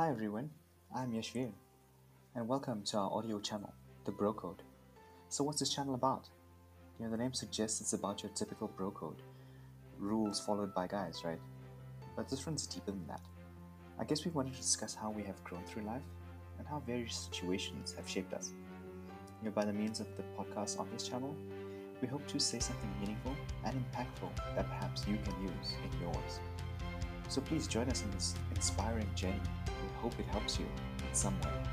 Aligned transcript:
Hi 0.00 0.08
everyone, 0.08 0.48
I'm 0.96 1.12
Yashvir, 1.12 1.52
and 2.34 2.48
welcome 2.48 2.82
to 2.84 2.96
our 2.96 3.12
audio 3.12 3.38
channel, 3.38 3.74
The 4.06 4.10
Bro 4.10 4.32
Code. 4.32 4.62
So, 5.28 5.44
what's 5.44 5.60
this 5.60 5.74
channel 5.74 5.94
about? 5.94 6.26
You 6.98 7.04
know, 7.04 7.10
the 7.10 7.18
name 7.18 7.34
suggests 7.34 7.82
it's 7.82 7.92
about 7.92 8.22
your 8.22 8.32
typical 8.32 8.68
bro 8.68 8.92
code 8.92 9.20
rules 9.98 10.40
followed 10.40 10.74
by 10.74 10.86
guys, 10.86 11.20
right? 11.22 11.38
But 12.16 12.30
this 12.30 12.46
runs 12.46 12.66
deeper 12.66 12.92
than 12.92 13.06
that. 13.08 13.20
I 13.98 14.04
guess 14.04 14.24
we 14.24 14.30
wanted 14.30 14.54
to 14.54 14.60
discuss 14.60 14.94
how 14.94 15.10
we 15.10 15.22
have 15.24 15.44
grown 15.44 15.64
through 15.64 15.82
life 15.82 16.08
and 16.58 16.66
how 16.66 16.82
various 16.86 17.28
situations 17.30 17.92
have 17.92 18.08
shaped 18.08 18.32
us. 18.32 18.54
You 19.42 19.50
know, 19.50 19.54
by 19.54 19.66
the 19.66 19.74
means 19.74 20.00
of 20.00 20.06
the 20.16 20.22
podcast 20.34 20.80
on 20.80 20.88
this 20.94 21.06
channel, 21.06 21.36
we 22.00 22.08
hope 22.08 22.26
to 22.28 22.40
say 22.40 22.58
something 22.58 22.90
meaningful 23.00 23.36
and 23.66 23.76
impactful 23.76 24.34
that 24.56 24.66
perhaps 24.66 25.06
you 25.06 25.18
can 25.22 25.34
use 25.42 25.74
in 25.84 26.00
yours. 26.00 26.40
So 27.28 27.42
please 27.42 27.68
join 27.68 27.90
us 27.90 28.02
in 28.02 28.10
this 28.12 28.34
inspiring 28.56 29.06
journey. 29.14 29.38
Hope 30.00 30.18
it 30.18 30.26
helps 30.32 30.58
you 30.58 30.66
in 31.08 31.14
some 31.14 31.38
way. 31.42 31.69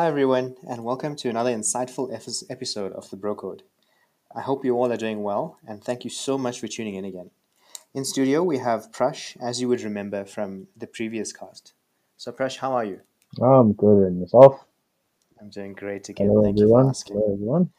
Hi, 0.00 0.06
everyone, 0.06 0.56
and 0.66 0.82
welcome 0.82 1.14
to 1.16 1.28
another 1.28 1.50
insightful 1.50 2.10
episode 2.48 2.92
of 2.92 3.10
the 3.10 3.18
Bro 3.18 3.34
Code. 3.34 3.64
I 4.34 4.40
hope 4.40 4.64
you 4.64 4.74
all 4.74 4.90
are 4.90 4.96
doing 4.96 5.22
well, 5.22 5.58
and 5.68 5.84
thank 5.84 6.04
you 6.04 6.10
so 6.10 6.38
much 6.38 6.58
for 6.58 6.68
tuning 6.68 6.94
in 6.94 7.04
again. 7.04 7.30
In 7.92 8.06
studio, 8.06 8.42
we 8.42 8.56
have 8.56 8.92
Prash, 8.92 9.36
as 9.42 9.60
you 9.60 9.68
would 9.68 9.82
remember 9.82 10.24
from 10.24 10.68
the 10.74 10.86
previous 10.86 11.34
cast. 11.34 11.74
So, 12.16 12.32
Prash, 12.32 12.56
how 12.56 12.72
are 12.72 12.84
you? 12.86 13.00
I'm 13.42 13.74
good 13.74 14.06
and 14.06 14.20
yourself. 14.20 14.64
I'm 15.38 15.50
doing 15.50 15.74
great 15.74 16.08
again. 16.08 16.28
Hello 16.28 16.44
Thank 16.44 16.56
you 16.56 16.62
for 16.62 16.78
everyone. 16.78 16.88
asking. 16.88 17.16
Hello 17.16 17.32
everyone. 17.34 17.70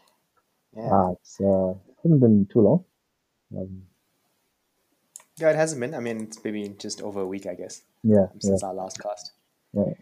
Yeah. 0.77 0.89
Ah, 0.91 1.11
it's 1.13 1.41
uh 1.41 1.73
hasn't 2.03 2.21
been 2.21 2.45
too 2.53 2.61
long. 2.61 2.85
Um, 3.57 3.81
yeah, 5.37 5.49
it 5.49 5.55
hasn't 5.55 5.81
been. 5.81 5.95
I 5.95 5.99
mean, 5.99 6.21
it's 6.21 6.43
maybe 6.43 6.69
just 6.77 7.01
over 7.01 7.21
a 7.21 7.27
week, 7.27 7.47
I 7.47 7.55
guess, 7.55 7.81
yeah, 8.03 8.27
yeah, 8.31 8.39
since 8.41 8.61
our 8.61 8.75
last 8.75 9.01
cast. 9.01 9.31
yeah. 9.73 9.93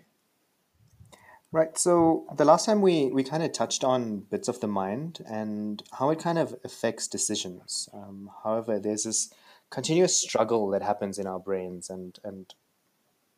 Right. 1.52 1.75
So 1.78 2.25
the 2.36 2.45
last 2.45 2.66
time 2.67 2.81
we 2.81 3.08
we 3.08 3.23
kind 3.23 3.42
of 3.42 3.52
touched 3.52 3.83
on 3.83 4.19
bits 4.30 4.47
of 4.47 4.59
the 4.59 4.67
mind 4.67 5.19
and 5.28 5.81
how 5.94 6.11
it 6.11 6.19
kind 6.19 6.38
of 6.38 6.56
affects 6.64 7.08
decisions. 7.08 7.89
Um, 7.91 8.30
however, 8.44 8.80
there's 8.80 9.03
this 9.03 9.33
continuous 9.72 10.16
struggle 10.16 10.69
that 10.69 10.83
happens 10.83 11.17
in 11.17 11.25
our 11.25 11.39
brains 11.39 11.89
and 11.89 12.19
and 12.23 12.53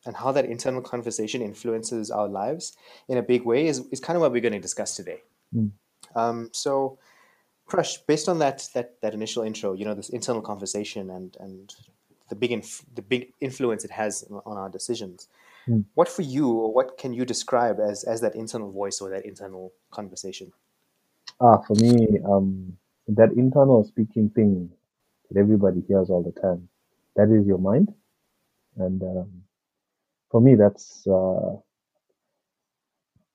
and 0.06 0.16
how 0.18 0.31
that 0.31 0.45
internal 0.45 0.81
conversation 0.81 1.42
influences 1.42 2.12
our 2.12 2.28
lives 2.28 2.76
in 3.08 3.18
a 3.18 3.22
big 3.22 3.45
way 3.45 3.68
is, 3.68 3.86
is 3.92 4.00
kind 4.00 4.18
of 4.18 4.22
what 4.22 4.31
we're 4.31 4.42
going 4.42 4.53
to 4.53 4.59
discuss 4.59 4.96
today. 4.96 5.22
Mm. 5.56 5.72
Um, 6.16 6.50
so, 6.52 6.98
Prash, 7.70 7.98
based 8.08 8.28
on 8.28 8.40
that 8.40 8.68
that 8.73 9.00
that 9.02 9.14
initial 9.14 9.44
intro, 9.44 9.73
you 9.73 9.86
know, 9.86 9.94
this 9.94 10.09
internal 10.09 10.42
conversation 10.42 11.09
and 11.09 11.38
and 11.40 11.73
the 12.30 12.36
big 12.36 12.52
inf- 12.52 12.84
the 12.94 13.02
big 13.02 13.34
influence 13.40 13.86
it 13.86 13.92
has 13.92 14.25
on 14.46 14.58
our 14.58 14.70
decisions. 14.70 15.28
Mm. 15.67 15.86
What 15.94 16.09
for 16.09 16.22
you, 16.22 16.50
or 16.50 16.73
what 16.73 16.98
can 16.98 17.14
you 17.14 17.26
describe 17.26 17.80
as 17.80 18.04
as 18.04 18.22
that 18.22 18.36
internal 18.36 18.72
voice 18.72 19.02
or 19.02 19.09
that 19.09 19.26
internal 19.26 19.72
conversation? 19.92 20.52
Ah, 21.40 21.59
for 21.59 21.76
me, 21.76 22.20
um, 22.26 22.78
that 23.08 23.31
internal 23.34 23.84
speaking 23.84 24.30
thing 24.30 24.70
that 25.30 25.40
everybody 25.40 25.81
hears 25.88 26.09
all 26.09 26.24
the 26.24 26.40
time, 26.40 26.69
that 27.16 27.30
is 27.30 27.46
your 27.46 27.58
mind, 27.58 27.94
and 28.78 29.02
um, 29.03 29.44
for 30.30 30.41
me, 30.41 30.56
that's 30.56 31.06
uh, 31.08 31.56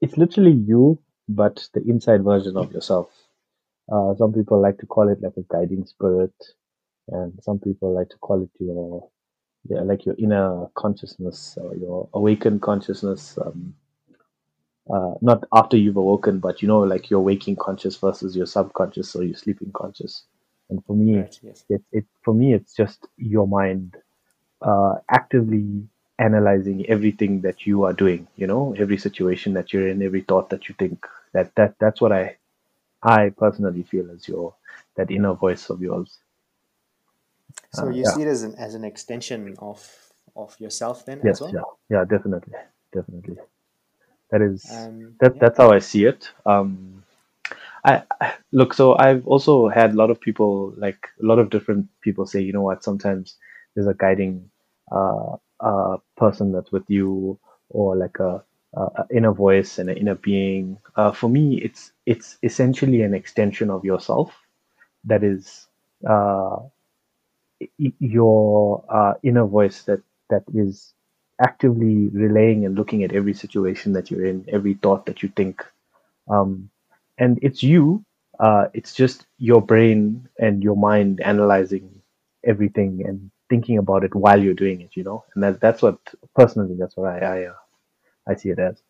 it's 0.00 0.16
literally 0.16 0.52
you, 0.52 0.98
but 1.28 1.68
the 1.74 1.82
inside 1.88 2.24
version 2.24 2.56
of 2.56 2.72
yourself. 2.72 3.08
Uh, 3.90 4.14
some 4.16 4.32
people 4.32 4.60
like 4.60 4.78
to 4.78 4.86
call 4.86 5.08
it 5.08 5.22
like 5.22 5.36
a 5.36 5.44
guiding 5.48 5.86
spirit, 5.86 6.34
and 7.08 7.32
some 7.42 7.58
people 7.58 7.94
like 7.94 8.08
to 8.08 8.16
call 8.18 8.42
it 8.42 8.50
your 8.58 9.08
yeah, 9.68 9.80
like 9.82 10.06
your 10.06 10.16
inner 10.18 10.66
consciousness 10.74 11.58
or 11.60 11.74
your 11.76 12.08
awakened 12.14 12.62
consciousness. 12.62 13.38
Um, 13.44 13.74
uh, 14.92 15.14
not 15.20 15.44
after 15.52 15.76
you've 15.76 15.96
awoken, 15.96 16.38
but 16.38 16.62
you 16.62 16.68
know, 16.68 16.80
like 16.80 17.10
your 17.10 17.20
waking 17.20 17.56
conscious 17.56 17.96
versus 17.96 18.36
your 18.36 18.46
subconscious 18.46 19.16
or 19.16 19.24
your 19.24 19.36
sleeping 19.36 19.72
conscious. 19.74 20.24
And 20.70 20.84
for 20.86 20.96
me, 20.96 21.18
Right. 21.18 21.38
Yes. 21.42 21.64
it, 21.68 21.82
it 21.92 22.04
for 22.24 22.34
me, 22.34 22.54
it's 22.54 22.74
just 22.74 23.06
your 23.16 23.48
mind 23.48 23.96
uh, 24.62 24.94
actively 25.10 25.88
analyzing 26.18 26.86
everything 26.88 27.42
that 27.42 27.66
you 27.66 27.84
are 27.84 27.92
doing. 27.92 28.28
You 28.36 28.46
know, 28.46 28.74
every 28.78 28.98
situation 28.98 29.54
that 29.54 29.72
you're 29.72 29.88
in, 29.88 30.02
every 30.02 30.22
thought 30.22 30.50
that 30.50 30.68
you 30.68 30.74
think. 30.78 31.06
That 31.32 31.54
that 31.56 31.76
that's 31.80 32.00
what 32.00 32.12
I 32.12 32.36
I 33.02 33.30
personally 33.30 33.82
feel 33.84 34.10
as 34.10 34.28
your 34.28 34.54
that 34.96 35.10
inner 35.10 35.34
voice 35.34 35.70
of 35.70 35.82
yours. 35.82 36.18
So 37.76 37.86
Uh, 37.86 37.90
you 37.90 38.04
yeah. 38.04 38.10
see 38.14 38.22
it 38.22 38.28
as 38.28 38.42
an 38.42 38.54
as 38.56 38.74
an 38.74 38.84
extension 38.84 39.56
of 39.58 39.78
of 40.34 40.56
yourself 40.60 41.04
then 41.06 41.20
as 41.20 41.24
Yes. 41.24 41.40
well. 41.40 41.50
Yeah. 41.54 41.98
Yeah. 41.98 42.04
Definitely. 42.04 42.54
Definitely. 42.92 43.38
That 44.30 44.42
is. 44.42 44.64
Um, 44.70 45.14
that 45.20 45.34
yeah. 45.34 45.40
that's 45.40 45.58
how 45.58 45.70
I 45.70 45.80
see 45.80 46.04
it. 46.06 46.30
Um, 46.44 47.04
I, 47.84 48.02
I 48.20 48.34
look. 48.52 48.74
So 48.74 48.96
I've 48.98 49.26
also 49.26 49.68
had 49.68 49.92
a 49.92 49.96
lot 49.96 50.10
of 50.10 50.20
people, 50.20 50.74
like 50.76 51.08
a 51.22 51.26
lot 51.26 51.38
of 51.38 51.50
different 51.50 51.88
people, 52.00 52.26
say, 52.26 52.40
you 52.40 52.52
know 52.52 52.62
what? 52.62 52.82
Sometimes 52.84 53.36
there's 53.74 53.86
a 53.86 53.94
guiding 53.94 54.50
uh, 54.90 55.36
uh, 55.60 55.96
person 56.16 56.52
that's 56.52 56.72
with 56.72 56.84
you, 56.88 57.38
or 57.70 57.96
like 57.96 58.18
a, 58.20 58.42
a, 58.74 58.80
a 58.80 59.06
inner 59.10 59.32
voice 59.32 59.78
and 59.78 59.90
an 59.90 59.96
inner 59.96 60.16
being. 60.16 60.78
Uh, 60.96 61.12
for 61.12 61.28
me, 61.30 61.60
it's 61.62 61.92
it's 62.06 62.38
essentially 62.42 63.02
an 63.02 63.14
extension 63.14 63.70
of 63.70 63.84
yourself. 63.84 64.34
That 65.04 65.22
is 65.22 65.68
uh, 66.08 66.58
your 67.78 68.84
uh, 68.88 69.14
inner 69.22 69.46
voice 69.46 69.82
that 69.82 70.00
that 70.30 70.44
is 70.54 70.94
actively 71.40 72.08
relaying 72.08 72.64
and 72.64 72.74
looking 72.76 73.04
at 73.04 73.12
every 73.12 73.34
situation 73.34 73.92
that 73.92 74.10
you're 74.10 74.24
in, 74.24 74.44
every 74.48 74.74
thought 74.74 75.06
that 75.06 75.22
you 75.22 75.28
think, 75.36 75.64
um, 76.28 76.70
and 77.18 77.38
it's 77.42 77.62
you. 77.62 78.04
Uh, 78.38 78.68
it's 78.74 78.92
just 78.92 79.26
your 79.38 79.62
brain 79.62 80.28
and 80.38 80.62
your 80.62 80.76
mind 80.76 81.20
analyzing 81.22 82.02
everything 82.44 83.02
and 83.06 83.30
thinking 83.48 83.78
about 83.78 84.04
it 84.04 84.14
while 84.14 84.42
you're 84.42 84.52
doing 84.52 84.82
it. 84.82 84.90
You 84.94 85.04
know, 85.04 85.24
and 85.34 85.42
that, 85.42 85.60
that's 85.60 85.82
what 85.82 85.98
personally 86.34 86.76
that's 86.78 86.96
what 86.96 87.08
I 87.10 87.18
I, 87.18 87.44
uh, 87.46 87.54
I 88.28 88.34
see 88.34 88.50
it 88.50 88.58
as. 88.58 88.82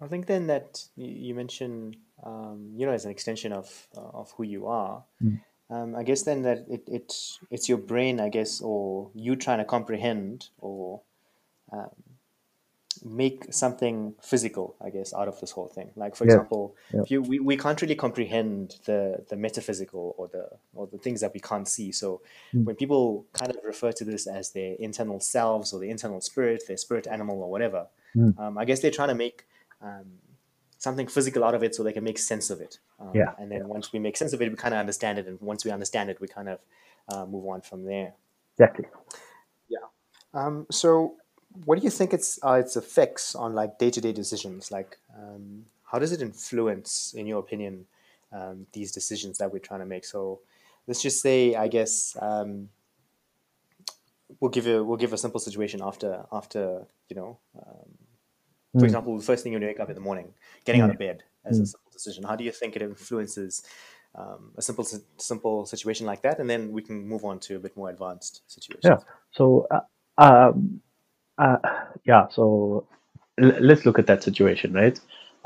I 0.00 0.06
think 0.06 0.26
then 0.26 0.46
that 0.46 0.84
you 0.96 1.34
mentioned, 1.34 1.96
um, 2.24 2.72
you 2.74 2.86
know, 2.86 2.92
as 2.92 3.04
an 3.04 3.10
extension 3.10 3.52
of 3.52 3.88
uh, 3.96 4.00
of 4.00 4.32
who 4.32 4.44
you 4.44 4.66
are. 4.66 5.04
Mm. 5.22 5.40
Um, 5.70 5.94
I 5.94 6.02
guess 6.02 6.22
then 6.22 6.42
that 6.42 6.66
it, 6.68 6.82
it 6.88 7.14
it's 7.50 7.68
your 7.68 7.78
brain, 7.78 8.18
I 8.20 8.28
guess, 8.28 8.60
or 8.60 9.10
you 9.14 9.36
trying 9.36 9.58
to 9.58 9.64
comprehend 9.64 10.48
or 10.58 11.00
um, 11.72 11.90
make 13.04 13.44
something 13.52 14.14
physical, 14.20 14.74
I 14.80 14.90
guess, 14.90 15.14
out 15.14 15.28
of 15.28 15.40
this 15.40 15.52
whole 15.52 15.68
thing. 15.68 15.90
Like 15.96 16.16
for 16.16 16.24
Yes. 16.24 16.34
example, 16.34 16.74
Yeah. 16.92 17.02
if 17.02 17.10
you 17.10 17.22
we, 17.22 17.38
we 17.38 17.56
can't 17.56 17.80
really 17.80 17.94
comprehend 17.94 18.76
the 18.84 19.24
the 19.28 19.36
metaphysical 19.36 20.14
or 20.18 20.28
the 20.28 20.48
or 20.74 20.86
the 20.88 20.98
things 20.98 21.20
that 21.20 21.32
we 21.32 21.40
can't 21.40 21.68
see. 21.68 21.92
So 21.92 22.20
Mm. 22.52 22.64
when 22.66 22.76
people 22.76 23.26
kind 23.32 23.50
of 23.50 23.58
refer 23.64 23.92
to 23.92 24.04
this 24.04 24.26
as 24.26 24.50
their 24.50 24.74
internal 24.80 25.20
selves 25.20 25.72
or 25.72 25.78
the 25.80 25.88
internal 25.90 26.20
spirit, 26.20 26.64
their 26.66 26.76
spirit 26.76 27.06
animal 27.06 27.42
or 27.42 27.50
whatever, 27.50 27.86
Mm. 28.16 28.36
um, 28.38 28.58
I 28.58 28.64
guess 28.64 28.80
they're 28.80 28.90
trying 28.90 29.08
to 29.10 29.14
make 29.14 29.44
um, 29.80 30.18
something 30.80 31.06
physical 31.06 31.44
out 31.44 31.54
of 31.54 31.62
it 31.62 31.74
so 31.74 31.82
they 31.82 31.92
can 31.92 32.02
make 32.02 32.18
sense 32.18 32.50
of 32.50 32.60
it. 32.60 32.78
Um, 32.98 33.10
Yeah, 33.14 33.34
and 33.38 33.52
then 33.52 33.68
once 33.68 33.92
we 33.92 33.98
make 34.00 34.16
sense 34.16 34.32
of 34.32 34.42
it, 34.42 34.50
we 34.50 34.56
kind 34.56 34.74
of 34.74 34.80
understand 34.80 35.18
it. 35.18 35.26
And 35.28 35.40
once 35.40 35.64
we 35.64 35.70
understand 35.70 36.10
it, 36.10 36.20
we 36.20 36.26
kind 36.26 36.48
of 36.48 36.58
uh, 37.08 37.26
move 37.26 37.46
on 37.46 37.60
from 37.60 37.84
there. 37.84 38.14
Exactly. 38.54 38.86
Yeah. 39.68 39.86
Um, 40.32 40.66
so, 40.70 41.16
what 41.64 41.78
do 41.78 41.84
you 41.84 41.90
think 41.90 42.12
it's 42.14 42.38
uh, 42.42 42.54
its 42.64 42.76
effects 42.76 43.34
on 43.34 43.54
like 43.54 43.78
day 43.78 43.90
to 43.90 44.00
day 44.00 44.12
decisions? 44.12 44.72
Like, 44.72 44.98
um, 45.16 45.66
how 45.84 45.98
does 45.98 46.12
it 46.12 46.22
influence, 46.22 47.14
in 47.16 47.26
your 47.26 47.40
opinion, 47.40 47.86
um, 48.32 48.66
these 48.72 48.90
decisions 48.90 49.38
that 49.38 49.52
we're 49.52 49.58
trying 49.58 49.80
to 49.80 49.86
make? 49.86 50.04
So, 50.06 50.40
let's 50.86 51.02
just 51.02 51.20
say, 51.20 51.54
I 51.54 51.68
guess, 51.68 52.16
um, 52.22 52.70
we'll 54.40 54.50
give 54.50 54.66
a 54.66 54.82
we'll 54.82 54.96
give 55.04 55.12
a 55.12 55.18
simple 55.18 55.40
situation 55.40 55.80
after 55.82 56.24
after 56.32 56.86
you 57.10 57.16
know, 57.16 57.38
um, 57.58 57.90
for 58.78 58.84
Mm. 58.84 58.88
example, 58.88 59.16
the 59.18 59.24
first 59.24 59.42
thing 59.42 59.52
when 59.52 59.62
you 59.62 59.68
wake 59.68 59.80
up 59.80 59.88
in 59.88 59.94
the 59.94 60.00
morning, 60.00 60.32
getting 60.64 60.80
out 60.80 60.90
Mm. 60.90 60.94
of 60.94 60.98
bed 60.98 61.22
as 61.44 61.58
a 61.58 61.62
Mm. 61.62 61.66
simple 61.66 61.90
decision. 61.92 62.24
How 62.24 62.36
do 62.36 62.44
you 62.44 62.52
think 62.52 62.76
it 62.76 62.82
influences 62.82 63.62
um, 64.14 64.52
a 64.56 64.62
simple 64.62 64.84
simple 65.18 65.66
situation 65.66 66.06
like 66.06 66.22
that? 66.22 66.38
And 66.40 66.48
then 66.50 66.72
we 66.72 66.82
can 66.82 67.06
move 67.06 67.24
on 67.24 67.38
to 67.40 67.56
a 67.56 67.58
bit 67.60 67.76
more 67.76 67.90
advanced 67.90 68.42
situations. 68.46 68.84
Yeah. 68.84 68.98
So, 69.32 69.66
uh, 69.70 69.80
um, 70.18 70.80
uh, 71.38 71.58
yeah. 72.04 72.28
So, 72.28 72.86
l- 73.40 73.58
let's 73.60 73.84
look 73.86 73.98
at 73.98 74.06
that 74.06 74.22
situation, 74.22 74.72
right? 74.72 74.98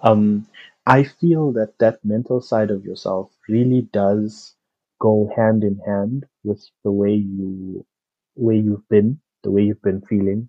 Um, 0.02 0.46
I 0.86 1.04
feel 1.04 1.52
that 1.52 1.78
that 1.78 2.04
mental 2.04 2.40
side 2.40 2.70
of 2.70 2.84
yourself 2.84 3.30
really 3.48 3.82
does 3.92 4.54
go 5.00 5.30
hand 5.36 5.64
in 5.64 5.78
hand 5.86 6.26
with 6.42 6.62
the 6.84 6.90
way 6.92 7.14
you, 7.14 7.84
way 8.36 8.56
you've 8.56 8.88
been, 8.88 9.20
the 9.42 9.50
way 9.50 9.62
you've 9.62 9.82
been 9.82 10.02
feeling, 10.02 10.48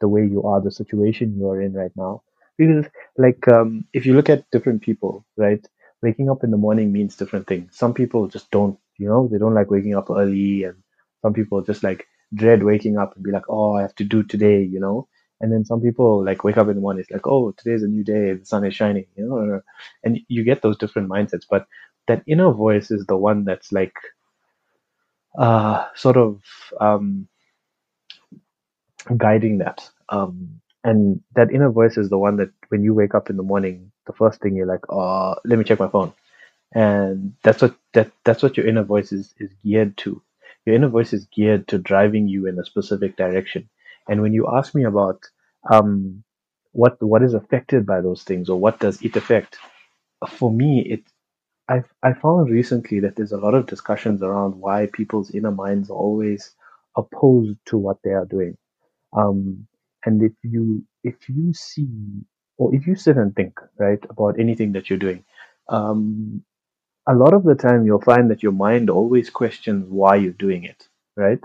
the 0.00 0.08
way 0.08 0.24
you 0.26 0.42
are, 0.44 0.60
the 0.60 0.70
situation 0.70 1.36
you 1.36 1.48
are 1.48 1.60
in 1.60 1.72
right 1.72 1.92
now. 1.96 2.22
Because, 2.58 2.86
like, 3.18 3.46
um, 3.48 3.84
if 3.92 4.06
you 4.06 4.14
look 4.14 4.30
at 4.30 4.50
different 4.50 4.82
people, 4.82 5.24
right? 5.36 5.64
Waking 6.02 6.30
up 6.30 6.44
in 6.44 6.50
the 6.50 6.56
morning 6.56 6.92
means 6.92 7.16
different 7.16 7.46
things. 7.46 7.76
Some 7.76 7.94
people 7.94 8.28
just 8.28 8.50
don't, 8.50 8.78
you 8.98 9.08
know, 9.08 9.28
they 9.30 9.38
don't 9.38 9.54
like 9.54 9.70
waking 9.70 9.94
up 9.94 10.10
early, 10.10 10.64
and 10.64 10.76
some 11.22 11.34
people 11.34 11.62
just 11.62 11.82
like 11.82 12.06
dread 12.34 12.62
waking 12.62 12.98
up 12.98 13.14
and 13.14 13.24
be 13.24 13.30
like, 13.30 13.48
oh, 13.48 13.74
I 13.76 13.82
have 13.82 13.94
to 13.96 14.04
do 14.04 14.22
today, 14.22 14.62
you 14.62 14.80
know. 14.80 15.08
And 15.40 15.52
then 15.52 15.64
some 15.64 15.80
people 15.82 16.24
like 16.24 16.44
wake 16.44 16.56
up 16.56 16.68
in 16.68 16.76
the 16.76 16.80
morning, 16.80 17.02
it's 17.02 17.10
like, 17.10 17.26
oh, 17.26 17.52
today's 17.52 17.82
a 17.82 17.88
new 17.88 18.04
day, 18.04 18.32
the 18.34 18.46
sun 18.46 18.64
is 18.64 18.74
shining, 18.74 19.06
you 19.16 19.26
know. 19.26 19.60
And 20.02 20.20
you 20.28 20.44
get 20.44 20.62
those 20.62 20.78
different 20.78 21.08
mindsets, 21.10 21.44
but 21.48 21.66
that 22.08 22.22
inner 22.26 22.52
voice 22.52 22.90
is 22.90 23.04
the 23.06 23.16
one 23.16 23.44
that's 23.44 23.72
like, 23.72 23.94
uh, 25.38 25.86
sort 25.94 26.16
of 26.16 26.40
um, 26.80 27.28
guiding 29.16 29.58
that. 29.58 29.88
Um, 30.08 30.60
and 30.84 31.20
that 31.34 31.50
inner 31.52 31.70
voice 31.70 31.96
is 31.96 32.10
the 32.10 32.18
one 32.18 32.36
that 32.36 32.50
when 32.68 32.82
you 32.82 32.94
wake 32.94 33.14
up 33.14 33.30
in 33.30 33.36
the 33.36 33.42
morning, 33.42 33.92
the 34.06 34.12
first 34.12 34.40
thing 34.40 34.56
you're 34.56 34.66
like, 34.66 34.90
oh, 34.90 35.36
let 35.44 35.58
me 35.58 35.64
check 35.64 35.80
my 35.80 35.88
phone. 35.88 36.12
And 36.74 37.34
that's 37.42 37.62
what 37.62 37.76
that 37.94 38.12
that's 38.24 38.42
what 38.42 38.56
your 38.56 38.66
inner 38.66 38.84
voice 38.84 39.12
is, 39.12 39.34
is 39.38 39.50
geared 39.64 39.96
to. 39.98 40.22
Your 40.66 40.76
inner 40.76 40.88
voice 40.88 41.12
is 41.12 41.26
geared 41.26 41.68
to 41.68 41.78
driving 41.78 42.28
you 42.28 42.46
in 42.46 42.58
a 42.58 42.64
specific 42.64 43.16
direction. 43.16 43.68
And 44.08 44.22
when 44.22 44.34
you 44.34 44.48
ask 44.52 44.74
me 44.74 44.84
about 44.84 45.22
um, 45.70 46.24
what 46.72 47.02
what 47.02 47.22
is 47.22 47.34
affected 47.34 47.86
by 47.86 48.00
those 48.02 48.24
things 48.24 48.48
or 48.50 48.58
what 48.60 48.80
does 48.80 49.02
it 49.02 49.16
affect, 49.16 49.58
for 50.28 50.52
me, 50.52 50.80
it 50.80 51.02
I've 51.68 51.92
I 52.02 52.14
found 52.14 52.50
recently 52.50 53.00
that 53.00 53.16
there's 53.16 53.32
a 53.32 53.38
lot 53.38 53.54
of 53.54 53.66
discussions 53.66 54.22
around 54.22 54.56
why 54.56 54.88
people's 54.92 55.32
inner 55.32 55.52
minds 55.52 55.90
are 55.90 55.96
always 55.96 56.54
opposed 56.96 57.58
to 57.66 57.78
what 57.78 57.98
they 58.04 58.12
are 58.12 58.26
doing. 58.26 58.56
Um, 59.12 59.66
and 60.06 60.22
if 60.22 60.32
you 60.42 60.84
if 61.04 61.28
you 61.28 61.52
see 61.54 61.88
or 62.58 62.74
if 62.74 62.86
you 62.86 62.96
sit 62.96 63.16
and 63.16 63.34
think 63.36 63.58
right 63.78 64.00
about 64.10 64.40
anything 64.40 64.72
that 64.72 64.90
you're 64.90 64.98
doing, 65.00 65.24
um, 65.68 66.42
a 67.08 67.14
lot 67.14 67.34
of 67.34 67.44
the 67.44 67.56
time 67.56 67.86
you'll 67.86 68.02
find 68.02 68.30
that 68.32 68.42
your 68.44 68.52
mind 68.52 68.90
always 68.90 69.30
questions 69.30 69.86
why 69.90 70.16
you're 70.16 70.32
doing 70.34 70.64
it, 70.64 70.88
right? 71.16 71.40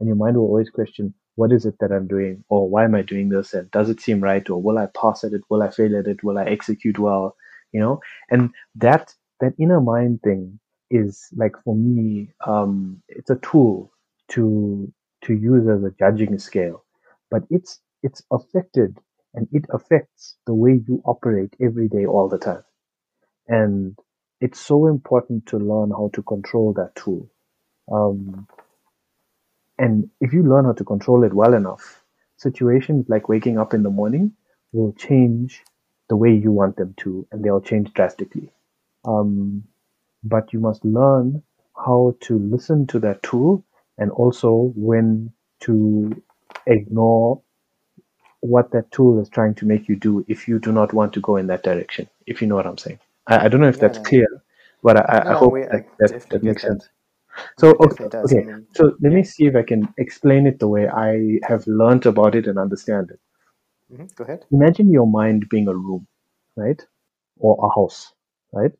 And 0.00 0.08
your 0.08 0.16
mind 0.16 0.36
will 0.38 0.46
always 0.46 0.70
question, 0.70 1.14
what 1.36 1.52
is 1.52 1.66
it 1.66 1.76
that 1.80 1.92
I'm 1.92 2.08
doing? 2.08 2.44
Or 2.50 2.68
why 2.68 2.84
am 2.86 2.96
I 2.96 3.02
doing 3.02 3.30
this? 3.30 3.54
And 3.54 3.70
does 3.72 3.90
it 3.90 4.02
seem 4.02 4.20
right? 4.22 4.48
Or 4.50 4.62
will 4.62 4.78
I 4.78 4.88
pass 5.00 5.24
at 5.24 5.34
it? 5.34 5.42
Will 5.50 5.62
I 5.62 5.70
fail 5.70 5.96
at 5.98 6.08
it? 6.08 6.24
Will 6.24 6.38
I 6.38 6.46
execute 6.46 6.98
well? 7.00 7.36
You 7.72 7.80
know? 7.80 8.00
And 8.30 8.52
that 8.76 9.14
that 9.40 9.54
inner 9.60 9.82
mind 9.82 10.22
thing 10.24 10.60
is 10.90 11.28
like 11.36 11.54
for 11.64 11.76
me, 11.76 12.30
um, 12.46 13.02
it's 13.08 13.30
a 13.30 13.36
tool 13.38 13.92
to 14.30 14.92
to 15.26 15.34
use 15.34 15.68
as 15.68 15.84
a 15.84 15.94
judging 16.00 16.38
scale. 16.40 16.85
But 17.30 17.44
it's 17.50 17.80
it's 18.02 18.22
affected 18.32 18.98
and 19.34 19.48
it 19.52 19.66
affects 19.70 20.36
the 20.46 20.54
way 20.54 20.80
you 20.88 21.02
operate 21.04 21.54
every 21.60 21.88
day 21.88 22.06
all 22.06 22.28
the 22.28 22.38
time. 22.38 22.64
And 23.48 23.98
it's 24.40 24.60
so 24.60 24.86
important 24.86 25.46
to 25.48 25.58
learn 25.58 25.90
how 25.90 26.10
to 26.14 26.22
control 26.22 26.74
that 26.74 26.94
tool. 26.96 27.30
Um, 27.92 28.48
and 29.78 30.10
if 30.20 30.32
you 30.32 30.42
learn 30.44 30.66
how 30.66 30.72
to 30.74 30.84
control 30.84 31.24
it 31.24 31.34
well 31.34 31.54
enough, 31.54 32.04
situations 32.38 33.06
like 33.08 33.28
waking 33.28 33.58
up 33.58 33.74
in 33.74 33.82
the 33.84 33.90
morning 33.90 34.32
will 34.72 34.92
change 34.94 35.64
the 36.08 36.16
way 36.16 36.32
you 36.34 36.52
want 36.52 36.76
them 36.76 36.94
to, 36.98 37.26
and 37.32 37.44
they'll 37.44 37.60
change 37.62 37.92
drastically. 37.94 38.52
Um, 39.04 39.64
but 40.24 40.52
you 40.52 40.60
must 40.60 40.84
learn 40.84 41.42
how 41.76 42.16
to 42.22 42.38
listen 42.38 42.86
to 42.88 42.98
that 43.00 43.22
tool 43.22 43.64
and 43.98 44.10
also 44.12 44.72
when 44.76 45.32
to 45.60 46.22
ignore 46.66 47.42
what 48.40 48.70
that 48.72 48.90
tool 48.92 49.20
is 49.20 49.28
trying 49.28 49.54
to 49.54 49.66
make 49.66 49.88
you 49.88 49.96
do 49.96 50.24
if 50.28 50.48
you 50.48 50.58
do 50.58 50.72
not 50.72 50.92
want 50.92 51.12
to 51.14 51.20
go 51.20 51.36
in 51.36 51.46
that 51.48 51.62
direction, 51.62 52.08
if 52.26 52.40
you 52.40 52.48
know 52.48 52.56
what 52.56 52.66
I'm 52.66 52.78
saying. 52.78 52.98
I, 53.26 53.46
I 53.46 53.48
don't 53.48 53.60
know 53.60 53.68
if 53.68 53.78
Yeah, 53.78 53.80
that's 53.80 53.98
no, 53.98 54.10
clear, 54.10 54.26
but 54.82 54.96
I, 54.98 55.18
I 55.18 55.18
no, 55.22 55.32
I 55.32 55.34
no, 55.34 55.42
hope 55.42 55.54
we, 55.54 55.64
I 55.64 55.84
that, 56.00 56.16
that, 56.30 56.40
definitely 56.40 56.40
get 56.40 56.42
makes 56.42 56.62
that. 56.62 56.76
sense. 56.76 56.88
So, 57.58 57.70
It 57.70 57.78
okay, 57.80 57.96
definitely 57.98 58.08
does. 58.10 58.36
I 58.36 58.40
okay. 58.40 58.42
mean, 58.42 58.66
So 58.74 58.92
let 59.02 59.12
yeah. 59.12 59.18
me 59.18 59.24
see 59.24 59.46
if 59.46 59.56
I 59.56 59.62
can 59.62 59.92
explain 59.98 60.46
it 60.46 60.58
the 60.60 60.68
way 60.68 60.88
I 60.88 61.40
have 61.48 61.66
learned 61.66 62.06
about 62.06 62.34
it 62.34 62.46
and 62.46 62.58
understand 62.58 63.10
it. 63.10 63.20
hmm 63.88 64.06
Go 64.14 64.24
ahead. 64.24 64.46
Imagine 64.50 64.90
your 64.90 65.06
mind 65.06 65.48
being 65.48 65.68
a 65.68 65.74
room, 65.74 66.06
right? 66.56 66.84
Or 67.38 67.56
a 67.64 67.68
house, 67.74 68.12
right? 68.52 68.72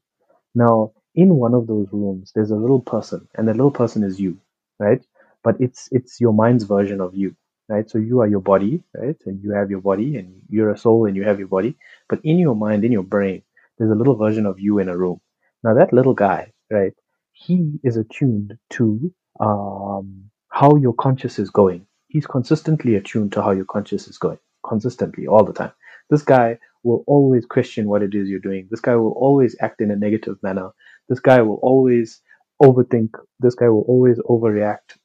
Now, 0.55 0.93
in 1.15 1.37
one 1.37 1.55
of 1.55 1.67
those 1.67 1.89
rooms, 1.93 2.33
there's 2.35 2.51
a 2.53 2.57
little 2.57 2.81
person, 2.81 3.29
and 3.37 3.49
the 3.49 3.53
little 3.55 3.71
person 3.73 4.03
is 4.05 4.21
you, 4.21 4.41
right? 4.79 5.05
But 5.45 5.61
it's 5.61 5.89
it's 5.93 6.21
your 6.21 6.33
mind's 6.35 6.65
version 6.65 7.01
of 7.01 7.15
you, 7.15 7.37
right? 7.69 7.89
So 7.91 7.99
you 7.99 8.21
are 8.21 8.29
your 8.29 8.41
body, 8.41 8.83
right? 8.95 9.17
And 9.27 9.43
you 9.43 9.53
have 9.53 9.71
your 9.71 9.81
body, 9.81 10.17
and 10.17 10.43
you're 10.49 10.71
a 10.71 10.79
soul, 10.79 11.07
and 11.07 11.17
you 11.17 11.25
have 11.25 11.39
your 11.39 11.49
body. 11.49 11.77
But 12.09 12.21
in 12.25 12.39
your 12.39 12.55
mind, 12.55 12.85
in 12.85 12.93
your 12.93 13.03
brain, 13.03 13.43
there's 13.79 13.91
a 13.91 13.95
little 13.95 14.17
version 14.17 14.47
of 14.47 14.61
you 14.61 14.79
in 14.79 14.89
a 14.89 14.97
room. 14.97 15.21
Now, 15.65 15.75
that 15.75 15.93
little 15.93 16.15
guy, 16.15 16.53
right? 16.71 16.93
He 17.33 17.79
is 17.85 17.97
attuned 17.97 18.57
to 18.71 19.13
um, 19.41 20.31
how 20.51 20.77
your 20.77 20.95
conscious 20.95 21.39
is 21.39 21.51
going. 21.51 21.87
He's 22.09 22.27
consistently 22.27 22.95
attuned 22.95 23.33
to 23.33 23.43
how 23.43 23.51
your 23.51 23.67
conscious 23.67 24.09
is 24.09 24.19
going, 24.19 24.39
consistently, 24.67 25.27
all 25.27 25.45
the 25.45 25.53
time. 25.53 25.73
This 26.09 26.23
guy 26.23 26.59
will 26.85 27.05
always 27.07 27.45
question 27.45 27.89
what 27.89 28.03
it 28.03 28.15
is 28.15 28.29
you're 28.29 28.39
doing. 28.41 28.69
This 28.71 28.81
guy 28.81 28.95
will 28.95 29.13
always 29.13 29.57
act 29.61 29.81
in 29.81 29.91
a 29.91 29.97
negative 29.97 30.37
manner. 30.43 30.71
This 31.09 31.21
guy 31.21 31.43
will 31.43 31.59
always 31.63 32.23
overthink. 32.63 33.11
This 33.41 33.55
guy 33.55 33.69
will 33.69 33.85
always 33.89 34.19
overreact. 34.21 34.97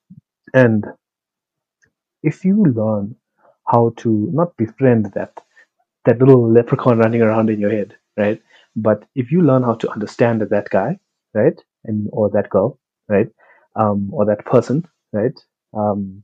And 0.54 0.86
if 2.24 2.46
you 2.46 2.64
learn 2.66 3.16
how 3.68 3.94
to 3.98 4.30
not 4.34 4.56
befriend 4.58 5.12
that 5.14 5.34
that 6.06 6.20
little 6.20 6.50
leprechaun 6.52 7.00
running 7.00 7.22
around 7.22 7.50
in 7.50 7.60
your 7.60 7.72
head, 7.72 7.96
right? 8.18 8.42
But 8.76 9.06
if 9.16 9.32
you 9.32 9.42
learn 9.42 9.64
how 9.64 9.76
to 9.76 9.92
understand 9.92 10.42
that 10.42 10.70
guy, 10.70 11.00
right, 11.34 11.60
and 11.86 12.10
or 12.12 12.30
that 12.32 12.50
girl, 12.50 12.80
right, 13.10 13.30
um, 13.76 14.10
or 14.14 14.26
that 14.26 14.46
person, 14.46 14.88
right, 15.14 15.38
um, 15.74 16.24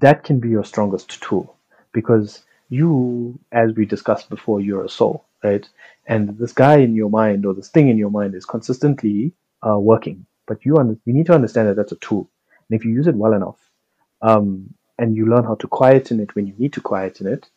that 0.00 0.24
can 0.24 0.40
be 0.40 0.48
your 0.48 0.64
strongest 0.64 1.22
tool 1.22 1.56
because 1.92 2.44
you, 2.68 3.38
as 3.52 3.72
we 3.74 3.86
discussed 3.86 4.28
before, 4.28 4.60
you're 4.60 4.84
a 4.84 4.88
soul, 4.88 5.24
right? 5.44 5.68
And 6.06 6.36
this 6.38 6.52
guy 6.52 6.78
in 6.78 6.94
your 6.94 7.10
mind 7.10 7.46
or 7.46 7.54
this 7.54 7.68
thing 7.68 7.88
in 7.88 7.98
your 7.98 8.10
mind 8.10 8.34
is 8.34 8.44
consistently 8.44 9.32
uh, 9.66 9.78
working, 9.78 10.26
but 10.46 10.64
you 10.64 10.76
under- 10.78 10.98
you 11.04 11.12
need 11.12 11.26
to 11.26 11.34
understand 11.34 11.68
that 11.68 11.76
that's 11.76 11.92
a 11.92 11.96
tool, 11.96 12.28
and 12.68 12.78
if 12.78 12.84
you 12.84 12.92
use 12.92 13.06
it 13.06 13.14
well 13.14 13.32
enough, 13.34 13.65
um, 14.22 14.74
and 14.98 15.16
you 15.16 15.26
learn 15.26 15.44
how 15.44 15.54
to 15.56 15.66
quieten 15.68 16.20
it 16.20 16.34
when 16.34 16.46
you 16.46 16.54
need 16.58 16.72
to 16.74 16.80
quieten 16.80 17.26
it, 17.26 17.48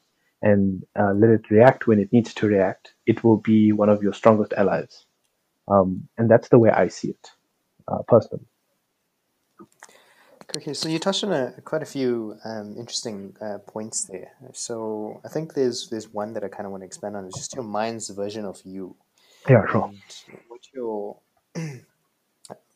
and 0.41 0.85
uh, 0.97 1.13
let 1.13 1.29
it 1.29 1.49
react 1.49 1.87
when 1.87 1.99
it 1.99 2.11
needs 2.13 2.33
to 2.33 2.47
react, 2.47 2.93
it 3.05 3.23
will 3.23 3.37
be 3.37 3.71
one 3.71 3.89
of 3.89 4.01
your 4.01 4.13
strongest 4.13 4.53
allies. 4.53 5.05
Um, 5.67 6.07
and 6.17 6.29
that's 6.29 6.49
the 6.49 6.57
way 6.59 6.69
I 6.69 6.87
see 6.87 7.09
it, 7.09 7.31
uh, 7.87 8.01
personally. 8.07 8.45
Okay, 10.55 10.73
so 10.73 10.89
you 10.89 10.97
touched 10.97 11.23
on 11.23 11.31
a, 11.31 11.53
quite 11.63 11.83
a 11.83 11.85
few 11.85 12.35
um, 12.43 12.75
interesting 12.75 13.35
uh, 13.39 13.59
points 13.59 14.05
there. 14.05 14.31
So 14.53 15.21
I 15.23 15.27
think 15.27 15.53
there's 15.53 15.89
there's 15.89 16.11
one 16.11 16.33
that 16.33 16.43
I 16.43 16.47
kind 16.47 16.65
of 16.65 16.71
want 16.71 16.81
to 16.81 16.87
expand 16.87 17.15
on. 17.15 17.25
It's 17.25 17.37
just 17.37 17.53
your 17.53 17.63
mind's 17.63 18.09
version 18.09 18.45
of 18.45 18.59
you, 18.65 18.95
Yeah, 19.47 19.63
sure. 19.69 19.83
and 19.83 20.01
what 20.47 20.61
your 20.73 21.17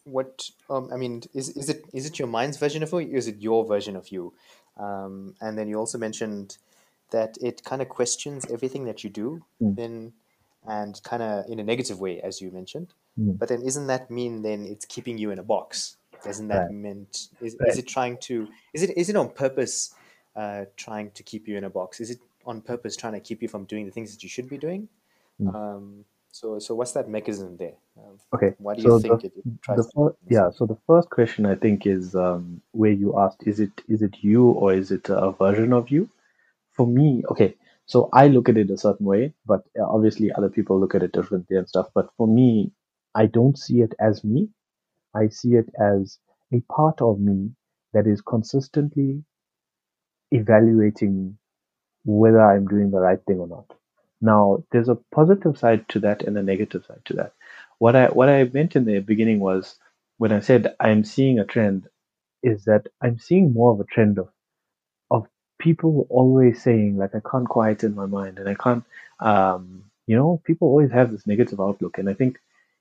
what 0.05 0.49
um, 0.69 0.89
I 0.91 0.97
mean 0.97 1.23
is 1.33 1.49
is 1.49 1.69
it 1.69 1.85
is 1.93 2.05
it 2.05 2.19
your 2.19 2.27
mind's 2.27 2.57
version 2.57 2.83
of 2.83 2.91
you? 2.91 3.17
Is 3.17 3.27
it 3.27 3.41
your 3.41 3.65
version 3.65 3.95
of 3.95 4.09
you? 4.09 4.33
Um, 4.77 5.35
and 5.39 5.57
then 5.57 5.67
you 5.67 5.77
also 5.77 5.97
mentioned 5.97 6.57
that 7.11 7.37
it 7.41 7.63
kind 7.63 7.81
of 7.81 7.89
questions 7.89 8.45
everything 8.51 8.85
that 8.85 9.03
you 9.03 9.09
do, 9.09 9.43
Mm. 9.61 9.75
then 9.75 10.13
and 10.65 11.01
kind 11.03 11.21
of 11.21 11.45
in 11.49 11.59
a 11.59 11.63
negative 11.63 11.99
way, 11.99 12.21
as 12.21 12.41
you 12.41 12.49
mentioned. 12.49 12.93
Mm. 13.19 13.37
But 13.37 13.49
then, 13.49 13.61
isn't 13.61 13.87
that 13.87 14.09
mean 14.09 14.41
then 14.41 14.65
it's 14.65 14.85
keeping 14.85 15.17
you 15.17 15.31
in 15.31 15.39
a 15.39 15.43
box? 15.43 15.97
Doesn't 16.23 16.47
that 16.47 16.65
Right. 16.67 16.71
meant 16.71 17.27
is, 17.41 17.55
Right. 17.59 17.69
is 17.69 17.77
it 17.77 17.87
trying 17.87 18.17
to 18.19 18.47
is 18.73 18.81
it 18.81 18.97
is 18.97 19.09
it 19.09 19.15
on 19.15 19.29
purpose 19.29 19.93
uh, 20.35 20.65
trying 20.77 21.11
to 21.11 21.23
keep 21.23 21.47
you 21.47 21.57
in 21.57 21.63
a 21.63 21.69
box? 21.69 21.99
Is 21.99 22.09
it 22.09 22.19
on 22.45 22.61
purpose 22.61 22.95
trying 22.95 23.13
to 23.13 23.19
keep 23.19 23.41
you 23.41 23.47
from 23.47 23.65
doing 23.65 23.85
the 23.85 23.91
things 23.91 24.11
that 24.13 24.23
you 24.23 24.29
should 24.29 24.49
be 24.49 24.57
doing? 24.57 24.89
Mm. 25.39 25.53
Um, 25.55 26.05
so 26.33 26.59
so 26.59 26.75
what's 26.75 26.93
that 26.93 27.09
mechanism 27.09 27.57
there? 27.57 27.75
Um, 27.97 28.19
Okay. 28.35 28.55
why 28.59 28.75
do 28.75 28.83
you 28.83 28.91
So 28.91 28.99
think 29.03 29.23
the 29.23 29.23
it, 29.25 29.33
the 29.69 29.83
fir- 29.95 30.15
yeah. 30.29 30.49
So 30.51 30.65
the 30.65 30.77
first 30.87 31.09
question 31.09 31.45
I 31.45 31.55
think 31.55 31.87
is 31.87 32.15
um, 32.15 32.61
where 32.71 32.91
you 32.91 33.19
asked, 33.19 33.43
is 33.47 33.59
it 33.59 33.71
is 33.87 34.01
it 34.01 34.17
you 34.21 34.45
or 34.51 34.73
is 34.73 34.91
it 34.91 35.09
a 35.09 35.31
version 35.31 35.73
of 35.73 35.89
you? 35.91 36.09
For 36.73 36.87
me, 36.87 37.23
okay. 37.31 37.55
So 37.87 38.09
I 38.13 38.27
look 38.27 38.49
at 38.49 38.57
it 38.57 38.71
a 38.71 38.77
certain 38.77 39.05
way, 39.05 39.33
but 39.45 39.63
uh, 39.79 39.85
obviously 39.85 40.31
other 40.33 40.49
people 40.49 40.79
look 40.79 40.95
at 40.95 41.03
it 41.03 41.13
differently 41.13 41.57
and 41.57 41.67
stuff. 41.69 41.87
But 41.95 42.09
for 42.17 42.27
me, 42.27 42.71
I 43.15 43.27
don't 43.27 43.57
see 43.57 43.81
it 43.81 43.93
as 43.99 44.23
me. 44.23 44.49
I 45.15 45.29
see 45.29 45.55
it 45.55 45.69
as 45.79 46.19
a 46.53 46.61
part 46.73 47.01
of 47.01 47.19
me 47.19 47.51
that 47.93 48.07
is 48.07 48.21
consistently 48.21 49.23
evaluating 50.31 51.37
whether 52.05 52.41
I'm 52.41 52.67
doing 52.67 52.91
the 52.91 52.99
right 52.99 53.19
thing 53.27 53.39
or 53.39 53.47
not. 53.47 53.67
Now, 54.23 54.65
there's 54.71 54.89
a 54.89 54.99
positive 55.13 55.59
side 55.59 55.89
to 55.91 56.01
that 56.01 56.23
and 56.23 56.37
a 56.37 56.43
negative 56.43 56.85
side 56.87 57.03
to 57.07 57.15
that. 57.15 57.33
What 57.79 57.97
I 57.97 58.07
what 58.07 58.29
I 58.29 58.45
meant 58.45 58.77
in 58.77 58.85
the 58.85 58.99
beginning 59.01 59.41
was 59.41 59.77
when 60.19 60.33
I 60.33 60.41
said 60.41 60.75
I'm 60.81 61.05
seeing 61.05 61.39
a 61.39 61.45
trend, 61.45 61.89
is 62.43 62.65
that 62.65 62.87
I'm 63.01 63.19
seeing 63.19 63.53
more 63.53 63.73
of 63.73 63.81
a 63.81 63.85
trend 63.85 64.19
of 64.19 64.29
of 65.11 65.27
people 65.59 66.07
always 66.09 66.61
saying 66.61 66.97
like 66.97 67.15
I 67.15 67.21
can't 67.29 67.47
quieten 67.49 67.95
my 67.95 68.05
mind 68.05 68.39
and 68.39 68.49
I 68.49 68.55
can't 68.55 68.83
um 69.19 69.83
you 70.07 70.15
know 70.15 70.41
people 70.45 70.67
always 70.69 70.91
have 70.91 71.11
this 71.11 71.27
negative 71.27 71.59
outlook 71.59 71.97
and 71.97 72.09
I 72.09 72.13
think 72.13 72.39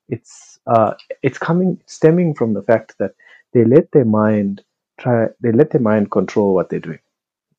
it's 0.09 0.59
uh 0.67 0.95
it's 1.23 1.39
coming 1.39 1.81
stemming 1.87 2.35
from 2.35 2.55
the 2.55 2.63
fact 2.63 2.97
that 2.99 3.15
they 3.53 3.65
let 3.65 3.91
their 3.93 4.05
mind 4.05 4.63
try 4.99 5.29
they 5.41 5.53
let 5.53 5.71
their 5.71 5.81
mind 5.81 6.11
control 6.11 6.55
what 6.55 6.71
they're 6.71 6.81
doing 6.81 7.01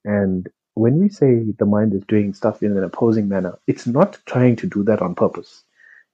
and 0.05 0.49
when 0.75 0.99
we 0.99 1.09
say 1.09 1.43
the 1.59 1.65
mind 1.65 1.93
is 1.93 2.03
doing 2.07 2.33
stuff 2.33 2.63
in 2.63 2.75
an 2.77 2.83
opposing 2.83 3.29
manner 3.29 3.57
it's 3.67 3.87
not 3.87 4.19
trying 4.25 4.55
to 4.55 4.67
do 4.67 4.83
that 4.83 5.01
on 5.01 5.15
purpose 5.15 5.63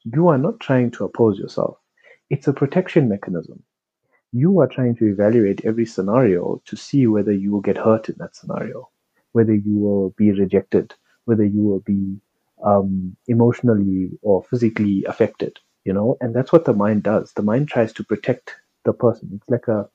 you 0.06 0.28
are 0.28 0.38
not 0.38 0.60
trying 0.60 0.92
to 0.92 1.06
oppose 1.06 1.40
yourself 1.40 1.78
it's 2.30 2.48
a 2.48 2.54
protection 2.54 3.10
mechanism 3.10 3.62
you 4.32 4.60
are 4.60 4.68
trying 4.68 4.96
to 4.98 5.06
evaluate 5.06 5.66
every 5.66 5.86
scenario 5.86 6.62
to 6.66 6.76
see 6.76 7.08
whether 7.08 7.32
you 7.32 7.52
will 7.52 7.62
get 7.62 7.78
hurt 7.78 8.10
in 8.10 8.16
that 8.20 8.36
scenario, 8.36 8.90
whether 9.32 9.56
you 9.56 9.78
will 9.78 10.12
be 10.12 10.32
rejected, 10.32 10.94
whether 11.26 11.44
you 11.46 11.64
will 11.64 11.80
be 11.82 12.18
um, 12.64 13.16
emotionally 13.28 14.12
or 14.22 14.44
physically 14.44 15.04
affected, 15.06 15.58
you 15.86 15.94
know, 15.94 16.18
and 16.22 16.36
that's 16.36 16.52
what 16.52 16.66
the 16.66 16.74
mind 16.74 17.04
does. 17.04 17.34
The 17.34 17.42
mind 17.42 17.70
tries 17.70 17.94
to 17.94 18.04
protect 18.04 18.56
the 18.86 18.94
person. 18.94 19.32
It's 19.36 19.50
like 19.50 19.68
a, 19.68 19.90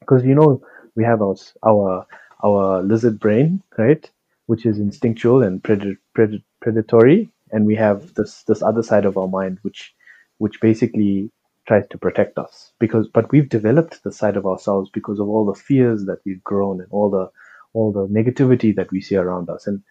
because 0.00 0.24
you 0.24 0.34
know, 0.34 0.62
we 0.96 1.04
have 1.04 1.20
our, 1.22 1.36
our, 1.62 2.06
our 2.44 2.82
lizard 2.84 3.20
brain, 3.20 3.62
right, 3.78 4.10
which 4.46 4.66
is 4.66 4.78
instinctual 4.80 5.42
and 5.44 5.62
pred- 5.62 5.98
pred- 6.18 6.44
predatory, 6.62 7.32
and 7.52 7.66
we 7.66 7.76
have 7.76 8.14
this 8.14 8.44
this 8.44 8.62
other 8.62 8.84
side 8.84 9.06
of 9.06 9.18
our 9.18 9.28
mind, 9.28 9.58
which 9.62 9.94
which 10.38 10.60
basically 10.60 11.30
tries 11.68 11.88
to 11.88 11.98
protect 11.98 12.38
us. 12.38 12.72
Because 12.80 13.08
but 13.08 13.32
we've 13.32 13.50
developed 13.50 14.04
the 14.04 14.12
side 14.12 14.36
of 14.38 14.46
ourselves 14.46 14.90
because 14.94 15.20
of 15.20 15.28
all 15.28 15.46
the 15.46 15.60
fears 15.60 16.06
that 16.06 16.20
we've 16.26 16.44
grown 16.44 16.80
and 16.80 16.88
all 16.92 17.10
the 17.10 17.30
all 17.74 17.92
the 17.92 18.08
negativity 18.08 18.76
that 18.76 18.92
we 18.92 19.00
see 19.02 19.16
around 19.16 19.50
us. 19.50 19.66
And 19.68 19.82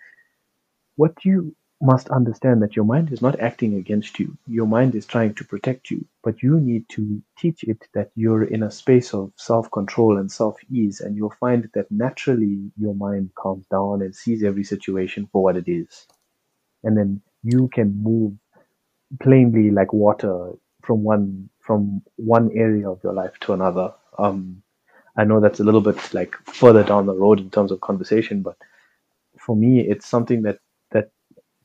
what 0.97 1.13
you 1.25 1.55
must 1.83 2.09
understand 2.09 2.63
that 2.63 2.75
your 2.75 2.85
mind 2.85 3.11
is 3.13 3.21
not 3.21 3.39
acting 3.39 3.75
against 3.75 4.19
you 4.19 4.37
your 4.47 4.67
mind 4.67 4.95
is 4.95 5.05
trying 5.05 5.33
to 5.35 5.45
protect 5.45 5.91
you 5.91 6.05
but 6.23 6.43
you 6.43 6.59
need 6.59 6.87
to 6.89 7.21
teach 7.37 7.63
it 7.63 7.87
that 7.93 8.11
you're 8.15 8.45
in 8.45 8.63
a 8.63 8.71
space 8.71 9.13
of 9.13 9.31
self-control 9.37 10.17
and 10.19 10.31
self-ease 10.31 11.01
and 11.01 11.17
you'll 11.17 11.35
find 11.39 11.69
that 11.75 11.91
naturally 11.91 12.71
your 12.77 12.95
mind 12.95 13.31
calms 13.35 13.67
down 13.71 14.01
and 14.01 14.15
sees 14.15 14.43
every 14.43 14.65
situation 14.65 15.29
for 15.31 15.43
what 15.43 15.57
it 15.57 15.67
is 15.67 16.07
and 16.83 16.97
then 16.97 17.21
you 17.43 17.69
can 17.69 18.01
move 18.03 18.33
plainly 19.21 19.71
like 19.71 19.93
water 19.93 20.51
from 20.83 21.03
one 21.03 21.49
from 21.61 22.01
one 22.17 22.51
area 22.55 22.89
of 22.89 23.01
your 23.03 23.13
life 23.13 23.33
to 23.41 23.53
another. 23.53 23.93
Um, 24.19 24.63
I 25.17 25.25
know 25.25 25.39
that's 25.39 25.59
a 25.59 25.63
little 25.63 25.81
bit 25.81 26.13
like 26.13 26.35
further 26.45 26.83
down 26.83 27.05
the 27.05 27.15
road 27.15 27.39
in 27.39 27.49
terms 27.49 27.71
of 27.71 27.81
conversation, 27.81 28.41
but 28.41 28.57
for 29.39 29.55
me, 29.55 29.81
it's 29.81 30.07
something 30.07 30.43
that 30.43 30.59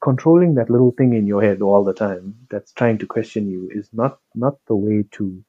controlling 0.03 0.55
that 0.57 0.71
little 0.71 0.93
thing 0.93 1.15
in 1.15 1.27
your 1.27 1.43
head 1.43 1.63
all 1.63 1.85
the 1.85 1.95
time 1.95 2.37
that's 2.51 2.73
trying 2.73 2.99
to 2.99 3.07
question 3.07 3.51
you 3.51 3.71
is 3.73 3.89
not 3.93 4.19
not 4.35 4.57
the 4.69 4.77
way 4.77 5.05
to 5.13 5.45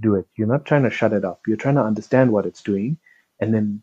do 0.00 0.16
it. 0.16 0.26
You're 0.36 0.48
not 0.48 0.66
trying 0.66 0.84
to 0.84 0.90
shut 0.90 1.12
it 1.14 1.24
up. 1.24 1.42
You're 1.46 1.56
trying 1.58 1.76
to 1.76 1.82
understand 1.84 2.32
what 2.32 2.46
it's 2.46 2.62
doing, 2.62 2.98
and 3.40 3.54
then 3.54 3.82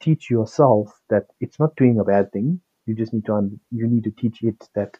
teach 0.00 0.30
yourself 0.30 1.00
that 1.10 1.26
it's 1.40 1.58
not 1.60 1.76
doing 1.76 1.98
a 2.00 2.04
bad 2.04 2.32
thing. 2.32 2.60
You 2.86 2.94
just 2.94 3.12
need 3.14 3.26
to 3.26 3.34
un- 3.34 3.60
you 3.72 3.86
need 3.88 4.04
to 4.04 4.12
teach 4.12 4.42
it 4.42 4.68
that 4.74 4.98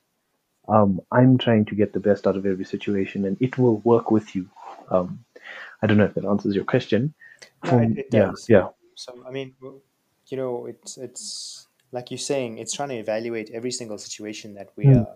um, 0.68 1.00
I'm 1.12 1.38
trying 1.38 1.66
to 1.66 1.76
get 1.76 1.92
the 1.92 2.00
best 2.00 2.26
out 2.26 2.36
of 2.36 2.46
every 2.46 2.64
situation, 2.66 3.24
and 3.26 3.36
it 3.40 3.58
will 3.58 3.78
work 3.78 4.10
with 4.10 4.36
you. 4.36 4.48
Um, 4.90 5.24
I 5.82 5.86
don't 5.88 5.98
know 5.98 6.04
if 6.06 6.14
that 6.14 6.24
answers 6.26 6.54
your 6.56 6.64
question. 6.64 7.14
No, 7.64 7.78
it, 7.80 7.92
it 7.96 8.10
yeah, 8.12 8.30
does. 8.30 8.48
yeah, 8.48 8.68
So, 8.96 9.14
I 9.26 9.30
mean, 9.32 9.54
you 10.28 10.36
know, 10.36 10.66
it's 10.66 10.98
it's 10.98 11.65
like 11.96 12.10
you're 12.10 12.28
saying, 12.32 12.58
it's 12.58 12.74
trying 12.74 12.90
to 12.90 13.00
evaluate 13.06 13.48
every 13.58 13.70
single 13.70 13.96
situation 13.96 14.52
that 14.54 14.68
we 14.76 14.84
mm, 14.84 15.00
are 15.00 15.14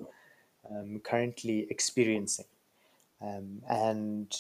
um, 0.71 1.01
currently 1.05 1.67
experiencing. 1.69 2.47
Um, 3.21 3.61
and 3.69 4.35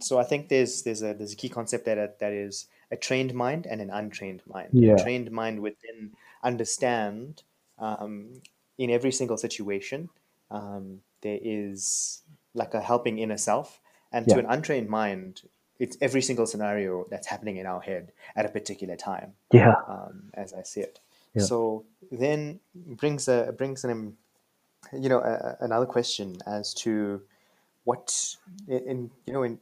so 0.00 0.18
I 0.18 0.24
think 0.24 0.48
there's 0.48 0.82
there's 0.82 1.02
a 1.02 1.14
there's 1.14 1.34
a 1.34 1.36
key 1.36 1.48
concept 1.48 1.84
that 1.86 2.18
that 2.18 2.32
is 2.32 2.66
a 2.90 2.96
trained 2.96 3.32
mind 3.32 3.66
and 3.70 3.80
an 3.80 3.90
untrained 3.90 4.42
mind. 4.54 4.70
A 4.74 4.76
yeah, 4.86 4.96
trained 4.96 5.30
mind 5.30 5.60
would 5.60 5.76
then 5.86 6.10
understand 6.42 7.44
um, 7.78 8.42
in 8.76 8.90
every 8.90 9.12
single 9.12 9.36
situation 9.36 10.08
um, 10.50 10.98
there 11.20 11.38
is 11.40 12.22
like 12.54 12.74
a 12.74 12.80
helping 12.80 13.20
inner 13.20 13.38
self, 13.38 13.80
and 14.10 14.26
to 14.28 14.38
an 14.40 14.46
untrained 14.48 14.88
mind, 14.88 15.42
it's 15.78 15.96
every 16.00 16.22
single 16.22 16.46
scenario 16.46 17.06
that's 17.08 17.28
happening 17.28 17.56
in 17.58 17.66
our 17.66 17.80
head 17.80 18.10
at 18.34 18.44
a 18.46 18.48
particular 18.48 18.96
time, 18.96 19.34
yeah, 19.52 19.74
um, 19.88 20.30
as 20.34 20.52
I 20.52 20.64
see 20.64 20.80
it. 20.80 20.98
Yeah. 21.34 21.42
So 21.42 21.84
then 22.10 22.60
brings 22.74 23.28
a 23.28 23.54
brings 23.56 23.84
an 23.84 24.16
you 24.92 25.08
know 25.08 25.20
a, 25.20 25.56
another 25.60 25.86
question 25.86 26.38
as 26.46 26.74
to 26.74 27.22
what 27.84 28.36
in, 28.68 28.88
in 28.88 29.10
you 29.26 29.32
know 29.32 29.42
in 29.42 29.58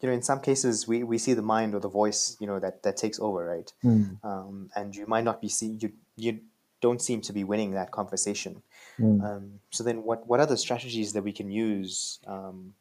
you 0.00 0.08
know 0.08 0.12
in 0.12 0.22
some 0.22 0.40
cases 0.40 0.86
we, 0.86 1.02
we 1.02 1.18
see 1.18 1.34
the 1.34 1.42
mind 1.42 1.74
or 1.74 1.80
the 1.80 1.88
voice 1.88 2.36
you 2.40 2.46
know 2.46 2.58
that 2.58 2.82
that 2.82 2.96
takes 2.96 3.18
over 3.20 3.44
right 3.44 3.72
Mm, 3.84 4.24
um, 4.24 4.70
and 4.74 4.94
you 4.94 5.06
might 5.06 5.24
not 5.24 5.40
be 5.40 5.48
see 5.48 5.78
you 5.80 5.92
you 6.16 6.40
don't 6.80 7.00
seem 7.00 7.20
to 7.22 7.32
be 7.32 7.44
winning 7.44 7.72
that 7.72 7.90
conversation 7.90 8.62
mm. 8.98 9.22
um, 9.24 9.60
so 9.70 9.82
then 9.84 10.02
what 10.02 10.26
what 10.26 10.40
are 10.40 10.46
the 10.46 10.56
strategies 10.56 11.12
that 11.14 11.22
we 11.22 11.32
can 11.32 11.50
use 11.50 12.18
um, 12.26 12.74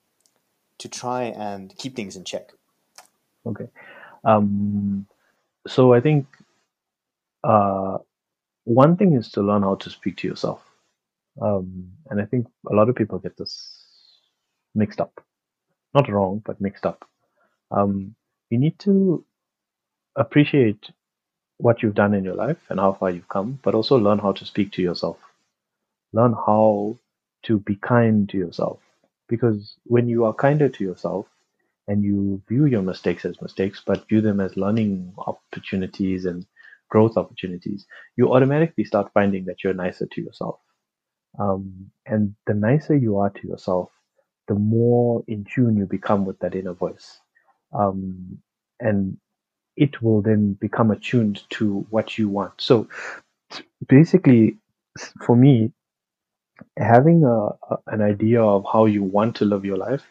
to 0.77 0.89
try 0.89 1.23
and 1.23 1.73
keep 1.77 1.95
things 1.95 2.15
in 2.15 2.23
check 2.23 2.51
Okay. 3.45 3.67
Um, 4.23 5.05
so 5.67 5.93
I 5.93 6.01
think 6.01 6.25
uh, 7.45 7.99
one 8.65 8.97
thing 8.97 9.13
is 9.15 9.31
to 9.31 9.41
learn 9.43 9.63
how 9.63 9.75
to 9.75 9.89
speak 9.91 10.17
to 10.17 10.27
yourself, 10.27 10.61
um, 11.41 11.91
and 12.09 12.21
I 12.21 12.25
think 12.25 12.47
a 12.71 12.75
lot 12.75 12.89
of 12.89 12.95
people 12.95 13.19
get 13.19 13.37
this 13.37 13.85
mixed 14.75 15.01
up. 15.01 15.23
Not 15.93 16.09
wrong, 16.09 16.41
but 16.45 16.61
mixed 16.61 16.85
up. 16.85 17.07
Um, 17.71 18.15
you 18.49 18.59
need 18.59 18.79
to 18.79 19.25
appreciate 20.15 20.91
what 21.57 21.83
you've 21.83 21.95
done 21.95 22.13
in 22.13 22.23
your 22.25 22.35
life 22.35 22.57
and 22.69 22.79
how 22.79 22.93
far 22.93 23.11
you've 23.11 23.29
come, 23.29 23.59
but 23.63 23.75
also 23.75 23.97
learn 23.97 24.19
how 24.19 24.33
to 24.33 24.45
speak 24.45 24.73
to 24.73 24.81
yourself. 24.81 25.17
Learn 26.13 26.33
how 26.33 26.97
to 27.45 27.59
be 27.59 27.75
kind 27.75 28.29
to 28.29 28.37
yourself. 28.37 28.79
Because 29.29 29.75
when 29.85 30.09
you 30.09 30.25
are 30.25 30.33
kinder 30.33 30.69
to 30.69 30.83
yourself 30.83 31.27
and 31.87 32.03
you 32.03 32.41
view 32.49 32.65
your 32.65 32.81
mistakes 32.81 33.25
as 33.25 33.41
mistakes, 33.41 33.81
but 33.85 34.07
view 34.09 34.21
them 34.21 34.39
as 34.39 34.57
learning 34.57 35.13
opportunities 35.17 36.25
and 36.25 36.45
growth 36.89 37.17
opportunities, 37.17 37.85
you 38.17 38.33
automatically 38.33 38.85
start 38.85 39.11
finding 39.13 39.45
that 39.45 39.63
you're 39.63 39.73
nicer 39.73 40.07
to 40.07 40.21
yourself. 40.21 40.59
Um, 41.39 41.91
and 42.05 42.35
the 42.47 42.53
nicer 42.55 42.95
you 42.95 43.19
are 43.19 43.29
to 43.29 43.47
yourself, 43.47 43.91
the 44.47 44.55
more 44.55 45.23
in 45.27 45.45
tune 45.45 45.77
you 45.77 45.85
become 45.85 46.25
with 46.25 46.39
that 46.39 46.55
inner 46.55 46.73
voice. 46.73 47.19
Um, 47.73 48.39
and 48.79 49.17
it 49.77 50.01
will 50.01 50.21
then 50.21 50.53
become 50.53 50.91
attuned 50.91 51.43
to 51.51 51.85
what 51.89 52.17
you 52.17 52.29
want. 52.29 52.53
So 52.59 52.87
basically, 53.87 54.57
for 55.25 55.35
me, 55.35 55.71
having 56.77 57.23
a, 57.23 57.47
a- 57.73 57.79
an 57.87 58.01
idea 58.01 58.41
of 58.43 58.65
how 58.71 58.85
you 58.85 59.03
want 59.03 59.35
to 59.37 59.45
live 59.45 59.65
your 59.65 59.77
life 59.77 60.03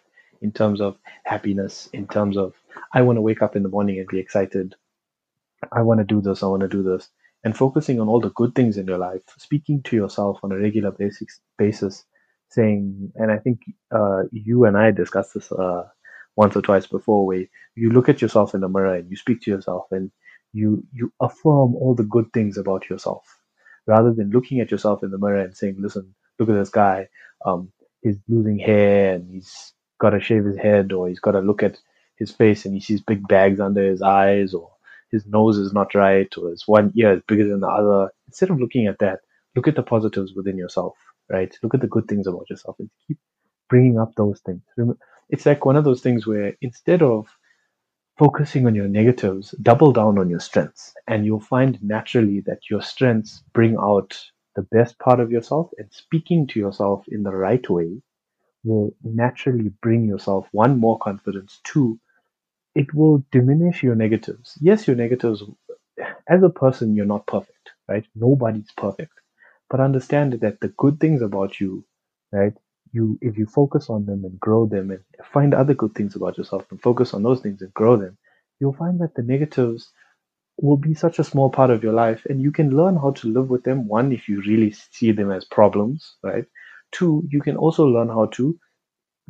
in 0.43 0.53
terms 0.53 0.81
of 0.81 0.97
happiness, 1.25 1.89
in 1.93 2.07
terms 2.07 2.37
of 2.37 2.55
I 2.95 3.03
want 3.03 3.17
to 3.17 3.23
wake 3.23 3.43
up 3.43 3.57
in 3.57 3.63
the 3.63 3.69
morning 3.69 3.99
and 3.99 4.09
be 4.09 4.19
excited. 4.21 4.75
I 5.73 5.83
want 5.83 6.01
to 6.01 6.05
do 6.05 6.21
this. 6.21 6.43
I 6.43 6.47
want 6.47 6.63
to 6.63 6.69
do 6.69 6.83
this, 6.83 7.09
and 7.45 7.57
focusing 7.57 8.01
on 8.01 8.09
all 8.09 8.21
the 8.21 8.31
good 8.31 8.55
things 8.55 8.79
in 8.79 8.87
your 8.87 8.99
life, 8.99 9.23
speaking 9.39 9.83
to 9.85 9.97
yourself 9.97 10.41
on 10.43 10.53
a 10.53 10.59
regular 10.59 10.93
basis, 10.93 11.41
basis, 11.59 12.05
saying, 12.51 13.13
and 13.17 13.33
I 13.33 13.39
think 13.39 13.61
uh, 13.95 14.25
you 14.33 14.65
and 14.67 14.77
I 14.79 14.93
discussed 14.93 15.35
this 15.35 15.53
uh, 15.53 15.85
once 16.37 16.57
or 16.57 16.63
twice 16.63 16.87
before, 16.87 17.27
where 17.27 17.47
you 17.77 17.91
look 17.91 18.09
at 18.09 18.23
yourself 18.23 18.55
in 18.55 18.63
the 18.63 18.69
mirror 18.69 18.95
and 18.97 19.11
you 19.11 19.17
speak 19.17 19.43
to 19.43 19.53
yourself 19.53 19.87
and 19.93 20.11
you 20.53 20.85
you 20.93 21.13
affirm 21.21 21.75
all 21.77 21.95
the 21.97 22.05
good 22.05 22.33
things 22.35 22.59
about 22.59 22.89
yourself 22.91 23.25
rather 23.87 24.13
than 24.15 24.31
looking 24.31 24.61
at 24.61 24.71
yourself 24.71 25.03
in 25.05 25.11
the 25.11 25.19
mirror 25.19 25.41
and 25.41 25.57
saying, 25.57 25.77
"Listen, 25.81 26.15
look 26.41 26.51
at 26.51 26.55
this 26.57 26.71
guy. 26.71 27.09
Um, 27.47 27.73
he's 28.03 28.19
losing 28.29 28.59
hair 28.61 29.15
and 29.17 29.31
he's 29.31 29.75
got 30.01 30.11
to 30.11 30.21
shave 30.21 30.45
his 30.47 30.59
head, 30.59 30.93
or 30.93 31.09
he's 31.09 31.21
got 31.21 31.33
to 31.33 31.41
look 31.41 31.63
at 31.65 31.79
his 32.19 32.33
face 32.33 32.67
and 32.67 32.75
he 32.75 32.81
sees 32.81 33.03
big 33.03 33.27
bags 33.29 33.61
under 33.61 33.85
his 33.85 34.03
eyes, 34.03 34.55
or 34.55 34.73
his 35.15 35.27
nose 35.27 35.59
is 35.65 35.73
not 35.79 35.95
right, 35.95 36.33
or 36.39 36.51
his 36.51 36.65
one 36.67 36.93
ear 37.01 37.15
is 37.17 37.23
bigger 37.29 37.49
than 37.49 37.61
the 37.61 37.75
other." 37.81 38.01
Instead 38.29 38.51
of 38.51 38.61
looking 38.61 38.87
at 38.87 38.99
that, 39.05 39.21
look 39.57 39.69
at 39.69 39.77
the 39.77 39.91
positives 39.95 40.35
within 40.35 40.59
yourself. 40.65 40.95
Right? 41.37 41.53
Look 41.63 41.75
at 41.75 41.81
the 41.81 41.95
good 41.95 42.07
things 42.09 42.27
about 42.27 42.51
yourself 42.51 42.77
and 42.81 42.91
keep 43.07 43.19
bringing 43.71 43.99
up 43.99 44.13
those 44.15 44.41
things. 44.47 44.63
It's 45.31 45.47
like 45.47 45.65
one 45.65 45.77
of 45.77 45.85
those 45.85 46.03
things 46.03 46.27
where 46.27 46.55
instead 46.61 47.03
of 47.03 47.27
focusing 48.19 48.67
on 48.67 48.75
your 48.75 48.89
negatives, 48.89 49.53
double 49.63 49.93
down 49.93 50.19
on 50.19 50.29
your 50.31 50.41
strengths, 50.49 50.93
and 51.09 51.25
you'll 51.25 51.41
find 51.41 51.83
naturally 51.83 52.41
that 52.47 52.69
your 52.71 52.83
strengths 52.83 53.43
bring 53.55 53.77
out 53.79 54.11
the 54.55 54.67
best 54.77 54.99
part 54.99 55.19
of 55.19 55.33
yourself 55.33 55.71
and 55.79 55.89
speaking 55.93 56.47
to 56.49 56.61
yourself 56.61 57.05
in 57.09 57.23
the 57.23 57.35
right 57.47 57.69
way 57.71 57.91
will 58.65 58.95
naturally 59.03 59.71
bring 59.83 60.05
yourself 60.05 60.47
one 60.53 60.79
more 60.79 60.99
confidence 60.99 61.61
two 61.65 61.99
it 62.75 62.95
will 62.95 63.25
diminish 63.33 63.83
your 63.83 63.95
negatives. 63.97 64.59
Yes 64.61 64.87
your 64.87 64.97
negatives 64.97 65.43
as 66.29 66.43
a 66.43 66.51
person 66.51 66.95
you're 66.95 67.07
not 67.07 67.27
perfect 67.27 67.71
right? 67.89 68.07
Nobody's 68.15 68.73
perfect. 68.77 69.13
But 69.71 69.81
understand 69.81 70.35
that 70.43 70.61
the 70.61 70.69
good 70.69 71.01
things 71.01 71.23
about 71.23 71.61
you 71.61 71.85
right? 72.33 72.55
You 72.93 73.19
if 73.23 73.39
you 73.39 73.47
focus 73.47 73.91
on 73.91 74.07
them 74.07 74.25
and 74.25 74.39
grow 74.41 74.67
them 74.67 74.91
and 74.91 75.01
find 75.33 75.55
other 75.55 75.75
good 75.75 75.95
things 75.95 76.17
about 76.17 76.39
yourself 76.39 76.65
and 76.71 76.81
focus 76.81 77.15
on 77.15 77.23
those 77.23 77.41
things 77.41 77.63
and 77.63 77.75
grow 77.75 77.97
them 77.97 78.19
you'll 78.61 78.75
find 78.75 79.01
that 79.01 79.15
the 79.17 79.23
negatives 79.23 79.93
will 80.59 80.77
be 80.77 80.95
such 80.95 81.19
a 81.19 81.25
small 81.25 81.51
part 81.51 81.71
of 81.71 81.83
your 81.85 81.93
life 81.95 82.25
and 82.31 82.43
you 82.43 82.53
can 82.53 82.77
learn 82.77 82.97
how 82.97 83.13
to 83.13 83.29
live 83.29 83.51
with 83.51 83.65
them. 83.65 83.89
One 83.89 84.13
if 84.13 84.29
you 84.29 84.41
really 84.43 84.73
see 84.73 85.13
them 85.13 85.31
as 85.33 85.45
problems 85.45 86.17
right? 86.23 86.47
Two 86.93 87.25
you 87.31 87.43
can 87.43 87.57
also 87.57 87.87
learn 87.87 88.09
how 88.09 88.27
to 88.35 88.59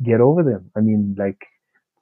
get 0.03 0.21
over 0.21 0.43
them. 0.43 0.71
I 0.75 0.81
mean 0.81 1.15
like 1.17 1.45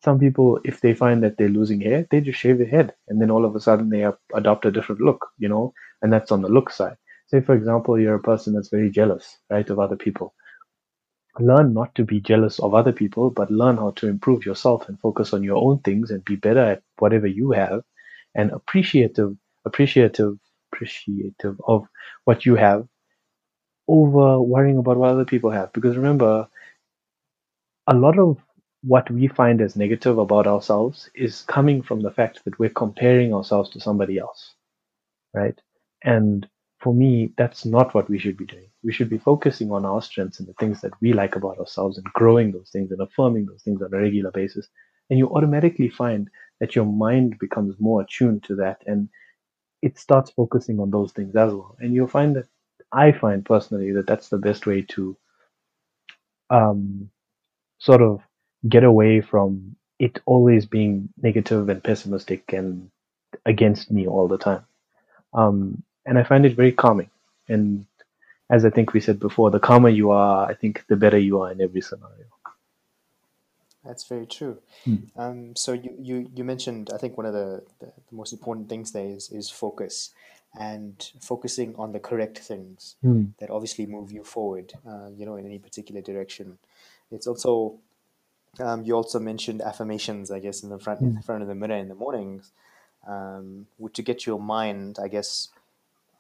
some 0.04 0.20
people 0.20 0.60
if 0.64 0.82
they 0.82 0.94
find 0.94 1.24
that 1.24 1.38
they're 1.38 1.50
losing 1.50 1.82
hair 1.82 2.06
they 2.12 2.22
just 2.22 2.40
shave 2.40 2.58
their 2.58 2.68
head 2.68 2.94
and 3.08 3.22
then 3.22 3.32
all 3.32 3.46
of 3.46 3.56
a 3.56 3.60
sudden 3.60 3.90
they 3.90 4.06
adopt 4.36 4.66
a 4.66 4.72
different 4.72 5.02
look 5.02 5.28
you 5.38 5.50
know 5.50 5.74
and 6.02 6.12
that's 6.12 6.32
on 6.32 6.42
the 6.42 6.50
look 6.50 6.70
side. 6.70 6.98
Say 7.28 7.42
for 7.42 7.56
example 7.56 8.00
you're 8.00 8.16
a 8.16 8.22
person 8.22 8.54
that's 8.54 8.70
very 8.70 8.92
jealous 8.92 9.38
right 9.50 9.70
of 9.70 9.80
other 9.80 9.96
people. 9.96 10.34
Learn 11.40 11.74
not 11.74 11.96
to 11.96 12.04
be 12.06 12.20
jealous 12.22 12.60
of 12.60 12.74
other 12.76 12.92
people 12.92 13.30
but 13.30 13.52
learn 13.52 13.78
how 13.78 13.92
to 13.92 14.08
improve 14.08 14.46
yourself 14.46 14.90
and 14.90 15.00
focus 15.00 15.34
on 15.34 15.44
your 15.44 15.58
own 15.58 15.80
things 15.80 16.12
and 16.12 16.24
be 16.26 16.36
better 16.36 16.60
at 16.60 16.84
whatever 17.00 17.28
you 17.28 17.52
have 17.52 17.82
and 18.36 18.52
appreciative 18.52 19.36
appreciative 19.66 20.38
appreciative 20.74 21.56
of 21.68 21.88
what 22.26 22.46
you 22.46 22.56
have 22.56 22.88
over 23.88 24.42
worrying 24.42 24.78
about 24.78 24.98
what 24.98 25.10
other 25.10 25.26
people 25.26 25.52
have. 25.52 25.72
Because 25.74 25.96
remember 25.98 26.48
a 27.88 27.94
lot 27.94 28.18
of 28.18 28.38
what 28.84 29.10
we 29.12 29.28
find 29.28 29.62
as 29.62 29.76
negative 29.78 30.18
about 30.20 30.48
ourselves 30.48 31.10
is 31.16 31.44
coming 31.44 31.82
from 31.84 32.02
the 32.02 32.12
fact 32.12 32.46
that 32.46 32.60
we're 32.60 32.70
comparing 32.70 33.34
ourselves 33.34 33.70
to 33.72 33.82
somebody 33.82 34.20
else 34.20 34.54
right? 35.34 35.60
And 36.04 36.48
for 36.82 36.96
me 36.96 37.34
that's 37.38 37.66
not 37.66 37.96
what 37.96 38.10
we 38.10 38.20
should 38.20 38.38
be 38.38 38.48
doing. 38.48 38.70
We 38.84 38.94
should 38.94 39.10
be 39.10 39.20
focusing 39.20 39.72
on 39.72 39.86
our 39.86 40.02
strengths 40.02 40.40
and 40.40 40.50
the 40.50 40.56
things 40.56 40.82
that 40.82 40.94
we 41.02 41.14
like 41.14 41.36
about 41.38 41.60
ourselves 41.60 41.98
and 41.98 42.08
growing 42.14 42.52
those 42.54 42.72
things 42.72 42.92
and 42.92 43.02
affirming 43.02 43.48
those 43.48 43.64
things 43.64 43.82
on 43.84 43.94
a 43.94 44.00
regular 44.00 44.32
basis. 44.32 44.68
And 45.10 45.20
you 45.20 45.30
automatically 45.30 45.90
find 45.90 46.30
that 46.62 46.76
your 46.76 46.86
mind 46.86 47.40
becomes 47.40 47.76
more 47.80 48.04
attuned 48.04 48.44
to 48.46 48.56
that 48.58 48.84
and 48.88 49.10
it 49.82 50.00
starts 50.00 50.32
focusing 50.32 50.80
on 50.82 50.92
those 50.92 51.14
things 51.14 51.36
as 51.36 51.54
well. 51.54 51.78
And 51.80 51.96
you'll 51.96 52.08
find 52.08 52.36
that 52.38 52.48
I 52.94 53.14
find 53.14 53.46
personally 53.46 53.92
that 53.94 54.08
that's 54.08 54.30
the 54.30 54.40
best 54.40 54.68
way 54.68 54.84
to 54.92 55.18
um, 56.50 57.10
sort 57.80 58.02
of 58.02 58.22
get 58.68 58.84
away 58.84 59.22
from 59.22 59.76
it 60.00 60.20
always 60.26 60.66
being 60.66 61.10
negative 61.22 61.70
and 61.70 61.84
pessimistic 61.84 62.54
and 62.54 62.90
against 63.46 63.92
me 63.92 64.08
all 64.08 64.28
the 64.28 64.38
time. 64.38 64.66
Um, 65.34 65.84
and 66.06 66.18
I 66.18 66.24
find 66.24 66.46
it 66.46 66.56
very 66.56 66.72
calming. 66.72 67.10
And 67.48 67.86
as 68.50 68.66
I 68.66 68.70
think 68.70 68.94
we 68.94 69.00
said 69.00 69.20
before, 69.20 69.52
the 69.52 69.60
calmer 69.60 69.90
you 69.90 70.12
are, 70.12 70.50
I 70.50 70.54
think 70.54 70.86
the 70.88 70.96
better 70.96 71.18
you 71.18 71.42
are 71.42 71.52
in 71.52 71.62
every 71.62 71.82
scenario. 71.82 72.26
That's 73.84 74.06
very 74.08 74.26
true. 74.26 74.60
Mm. 74.86 75.10
Um, 75.18 75.56
so 75.56 75.74
you, 75.74 75.94
you, 76.00 76.32
you 76.34 76.44
mentioned, 76.44 76.90
I 76.94 76.98
think 76.98 77.18
one 77.18 77.26
of 77.26 77.34
the, 77.34 77.64
the, 77.80 77.88
the 77.88 78.16
most 78.16 78.32
important 78.32 78.70
things 78.70 78.92
there 78.92 79.06
is, 79.06 79.30
is 79.30 79.50
focus 79.50 80.12
and 80.58 81.12
focusing 81.20 81.76
on 81.78 81.92
the 81.92 82.00
correct 82.00 82.38
things 82.38 82.96
Mm. 83.04 83.34
that 83.40 83.50
obviously 83.50 83.86
move 83.86 84.12
you 84.12 84.24
forward, 84.24 84.74
uh, 84.88 85.10
you 85.16 85.26
know, 85.26 85.36
in 85.36 85.46
any 85.46 85.60
particular 85.60 86.02
direction. 86.02 86.58
It's 87.12 87.28
also, 87.28 87.80
um, 88.60 88.84
you 88.84 88.94
also 88.96 89.20
mentioned 89.20 89.62
affirmations, 89.62 90.32
I 90.32 90.40
guess, 90.40 90.64
in 90.64 90.70
the 90.70 90.80
front, 90.80 91.02
in 91.02 91.16
the 91.16 91.22
front 91.22 91.42
of 91.42 91.48
the 91.48 91.56
mirror 91.56 91.78
in 91.78 91.90
the 91.90 91.96
mornings, 91.96 92.52
um, 93.08 93.68
to 93.94 94.02
get 94.02 94.26
your 94.26 94.40
mind, 94.40 95.00
I 95.02 95.08
guess, 95.08 95.50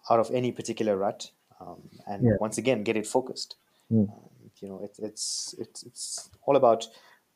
out 0.09 0.19
of 0.19 0.31
any 0.31 0.51
particular 0.51 0.97
rut, 0.97 1.31
um, 1.61 1.89
and 2.07 2.23
Yeah. 2.23 2.37
once 2.39 2.57
again, 2.57 2.83
get 2.83 2.97
it 2.97 3.07
focused. 3.07 3.55
Mm. 3.91 4.09
Um, 4.09 4.29
you 4.59 4.67
know, 4.69 4.79
it, 4.83 4.95
it's, 4.99 5.55
it's, 5.57 5.83
it's 5.83 6.29
all 6.45 6.55
about 6.55 6.87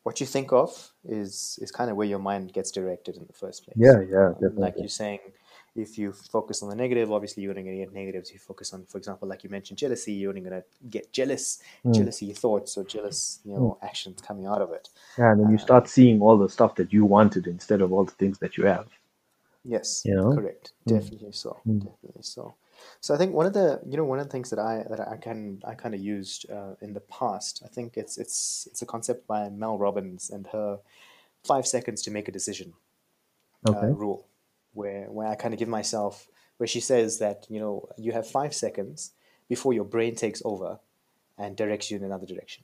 what 0.04 0.20
you 0.22 0.26
think 0.26 0.54
of 0.54 0.94
is 1.04 1.60
is 1.62 1.70
kind 1.70 1.92
of 1.92 1.98
where 1.98 2.08
your 2.08 2.20
mind 2.20 2.54
gets 2.54 2.72
directed 2.72 3.18
in 3.18 3.26
the 3.28 3.34
first 3.34 3.66
place. 3.66 3.76
Yeah, 3.78 4.00
yeah, 4.10 4.30
Um, 4.42 4.56
like 4.56 4.76
you're 4.78 4.88
saying, 4.88 5.20
if 5.78 5.98
you 5.98 6.14
focus 6.14 6.64
on 6.64 6.70
the 6.70 6.76
negative, 6.76 7.12
obviously 7.12 7.44
you're 7.44 7.54
going 7.54 7.66
to 7.66 7.76
get 7.76 7.94
negatives. 7.94 8.32
You 8.32 8.40
focus 8.40 8.74
on, 8.74 8.86
for 8.86 8.98
example, 8.98 9.28
like 9.28 9.44
you 9.44 9.50
mentioned, 9.50 9.78
jealousy. 9.78 10.14
You're 10.14 10.30
only 10.30 10.42
going 10.42 10.62
to 10.62 10.64
get 10.90 11.12
jealous, 11.14 11.62
Mm. 11.86 11.94
jealousy 11.96 12.34
thoughts 12.34 12.78
or 12.78 12.84
jealous, 12.84 13.40
you 13.46 13.54
Mm. 13.54 13.58
know, 13.60 13.78
actions 13.82 14.22
coming 14.22 14.46
out 14.46 14.62
of 14.62 14.72
it. 14.72 14.90
Yeah, 15.18 15.32
and 15.32 15.40
then 15.42 15.50
you 15.52 15.58
Um, 15.58 15.66
start 15.66 15.88
seeing 15.88 16.22
all 16.22 16.38
the 16.38 16.50
stuff 16.50 16.76
that 16.76 16.92
you 16.94 17.06
wanted 17.06 17.48
instead 17.48 17.82
of 17.82 17.92
all 17.94 18.06
the 18.06 18.12
things 18.14 18.40
that 18.40 18.58
you 18.58 18.66
have. 18.66 18.88
Yes, 19.64 20.06
You 20.06 20.16
know? 20.16 20.32
correct. 20.34 20.72
Mm. 20.86 21.00
Definitely 21.00 21.32
so. 21.34 21.58
Mm. 21.68 21.80
Definitely 21.84 22.22
so. 22.24 22.56
So 23.02 23.14
I 23.14 23.18
think 23.18 23.34
one 23.34 23.46
of 23.48 23.54
the 23.54 23.82
you 23.90 23.98
know 23.98 24.06
one 24.06 24.20
of 24.20 24.26
the 24.28 24.32
things 24.32 24.50
that 24.52 24.60
I 24.60 24.86
that 24.90 25.00
I 25.08 25.18
can 25.18 25.62
I 25.66 25.74
kind 25.74 25.94
of 25.96 26.00
used 26.00 26.50
uh, 26.50 26.76
in 26.82 26.94
the 26.94 27.00
past. 27.02 27.62
I 27.66 27.68
think 27.68 27.98
it's 27.98 28.18
it's 28.18 28.68
it's 28.72 28.82
a 28.82 28.86
concept 28.86 29.28
by 29.28 29.50
Mel 29.50 29.78
Robbins 29.78 30.30
and 30.30 30.48
her 30.48 30.80
five 31.44 31.66
seconds 31.68 32.02
to 32.04 32.12
make 32.12 32.28
a 32.28 32.32
decision 32.32 32.74
uh, 33.74 33.88
rule, 33.92 34.28
where 34.78 35.06
where 35.16 35.28
I 35.34 35.36
kind 35.36 35.54
of 35.54 35.60
give 35.60 35.68
myself 35.80 36.14
where 36.58 36.68
she 36.68 36.80
says 36.92 37.10
that 37.20 37.40
you 37.54 37.60
know 37.64 37.76
you 37.98 38.12
have 38.18 38.28
five 38.40 38.54
seconds 38.54 39.12
before 39.54 39.74
your 39.74 39.86
brain 39.96 40.14
takes 40.16 40.42
over 40.52 40.80
and 41.38 41.56
directs 41.62 41.90
you 41.90 41.98
in 42.00 42.04
another 42.04 42.26
direction. 42.34 42.64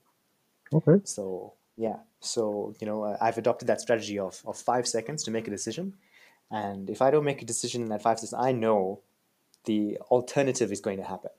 Okay. 0.78 0.97
So 1.04 1.54
yeah, 1.86 1.97
so 2.19 2.73
you 2.80 2.88
know, 2.88 2.97
I've 3.26 3.38
adopted 3.43 3.67
that 3.69 3.82
strategy 3.82 4.17
of 4.28 4.41
of 4.45 4.56
five 4.71 4.86
seconds 4.88 5.23
to 5.23 5.32
make 5.32 5.47
a 5.47 5.52
decision, 5.52 5.86
and 6.52 6.89
if 6.89 6.99
I 7.02 7.10
don't 7.12 7.26
make 7.32 7.41
a 7.41 7.45
decision 7.54 7.82
in 7.84 7.89
that 7.89 8.02
five 8.08 8.17
seconds, 8.19 8.34
I 8.49 8.52
know 8.63 9.02
the 9.65 9.97
alternative 10.15 10.71
is 10.71 10.82
going 10.82 10.97
to 11.04 11.08
happen. 11.13 11.32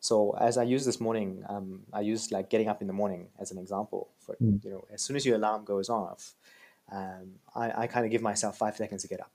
So 0.00 0.14
as 0.48 0.56
I 0.62 0.64
use 0.74 0.84
this 0.84 1.00
morning, 1.00 1.42
um, 1.48 1.80
I 1.92 2.00
use 2.12 2.30
like 2.36 2.48
getting 2.52 2.68
up 2.72 2.80
in 2.82 2.86
the 2.86 2.92
morning 3.02 3.22
as 3.42 3.50
an 3.52 3.58
example. 3.58 4.02
For 4.24 4.36
Mm. 4.36 4.64
you 4.64 4.70
know, 4.72 4.84
as 4.94 5.02
soon 5.02 5.16
as 5.16 5.24
your 5.26 5.36
alarm 5.36 5.64
goes 5.64 5.88
off, 5.88 6.34
um, 6.98 7.26
I, 7.62 7.82
I 7.82 7.86
kind 7.88 8.04
of 8.06 8.10
give 8.12 8.22
myself 8.22 8.56
five 8.64 8.76
seconds 8.76 9.02
to 9.02 9.08
get 9.08 9.20
up, 9.20 9.32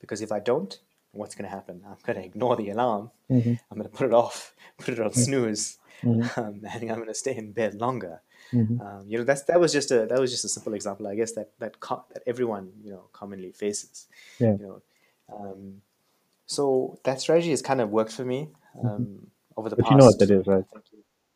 because 0.00 0.20
if 0.22 0.32
I 0.32 0.40
don't, 0.40 0.78
what's 1.12 1.34
going 1.34 1.48
to 1.48 1.54
happen? 1.54 1.82
I'm 1.86 1.96
going 2.04 2.18
to 2.18 2.24
ignore 2.24 2.56
the 2.56 2.70
alarm. 2.70 3.10
hmm 3.28 3.54
I'm 3.70 3.78
going 3.78 3.90
to 3.90 3.96
put 3.96 4.06
it 4.06 4.14
off, 4.14 4.54
put 4.78 4.90
it 4.94 5.00
on 5.00 5.12
snooze, 5.12 5.78
hmm 6.02 6.22
um, 6.36 6.62
and 6.72 6.90
I'm 6.90 6.96
going 6.96 7.06
to 7.08 7.14
stay 7.14 7.36
in 7.36 7.52
bed 7.52 7.74
longer. 7.74 8.20
hmm 8.52 8.80
Um, 8.80 9.04
you 9.08 9.18
know, 9.18 9.24
that's 9.24 9.42
that 9.44 9.60
was 9.60 9.72
just 9.72 9.90
a 9.90 10.06
that 10.06 10.18
was 10.20 10.30
just 10.30 10.44
a 10.44 10.48
simple 10.48 10.74
example, 10.74 11.06
I 11.08 11.14
guess 11.14 11.32
that 11.32 11.52
that 11.60 11.80
co- 11.80 12.04
that 12.14 12.22
everyone 12.26 12.72
you 12.82 12.90
know 12.90 13.08
commonly 13.12 13.52
faces. 13.52 14.06
Yeah. 14.40 14.56
You 14.58 14.66
know, 14.66 14.82
um, 15.32 15.82
so 16.46 16.98
that 17.04 17.20
strategy 17.20 17.50
has 17.50 17.62
kind 17.62 17.80
of 17.80 17.90
worked 17.90 18.12
for 18.12 18.24
me 18.24 18.48
hmm 18.82 18.86
um, 18.86 19.26
over 19.56 19.68
the 19.68 19.76
But 19.76 19.90
you 19.90 19.96
know 19.96 20.04
what 20.04 20.18
past. 20.18 20.20
that 20.20 20.30
is, 20.30 20.46
right? 20.46 20.64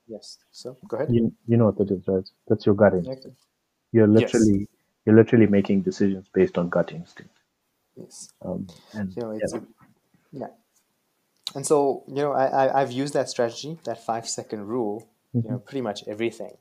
Yes. 0.06 0.38
So 0.50 0.76
go 0.88 0.96
ahead. 0.96 1.14
You 1.14 1.32
you 1.46 1.56
know 1.56 1.66
what 1.66 1.78
that 1.78 1.90
is, 1.90 2.06
right? 2.08 2.28
That's 2.48 2.66
your 2.66 2.74
gut 2.74 2.92
instinct. 2.94 3.40
You're 3.92 4.06
Yes. 4.14 4.32
literally 4.32 4.68
you're 5.06 5.16
literally 5.16 5.46
making 5.46 5.82
decisions 5.82 6.26
based 6.34 6.58
on 6.58 6.68
gut 6.70 6.92
instinct. 6.92 7.34
Yes. 7.96 8.30
Um, 8.42 8.66
and 8.92 9.14
You 9.16 9.22
know, 9.22 9.30
yeah. 9.32 9.38
it's 9.42 9.54
a, 9.54 9.62
yeah. 10.32 10.48
And 11.54 11.66
so 11.66 12.04
you 12.08 12.14
know, 12.16 12.32
I, 12.32 12.46
I 12.66 12.80
I've 12.80 12.92
used 12.92 13.14
that 13.14 13.28
strategy, 13.28 13.78
that 13.84 14.04
five 14.04 14.28
second 14.28 14.66
rule. 14.66 15.08
You 15.42 15.42
hmm 15.42 15.52
know, 15.52 15.58
pretty 15.58 15.82
much 15.82 16.04
everything. 16.08 16.56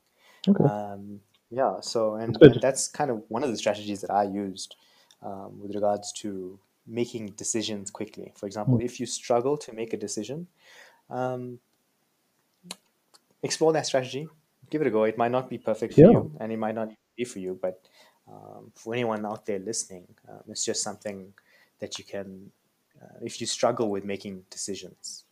Okay. 0.47 0.63
Um, 0.63 1.21
yeah. 1.49 1.79
So 1.81 2.15
and 2.15 2.37
and 2.41 2.61
that's 2.61 2.87
kind 2.87 3.09
of 3.11 3.23
one 3.29 3.43
of 3.43 3.49
the 3.49 3.57
strategies 3.57 4.01
that 4.01 4.11
I 4.11 4.23
used 4.23 4.75
um, 5.21 5.59
with 5.61 5.73
regards 5.73 6.11
to 6.23 6.59
making 6.85 7.27
decisions 7.37 7.89
quickly. 7.91 8.33
For 8.35 8.45
example, 8.45 8.77
Mm. 8.77 8.85
if 8.85 8.99
you 8.99 9.05
struggle 9.05 9.57
to 9.57 9.73
make 9.73 9.93
a 9.93 9.97
decision, 9.97 10.47
um, 11.09 11.59
explore 13.41 13.73
that 13.73 13.85
strategy. 13.85 14.27
Give 14.69 14.81
it 14.81 14.87
a 14.87 14.91
go. 14.91 15.03
It 15.03 15.17
might 15.17 15.31
not 15.31 15.49
be 15.49 15.57
perfect 15.57 15.93
for 15.93 16.01
Yeah. 16.01 16.11
you, 16.11 16.31
and 16.39 16.51
it 16.51 16.57
might 16.57 16.75
not 16.75 16.89
be 17.15 17.23
for 17.25 17.39
you, 17.39 17.57
but 17.61 17.87
um, 18.33 18.71
for 18.75 18.93
anyone 18.93 19.25
out 19.25 19.45
there 19.45 19.59
listening, 19.59 20.07
um, 20.27 20.41
it's 20.49 20.65
just 20.65 20.81
something 20.81 21.33
that 21.79 21.97
you 21.97 22.05
can. 22.05 22.51
Uh, 23.01 23.17
if 23.21 23.41
you 23.41 23.47
struggle 23.47 23.89
with 23.89 24.05
making 24.05 24.43
decisions, 24.49 25.25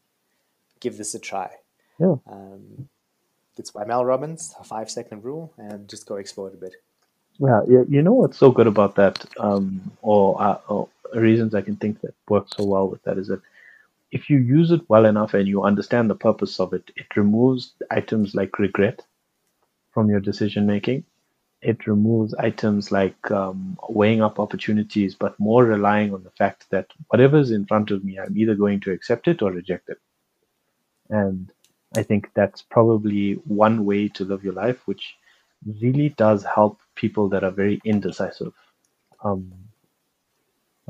give 0.80 0.98
this 0.98 1.16
a 1.16 1.20
try. 1.20 1.50
Yeah. 2.00 2.16
Um, 2.28 2.90
it's 3.58 3.72
by 3.72 3.86
Mel 3.86 4.04
Robbins, 4.04 4.56
a 4.60 4.64
five 4.64 4.90
second 4.90 5.24
rule, 5.24 5.54
and 5.58 5.88
just 5.88 6.06
go 6.06 6.16
explore 6.16 6.50
it 6.50 6.56
a 6.56 6.58
bit. 6.58 6.76
Yeah. 7.40 7.62
You, 7.68 7.86
you 7.90 8.02
know 8.02 8.14
what's 8.14 8.38
so 8.38 8.52
good 8.52 8.68
about 8.68 8.96
that, 8.96 9.26
um, 9.40 9.92
or, 10.02 10.42
uh, 10.42 10.58
or 10.68 10.90
reasons 11.14 11.54
I 11.54 11.62
can 11.62 11.76
think 11.76 12.02
that 12.02 12.14
work 12.30 12.48
so 12.56 12.66
well 12.66 12.88
with 12.88 13.04
that 13.04 13.18
is 13.18 13.28
that 13.28 13.42
if 14.12 14.30
you 14.30 14.40
use 14.40 14.72
it 14.72 14.82
well 14.90 15.06
enough 15.06 15.34
and 15.34 15.48
you 15.48 15.64
understand 15.64 16.10
the 16.10 16.16
purpose 16.16 16.60
of 16.60 16.74
it, 16.74 16.92
it 16.96 17.16
removes 17.16 17.74
items 17.90 18.36
like 18.36 18.60
regret 18.60 19.02
from 19.94 20.10
your 20.10 20.20
decision 20.20 20.66
making. 20.66 21.04
It 21.62 21.86
removes 21.86 22.34
items 22.36 22.91
like 22.91 23.30
um, 23.30 23.78
weighing 23.89 24.21
up 24.21 24.39
opportunities, 24.39 25.13
but 25.13 25.39
more 25.39 25.63
relying 25.63 26.13
on 26.13 26.24
the 26.24 26.32
fact 26.32 26.65
that 26.71 26.88
whatever's 27.10 27.52
in 27.52 27.65
front 27.65 27.91
of 27.91 28.04
me, 28.04 28.17
I'm 28.17 28.36
either 28.36 28.56
going 28.56 28.80
to 28.82 28.91
accept 28.91 29.28
it 29.28 29.41
or 29.41 29.52
reject 29.52 29.89
it. 29.89 30.00
And 31.10 31.52
I 31.95 32.04
think 32.04 32.32
that's 32.34 32.62
probably 32.62 33.34
one 33.45 33.86
way 33.86 34.08
to 34.10 34.24
live 34.24 34.43
your 34.43 34.54
life, 34.54 34.88
which 34.88 35.15
really 35.82 36.10
does 36.10 36.43
help 36.43 36.80
people 36.95 37.30
that 37.30 37.43
are 37.43 37.52
very 37.52 37.82
indecisive. 37.84 38.54
Um, 39.24 39.52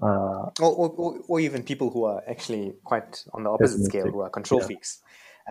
uh, 0.01 0.49
or, 0.62 0.71
or, 0.71 1.19
or, 1.27 1.39
even 1.39 1.63
people 1.63 1.89
who 1.89 2.05
are 2.05 2.23
actually 2.27 2.73
quite 2.86 3.23
on 3.34 3.43
the 3.43 3.49
opposite 3.49 3.84
scale, 3.84 4.10
who 4.10 4.21
are 4.21 4.29
control 4.29 4.62
yeah. 4.62 4.67
freaks. 4.67 4.99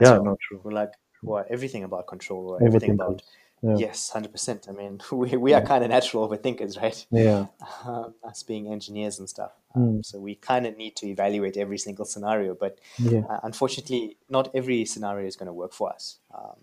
Yeah, 0.01 0.13
well, 0.13 0.25
not 0.25 0.41
true. 0.41 0.61
Who 0.63 0.71
like 0.71 0.93
who 1.21 1.35
are 1.35 1.47
everything 1.51 1.85
about 1.85 2.07
control, 2.07 2.49
or 2.49 2.65
everything 2.65 2.93
about 2.93 3.23
yeah. 3.63 3.77
yes, 3.77 4.11
hundred 4.11 4.33
percent. 4.33 4.67
I 4.69 4.73
mean, 4.73 5.01
we, 5.13 5.37
we 5.37 5.53
are 5.55 5.63
kind 5.63 5.83
of 5.85 5.91
natural 5.91 6.29
overthinkers, 6.29 6.81
right? 6.81 7.05
Yeah. 7.11 7.47
Um, 7.87 8.15
us 8.25 8.43
being 8.43 8.71
engineers 8.73 9.19
and 9.19 9.29
stuff, 9.29 9.53
um, 9.75 9.83
Mm. 9.99 10.05
so 10.05 10.19
we 10.19 10.35
kind 10.35 10.67
of 10.67 10.77
need 10.77 10.95
to 10.97 11.07
evaluate 11.07 11.57
every 11.57 11.79
single 11.79 12.05
scenario. 12.05 12.55
But 12.55 12.79
Yeah. 12.99 13.21
uh, 13.31 13.41
unfortunately, 13.43 14.17
not 14.29 14.51
every 14.55 14.85
scenario 14.85 15.27
is 15.27 15.37
going 15.37 15.47
to 15.47 15.53
work 15.53 15.73
for 15.73 15.91
us. 15.93 16.19
Um, 16.35 16.57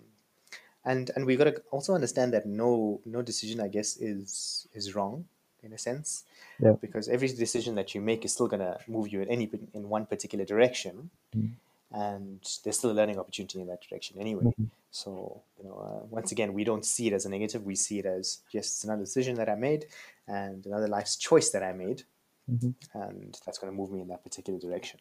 and 0.86 1.12
and 1.16 1.26
we've 1.26 1.38
got 1.38 1.46
to 1.46 1.62
also 1.72 1.94
understand 1.94 2.34
that 2.34 2.46
no 2.46 3.02
no 3.06 3.22
decision, 3.22 3.60
I 3.62 3.68
guess, 3.68 3.98
is 3.98 4.68
is 4.74 4.94
wrong 4.96 5.26
in 5.64 5.74
a 5.74 5.78
sense, 5.78 6.24
Yeah. 6.60 6.74
because 6.80 7.10
every 7.10 7.28
decision 7.30 7.76
that 7.76 7.94
you 7.96 8.00
make 8.02 8.24
is 8.26 8.32
still 8.34 8.48
going 8.48 8.62
to 8.72 8.78
move 8.88 9.08
you 9.14 9.22
in 9.22 9.28
any 9.30 9.50
in 9.74 9.90
one 9.90 10.06
particular 10.06 10.46
direction, 10.46 11.10
Mm. 11.36 11.52
and 11.92 12.40
there's 12.64 12.78
still 12.78 12.92
a 12.92 12.98
learning 13.00 13.18
opportunity 13.20 13.60
in 13.60 13.68
that 13.68 13.82
direction 13.82 14.18
anyway. 14.20 14.44
Mhm. 14.46 14.70
So 14.92 15.44
you 15.58 15.66
know, 15.66 15.76
uh, 15.76 16.06
once 16.08 16.32
again, 16.32 16.54
we 16.54 16.64
don't 16.64 16.86
see 16.86 17.08
it 17.08 17.14
as 17.14 17.26
a 17.26 17.30
negative. 17.30 17.66
We 17.66 17.76
see 17.76 18.00
it 18.00 18.06
as 18.06 18.40
yes, 18.52 18.68
it's 18.68 18.84
another 18.84 19.04
decision 19.04 19.36
that 19.36 19.50
I 19.50 19.56
made, 19.56 19.86
and 20.28 20.66
another 20.66 20.88
life's 20.88 21.16
choice 21.16 21.50
that 21.52 21.64
I 21.64 21.74
made, 21.74 22.04
Mhm. 22.50 22.74
and 22.94 23.40
that's 23.46 23.58
going 23.58 23.72
to 23.72 23.78
move 23.78 23.92
me 23.92 24.02
in 24.02 24.08
that 24.08 24.24
particular 24.24 24.60
direction. 24.60 25.00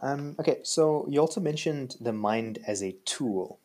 Um, 0.00 0.36
okay, 0.38 0.60
so 0.62 1.06
you 1.08 1.20
also 1.20 1.40
mentioned 1.40 1.96
the 2.00 2.12
mind 2.12 2.60
as 2.66 2.82
a 2.82 2.92
tool, 3.04 3.58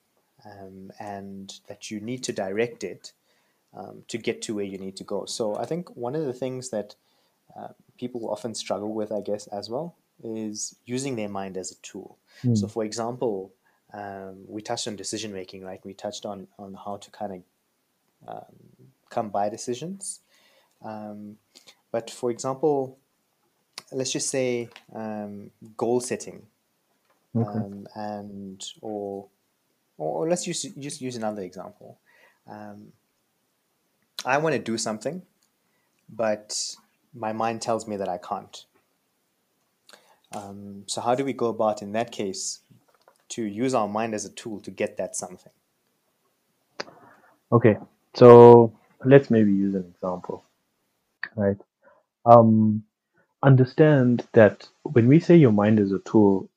um, 0.46 0.92
and 1.00 1.60
that 1.68 1.92
you 1.92 2.00
need 2.00 2.24
to 2.24 2.34
direct 2.34 2.84
it 2.84 3.14
um, 3.74 4.04
to 4.08 4.18
get 4.18 4.42
to 4.44 4.56
where 4.56 4.66
you 4.66 4.78
need 4.78 4.98
to 4.98 5.04
go. 5.04 5.26
So 5.26 5.56
I 5.56 5.66
think 5.66 5.96
one 5.96 6.16
of 6.16 6.26
the 6.26 6.34
things 6.34 6.70
that 6.72 6.96
uh, 7.56 7.70
people 7.98 8.30
often 8.30 8.56
struggle 8.56 8.94
with, 8.94 9.12
I 9.12 9.22
guess, 9.22 9.48
as 9.48 9.70
well, 9.70 9.96
is 10.24 10.76
using 10.86 11.16
their 11.16 11.30
mind 11.30 11.58
as 11.58 11.72
a 11.72 11.76
tool. 11.76 12.18
Mm. 12.44 12.58
So, 12.58 12.68
for 12.68 12.84
example, 12.84 13.54
um, 13.94 14.44
we 14.48 14.62
touched 14.62 14.88
on 14.88 14.96
decision 14.96 15.34
making, 15.34 15.64
right? 15.64 15.80
We 15.84 15.94
touched 15.94 16.26
on 16.26 16.48
on 16.58 16.74
how 16.74 16.98
to 16.98 17.12
kind 17.12 17.34
of 17.34 17.42
um, 18.28 18.56
come 19.10 19.30
by 19.30 19.50
decisions. 19.50 20.22
Um, 20.84 21.38
but 21.92 22.10
for 22.10 22.32
example, 22.32 22.98
let's 23.92 24.12
just 24.12 24.30
say 24.30 24.70
um, 24.94 25.52
goal 25.78 26.00
setting, 26.02 26.44
Okay. 27.36 27.60
um, 27.60 27.88
and 27.96 28.64
or, 28.82 29.28
or 29.98 30.28
let's 30.28 30.48
use 30.48 30.64
just 30.78 31.02
use 31.02 31.16
another 31.16 31.42
example. 31.44 32.00
Um, 32.48 32.92
I 34.26 34.38
want 34.38 34.54
to 34.54 34.60
do 34.60 34.78
something, 34.78 35.22
but 36.10 36.76
my 37.14 37.34
mind 37.34 37.62
tells 37.62 37.88
me 37.88 37.98
that 37.98 38.10
I 38.10 38.18
can't. 38.18 38.66
Um, 40.34 40.84
so 40.88 41.02
how 41.02 41.16
do 41.16 41.26
we 41.26 41.34
go 41.34 41.48
about 41.48 41.82
in 41.82 41.94
that 41.94 42.12
case 42.12 42.60
to 43.30 43.44
use 43.44 43.74
our 43.74 43.88
mind 43.88 44.14
as 44.14 44.26
a 44.26 44.32
tool 44.32 44.60
to 44.62 44.72
get 44.72 44.98
that 44.98 45.16
something? 45.16 45.52
Okay. 47.52 47.78
So 48.16 48.74
let's 49.06 49.32
maybe 49.32 49.52
use 49.52 49.76
an 49.76 49.86
example, 49.96 50.44
right? 51.36 51.58
Um, 52.26 52.84
understand 53.44 54.28
that 54.34 54.68
when 54.84 55.08
we 55.08 55.20
say 55.20 55.36
your 55.38 55.52
mind 55.52 55.80
is 55.80 55.92
a 55.92 56.00
tool, 56.00 56.50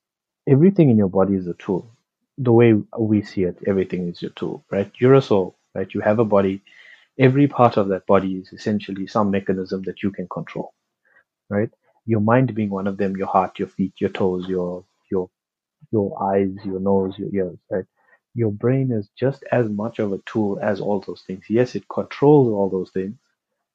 everything 0.49 0.91
in 0.91 0.97
your 0.97 1.09
body 1.09 1.35
is 1.35 1.47
a 1.47 1.55
tool. 1.55 1.91
The 2.39 2.53
way 2.53 2.75
we 2.99 3.23
see 3.23 3.45
it, 3.45 3.59
everything 3.67 4.09
is 4.09 4.23
your 4.23 4.33
tool, 4.33 4.65
right? 4.71 4.91
You're 4.99 5.15
a 5.15 5.23
soul, 5.23 5.57
right? 5.75 5.93
You 5.93 6.01
have 6.01 6.19
a 6.19 6.25
body. 6.25 6.63
Every 7.19 7.49
part 7.49 7.79
of 7.79 7.89
that 7.89 8.07
body 8.07 8.35
is 8.37 8.53
essentially 8.53 9.07
some 9.07 9.31
mechanism 9.31 9.83
that 9.85 10.03
you 10.03 10.11
can 10.11 10.29
control, 10.29 10.75
right? 11.49 11.71
Your 12.07 12.21
mind 12.21 12.55
being 12.55 12.71
one 12.71 12.89
of 12.89 12.99
them, 12.99 13.17
your 13.17 13.29
heart, 13.29 13.59
your 13.59 13.69
feet, 13.69 13.95
your 14.01 14.11
toes, 14.11 14.47
your 14.49 14.85
your 15.11 15.31
your 15.93 16.23
eyes, 16.23 16.51
your 16.65 16.81
nose, 16.81 17.19
your 17.19 17.31
ears, 17.35 17.59
right? 17.71 17.87
Your 18.35 18.53
brain 18.53 18.93
is 18.93 19.11
just 19.19 19.45
as 19.53 19.69
much 19.69 19.99
of 20.01 20.13
a 20.13 20.19
tool 20.27 20.59
as 20.63 20.81
all 20.81 21.01
those 21.01 21.23
things. 21.27 21.45
Yes, 21.49 21.75
it 21.77 21.89
controls 21.89 22.49
all 22.49 22.71
those 22.71 22.91
things, 22.91 23.17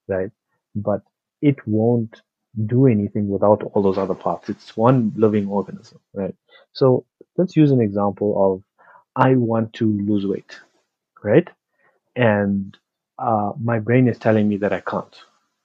right? 0.08 0.32
But 0.76 1.02
it 1.42 1.58
won't 1.68 2.22
do 2.68 2.88
anything 2.88 3.30
without 3.30 3.64
all 3.64 3.84
those 3.84 4.00
other 4.00 4.16
parts. 4.16 4.50
It's 4.50 4.78
one 4.78 5.14
living 5.18 5.48
organism, 5.48 6.00
right? 6.14 6.36
So 6.74 7.06
let's 7.38 7.56
use 7.58 7.72
an 7.72 7.82
example 7.82 8.56
of 8.56 8.64
I 9.16 9.36
want 9.36 9.74
to 9.76 9.86
lose 9.86 10.26
weight, 10.28 10.60
right? 11.24 11.50
And 12.16 12.78
uh, 13.20 13.54
my 13.62 13.80
brain 13.80 14.08
is 14.10 14.20
telling 14.20 14.50
me 14.50 14.58
that 14.58 14.74
I 14.74 14.82
can't, 14.82 15.16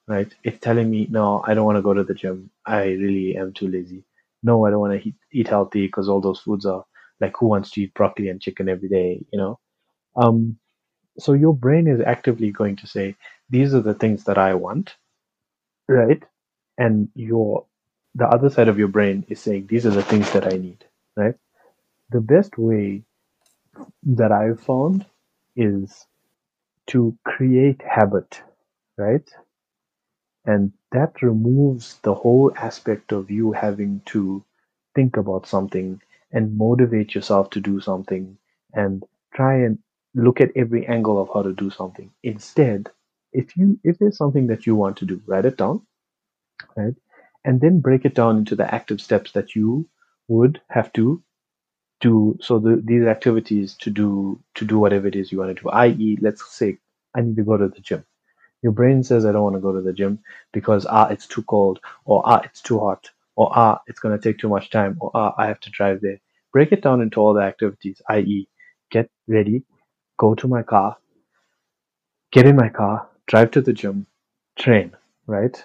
right? 0.08 0.32
It's 0.44 0.60
telling 0.60 0.90
me, 0.90 1.06
no, 1.10 1.42
I 1.46 1.54
don't 1.54 1.66
want 1.66 1.76
to 1.78 1.82
go 1.82 1.94
to 1.94 2.04
the 2.04 2.14
gym. 2.14 2.50
I 2.66 2.84
really 2.84 3.36
am 3.36 3.52
too 3.52 3.68
lazy. 3.68 4.04
No, 4.42 4.66
I 4.66 4.70
don't 4.70 4.80
want 4.80 5.00
to 5.02 5.08
eat, 5.08 5.14
eat 5.32 5.48
healthy 5.48 5.86
because 5.86 6.08
all 6.08 6.20
those 6.20 6.40
foods 6.40 6.66
are 6.66 6.84
like 7.20 7.34
who 7.38 7.46
wants 7.46 7.70
to 7.72 7.82
eat 7.82 7.94
broccoli 7.94 8.28
and 8.28 8.40
chicken 8.40 8.68
every 8.68 8.88
day, 8.88 9.24
you 9.32 9.38
know? 9.38 9.58
Um, 10.16 10.58
so 11.18 11.34
your 11.34 11.54
brain 11.54 11.88
is 11.88 12.00
actively 12.00 12.52
going 12.52 12.76
to 12.76 12.86
say, 12.88 13.16
these 13.50 13.74
are 13.74 13.80
the 13.82 13.94
things 13.94 14.24
that 14.24 14.38
I 14.38 14.54
want, 14.54 14.96
right? 15.88 16.22
And 16.78 17.08
your 17.14 17.66
the 18.14 18.26
other 18.26 18.50
side 18.50 18.68
of 18.68 18.78
your 18.78 18.88
brain 18.88 19.24
is 19.28 19.40
saying, 19.40 19.68
these 19.68 19.86
are 19.86 19.90
the 19.90 20.02
things 20.02 20.32
that 20.32 20.46
I 20.52 20.56
need, 20.56 20.84
right? 21.16 21.34
The 22.10 22.20
best 22.20 22.58
way 22.58 23.04
that 24.04 24.32
I've 24.32 24.60
found 24.60 25.06
is 25.56 26.06
to 26.88 27.16
create 27.24 27.82
habit, 27.82 28.42
right? 28.98 29.28
And 30.46 30.72
that 30.92 31.22
removes 31.22 31.98
the 32.00 32.14
whole 32.14 32.52
aspect 32.56 33.12
of 33.12 33.30
you 33.30 33.52
having 33.52 34.00
to 34.06 34.44
think 34.94 35.16
about 35.18 35.46
something 35.46 36.00
and 36.32 36.56
motivate 36.56 37.14
yourself 37.14 37.50
to 37.50 37.61
do 37.61 37.80
something 37.80 38.38
and 38.72 39.04
try 39.35 39.56
and 39.56 39.78
look 40.14 40.40
at 40.40 40.56
every 40.56 40.87
angle 40.87 41.20
of 41.20 41.28
how 41.35 41.42
to 41.42 41.52
do 41.52 41.70
something. 41.70 42.12
Instead, 42.22 42.90
if 43.32 43.56
you 43.59 43.78
if 43.85 43.98
there's 43.98 44.16
something 44.16 44.46
that 44.48 44.66
you 44.66 44.74
want 44.76 44.96
to 44.98 45.04
do, 45.06 45.22
write 45.26 45.44
it 45.44 45.59
down, 45.59 45.87
right? 46.76 46.94
And 47.44 47.61
then 47.61 47.80
break 47.80 48.04
it 48.04 48.14
down 48.14 48.38
into 48.38 48.56
the 48.56 48.72
active 48.74 49.00
steps 49.00 49.32
that 49.32 49.54
you 49.56 49.88
would 50.28 50.61
have 50.70 50.92
to 50.94 51.22
do 52.00 52.38
so 52.40 52.59
the, 52.59 52.82
these 52.85 53.04
activities 53.04 53.74
to 53.80 53.90
do 53.90 54.40
to 54.54 54.64
do 54.64 54.78
whatever 54.78 55.06
it 55.09 55.16
is 55.16 55.32
you 55.32 55.38
want 55.38 55.56
to 55.56 55.62
do 55.62 55.70
i.e 55.70 56.18
let's 56.20 56.44
say 56.54 56.78
i 57.14 57.20
need 57.22 57.37
to 57.37 57.44
go 57.44 57.56
to 57.56 57.68
the 57.68 57.80
gym 57.80 58.04
your 58.66 58.72
brain 58.81 59.02
says 59.09 59.26
i 59.26 59.33
don't 59.33 59.42
want 59.48 59.57
to 59.57 59.66
go 59.66 59.72
to 59.74 59.83
the 59.87 59.92
gym 60.00 60.18
because 60.59 60.87
ah 61.00 61.07
it's 61.16 61.26
too 61.35 61.42
cold 61.55 61.81
or 62.05 62.22
ah 62.35 62.40
it's 62.48 62.62
too 62.68 62.79
hot 62.87 63.11
or 63.37 63.50
ah 63.64 63.81
it's 63.87 64.00
going 64.00 64.18
to 64.18 64.22
take 64.29 64.38
too 64.40 64.48
much 64.57 64.70
time 64.70 64.96
or 65.00 65.11
ah 65.14 65.35
i 65.38 65.46
have 65.46 65.61
to 65.61 65.70
drive 65.79 66.00
there. 66.00 66.18
Break 66.52 66.72
it 66.72 66.83
down 66.83 67.02
into 67.02 67.20
all 67.20 67.35
the 67.35 67.42
activities 67.42 68.02
i.e 68.11 68.48
get 68.90 69.11
ready 69.29 69.62
go 70.18 70.35
to 70.35 70.48
my 70.48 70.62
car 70.62 70.96
get 72.33 72.46
in 72.46 72.57
my 72.57 72.68
car 72.81 73.09
drive 73.26 73.50
to 73.52 73.61
the 73.61 73.72
gym 73.72 74.07
train 74.59 74.92
right? 75.26 75.64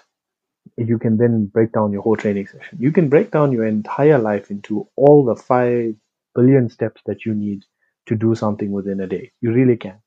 You 0.76 0.98
can 0.98 1.16
then 1.18 1.46
break 1.46 1.72
down 1.72 1.92
your 1.92 2.02
whole 2.02 2.16
training 2.16 2.46
session. 2.48 2.78
You 2.80 2.92
can 2.92 3.08
break 3.08 3.30
down 3.30 3.52
your 3.52 3.66
entire 3.66 4.18
life 4.18 4.50
into 4.50 4.88
all 4.96 5.24
the 5.24 5.36
five 5.36 5.94
billion 6.34 6.68
steps 6.70 7.02
that 7.06 7.24
you 7.26 7.34
need 7.34 7.64
to 8.06 8.16
do 8.16 8.34
something 8.34 8.72
within 8.72 9.00
a 9.00 9.06
day. 9.06 9.32
You 9.40 9.52
really 9.52 9.76
can 9.76 10.00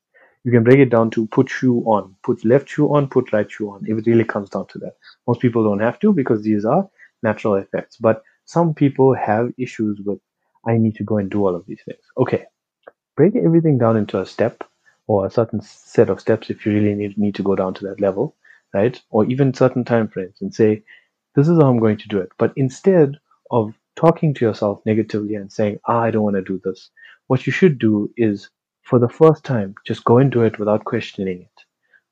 you 0.46 0.52
can 0.52 0.62
break 0.62 0.78
it 0.78 0.90
down 0.90 1.10
to 1.10 1.26
put 1.26 1.50
shoe 1.50 1.80
on 1.86 2.14
put 2.22 2.44
left 2.44 2.68
shoe 2.68 2.86
on 2.94 3.08
put 3.08 3.32
right 3.32 3.50
shoe 3.50 3.68
on. 3.68 3.84
If 3.86 3.98
it 3.98 4.06
really 4.06 4.24
comes 4.24 4.48
down 4.48 4.68
to 4.68 4.78
that. 4.78 4.94
Most 5.26 5.40
people 5.40 5.64
don't 5.64 5.80
have 5.80 5.98
to 6.00 6.12
because 6.12 6.42
these 6.42 6.64
are 6.64 6.88
natural 7.22 7.56
effects 7.56 7.96
but 7.96 8.22
some 8.44 8.72
people 8.74 9.14
have 9.14 9.52
issues 9.58 10.00
with 10.06 10.20
i 10.66 10.76
need 10.76 10.94
to 10.94 11.04
go 11.04 11.18
and 11.18 11.30
do 11.30 11.44
all 11.44 11.56
of 11.56 11.66
these 11.66 11.82
things. 11.84 12.00
Okay 12.16 12.44
break 13.16 13.34
everything 13.34 13.78
down 13.78 13.96
into 13.96 14.20
a 14.20 14.26
step 14.26 14.62
or 15.08 15.26
a 15.26 15.30
certain 15.30 15.60
set 15.60 16.10
of 16.10 16.20
steps 16.20 16.50
if 16.50 16.64
you 16.64 16.72
really 16.72 16.94
need, 16.94 17.18
need 17.18 17.34
to 17.34 17.42
go 17.42 17.56
down 17.56 17.74
to 17.74 17.84
that 17.84 18.00
level 18.00 18.36
right? 18.74 19.00
Or 19.10 19.24
even 19.24 19.54
certain 19.54 19.84
time 19.84 20.08
frames 20.08 20.36
and 20.40 20.54
say 20.54 20.82
this 21.34 21.48
is 21.48 21.58
how 21.58 21.68
i'm 21.68 21.78
going 21.78 21.98
to 21.98 22.08
do 22.08 22.18
it. 22.18 22.30
But 22.38 22.52
instead 22.56 23.16
of 23.50 23.74
talking 23.96 24.34
to 24.34 24.44
yourself 24.44 24.80
negatively 24.86 25.34
and 25.34 25.50
saying 25.50 25.80
ah, 25.88 26.00
i 26.02 26.10
don't 26.10 26.22
want 26.22 26.36
to 26.36 26.42
do 26.42 26.60
this 26.64 26.90
what 27.28 27.46
you 27.46 27.52
should 27.52 27.78
do 27.78 28.10
is 28.16 28.50
for 28.88 28.98
the 29.00 29.08
first 29.08 29.44
time 29.44 29.74
just 29.86 30.04
go 30.04 30.18
and 30.18 30.30
do 30.32 30.42
it 30.42 30.58
without 30.58 30.84
questioning 30.84 31.42
it. 31.42 31.64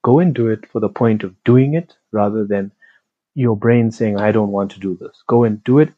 Go 0.02 0.18
and 0.18 0.34
do 0.34 0.48
it 0.48 0.66
for 0.70 0.80
the 0.80 0.88
point 0.88 1.24
of 1.24 1.34
doing 1.44 1.74
it 1.74 1.96
rather 2.12 2.44
than 2.46 2.72
your 3.34 3.56
brain 3.56 3.90
saying 3.90 4.18
i 4.20 4.32
don't 4.32 4.52
want 4.58 4.70
to 4.72 4.80
do 4.80 4.96
this. 5.00 5.22
Go 5.28 5.44
and 5.44 5.62
do 5.64 5.78
it 5.78 5.92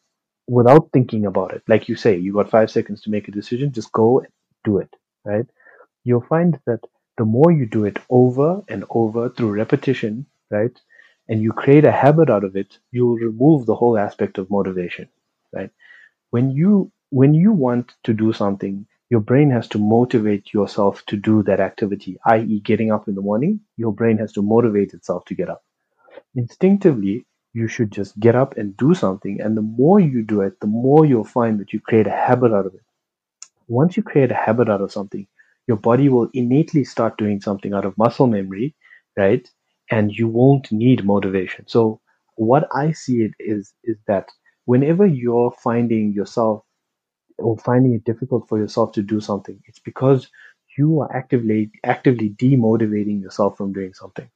without 0.49 0.91
thinking 0.93 1.27
about 1.27 1.55
it. 1.55 1.63
Like 1.69 1.89
you 1.89 1.97
say 1.97 2.17
you 2.17 2.33
got 2.35 2.51
five 2.51 2.71
seconds 2.71 3.03
to 3.03 3.11
make 3.11 3.29
a 3.29 3.33
decision 3.41 3.73
just 3.73 3.93
go 3.93 4.21
and 4.21 4.29
do 4.65 4.79
it 4.79 4.95
right? 5.25 5.47
You'll 6.05 6.27
find 6.35 6.61
that 6.67 6.81
the 7.19 7.25
more 7.25 7.51
you 7.53 7.67
do 7.67 7.85
it 7.87 7.99
over 8.11 8.63
and 8.69 8.85
over 8.91 9.31
through 9.31 9.53
repetition 9.53 10.27
right 10.51 10.79
and 11.29 11.43
you 11.43 11.53
create 11.53 11.85
a 11.85 11.93
habit 11.93 12.31
out 12.31 12.45
of 12.45 12.57
it 12.57 12.79
you'll 12.93 13.17
remove 13.17 13.67
the 13.67 13.75
whole 13.75 13.99
aspect 13.99 14.39
of 14.39 14.51
motivation 14.51 15.09
right? 15.53 15.71
When 16.31 16.51
you 16.51 16.93
when 17.11 17.35
you 17.35 17.53
want 17.53 17.95
to 18.05 18.13
do 18.13 18.33
something, 18.33 18.87
your 19.11 19.21
brain 19.21 19.51
has 19.51 19.69
to 19.69 19.79
motivate 19.79 20.53
yourself 20.53 21.05
to 21.07 21.17
do 21.17 21.43
that 21.45 21.61
activity, 21.61 22.19
i.e., 22.27 22.61
getting 22.61 22.91
up 22.93 23.09
in 23.09 23.15
the 23.15 23.21
morning. 23.23 23.61
Your 23.77 23.93
brain 23.93 24.19
has 24.19 24.33
to 24.33 24.43
motivate 24.43 24.95
itself 24.95 25.25
to 25.27 25.35
get 25.35 25.49
up. 25.49 25.63
Instinctively, 26.35 27.27
you 27.53 27.69
should 27.69 27.93
just 27.93 28.19
get 28.21 28.35
up 28.35 28.57
and 28.57 28.77
do 28.77 28.95
something. 28.95 29.41
And 29.41 29.57
the 29.57 29.63
more 29.63 30.01
you 30.01 30.23
do 30.23 30.41
it, 30.43 30.61
the 30.61 30.67
more 30.67 31.07
you'll 31.07 31.25
find 31.25 31.61
that 31.61 31.73
you 31.73 31.81
create 31.81 32.07
a 32.07 32.11
habit 32.11 32.53
out 32.53 32.67
of 32.67 32.75
it. 32.75 32.83
Once 33.69 33.97
you 33.97 34.03
create 34.03 34.31
a 34.31 34.35
habit 34.35 34.69
out 34.69 34.81
of 34.83 34.93
something, 34.93 35.27
your 35.69 35.77
body 35.77 36.09
will 36.09 36.29
innately 36.35 36.85
start 36.85 37.19
doing 37.19 37.41
something 37.41 37.73
out 37.73 37.85
of 37.85 37.97
muscle 37.99 38.27
memory, 38.27 38.75
right? 39.17 39.49
And 39.91 40.13
you 40.13 40.29
won't 40.29 40.71
need 40.73 41.05
motivation. 41.05 41.67
So 41.69 42.01
what 42.37 42.69
I 42.75 42.93
see 42.93 43.23
it 43.23 43.33
is 43.41 43.73
is 43.85 43.97
that 44.07 44.29
whenever 44.67 45.07
you're 45.07 45.53
finding 45.63 46.13
yourself 46.13 46.65
or 47.39 47.57
finding 47.59 47.95
it 47.95 48.05
difficult 48.05 48.49
for 48.49 48.59
yourself 48.59 48.93
to 48.93 49.03
do 49.03 49.21
something, 49.21 49.61
it's 49.67 49.79
because 49.81 50.29
you 50.79 51.01
are 51.01 51.15
actively 51.17 51.71
actively 51.85 52.31
demotivating 52.31 53.21
yourself 53.23 53.57
from 53.57 53.73
doing 53.73 53.95
something. 53.95 54.29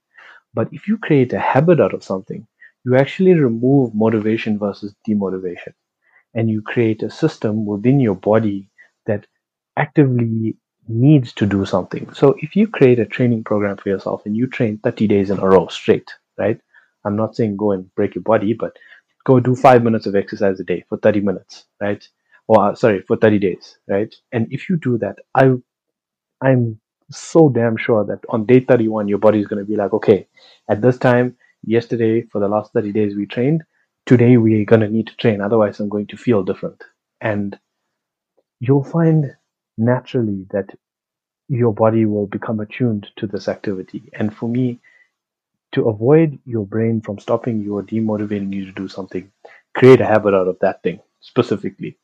But 0.55 0.73
if 0.73 0.89
you 0.89 0.99
create 0.99 1.33
a 1.33 1.39
habit 1.41 1.81
out 1.81 1.95
of 1.95 2.05
something, 2.05 2.47
you 2.85 2.97
actually 2.97 3.35
remove 3.35 3.95
motivation 3.95 4.59
versus 4.59 4.95
demotivation. 5.09 5.75
And 6.35 6.51
you 6.51 6.63
create 6.63 7.03
a 7.03 7.11
system 7.11 7.67
within 7.67 8.01
your 8.01 8.15
body 8.17 8.71
that 9.07 9.27
actively 9.77 10.57
needs 10.89 11.33
to 11.35 11.47
do 11.47 11.65
something. 11.67 12.13
So 12.15 12.35
if 12.39 12.57
you 12.57 12.67
create 12.69 12.99
a 12.99 13.07
training 13.07 13.45
program 13.45 13.77
for 13.77 13.89
yourself 13.91 14.27
and 14.27 14.37
you 14.37 14.47
train 14.49 14.79
30 14.79 15.07
days 15.09 15.31
in 15.31 15.39
a 15.39 15.49
row 15.49 15.69
straight, 15.69 16.11
right? 16.39 16.61
I'm 17.05 17.17
not 17.17 17.37
saying 17.37 17.57
go 17.57 17.73
and 17.73 17.95
break 17.95 18.15
your 18.17 18.23
body, 18.25 18.53
but 18.55 18.77
go 19.25 19.41
do 19.41 19.55
five 19.57 19.83
minutes 19.85 20.07
of 20.07 20.17
exercise 20.17 20.61
a 20.61 20.65
day 20.65 20.85
for 20.89 20.99
30 20.99 21.21
minutes, 21.21 21.67
right? 21.81 22.07
Or 22.51 22.75
sorry, 22.75 23.03
for 23.03 23.17
30 23.17 23.39
days, 23.39 23.79
right? 23.87 24.13
And 24.33 24.49
if 24.51 24.69
you 24.69 24.77
do 24.77 24.99
that, 24.99 25.19
I, 25.37 25.53
I'm 26.43 26.81
so 27.11 27.49
damn 27.49 27.77
sure 27.77 28.05
that 28.07 28.25
on 28.29 28.45
day 28.45 28.59
31, 28.59 29.07
your 29.07 29.19
body 29.19 29.39
is 29.39 29.47
going 29.47 29.65
to 29.65 29.71
be 29.71 29.77
like, 29.77 29.93
okay, 29.93 30.27
at 30.69 30.83
this 30.83 30.99
time, 30.99 31.37
yesterday, 31.65 32.23
for 32.23 32.41
the 32.41 32.49
last 32.49 32.73
30 32.73 32.91
days, 32.93 33.15
we 33.15 33.27
trained. 33.27 33.63
Today, 34.05 34.37
we're 34.37 34.65
going 34.65 34.81
to 34.81 34.89
need 34.89 35.07
to 35.07 35.17
train. 35.17 35.41
Otherwise, 35.41 35.79
I'm 35.79 35.89
going 35.89 36.09
to 36.09 36.17
feel 36.17 36.43
different. 36.43 36.83
And 37.21 37.57
you'll 38.59 38.83
find 38.83 39.37
naturally 39.79 40.47
that 40.51 40.71
your 41.49 41.73
body 41.73 42.05
will 42.05 42.27
become 42.27 42.59
attuned 42.59 43.09
to 43.19 43.29
this 43.29 43.47
activity. 43.47 44.03
And 44.13 44.35
for 44.35 44.49
me, 44.49 44.81
to 45.73 45.89
avoid 45.89 46.41
your 46.47 46.67
brain 46.67 47.01
from 47.01 47.21
stopping 47.21 47.61
you 47.61 47.77
or 47.79 47.85
demotivating 47.85 48.53
you 48.53 48.67
to 48.67 48.73
do 48.73 48.89
something, 48.89 49.31
create 49.77 50.01
a 50.01 50.07
habit 50.07 50.35
out 50.35 50.49
of 50.49 50.59
that 50.63 50.83
thing 50.83 51.01
specifically. 51.21 51.97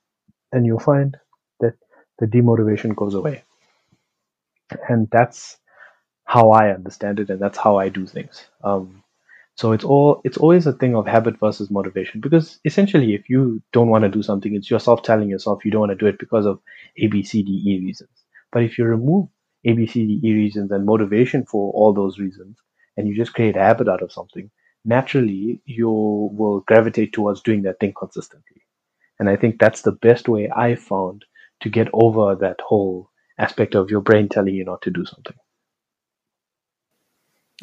And 0.53 0.67
you'll 0.67 0.81
find 0.81 1.17
that 1.61 1.75
the 2.19 2.27
demotivation 2.27 2.97
goes 2.97 3.15
away. 3.15 3.45
And 4.89 5.09
that's 5.11 5.59
how 6.27 6.51
I 6.51 6.71
understand 6.71 7.21
it, 7.21 7.31
and 7.31 7.41
that's 7.41 7.59
how 7.59 7.79
I 7.79 7.89
do 7.91 8.07
things. 8.07 8.47
Um, 8.65 9.05
so 9.57 9.73
it's 9.73 9.85
all 9.85 10.23
it's 10.25 10.37
always 10.39 10.67
a 10.67 10.73
thing 10.73 10.97
of 10.97 11.07
habit 11.07 11.39
versus 11.41 11.71
motivation 11.71 12.21
because 12.21 12.61
essentially, 12.65 13.15
if 13.15 13.31
you 13.31 13.63
don't 13.73 13.89
want 13.91 14.05
to 14.05 14.11
do 14.11 14.23
something, 14.23 14.55
it's 14.55 14.71
yourself 14.71 15.03
telling 15.03 15.31
yourself 15.31 15.65
you 15.65 15.73
don't 15.73 15.81
want 15.83 15.93
to 15.93 15.97
do 15.97 16.07
it 16.07 16.19
because 16.19 16.47
of 16.47 16.61
A, 16.99 17.09
B, 17.09 17.23
C, 17.25 17.43
D, 17.43 17.63
E 17.67 17.81
reasons. 17.85 18.11
But 18.53 18.65
if 18.65 18.79
you 18.79 18.85
remove 18.85 19.29
A, 19.65 19.73
B, 19.75 19.87
C, 19.87 20.07
D, 20.07 20.29
E 20.29 20.35
reasons 20.35 20.73
and 20.73 20.87
motivation 20.87 21.47
for 21.47 21.73
all 21.73 21.95
those 21.95 22.19
reasons, 22.19 22.59
and 22.97 23.09
you 23.09 23.17
just 23.17 23.35
create 23.35 23.57
a 23.57 23.61
habit 23.63 23.89
out 23.89 24.03
of 24.03 24.13
something, 24.13 24.51
naturally 24.85 25.63
you 25.67 25.89
will 25.89 26.61
gravitate 26.67 27.15
towards 27.15 27.43
doing 27.43 27.63
that 27.63 27.81
thing 27.81 27.95
consistently. 27.99 28.66
And 29.19 29.29
I 29.29 29.37
think 29.37 29.59
that's 29.59 29.83
the 29.83 29.93
best 29.93 30.29
way 30.29 30.51
I 30.55 30.75
found 30.75 31.25
to 31.61 31.71
get 31.71 31.89
over 31.93 32.35
that 32.37 32.61
whole 32.61 33.11
aspect 33.39 33.75
of 33.75 33.91
your 33.91 34.01
brain 34.01 34.29
telling 34.29 34.55
you 34.55 34.65
not 34.65 34.83
to 34.83 34.91
do 34.91 35.05
something. 35.05 35.37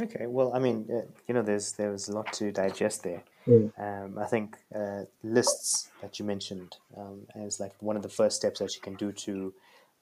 Okay, 0.02 0.26
well, 0.26 0.52
I 0.56 0.60
mean, 0.60 0.88
uh, 0.92 1.06
you 1.28 1.36
know, 1.36 1.44
there's 1.44 1.74
there's 1.74 2.10
a 2.10 2.13
lot 2.13 2.34
to 2.34 2.52
digest 2.52 3.04
there. 3.04 3.24
Mm. 3.48 3.72
Um, 3.78 4.18
I 4.18 4.26
think 4.26 4.58
uh, 4.76 5.04
lists 5.22 5.92
that 6.02 6.18
you 6.18 6.26
mentioned 6.26 6.78
um, 6.98 7.28
as 7.36 7.60
like 7.60 7.74
one 7.80 7.96
of 7.96 8.02
the 8.02 8.10
first 8.10 8.38
steps 8.38 8.60
that 8.60 8.74
you 8.76 8.82
can 8.82 8.96
do 8.96 9.12
to 9.12 9.54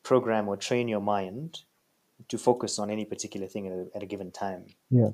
program 0.03 0.47
or 0.47 0.55
train 0.55 0.87
your 0.87 1.01
mind 1.01 1.63
to 2.29 2.37
focus 2.37 2.79
on 2.79 2.89
any 2.89 3.03
particular 3.03 3.47
thing 3.47 3.67
at 3.67 3.73
a, 3.73 3.97
at 3.97 4.03
a 4.03 4.05
given 4.05 4.31
time. 4.31 4.65
Yeah. 4.89 5.09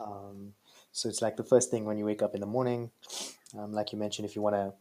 Um, 0.00 0.54
so 0.92 1.08
it's 1.08 1.20
like 1.20 1.36
the 1.36 1.44
first 1.44 1.70
thing 1.70 1.84
when 1.84 1.98
you 1.98 2.04
wake 2.06 2.22
up 2.22 2.34
in 2.34 2.40
the 2.40 2.46
morning, 2.46 2.90
um, 3.58 3.72
like 3.72 3.92
you 3.92 3.98
mentioned, 3.98 4.26
if 4.26 4.34
you 4.34 4.42
want 4.42 4.56
to 4.56 4.72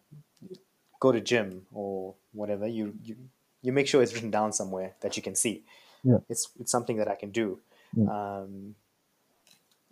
go 1.00 1.12
to 1.12 1.22
gym 1.22 1.66
or 1.72 2.16
whatever, 2.34 2.68
you, 2.68 2.94
you 3.04 3.16
you 3.62 3.72
make 3.74 3.88
sure 3.88 4.02
it's 4.04 4.14
written 4.14 4.32
down 4.32 4.54
somewhere 4.54 4.96
that 5.02 5.18
you 5.18 5.24
can 5.24 5.36
see. 5.36 5.64
Yeah. 6.04 6.20
It's 6.30 6.50
it's 6.60 6.72
something 6.72 6.98
that 6.98 7.08
I 7.08 7.16
can 7.16 7.32
do. 7.32 7.60
Yeah. 7.96 8.10
Um, 8.10 8.76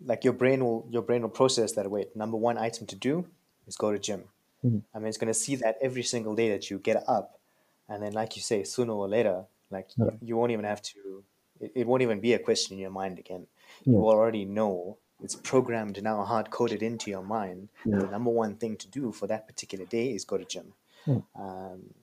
like 0.04 0.24
your 0.24 0.32
brain 0.34 0.64
will 0.64 0.86
your 0.90 1.02
brain 1.02 1.22
will 1.22 1.30
process 1.30 1.72
that. 1.72 1.90
Wait, 1.90 2.14
number 2.16 2.36
one 2.36 2.58
item 2.58 2.86
to 2.86 2.96
do 2.96 3.26
is 3.66 3.76
go 3.76 3.92
to 3.92 3.98
gym. 3.98 4.24
Mhm. 4.64 4.82
I 4.94 4.98
mean, 4.98 5.08
it's 5.08 5.18
going 5.18 5.28
to 5.32 5.34
see 5.46 5.56
that 5.56 5.76
every 5.80 6.02
single 6.02 6.34
day 6.34 6.50
that 6.50 6.70
you 6.70 6.78
get 6.78 7.02
up, 7.08 7.38
and 7.88 8.02
then 8.02 8.12
like 8.12 8.36
you 8.36 8.42
say, 8.42 8.64
sooner 8.64 8.92
or 8.92 9.08
later, 9.08 9.44
like 9.70 9.88
Yeah. 9.96 10.04
you, 10.06 10.18
you 10.28 10.36
won't 10.36 10.52
even 10.52 10.64
have 10.64 10.82
to. 10.82 11.24
It, 11.60 11.72
it 11.74 11.86
won't 11.86 12.02
even 12.02 12.20
be 12.20 12.32
a 12.34 12.38
question 12.38 12.74
in 12.74 12.80
your 12.80 12.90
mind 12.90 13.18
again. 13.18 13.46
You 13.84 13.96
already 13.98 14.44
know 14.44 14.98
it's 15.22 15.34
programmed 15.34 16.02
now, 16.02 16.22
hard 16.24 16.50
coded 16.50 16.82
into 16.82 17.10
your 17.10 17.22
mind. 17.22 17.68
The 17.84 18.06
number 18.06 18.30
one 18.30 18.56
thing 18.56 18.76
to 18.76 18.88
do 18.88 19.12
for 19.12 19.26
that 19.28 19.46
particular 19.46 19.84
day 19.86 20.12
is 20.12 20.24
go 20.24 20.36
to 20.36 20.44
gym, 20.44 20.74
Hmm. 21.06 21.20
um, 21.34 21.94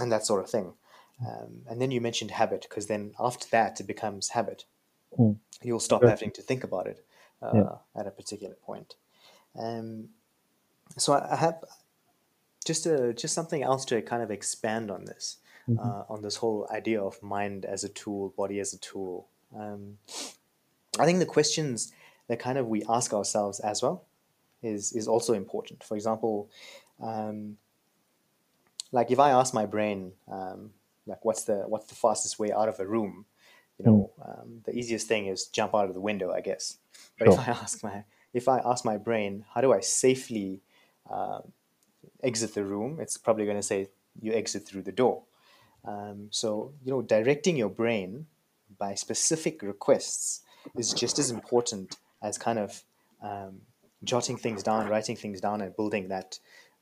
and 0.00 0.10
that 0.12 0.26
sort 0.26 0.42
of 0.44 0.50
thing. 0.50 0.74
Um, 1.24 1.62
and 1.68 1.80
then 1.80 1.90
you 1.92 2.00
mentioned 2.00 2.32
habit, 2.32 2.66
because 2.68 2.86
then 2.88 3.14
after 3.20 3.46
that 3.50 3.80
it 3.80 3.86
becomes 3.86 4.30
habit. 4.30 4.64
Hmm. 5.16 5.34
You'll 5.62 5.80
stop 5.80 6.02
Sure. 6.02 6.10
having 6.10 6.32
to 6.32 6.42
think 6.42 6.64
about 6.64 6.86
it 6.88 7.06
uh, 7.42 7.52
Yeah. 7.54 7.78
at 7.94 8.06
a 8.06 8.10
particular 8.10 8.56
point. 8.56 8.96
Um, 9.56 10.10
so 10.98 11.12
I 11.14 11.32
I 11.34 11.36
have 11.36 11.64
just 12.64 12.86
a, 12.86 13.12
just 13.14 13.34
something 13.34 13.62
else 13.62 13.84
to 13.86 14.02
kind 14.02 14.22
of 14.22 14.30
expand 14.30 14.90
on 14.90 15.04
this, 15.04 15.38
Mhm. 15.68 15.78
uh, 15.78 16.04
on 16.08 16.22
this 16.22 16.36
whole 16.36 16.66
idea 16.70 17.00
of 17.02 17.22
mind 17.22 17.64
as 17.64 17.84
a 17.84 17.88
tool, 17.88 18.30
body 18.36 18.60
as 18.60 18.74
a 18.74 18.78
tool. 18.78 19.28
Um, 19.54 19.98
I 20.98 21.04
think 21.06 21.18
the 21.18 21.26
questions 21.26 21.92
that 22.28 22.38
kind 22.38 22.58
of 22.58 22.66
we 22.68 22.82
ask 22.88 23.12
ourselves 23.12 23.60
as 23.60 23.82
well 23.82 24.04
is 24.62 24.92
is 24.92 25.08
also 25.08 25.34
important. 25.34 25.84
For 25.84 25.94
example, 25.96 26.48
um, 27.00 27.58
like 28.94 29.10
if 29.10 29.18
I 29.18 29.30
ask 29.30 29.52
my 29.52 29.66
brain, 29.66 30.12
um, 30.30 30.70
like 31.04 31.24
what's 31.24 31.44
the 31.44 31.64
what's 31.66 31.86
the 31.86 31.96
fastest 31.96 32.38
way 32.38 32.52
out 32.52 32.68
of 32.68 32.78
a 32.78 32.86
room, 32.86 33.26
you 33.76 33.84
know, 33.84 34.10
um, 34.24 34.60
the 34.64 34.72
easiest 34.72 35.08
thing 35.08 35.26
is 35.26 35.46
jump 35.46 35.74
out 35.74 35.88
of 35.88 35.94
the 35.94 36.00
window, 36.00 36.30
I 36.32 36.40
guess. 36.40 36.78
But 37.18 37.28
if 37.28 37.38
I 37.38 37.44
ask 37.62 37.82
my 37.82 38.04
if 38.32 38.48
I 38.48 38.60
ask 38.64 38.84
my 38.84 38.96
brain, 38.96 39.44
how 39.52 39.60
do 39.60 39.72
I 39.72 39.80
safely 39.80 40.62
uh, 41.10 41.40
exit 42.22 42.54
the 42.54 42.64
room? 42.64 42.98
It's 43.00 43.18
probably 43.18 43.44
going 43.44 43.56
to 43.56 43.62
say 43.64 43.88
you 44.22 44.32
exit 44.32 44.64
through 44.64 44.82
the 44.82 44.92
door. 44.92 45.24
Um, 45.84 46.28
so 46.30 46.72
you 46.84 46.92
know, 46.92 47.02
directing 47.02 47.56
your 47.56 47.70
brain 47.70 48.26
by 48.78 48.94
specific 48.94 49.60
requests 49.62 50.42
is 50.76 50.92
just 50.92 51.18
as 51.18 51.32
important 51.32 51.96
as 52.22 52.38
kind 52.38 52.60
of 52.60 52.84
um, 53.20 53.60
jotting 54.04 54.36
things 54.36 54.62
down, 54.62 54.88
writing 54.88 55.16
things 55.16 55.40
down, 55.40 55.60
and 55.60 55.74
building 55.74 56.08
that 56.08 56.38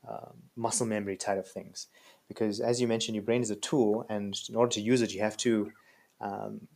um, 0.08 0.34
muscle 0.56 0.86
memory 0.86 1.16
type 1.16 1.38
of 1.38 1.48
things. 1.48 1.86
Because 2.28 2.60
as 2.60 2.80
you 2.80 2.88
mentioned, 2.88 3.14
your 3.14 3.24
brain 3.24 3.42
is 3.42 3.50
a 3.50 3.56
tool, 3.56 4.06
and 4.08 4.38
in 4.48 4.56
order 4.56 4.72
to 4.72 4.80
use 4.80 5.02
it, 5.02 5.12
you 5.12 5.20
have 5.20 5.36
to 5.38 5.72
um, 6.20 6.68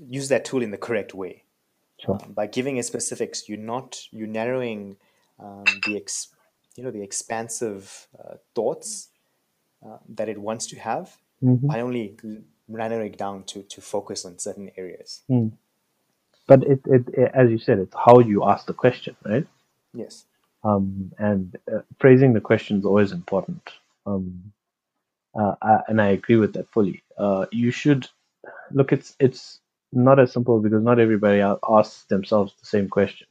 use 0.00 0.28
that 0.28 0.44
tool 0.44 0.62
in 0.62 0.70
the 0.70 0.78
correct 0.78 1.14
way. 1.14 1.44
Sure. 1.98 2.18
Um, 2.22 2.32
by 2.32 2.46
giving 2.46 2.76
it 2.76 2.84
specifics, 2.84 3.48
you're 3.48 3.58
not 3.58 4.02
you're 4.10 4.26
narrowing 4.26 4.96
um, 5.38 5.64
the 5.86 5.96
ex, 5.96 6.28
you 6.76 6.82
know 6.82 6.90
the 6.90 7.02
expansive 7.02 8.08
uh, 8.18 8.36
thoughts 8.54 9.08
uh, 9.86 9.98
that 10.08 10.28
it 10.28 10.38
wants 10.38 10.66
to 10.68 10.78
have 10.78 11.16
Mhm. 11.42 11.66
by 11.66 11.80
only 11.80 12.16
narrowing 12.68 13.12
down 13.12 13.44
to 13.44 13.62
to 13.62 13.80
focus 13.80 14.24
on 14.24 14.38
certain 14.38 14.70
areas. 14.76 15.22
Mm. 15.28 15.52
But 16.46 16.64
it, 16.64 16.80
it, 16.86 17.08
it, 17.08 17.30
as 17.34 17.50
you 17.50 17.58
said, 17.58 17.78
it's 17.78 17.94
how 17.94 18.18
you 18.18 18.44
ask 18.44 18.66
the 18.66 18.74
question, 18.74 19.16
right? 19.24 19.46
Yes. 19.94 20.24
Um, 20.64 21.12
and 21.18 21.56
uh, 21.72 21.80
phrasing 21.98 22.32
the 22.32 22.40
question 22.40 22.78
is 22.78 22.84
always 22.84 23.12
important. 23.12 23.68
Um, 24.06 24.52
uh, 25.38 25.54
I, 25.62 25.80
and 25.88 26.00
I 26.00 26.08
agree 26.08 26.36
with 26.36 26.54
that 26.54 26.70
fully. 26.70 27.02
Uh, 27.18 27.46
you 27.52 27.70
should 27.70 28.08
look. 28.72 28.92
It's 28.92 29.16
it's 29.20 29.60
not 29.92 30.18
as 30.20 30.32
simple 30.32 30.60
because 30.60 30.82
not 30.82 31.00
everybody 31.00 31.40
asks 31.68 32.04
themselves 32.04 32.54
the 32.60 32.66
same 32.66 32.88
question. 32.88 33.26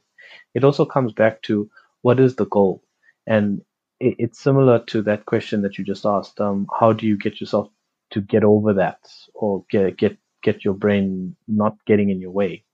It 0.54 0.64
also 0.64 0.84
comes 0.84 1.12
back 1.12 1.42
to 1.42 1.70
what 2.02 2.20
is 2.20 2.36
the 2.36 2.46
goal, 2.46 2.82
and 3.26 3.62
it, 4.00 4.16
it's 4.18 4.40
similar 4.40 4.80
to 4.86 5.02
that 5.02 5.26
question 5.26 5.62
that 5.62 5.78
you 5.78 5.84
just 5.84 6.06
asked. 6.06 6.40
Um, 6.40 6.66
how 6.78 6.92
do 6.92 7.06
you 7.06 7.16
get 7.18 7.40
yourself 7.40 7.70
to 8.12 8.20
get 8.20 8.44
over 8.44 8.74
that, 8.74 9.00
or 9.34 9.64
get 9.70 9.96
get 9.96 10.16
get 10.42 10.64
your 10.64 10.74
brain 10.74 11.36
not 11.48 11.76
getting 11.86 12.10
in 12.10 12.20
your 12.20 12.32
way? 12.32 12.64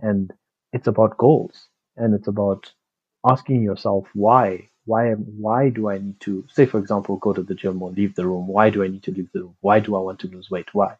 And 0.00 0.32
it's 0.72 0.86
about 0.88 1.18
goals, 1.18 1.68
and 1.96 2.14
it's 2.14 2.28
about 2.28 2.72
asking 3.26 3.62
yourself 3.62 4.08
why 4.14 4.68
why 4.86 5.10
am 5.10 5.20
why 5.40 5.70
do 5.70 5.90
I 5.90 5.98
need 5.98 6.20
to 6.22 6.44
say 6.52 6.66
for 6.66 6.78
example 6.78 7.16
go 7.18 7.32
to 7.34 7.42
the 7.42 7.54
gym 7.54 7.82
or 7.82 7.90
leave 7.92 8.14
the 8.16 8.26
room? 8.26 8.48
Why 8.48 8.70
do 8.70 8.84
I 8.84 8.88
need 8.88 9.04
to 9.04 9.12
leave 9.12 9.30
the 9.34 9.42
room? 9.42 9.56
Why 9.62 9.80
do 9.80 9.96
I 9.96 10.00
want 10.00 10.20
to 10.20 10.28
lose 10.28 10.50
weight? 10.50 10.68
Why? 10.74 10.96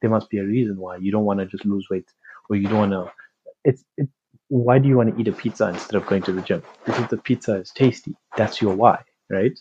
There 0.00 0.10
must 0.10 0.30
be 0.30 0.38
a 0.38 0.44
reason 0.44 0.78
why 0.78 0.98
you 0.98 1.12
don't 1.12 1.24
want 1.24 1.40
to 1.40 1.46
just 1.46 1.66
lose 1.66 1.88
weight 1.90 2.08
or 2.50 2.56
you 2.56 2.68
don't 2.68 2.90
want 2.90 2.92
to. 2.92 3.12
It's 3.64 3.84
it, 3.96 4.08
why 4.48 4.78
do 4.78 4.88
you 4.88 4.96
want 4.96 5.14
to 5.14 5.20
eat 5.20 5.28
a 5.28 5.32
pizza 5.32 5.68
instead 5.68 5.96
of 5.96 6.06
going 6.06 6.22
to 6.24 6.32
the 6.32 6.42
gym? 6.42 6.62
Because 6.86 7.08
the 7.08 7.18
pizza 7.18 7.56
is 7.56 7.70
tasty. 7.72 8.14
That's 8.36 8.62
your 8.62 8.74
why, 8.76 9.02
right? 9.30 9.58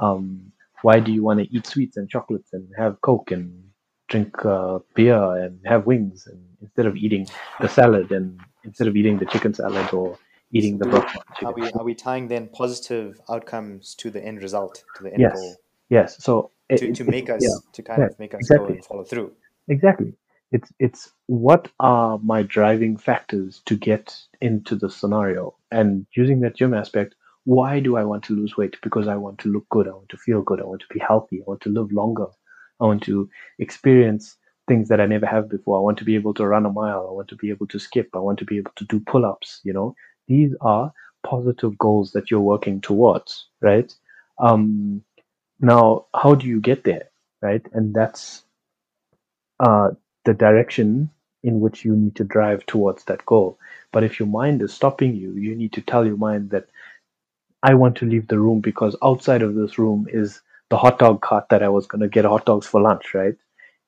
Um, 0.00 0.52
why 0.82 1.00
do 1.00 1.12
you 1.12 1.22
want 1.24 1.40
to 1.40 1.56
eat 1.56 1.66
sweets 1.66 1.96
and 1.96 2.10
chocolates 2.10 2.52
and 2.52 2.68
have 2.78 3.00
Coke 3.02 3.30
and 3.32 3.64
drink 4.08 4.44
uh, 4.44 4.80
beer 4.94 5.22
and 5.44 5.60
have 5.66 5.86
wings 5.86 6.26
and 6.26 6.44
instead 6.62 6.86
of 6.86 6.96
eating 6.96 7.26
the 7.60 7.68
salad 7.68 8.12
and 8.12 8.40
instead 8.64 8.88
of 8.88 8.96
eating 8.96 9.18
the 9.18 9.26
chicken 9.26 9.54
salad 9.54 9.92
or 9.94 10.18
eating 10.54 10.78
the 10.78 10.86
broccoli 10.86 11.20
Are 11.44 11.52
we 11.54 11.70
are 11.72 11.84
we 11.84 11.94
tying 11.94 12.28
then 12.28 12.48
positive 12.48 13.20
outcomes 13.28 13.94
to 13.96 14.10
the 14.10 14.24
end 14.24 14.42
result, 14.42 14.84
to 14.94 15.02
the 15.02 15.12
end 15.12 15.20
Yes, 15.20 15.32
goal, 15.32 15.60
yes. 15.90 16.22
So 16.24 16.50
it, 16.68 16.80
to, 16.80 16.86
it, 16.86 16.94
to 16.94 17.04
it- 17.04 17.10
make 17.10 17.30
us 17.30 17.42
yeah, 17.42 17.56
to 17.72 17.82
kind 17.82 18.00
yeah, 18.00 18.08
of 18.08 18.18
make 18.18 18.34
us 18.34 18.50
go 18.50 18.66
and 18.66 18.84
follow 18.84 19.04
through? 19.04 19.32
Exactly. 19.68 20.14
It's 20.52 20.72
it's 20.78 21.10
what 21.26 21.68
are 21.80 22.18
my 22.22 22.42
driving 22.42 22.96
factors 22.96 23.62
to 23.66 23.76
get 23.76 24.14
into 24.40 24.76
the 24.76 24.88
scenario 24.90 25.56
and 25.72 26.06
using 26.16 26.40
that 26.40 26.56
gym 26.56 26.74
aspect, 26.74 27.14
why 27.44 27.80
do 27.80 27.96
I 27.96 28.04
want 28.04 28.22
to 28.24 28.36
lose 28.36 28.56
weight? 28.56 28.76
Because 28.82 29.08
I 29.08 29.16
want 29.16 29.38
to 29.40 29.48
look 29.48 29.68
good, 29.70 29.88
I 29.88 29.92
want 29.92 30.08
to 30.10 30.16
feel 30.16 30.42
good, 30.42 30.60
I 30.60 30.64
want 30.64 30.80
to 30.82 30.94
be 30.94 31.00
healthy, 31.00 31.40
I 31.40 31.44
want 31.46 31.60
to 31.62 31.70
live 31.70 31.90
longer, 31.92 32.26
I 32.80 32.84
want 32.84 33.02
to 33.04 33.28
experience 33.58 34.36
things 34.68 34.88
that 34.88 35.00
I 35.00 35.06
never 35.06 35.26
have 35.26 35.48
before. 35.50 35.76
I 35.78 35.82
want 35.82 35.98
to 35.98 36.04
be 36.04 36.14
able 36.14 36.34
to 36.34 36.46
run 36.46 36.66
a 36.66 36.72
mile, 36.72 37.06
I 37.08 37.12
want 37.12 37.28
to 37.28 37.36
be 37.36 37.50
able 37.50 37.66
to 37.68 37.78
skip, 37.78 38.10
I 38.14 38.18
want 38.18 38.38
to 38.38 38.44
be 38.44 38.58
able 38.58 38.72
to 38.76 38.84
do 38.86 39.00
pull-ups, 39.00 39.60
you 39.64 39.72
know. 39.72 39.94
These 40.28 40.54
are 40.60 40.92
positive 41.26 41.78
goals 41.78 42.12
that 42.12 42.30
you're 42.30 42.40
working 42.40 42.80
towards, 42.80 43.46
right? 43.60 43.92
Um 44.38 45.02
now 45.60 46.06
how 46.14 46.34
do 46.34 46.46
you 46.46 46.60
get 46.60 46.84
there? 46.84 47.08
Right? 47.42 47.62
And 47.72 47.94
that's 47.94 48.42
uh, 49.60 49.90
the 50.24 50.34
direction 50.34 51.10
in 51.42 51.60
which 51.60 51.84
you 51.84 51.94
need 51.96 52.16
to 52.16 52.24
drive 52.24 52.64
towards 52.66 53.04
that 53.04 53.24
goal. 53.26 53.58
But 53.92 54.04
if 54.04 54.18
your 54.18 54.28
mind 54.28 54.62
is 54.62 54.72
stopping 54.72 55.14
you, 55.14 55.32
you 55.32 55.54
need 55.54 55.72
to 55.74 55.80
tell 55.82 56.06
your 56.06 56.16
mind 56.16 56.50
that 56.50 56.66
I 57.62 57.74
want 57.74 57.96
to 57.98 58.06
leave 58.06 58.28
the 58.28 58.38
room 58.38 58.60
because 58.60 58.96
outside 59.02 59.42
of 59.42 59.54
this 59.54 59.78
room 59.78 60.06
is 60.10 60.40
the 60.70 60.76
hot 60.76 60.98
dog 60.98 61.22
cart 61.22 61.46
that 61.50 61.62
I 61.62 61.68
was 61.68 61.86
going 61.86 62.02
to 62.02 62.08
get 62.08 62.24
hot 62.24 62.46
dogs 62.46 62.66
for 62.66 62.80
lunch, 62.80 63.14
right? 63.14 63.36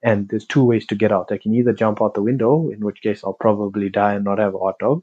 And 0.02 0.28
there's 0.28 0.46
two 0.46 0.64
ways 0.64 0.86
to 0.86 0.94
get 0.94 1.12
out. 1.12 1.32
I 1.32 1.38
can 1.38 1.54
either 1.54 1.72
jump 1.72 2.02
out 2.02 2.14
the 2.14 2.22
window, 2.22 2.70
in 2.70 2.80
which 2.84 3.02
case 3.02 3.22
I'll 3.24 3.32
probably 3.34 3.88
die 3.88 4.14
and 4.14 4.24
not 4.24 4.38
have 4.38 4.54
a 4.54 4.58
hot 4.58 4.78
dog, 4.78 5.02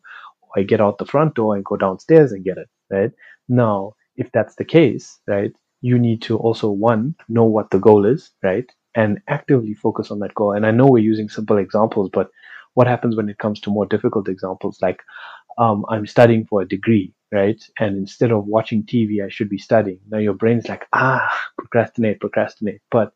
I 0.56 0.63
get 0.63 0.82
out 0.82 0.98
the 0.98 1.06
front 1.06 1.36
door 1.36 1.56
and 1.56 1.66
go 1.66 1.78
downstairs 1.78 2.32
and 2.32 2.44
get 2.44 2.58
it, 2.58 2.70
right? 2.92 3.12
Now, 3.50 3.94
if 4.16 4.32
that's 4.32 4.56
the 4.56 4.66
case, 4.66 5.20
right, 5.28 5.52
you 5.82 5.98
need 6.00 6.22
to 6.24 6.38
also, 6.38 6.70
one, 6.70 7.16
know 7.30 7.46
what 7.46 7.72
the 7.72 7.80
goal 7.80 8.06
is, 8.06 8.32
right? 8.44 8.70
And 8.96 9.20
actively 9.28 9.74
focus 9.74 10.12
on 10.12 10.20
that 10.20 10.36
goal. 10.36 10.54
And 10.54 10.66
I 10.66 10.72
know 10.72 10.88
we're 10.88 11.00
using 11.04 11.30
simple 11.30 11.58
examples, 11.58 12.10
but 12.13 12.30
what 12.76 12.88
happens 12.88 13.16
when 13.16 13.30
it 13.30 13.38
comes 13.39 13.60
to 13.62 13.70
more 13.72 13.86
difficult 13.86 14.28
examples 14.28 14.80
like 14.82 15.02
um, 15.58 15.86
I'm 15.89 16.08
studying 16.08 16.46
for 16.46 16.62
a 16.62 16.68
degree, 16.68 17.13
right? 17.32 17.62
And 17.80 17.98
instead 17.98 18.32
of 18.32 18.48
watching 18.48 18.84
TV, 18.84 19.24
I 19.26 19.30
should 19.30 19.50
be 19.50 19.58
studying. 19.58 20.00
Now 20.10 20.18
your 20.20 20.34
brain's 20.34 20.68
like, 20.68 20.86
ah, 20.94 21.32
procrastinate, 21.58 22.20
procrastinate. 22.20 22.82
But 22.92 23.13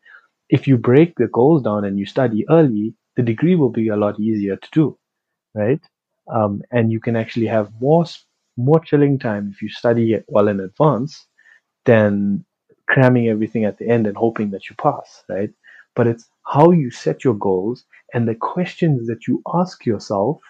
if 0.48 0.66
you 0.68 0.76
break 0.76 1.16
the 1.16 1.28
goals 1.28 1.62
down 1.62 1.84
and 1.84 1.98
you 1.98 2.06
study 2.06 2.46
early, 2.50 2.94
the 3.16 3.22
degree 3.22 3.56
will 3.56 3.70
be 3.70 3.88
a 3.88 3.96
lot 3.96 4.20
easier 4.20 4.56
to 4.56 4.68
do, 4.72 4.98
right? 5.54 5.80
Um, 6.30 6.62
and 6.70 6.92
you 6.92 7.00
can 7.00 7.16
actually 7.16 7.46
have 7.46 7.72
more 7.80 8.04
more 8.56 8.80
chilling 8.80 9.18
time 9.18 9.50
if 9.54 9.62
you 9.62 9.68
study 9.68 10.12
it 10.12 10.24
well 10.28 10.48
in 10.48 10.60
advance 10.60 11.26
than 11.84 12.44
cramming 12.88 13.28
everything 13.28 13.64
at 13.64 13.78
the 13.78 13.88
end 13.88 14.06
and 14.06 14.16
hoping 14.16 14.50
that 14.50 14.68
you 14.68 14.74
pass, 14.76 15.22
right? 15.28 15.50
But 15.94 16.06
it's 16.06 16.28
how 16.44 16.70
you 16.72 16.90
set 16.90 17.22
your 17.22 17.34
goals 17.34 17.84
and 18.14 18.26
the 18.26 18.34
questions 18.34 19.06
that 19.06 19.28
you 19.28 19.42
ask 19.54 19.86
yourself 19.86 20.40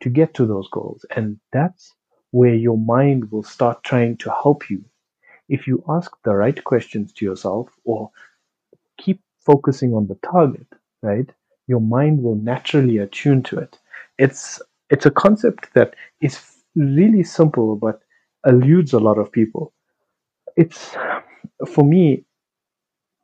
to 0.00 0.10
get 0.10 0.34
to 0.34 0.46
those 0.46 0.68
goals. 0.70 1.06
And 1.16 1.38
that's 1.52 1.94
where 2.32 2.54
your 2.54 2.76
mind 2.76 3.30
will 3.30 3.42
start 3.42 3.82
trying 3.84 4.16
to 4.18 4.30
help 4.30 4.68
you. 4.68 4.84
If 5.48 5.66
you 5.66 5.84
ask 5.88 6.10
the 6.24 6.34
right 6.34 6.62
questions 6.64 7.12
to 7.14 7.24
yourself 7.24 7.68
or 7.84 8.10
keep 8.98 9.20
focusing 9.38 9.94
on 9.94 10.06
the 10.06 10.16
target, 10.16 10.66
right? 11.02 11.30
Your 11.66 11.80
mind 11.80 12.22
will 12.22 12.36
naturally 12.36 12.98
attune 12.98 13.42
to 13.44 13.58
it. 13.58 13.78
It's 14.18 14.60
it's 14.90 15.06
a 15.06 15.10
concept 15.10 15.72
that 15.74 15.94
is 16.20 16.40
really 16.74 17.22
simple 17.22 17.76
but 17.76 18.00
eludes 18.46 18.92
a 18.92 18.98
lot 18.98 19.18
of 19.18 19.32
people. 19.32 19.72
It's 20.56 20.94
for 21.66 21.84
me, 21.84 22.24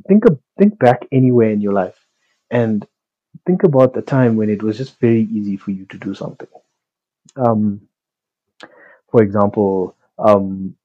think 0.09 0.25
of, 0.25 0.39
think 0.59 0.79
back 0.79 1.07
anywhere 1.13 1.51
in 1.51 1.61
your 1.61 1.73
life 1.73 2.07
and 2.51 2.87
think 3.47 3.63
about 3.63 3.95
the 3.95 4.03
time 4.03 4.37
when 4.37 4.51
it 4.51 4.63
was 4.63 4.77
just 4.79 4.99
very 5.01 5.23
easy 5.23 5.57
for 5.57 5.71
you 5.71 5.87
to 5.87 5.99
do 5.99 6.15
something. 6.15 6.49
Um, 7.37 7.83
for 9.11 9.23
example, 9.23 9.97
um, 10.19 10.77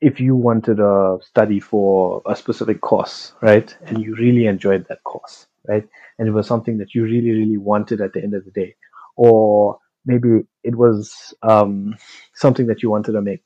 if 0.00 0.20
you 0.20 0.36
wanted 0.36 0.76
to 0.76 1.18
study 1.22 1.58
for 1.58 2.22
a 2.26 2.36
specific 2.36 2.80
course, 2.80 3.32
right, 3.40 3.74
and 3.86 4.02
you 4.02 4.14
really 4.16 4.46
enjoyed 4.46 4.86
that 4.88 5.02
course, 5.04 5.46
right, 5.66 5.88
and 6.18 6.28
it 6.28 6.32
was 6.32 6.46
something 6.46 6.78
that 6.78 6.94
you 6.94 7.02
really, 7.04 7.30
really 7.30 7.56
wanted 7.56 8.00
at 8.00 8.12
the 8.12 8.22
end 8.22 8.34
of 8.34 8.44
the 8.44 8.50
day, 8.50 8.76
or 9.16 9.78
maybe 10.04 10.46
it 10.62 10.76
was 10.76 11.34
um, 11.42 11.96
something 12.34 12.66
that 12.66 12.82
you 12.82 12.90
wanted 12.90 13.12
to 13.12 13.22
make 13.22 13.44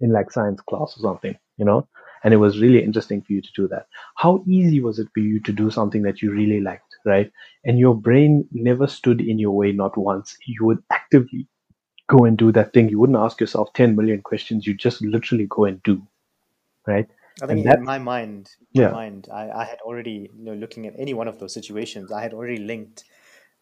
in 0.00 0.12
like 0.12 0.30
science 0.30 0.60
class 0.62 0.96
or 0.96 1.00
something, 1.00 1.36
you 1.56 1.64
know, 1.64 1.86
and 2.24 2.34
it 2.34 2.38
was 2.38 2.60
really 2.60 2.82
interesting 2.82 3.22
for 3.22 3.32
you 3.32 3.42
to 3.42 3.50
do 3.54 3.68
that. 3.68 3.86
How 4.16 4.42
easy 4.46 4.80
was 4.80 4.98
it 4.98 5.08
for 5.14 5.20
you 5.20 5.40
to 5.40 5.52
do 5.52 5.70
something 5.70 6.02
that 6.02 6.22
you 6.22 6.32
really 6.32 6.60
liked, 6.60 6.96
right? 7.04 7.30
And 7.64 7.78
your 7.78 7.94
brain 7.94 8.48
never 8.52 8.86
stood 8.86 9.20
in 9.20 9.38
your 9.38 9.52
way, 9.52 9.72
not 9.72 9.96
once. 9.96 10.36
You 10.46 10.66
would 10.66 10.82
actively 10.90 11.46
go 12.08 12.24
and 12.24 12.36
do 12.36 12.52
that 12.52 12.72
thing. 12.72 12.88
You 12.88 12.98
wouldn't 12.98 13.18
ask 13.18 13.40
yourself 13.40 13.72
10 13.74 13.96
million 13.96 14.22
questions. 14.22 14.66
You 14.66 14.74
just 14.74 15.02
literally 15.02 15.46
go 15.48 15.64
and 15.64 15.82
do, 15.82 16.06
right? 16.86 17.08
I 17.42 17.46
think 17.46 17.64
that, 17.64 17.78
in 17.78 17.84
my 17.84 17.98
mind, 17.98 18.50
in 18.74 18.82
my 18.82 18.84
yeah, 18.84 18.90
mind, 18.90 19.28
I, 19.32 19.50
I 19.50 19.64
had 19.64 19.80
already, 19.80 20.30
you 20.36 20.44
know, 20.44 20.54
looking 20.54 20.86
at 20.86 20.94
any 20.98 21.14
one 21.14 21.28
of 21.28 21.38
those 21.38 21.54
situations, 21.54 22.12
I 22.12 22.22
had 22.22 22.34
already 22.34 22.58
linked 22.58 23.04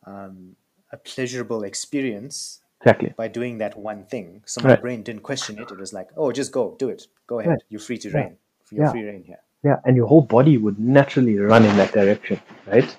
um, 0.07 0.57
a 0.93 0.97
pleasurable 0.97 1.65
experience 1.65 2.61
exactly. 2.81 3.15
by 3.17 3.29
doing 3.29 3.59
that 3.59 3.77
one 3.79 4.05
thing. 4.07 4.43
So 4.47 4.61
my 4.61 4.73
Right, 4.73 4.81
brain 4.81 5.03
didn't 5.03 5.23
question 5.23 5.59
it. 5.59 5.71
It 5.73 5.79
was 5.79 5.93
like, 5.93 6.11
oh, 6.17 6.33
just 6.33 6.53
go, 6.53 6.77
do 6.79 6.89
it, 6.89 7.07
go 7.27 7.41
right, 7.45 7.47
ahead. 7.47 7.63
You're 7.69 7.81
free 7.81 7.99
to 7.99 8.11
yeah, 8.13 8.15
reign. 8.17 8.39
You're 8.71 8.85
yeah, 8.85 8.93
free 8.93 9.05
reign 9.05 9.25
here. 9.25 9.41
yeah. 9.65 9.77
And 9.85 9.97
your 9.97 10.07
whole 10.07 10.23
body 10.23 10.59
would 10.59 10.79
naturally 10.79 11.39
run 11.39 11.65
in 11.65 11.77
that 11.77 11.93
direction, 11.93 12.41
right? 12.67 12.97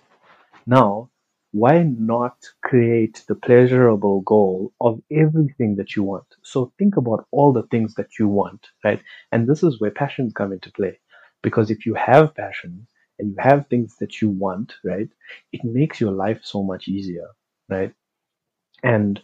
Now, 0.67 1.09
why 1.51 1.83
not 1.83 2.37
create 2.63 3.23
the 3.27 3.35
pleasurable 3.35 4.21
goal 4.21 4.73
of 4.81 5.01
everything 5.11 5.75
that 5.77 5.95
you 5.95 6.03
want? 6.03 6.25
So 6.43 6.73
think 6.77 6.97
about 6.97 7.27
all 7.31 7.53
the 7.53 7.63
things 7.63 7.95
that 7.95 8.19
you 8.19 8.27
want, 8.27 8.67
right? 8.83 9.01
And 9.31 9.47
this 9.47 9.63
is 9.63 9.79
where 9.81 9.91
passions 9.91 10.33
come 10.33 10.53
into 10.53 10.71
play. 10.71 10.99
Because 11.41 11.71
if 11.71 11.85
you 11.85 11.95
have 11.95 12.35
passions 12.35 12.87
and 13.19 13.31
you 13.31 13.37
have 13.39 13.67
things 13.67 13.95
that 13.99 14.21
you 14.21 14.29
want, 14.29 14.75
right, 14.83 15.09
it 15.51 15.63
makes 15.63 15.99
your 16.01 16.11
life 16.11 16.41
so 16.43 16.63
much 16.63 16.87
easier, 16.87 17.27
right? 17.69 17.93
And 18.83 19.21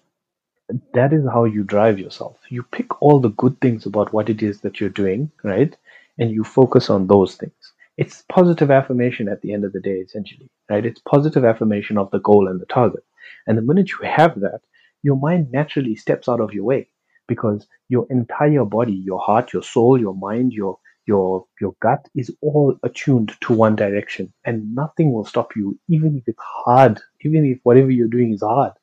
that 0.93 1.13
is 1.13 1.25
how 1.25 1.45
you 1.45 1.63
drive 1.63 1.99
yourself. 1.99 2.37
You 2.49 2.63
pick 2.63 3.01
all 3.01 3.19
the 3.19 3.29
good 3.29 3.59
things 3.61 3.85
about 3.85 4.13
what 4.13 4.29
it 4.29 4.41
is 4.41 4.61
that 4.61 4.79
you're 4.79 4.89
doing, 4.89 5.31
right? 5.43 5.75
And 6.17 6.31
you 6.31 6.43
focus 6.43 6.89
on 6.89 7.07
those 7.07 7.35
things. 7.35 7.53
It's 7.97 8.23
positive 8.29 8.71
affirmation 8.71 9.29
at 9.29 9.41
the 9.41 9.53
end 9.53 9.63
of 9.63 9.73
the 9.73 9.79
day, 9.79 9.97
essentially, 9.97 10.49
right? 10.69 10.85
It's 10.85 11.01
positive 11.01 11.45
affirmation 11.45 11.97
of 11.97 12.11
the 12.11 12.19
goal 12.19 12.47
and 12.47 12.59
the 12.59 12.65
target. 12.65 13.03
And 13.47 13.57
the 13.57 13.61
minute 13.61 13.91
you 13.91 14.05
have 14.07 14.39
that, 14.41 14.61
your 15.03 15.17
mind 15.17 15.51
naturally 15.51 15.95
steps 15.95 16.27
out 16.27 16.41
of 16.41 16.53
your 16.53 16.65
way 16.65 16.89
because 17.27 17.67
your 17.89 18.07
entire 18.09 18.65
body, 18.65 18.93
your 18.93 19.19
heart, 19.19 19.53
your 19.53 19.63
soul, 19.63 19.99
your 19.99 20.15
mind, 20.15 20.53
your 20.53 20.79
your 21.07 21.45
your 21.61 21.75
gut 21.81 22.07
is 22.15 22.35
all 22.41 22.77
attuned 22.83 23.33
to 23.41 23.53
one 23.53 23.75
direction 23.75 24.33
and 24.45 24.75
nothing 24.75 25.13
will 25.13 25.25
stop 25.25 25.55
you 25.55 25.77
even 25.89 26.17
if 26.17 26.23
it's 26.27 26.41
hard 26.41 26.99
even 27.21 27.45
if 27.45 27.59
whatever 27.63 27.91
you're 27.91 28.07
doing 28.07 28.33
is 28.33 28.41
hard 28.41 28.73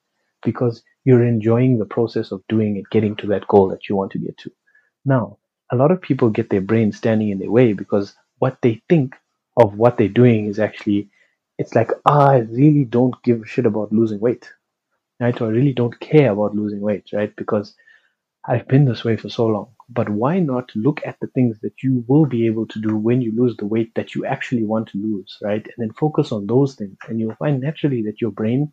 because 0.44 0.82
you're 1.04 1.24
enjoying 1.24 1.78
the 1.78 1.84
process 1.84 2.32
of 2.32 2.42
doing 2.48 2.76
it, 2.76 2.84
getting 2.90 3.16
to 3.16 3.26
that 3.28 3.46
goal 3.48 3.68
that 3.68 3.88
you 3.88 3.96
want 3.96 4.12
to 4.12 4.18
get 4.18 4.36
to. 4.38 4.52
Now, 5.04 5.38
a 5.70 5.76
lot 5.76 5.90
of 5.90 6.00
people 6.00 6.30
get 6.30 6.50
their 6.50 6.60
brain 6.60 6.92
standing 6.92 7.30
in 7.30 7.38
their 7.38 7.50
way 7.50 7.72
because 7.72 8.14
what 8.38 8.58
they 8.62 8.82
think 8.88 9.16
of 9.56 9.76
what 9.76 9.96
they're 9.96 10.08
doing 10.08 10.46
is 10.46 10.58
actually, 10.58 11.10
it's 11.58 11.74
like, 11.74 11.90
ah, 12.06 12.30
I 12.30 12.38
really 12.38 12.84
don't 12.84 13.20
give 13.22 13.42
a 13.42 13.46
shit 13.46 13.66
about 13.66 13.92
losing 13.92 14.20
weight, 14.20 14.48
right? 15.20 15.38
Or 15.40 15.46
I 15.46 15.50
really 15.50 15.72
don't 15.72 15.98
care 16.00 16.32
about 16.32 16.54
losing 16.54 16.80
weight, 16.80 17.10
right? 17.12 17.34
Because 17.36 17.74
I've 18.45 18.66
been 18.66 18.84
this 18.84 19.05
way 19.05 19.16
for 19.16 19.28
so 19.28 19.47
long. 19.47 19.68
But 19.88 20.09
why 20.09 20.38
not 20.38 20.70
look 20.74 21.01
at 21.05 21.20
the 21.20 21.26
things 21.28 21.59
that 21.61 21.82
you 21.82 22.05
will 22.09 22.26
be 22.26 22.47
able 22.47 22.66
to 22.66 22.80
do 22.80 22.97
when 22.97 23.20
you 23.20 23.32
lose 23.36 23.57
the 23.57 23.66
weight 23.66 23.95
that 23.95 24.14
you 24.14 24.24
actually 24.24 24.64
want 24.64 24.88
to 24.88 24.99
lose, 24.99 25.38
right? 25.43 25.64
And 25.64 25.74
then 25.76 25.93
focus 25.93 26.32
on 26.32 26.47
those 26.47 26.74
things. 26.74 26.97
And 27.09 27.20
you'll 27.20 27.36
find 27.36 27.61
naturally 27.61 28.03
that 28.05 28.20
your 28.20 28.30
brain 28.30 28.72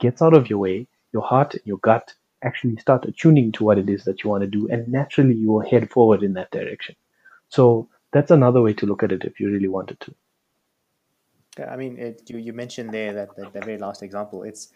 gets 0.00 0.20
out 0.20 0.34
of 0.34 0.50
your 0.50 0.58
way, 0.58 0.88
your 1.12 1.22
heart 1.22 1.54
and 1.54 1.62
your 1.64 1.78
gut 1.78 2.14
actually 2.42 2.76
start 2.76 3.04
attuning 3.04 3.52
to 3.52 3.64
what 3.64 3.78
it 3.78 3.88
is 3.88 4.04
that 4.04 4.22
you 4.22 4.30
want 4.30 4.42
to 4.42 4.46
do, 4.46 4.68
and 4.68 4.88
naturally 4.88 5.34
you 5.34 5.50
will 5.50 5.60
head 5.60 5.90
forward 5.90 6.22
in 6.22 6.34
that 6.34 6.50
direction. 6.50 6.94
So 7.48 7.88
that's 8.12 8.30
another 8.30 8.62
way 8.62 8.74
to 8.74 8.86
look 8.86 9.02
at 9.02 9.12
it 9.12 9.24
if 9.24 9.40
you 9.40 9.50
really 9.50 9.68
wanted 9.68 10.00
to. 10.00 10.14
Yeah, 11.58 11.72
I 11.72 11.76
mean, 11.76 11.98
it, 11.98 12.22
you 12.26 12.38
you 12.38 12.52
mentioned 12.52 12.90
there 12.90 13.12
that, 13.14 13.36
that 13.36 13.52
that 13.52 13.64
very 13.64 13.78
last 13.78 14.02
example. 14.02 14.42
It's 14.42 14.68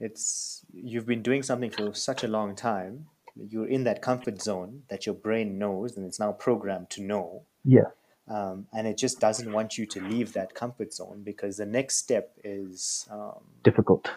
it's 0.00 0.64
you've 0.72 1.06
been 1.06 1.22
doing 1.22 1.42
something 1.42 1.70
for 1.70 1.94
such 1.94 2.24
a 2.24 2.28
long 2.28 2.56
time. 2.56 3.06
You're 3.36 3.66
in 3.68 3.84
that 3.84 4.00
comfort 4.02 4.40
zone 4.40 4.82
that 4.88 5.06
your 5.06 5.14
brain 5.14 5.58
knows, 5.58 5.96
and 5.96 6.06
it's 6.06 6.20
now 6.20 6.32
programmed 6.32 6.90
to 6.90 7.02
know. 7.02 7.42
Yeah. 7.64 7.90
Um, 8.28 8.66
and 8.72 8.86
it 8.86 8.96
just 8.96 9.20
doesn't 9.20 9.52
want 9.52 9.76
you 9.76 9.84
to 9.86 10.00
leave 10.00 10.32
that 10.32 10.54
comfort 10.54 10.94
zone 10.94 11.22
because 11.24 11.58
the 11.58 11.66
next 11.66 11.96
step 11.96 12.32
is 12.42 13.06
um, 13.10 13.40
Difficult. 13.62 14.08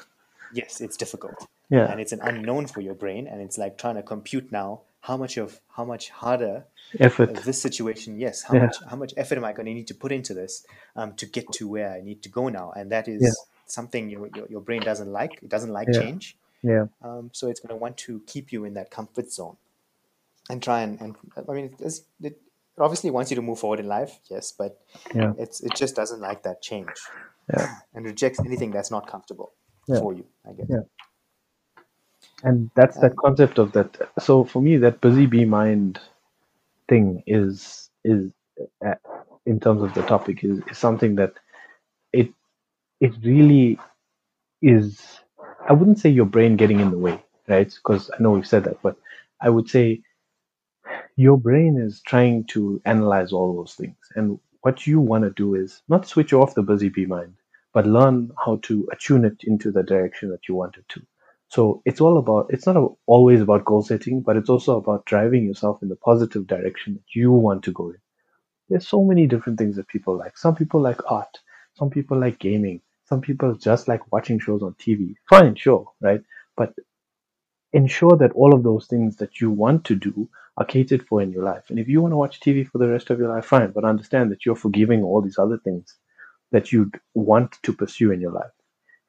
yes, 0.54 0.80
it's 0.80 0.96
difficult 0.96 1.46
Yeah. 1.70 1.92
and 1.92 2.00
it's 2.00 2.14
an 2.14 2.22
unknown 2.22 2.68
for 2.68 2.80
your 2.80 2.94
brain, 2.94 3.28
and 3.28 3.42
it's 3.42 3.58
like 3.58 3.78
trying 3.78 3.96
to 3.96 4.04
compute 4.04 4.50
now 4.52 4.82
how 5.02 5.18
much 5.18 5.36
of 5.38 5.60
how 5.76 5.84
much 5.84 6.10
harder 6.10 6.66
Effort. 7.00 7.36
this 7.44 7.62
situation 7.62 8.18
yes 8.18 8.44
how 8.44 8.54
Yeah. 8.56 8.66
much 8.66 8.76
how 8.90 8.96
much 8.96 9.14
effort 9.18 9.38
am 9.38 9.46
i 9.46 9.54
going 9.54 9.66
to 9.68 9.74
need 9.74 9.88
to 9.88 9.94
put 9.94 10.12
into 10.12 10.34
this 10.34 10.66
um, 10.96 11.14
to 11.16 11.26
get 11.26 11.46
to 11.54 11.68
where 11.68 11.92
i 11.92 12.02
need 12.02 12.22
to 12.24 12.30
go 12.30 12.50
now 12.50 12.72
and 12.76 12.92
that 12.92 13.08
is 13.08 13.22
Yeah. 13.22 13.30
something 13.68 14.10
your, 14.10 14.28
your, 14.36 14.48
your 14.50 14.62
brain 14.62 14.82
doesn't 14.82 15.12
like 15.12 15.34
it 15.44 15.50
doesn't 15.50 15.72
like 15.72 15.88
Yeah. 15.94 16.00
change 16.02 16.36
Yeah. 16.64 16.86
um, 17.02 17.30
so 17.34 17.48
it's 17.50 17.60
going 17.60 17.70
to 17.70 17.76
want 17.76 17.98
to 17.98 18.22
keep 18.28 18.52
you 18.52 18.66
in 18.66 18.74
that 18.74 18.90
comfort 18.92 19.32
zone 19.32 19.58
and 20.50 20.62
try 20.64 20.82
and, 20.82 21.00
and 21.02 21.16
i 21.50 21.54
mean 21.54 21.76
it's, 21.80 22.02
it 22.22 22.40
obviously 22.80 23.10
wants 23.12 23.32
you 23.32 23.36
to 23.36 23.42
move 23.42 23.60
forward 23.60 23.80
in 23.80 23.88
life 23.88 24.20
yes 24.30 24.52
but 24.58 24.80
Yeah. 25.14 25.34
it's 25.38 25.62
it 25.62 25.76
just 25.76 25.96
doesn't 25.96 26.22
like 26.22 26.44
that 26.44 26.62
change 26.62 26.90
Yeah. 27.54 27.76
and 27.94 28.06
rejects 28.06 28.40
anything 28.40 28.72
that's 28.72 28.92
not 28.92 29.08
comfortable 29.08 29.54
Yeah. 29.88 30.00
for 30.00 30.14
you 30.14 30.26
i 30.50 30.54
guess 30.54 30.68
Yeah. 30.70 30.84
and 32.44 32.70
that's 32.76 32.98
that 32.98 33.12
Um, 33.12 33.18
concept 33.24 33.58
of 33.60 33.72
that 33.74 34.10
so 34.20 34.44
for 34.44 34.62
me 34.62 34.78
that 34.78 35.02
busy 35.02 35.26
bee 35.26 35.46
mind 35.46 36.00
thing 36.90 37.24
is 37.28 37.90
is 38.04 38.32
uh, 38.86 38.96
in 39.46 39.60
terms 39.60 39.82
of 39.84 39.94
the 39.94 40.02
topic 40.04 40.44
is, 40.44 40.60
is 40.72 40.78
something 40.78 41.16
that 41.16 41.34
it 42.14 42.30
it 43.00 43.14
really 43.24 43.80
is 44.62 45.20
i 45.68 45.74
wouldn't 45.74 46.00
say 46.00 46.10
your 46.10 46.26
brain 46.26 46.58
getting 46.58 46.80
in 46.80 46.92
the 46.92 46.98
way 47.00 47.22
right 47.48 47.74
because 47.76 48.12
i 48.18 48.24
know 48.24 48.32
we've 48.32 48.48
said 48.48 48.66
that 48.66 48.82
but 48.84 48.98
i 49.42 49.50
would 49.50 49.70
say 49.70 50.02
your 51.18 51.38
brain 51.38 51.78
is 51.80 52.02
trying 52.02 52.44
to 52.46 52.82
analyze 52.86 53.34
all 53.34 53.56
those 53.56 53.76
things 53.76 53.98
and 54.16 54.40
what 54.62 54.88
you 54.88 55.00
want 55.00 55.24
to 55.24 55.32
do 55.32 55.56
is 55.56 55.82
not 55.90 56.08
switch 56.08 56.34
off 56.34 56.56
the 56.56 56.64
busy 56.64 56.90
bee 56.90 57.06
mind 57.06 57.34
but 57.74 57.88
learn 57.88 58.32
how 58.46 58.58
to 58.64 58.88
attune 58.92 59.26
it 59.26 59.38
into 59.44 59.72
the 59.72 59.84
direction 59.84 60.30
that 60.30 60.48
you 60.50 60.56
want 60.56 60.78
it 60.78 60.86
to 60.90 61.02
so 61.50 61.82
it's 61.86 62.02
all 62.02 62.18
about, 62.18 62.48
it's 62.50 62.66
not 62.68 62.78
always 63.08 63.42
about 63.42 63.66
goal 63.66 63.84
setting, 63.84 64.22
but 64.22 64.38
it's 64.38 64.50
also 64.50 64.78
about 64.78 65.06
driving 65.06 65.46
yourself 65.46 65.84
in 65.84 65.90
the 65.90 65.96
positive 65.96 66.48
direction 66.48 66.96
that 66.96 67.16
you 67.16 67.32
want 67.32 67.64
to 67.66 67.74
go 67.74 67.90
in. 67.90 67.98
There's 68.70 68.88
so 68.88 69.04
many 69.04 69.28
different 69.28 69.60
things 69.60 69.78
that 69.78 69.88
people 69.88 70.18
like. 70.18 70.38
Some 70.38 70.56
people 70.56 70.82
like 70.82 71.02
art. 71.12 71.40
Some 71.76 71.90
people 71.92 72.20
like 72.20 72.40
gaming. 72.40 72.82
Some 73.08 73.22
people 73.22 73.56
just 73.56 73.88
like 73.88 74.12
watching 74.12 74.40
shows 74.40 74.62
on 74.62 74.74
TV. 74.74 75.16
Fine, 75.30 75.56
sure, 75.56 75.92
right? 76.02 76.22
But 76.56 76.74
ensure 77.72 78.18
that 78.18 78.34
all 78.34 78.54
of 78.54 78.64
those 78.64 78.88
things 78.88 79.18
that 79.18 79.40
you 79.40 79.50
want 79.50 79.86
to 79.86 79.96
do 79.96 80.30
are 80.58 80.66
catered 80.66 81.08
for 81.08 81.22
in 81.22 81.32
your 81.32 81.44
life. 81.44 81.70
And 81.70 81.80
if 81.80 81.88
you 81.88 82.02
want 82.02 82.12
to 82.12 82.18
watch 82.18 82.40
TV 82.40 82.68
for 82.68 82.80
the 82.80 82.88
rest 82.88 83.10
of 83.10 83.20
your 83.20 83.30
life, 83.30 83.46
fine, 83.46 83.72
but 83.72 83.86
understand 83.86 84.32
that 84.32 84.46
you're 84.46 84.56
forgiving 84.56 85.04
all 85.04 85.22
these 85.22 85.38
other 85.38 85.58
things 85.58 85.96
that 86.52 86.72
you'd 86.72 87.00
want 87.14 87.58
to 87.64 87.74
pursue 87.74 88.12
in 88.12 88.20
your 88.20 88.32
life. 88.32 88.52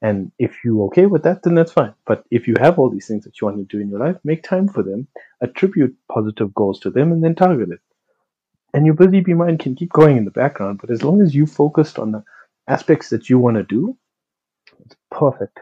And 0.00 0.30
if 0.38 0.64
you're 0.64 0.84
okay 0.86 1.06
with 1.06 1.24
that, 1.24 1.42
then 1.42 1.54
that's 1.56 1.72
fine. 1.72 1.94
But 2.06 2.24
if 2.30 2.46
you 2.46 2.54
have 2.60 2.78
all 2.78 2.90
these 2.90 3.08
things 3.08 3.24
that 3.24 3.40
you 3.40 3.46
want 3.46 3.58
to 3.58 3.76
do 3.76 3.82
in 3.82 3.88
your 3.88 3.98
life, 3.98 4.16
make 4.22 4.44
time 4.44 4.68
for 4.68 4.84
them, 4.84 5.08
attribute 5.40 5.96
positive 6.12 6.54
goals 6.54 6.78
to 6.80 6.90
them, 6.90 7.10
and 7.10 7.24
then 7.24 7.34
target 7.34 7.70
it. 7.70 7.80
And 8.74 8.86
your 8.86 8.94
busy 8.94 9.20
bee 9.20 9.34
mind 9.34 9.58
can 9.58 9.74
keep 9.74 9.92
going 9.92 10.16
in 10.16 10.24
the 10.24 10.30
background, 10.30 10.78
but 10.80 10.90
as 10.90 11.02
long 11.02 11.20
as 11.20 11.34
you 11.34 11.46
focused 11.46 11.98
on 11.98 12.12
the 12.12 12.22
aspects 12.68 13.10
that 13.10 13.28
you 13.28 13.38
want 13.38 13.56
to 13.56 13.62
do, 13.62 13.96
it's 14.84 14.96
perfect. 15.10 15.58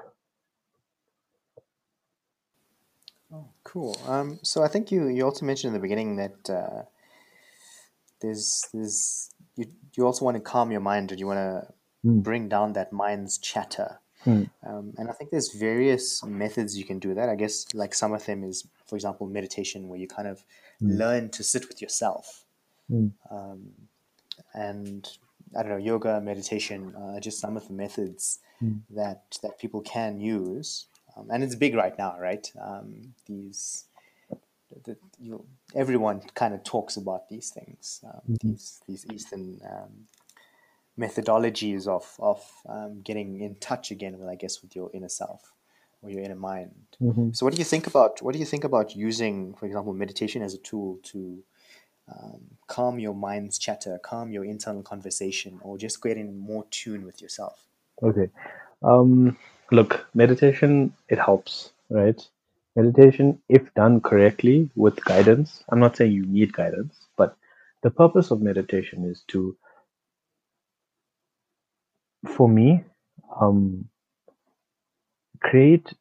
Oh, 3.33 3.47
cool. 3.65 3.99
Um, 4.07 4.39
so 4.43 4.63
I 4.63 4.69
think 4.69 4.91
you, 4.93 5.09
you 5.09 5.25
also 5.25 5.45
mentioned 5.47 5.69
in 5.75 5.75
the 5.75 5.83
beginning 5.83 6.17
that 6.17 6.51
uh, 6.51 6.83
there's 8.21 8.65
there's 8.73 9.31
you 9.57 9.67
you 9.97 10.07
also 10.07 10.25
want 10.25 10.37
to 10.37 10.41
calm 10.41 10.71
your 10.71 10.81
mind 10.81 11.11
and 11.11 11.21
you 11.21 11.27
want 11.27 11.39
to 11.39 11.73
Mm. 12.05 12.23
bring 12.23 12.49
down 12.49 12.75
that 12.75 12.93
mind's 12.93 13.37
chatter. 13.37 13.99
Mm. 14.25 14.49
Um, 14.65 14.95
and 14.97 15.09
I 15.09 15.13
think 15.13 15.31
there's 15.31 15.53
various 15.53 16.23
methods 16.23 16.79
you 16.79 16.85
can 16.85 17.01
do 17.01 17.15
that. 17.15 17.29
I 17.29 17.35
guess 17.35 17.67
like 17.75 17.95
some 17.95 18.13
of 18.13 18.25
them 18.27 18.45
is, 18.45 18.69
for 18.87 18.95
example, 18.95 19.27
meditation, 19.27 19.89
where 19.89 19.99
you 19.99 20.07
kind 20.07 20.29
of 20.29 20.45
Mm. 20.81 20.99
learn 20.99 21.31
to 21.31 21.43
sit 21.43 21.67
with 21.69 21.83
yourself. 21.83 22.45
Mm. 22.89 23.13
Um, 23.29 23.73
and 24.55 25.09
I 25.55 25.63
don't 25.63 25.73
know, 25.73 25.77
yoga, 25.77 26.21
meditation, 26.21 26.95
uh, 26.97 27.21
just 27.21 27.39
some 27.41 27.57
of 27.57 27.67
the 27.69 27.75
methods 27.75 28.41
Mm. 28.63 28.81
that 28.91 29.39
that 29.43 29.59
people 29.59 29.83
can 29.83 30.19
use. 30.21 30.87
Um, 31.15 31.31
and 31.31 31.45
it's 31.45 31.55
big 31.55 31.75
right 31.75 31.97
now, 31.99 32.19
right? 32.19 32.51
Um, 32.61 33.15
these, 33.27 33.85
the, 34.85 34.97
you, 35.19 35.45
everyone 35.75 36.21
kind 36.35 36.55
of 36.55 36.63
talks 36.65 36.97
about 36.97 37.29
these 37.29 37.51
things, 37.51 38.01
um, 38.05 38.21
Mhm. 38.29 38.39
these 38.43 38.81
these 38.87 39.07
Eastern 39.13 39.61
um, 39.73 40.07
methodologies 40.99 41.87
of 41.87 42.15
of 42.19 42.41
um, 42.69 43.03
getting 43.03 43.41
in 43.41 43.55
touch 43.57 43.91
again 43.91 44.19
with, 44.19 44.29
I 44.29 44.35
guess, 44.35 44.63
with 44.63 44.75
your 44.75 44.91
inner 44.95 45.09
self 45.09 45.53
or 46.03 46.11
your 46.11 46.23
inner 46.23 46.37
mind. 46.37 46.97
hmm 46.99 47.31
So, 47.33 47.45
what 47.45 47.53
do 47.55 47.59
you 47.59 47.65
think 47.65 47.87
about 47.87 48.23
what 48.23 48.33
do 48.33 48.39
you 48.39 48.47
think 48.47 48.65
about 48.65 48.97
using, 48.97 49.55
for 49.55 49.67
example, 49.67 49.93
meditation 49.93 50.43
as 50.43 50.55
a 50.55 50.59
tool 50.59 50.99
to 51.05 51.43
um, 52.09 52.41
calm 52.67 52.99
your 52.99 53.15
mind's 53.15 53.59
chatter, 53.59 53.99
calm 54.03 54.33
your 54.33 54.45
internal 54.45 54.83
conversation, 54.83 55.59
or 55.63 55.79
just 55.79 56.03
get 56.03 56.17
in 56.17 56.39
more 56.39 56.65
tune 56.71 57.05
with 57.05 57.21
yourself? 57.21 57.67
Okay. 58.03 58.29
Um, 58.83 59.37
look, 59.73 60.07
meditation, 60.15 60.93
it 61.09 61.19
helps, 61.19 61.71
right? 61.91 62.21
Meditation, 62.77 63.41
if 63.49 63.73
done 63.75 64.01
correctly 64.01 64.71
with 64.77 65.03
guidance, 65.05 65.65
I'm 65.69 65.81
not 65.81 65.97
saying 65.97 66.13
you 66.13 66.27
need 66.27 66.53
guidance, 66.53 66.95
but 67.17 67.37
the 67.83 67.91
purpose 67.91 68.31
of 68.31 68.43
meditation 68.43 69.05
is 69.05 69.23
to, 69.29 69.57
for 72.27 72.49
me, 72.49 72.85
um, 73.41 73.89
create 75.41 75.93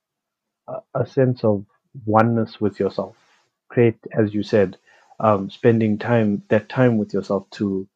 a, 0.68 0.80
a 0.94 1.06
sense 1.06 1.44
of 1.44 1.66
oneness 2.06 2.60
with 2.60 2.80
yourself. 2.80 3.16
Create, 3.70 3.98
as 4.18 4.34
you 4.34 4.44
said, 4.44 4.78
um, 5.20 5.50
spending 5.50 5.98
time, 5.98 6.44
that 6.50 6.70
time 6.70 6.98
with 6.98 7.14
yourself 7.14 7.50
to 7.52 7.88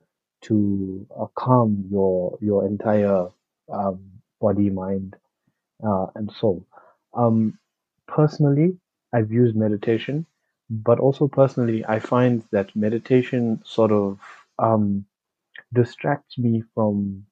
to 0.41 1.05
uh, 1.19 1.27
calm 1.35 1.85
your 1.91 2.37
your 2.41 2.65
entire 2.65 3.27
um, 3.71 3.99
body, 4.39 4.69
mind, 4.69 5.15
uh, 5.85 6.07
and 6.15 6.31
soul. 6.31 6.65
Um, 7.13 7.59
personally, 8.07 8.77
I've 9.13 9.31
used 9.31 9.55
meditation, 9.55 10.25
but 10.69 10.99
also 10.99 11.27
personally, 11.27 11.85
I 11.85 11.99
find 11.99 12.43
that 12.51 12.75
meditation 12.75 13.61
sort 13.65 13.91
of 13.91 14.19
um, 14.59 15.05
distracts 15.73 16.37
me 16.37 16.63
from 16.75 17.25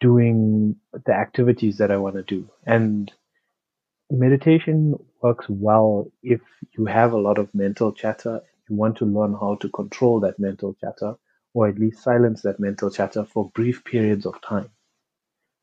doing 0.00 0.76
the 1.06 1.12
activities 1.12 1.78
that 1.78 1.90
I 1.90 1.96
want 1.96 2.16
to 2.16 2.22
do. 2.22 2.48
And 2.66 3.12
meditation 4.10 4.94
works 5.22 5.46
well 5.48 6.10
if 6.22 6.40
you 6.76 6.86
have 6.86 7.12
a 7.12 7.18
lot 7.18 7.38
of 7.38 7.54
mental 7.54 7.92
chatter. 7.92 8.42
You 8.72 8.78
want 8.78 8.98
to 8.98 9.06
learn 9.06 9.34
how 9.34 9.56
to 9.62 9.70
control 9.70 10.20
that 10.22 10.40
mental 10.40 10.74
chatter, 10.82 11.16
or 11.54 11.68
at 11.68 11.78
least 11.78 12.02
silence 12.02 12.42
that 12.44 12.60
mental 12.60 12.90
chatter 12.90 13.26
for 13.26 13.50
brief 13.54 13.84
periods 13.84 14.26
of 14.26 14.40
time 14.42 14.70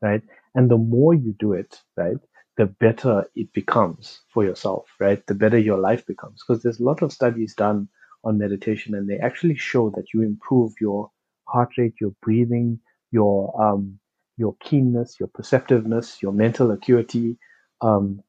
right? 0.02 0.24
And 0.56 0.72
the 0.72 0.78
more 0.78 1.16
you 1.16 1.36
do 1.40 1.54
it, 1.54 1.82
right, 1.98 2.18
the 2.58 2.68
better 2.68 3.26
it 3.36 3.54
becomes 3.54 4.22
for 4.34 4.46
yourself, 4.46 4.88
right? 5.02 5.26
The 5.28 5.36
better 5.36 5.60
your 5.60 5.80
life 5.80 6.06
becomes. 6.08 6.44
Because 6.48 6.64
there's 6.64 6.82
a 6.82 6.86
lot 6.86 7.04
of 7.04 7.14
studies 7.14 7.56
done 7.56 7.90
on 8.26 8.40
meditation, 8.40 8.96
and 8.96 9.10
they 9.10 9.20
actually 9.20 9.58
show 9.58 9.92
that 9.92 10.08
you 10.14 10.24
improve 10.24 10.74
your 10.82 11.12
heart 11.48 11.72
rate, 11.80 11.96
your 12.02 12.14
breathing, 12.24 12.80
your 13.12 13.60
um, 13.62 14.00
your 14.38 14.56
keenness, 14.62 15.20
your 15.20 15.30
perceptiveness, 15.30 16.22
your 16.24 16.34
mental 16.34 16.72
acuity. 16.72 17.40
Um, 17.82 18.24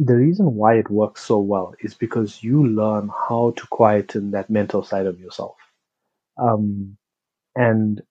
the 0.00 0.16
reason 0.16 0.56
why 0.56 0.76
it 0.76 0.90
works 0.90 1.24
so 1.24 1.40
well 1.40 1.74
is 1.82 1.94
because 1.94 2.42
you 2.44 2.66
learn 2.66 3.10
how 3.28 3.52
to 3.56 3.66
quieten 3.68 4.32
that 4.32 4.50
mental 4.50 4.84
side 4.84 5.06
of 5.06 5.20
yourself. 5.20 5.56
Um, 6.38 6.98
and 7.56 8.02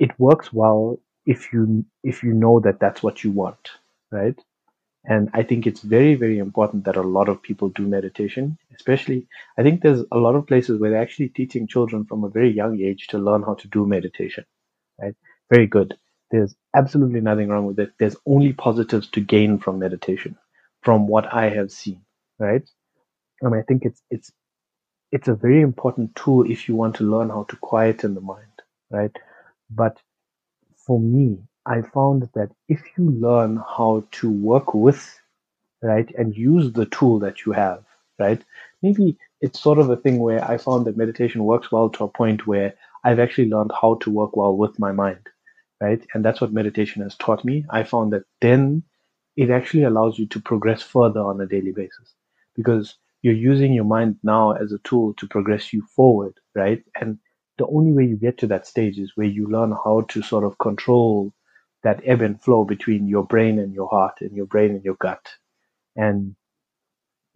it 0.00 0.18
works 0.18 0.52
well 0.52 1.00
if 1.26 1.52
you 1.52 1.84
if 2.04 2.22
you 2.24 2.32
know 2.34 2.60
that 2.60 2.80
that's 2.80 3.02
what 3.02 3.24
you 3.24 3.30
want 3.32 3.70
right? 4.12 4.38
And 5.06 5.30
i 5.34 5.42
think 5.42 5.66
it's 5.66 5.82
very 5.82 6.14
very 6.16 6.38
important 6.38 6.84
that 6.86 6.96
a 6.96 7.02
lot 7.02 7.28
of 7.30 7.42
people 7.42 7.70
do 7.70 7.86
meditation 7.88 8.58
especially 8.76 9.26
i 9.58 9.62
think 9.64 9.82
there's 9.82 10.04
a 10.12 10.18
lot 10.18 10.36
of 10.36 10.46
places 10.46 10.80
where 10.80 10.90
they're 10.90 11.02
actually 11.02 11.30
teaching 11.30 11.66
children 11.68 12.04
from 12.06 12.24
a 12.24 12.30
very 12.30 12.52
young 12.52 12.80
age 12.82 13.08
to 13.08 13.18
learn 13.18 13.42
how 13.42 13.54
to 13.54 13.68
do 13.68 13.86
meditation 13.86 14.44
right? 15.00 15.14
Very 15.50 15.66
good. 15.68 15.96
There's 16.32 16.54
absolutely 16.76 17.22
nothing 17.22 17.48
wrong 17.50 17.66
with 17.66 17.80
it. 17.80 17.92
There's 17.98 18.16
only 18.26 18.52
positives 18.54 19.08
to 19.10 19.20
gain 19.20 19.58
from 19.58 19.78
meditation 19.80 20.36
from 20.84 21.08
what 21.08 21.32
i 21.34 21.48
have 21.48 21.70
seen 21.72 22.00
right? 22.38 22.68
And 23.42 23.54
I 23.54 23.62
think 23.62 23.84
it's 23.84 24.02
it's 24.10 24.32
it's 25.12 25.28
a 25.28 25.34
very 25.34 25.62
important 25.62 26.14
tool 26.16 26.50
if 26.50 26.68
you 26.68 26.74
want 26.74 26.96
to 26.96 27.04
learn 27.04 27.30
how 27.30 27.44
to 27.44 27.56
quieten 27.56 28.14
the 28.14 28.20
mind, 28.20 28.62
right? 28.90 29.16
But 29.70 29.98
for 30.76 31.00
me, 31.00 31.38
I 31.66 31.82
found 31.82 32.28
that 32.34 32.50
if 32.68 32.82
you 32.96 33.10
learn 33.10 33.56
how 33.56 34.06
to 34.12 34.30
work 34.30 34.74
with, 34.74 35.20
right, 35.82 36.10
and 36.16 36.36
use 36.36 36.72
the 36.72 36.86
tool 36.86 37.20
that 37.20 37.46
you 37.46 37.52
have, 37.52 37.84
right, 38.18 38.42
maybe 38.82 39.18
it's 39.40 39.60
sort 39.60 39.78
of 39.78 39.90
a 39.90 39.96
thing 39.96 40.18
where 40.18 40.44
I 40.44 40.58
found 40.58 40.86
that 40.86 40.96
meditation 40.96 41.44
works 41.44 41.72
well 41.72 41.90
to 41.90 42.04
a 42.04 42.08
point 42.08 42.46
where 42.46 42.74
I've 43.04 43.20
actually 43.20 43.50
learned 43.50 43.72
how 43.80 43.96
to 44.02 44.10
work 44.10 44.36
well 44.36 44.56
with 44.56 44.78
my 44.78 44.92
mind, 44.92 45.28
right? 45.80 46.04
And 46.14 46.24
that's 46.24 46.40
what 46.40 46.52
meditation 46.52 47.02
has 47.02 47.16
taught 47.16 47.44
me. 47.44 47.66
I 47.70 47.84
found 47.84 48.12
that 48.14 48.24
then 48.40 48.84
it 49.36 49.50
actually 49.50 49.84
allows 49.84 50.18
you 50.18 50.26
to 50.26 50.40
progress 50.40 50.82
further 50.82 51.20
on 51.20 51.40
a 51.40 51.46
daily 51.46 51.72
basis 51.72 52.14
because 52.54 52.96
you're 53.22 53.34
using 53.34 53.72
your 53.72 53.84
mind 53.84 54.16
now 54.22 54.52
as 54.52 54.72
a 54.72 54.78
tool 54.78 55.14
to 55.14 55.26
progress 55.26 55.72
you 55.72 55.82
forward, 55.96 56.34
right? 56.54 56.82
And 57.00 57.18
the 57.58 57.66
only 57.66 57.92
way 57.92 58.04
you 58.04 58.16
get 58.16 58.38
to 58.38 58.46
that 58.48 58.66
stage 58.66 58.98
is 58.98 59.12
where 59.14 59.26
you 59.26 59.46
learn 59.48 59.72
how 59.72 60.02
to 60.08 60.22
sort 60.22 60.44
of 60.44 60.58
control 60.58 61.32
that 61.82 62.00
ebb 62.04 62.20
and 62.20 62.40
flow 62.40 62.64
between 62.64 63.08
your 63.08 63.24
brain 63.24 63.58
and 63.58 63.72
your 63.72 63.88
heart 63.88 64.18
and 64.20 64.36
your 64.36 64.46
brain 64.46 64.70
and 64.70 64.84
your 64.84 64.96
gut. 64.96 65.26
And 65.96 66.36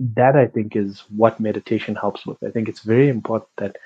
that 0.01 0.36
I 0.36 0.46
think 0.46 0.76
is 0.76 1.05
what 1.09 1.40
meditation 1.40 1.94
helps 1.94 2.26
with. 2.26 2.38
I 2.42 2.51
think 2.51 2.68
it's 2.68 2.80
very 2.80 3.09
important 3.09 3.51
that 3.59 3.76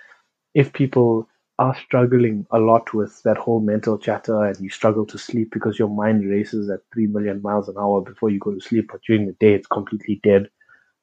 if 0.55 0.73
people 0.73 1.29
are 1.63 1.77
struggling 1.77 2.47
a 2.51 2.59
lot 2.59 2.93
with 2.93 3.23
that 3.23 3.37
whole 3.37 3.61
mental 3.61 3.97
chatter 3.97 4.45
and 4.45 4.59
you 4.59 4.69
struggle 4.69 5.07
to 5.07 5.17
sleep 5.17 5.51
because 5.53 5.79
your 5.79 5.89
mind 5.89 6.29
races 6.29 6.69
at 6.69 6.81
3 6.93 7.07
million 7.07 7.41
miles 7.41 7.69
an 7.69 7.77
hour 7.79 8.01
before 8.01 8.31
you 8.31 8.41
go 8.41 8.53
to 8.53 8.61
sleep, 8.61 8.89
but 8.91 9.01
during 9.07 9.27
the 9.27 9.33
day 9.35 9.55
it's 9.55 9.69
completely 9.69 10.21
dead. 10.25 10.49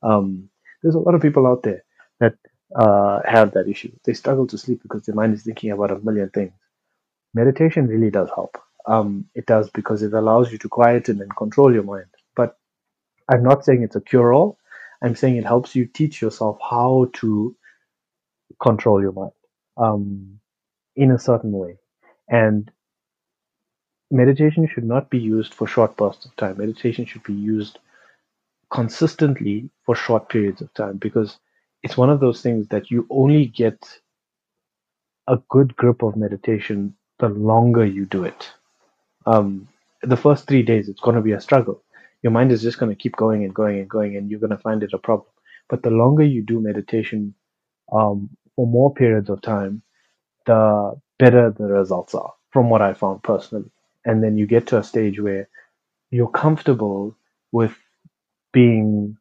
Um, 0.04 0.50
there's 0.84 0.96
a 0.96 1.00
lot 1.00 1.16
of 1.16 1.22
people 1.22 1.48
out 1.48 1.64
there 1.64 1.84
that 2.20 2.36
uh, 2.76 3.20
have 3.26 3.54
that 3.54 3.70
issue. 3.70 3.92
They 4.04 4.14
struggle 4.14 4.48
to 4.48 4.58
sleep 4.58 4.82
because 4.84 5.04
their 5.06 5.16
mind 5.16 5.34
is 5.34 5.44
thinking 5.44 5.72
about 5.72 5.92
a 5.92 6.00
million 6.00 6.30
things. 6.30 6.52
Meditation 7.34 7.88
really 7.88 8.10
does 8.10 8.30
help. 8.36 8.58
Um, 8.86 9.26
it 9.36 9.46
does 9.46 9.70
because 9.70 10.04
it 10.04 10.14
allows 10.14 10.52
you 10.52 10.58
to 10.58 10.70
quieten 10.70 11.22
and 11.22 11.36
control 11.38 11.74
your 11.74 11.84
mind. 11.84 12.08
But 12.36 12.58
I'm 13.32 13.44
not 13.44 13.64
saying 13.64 13.84
it's 13.84 13.96
a 13.96 14.02
cure 14.02 14.34
all. 14.34 14.58
I'm 15.02 15.16
saying 15.16 15.38
it 15.38 15.46
helps 15.46 15.76
you 15.76 15.86
teach 15.86 16.22
yourself 16.22 16.58
how 16.70 17.08
to 17.22 17.56
control 18.60 19.02
your 19.02 19.14
mind 19.14 19.32
um, 19.80 20.40
in 20.96 21.12
a 21.12 21.20
certain 21.20 21.52
way. 21.52 21.78
And 22.30 22.72
meditation 24.12 24.68
should 24.68 24.84
not 24.86 25.10
be 25.10 25.20
used 25.20 25.54
for 25.54 25.68
short 25.68 25.98
bursts 25.98 26.26
of 26.26 26.36
time. 26.36 26.58
Meditation 26.58 27.06
should 27.06 27.24
be 27.24 27.34
used 27.34 27.80
consistently 28.72 29.70
for 29.86 29.96
short 29.96 30.30
periods 30.30 30.62
of 30.62 30.74
time 30.74 30.98
because 30.98 31.38
it's 31.84 31.98
one 31.98 32.10
of 32.10 32.20
those 32.20 32.42
things 32.42 32.68
that 32.70 32.92
you 32.92 33.08
only 33.10 33.46
get 33.48 34.00
a 35.28 35.38
good 35.50 35.76
grip 35.76 36.04
of 36.04 36.16
meditation 36.16 36.96
the 37.20 37.30
longer 37.30 37.86
you 37.86 38.06
do 38.06 38.24
it. 38.24 38.52
Um, 39.26 39.68
the 40.02 40.18
first 40.18 40.48
three 40.48 40.64
days, 40.64 40.90
it's 40.90 41.02
going 41.02 41.16
to 41.16 41.22
be 41.22 41.34
a 41.34 41.42
struggle. 41.42 41.84
Your 42.24 42.32
mind 42.32 42.52
is 42.52 42.62
just 42.62 42.80
going 42.80 42.92
to 42.96 43.02
keep 43.02 43.16
going 43.16 43.44
and 43.44 43.54
going 43.54 43.80
and 43.80 43.90
going, 43.90 44.16
and 44.18 44.30
you're 44.30 44.40
going 44.40 44.52
to 44.52 44.58
find 44.58 44.84
it 44.84 44.94
a 44.94 44.98
problem. 44.98 45.28
But 45.70 45.84
the 45.84 45.92
longer 45.92 46.24
you 46.24 46.42
do 46.44 46.60
meditation 46.62 47.34
um, 47.92 48.30
for 48.56 48.68
more 48.68 48.94
periods 48.94 49.30
of 49.30 49.42
time, 49.42 49.82
the 50.50 51.02
better 51.20 51.52
the 51.52 51.66
results 51.66 52.16
are, 52.16 52.34
from 52.52 52.72
what 52.72 52.84
I 52.84 52.96
found 52.96 53.24
personally. 53.24 53.72
And 54.06 54.24
then 54.24 54.38
you 54.38 54.48
get 54.48 54.68
to 54.70 54.80
a 54.80 54.84
stage 54.84 55.22
where 55.22 55.50
you're 56.12 56.30
comfortable 56.32 57.18
with 57.52 57.76
being 58.54 59.18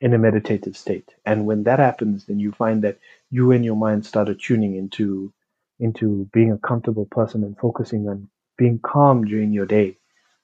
in 0.00 0.14
a 0.14 0.18
meditative 0.18 0.76
state. 0.76 1.10
And 1.26 1.46
when 1.46 1.64
that 1.64 1.80
happens, 1.80 2.26
then 2.26 2.40
you 2.40 2.52
find 2.52 2.84
that 2.84 2.98
you 3.30 3.52
and 3.52 3.64
your 3.64 3.76
mind 3.76 4.06
started 4.06 4.40
tuning 4.40 4.76
into 4.76 5.34
into 5.80 6.28
being 6.32 6.52
a 6.52 6.58
comfortable 6.58 7.06
person 7.06 7.44
and 7.44 7.58
focusing 7.58 8.08
on 8.08 8.28
being 8.58 8.80
calm 8.82 9.24
during 9.24 9.52
your 9.52 9.66
day 9.66 9.98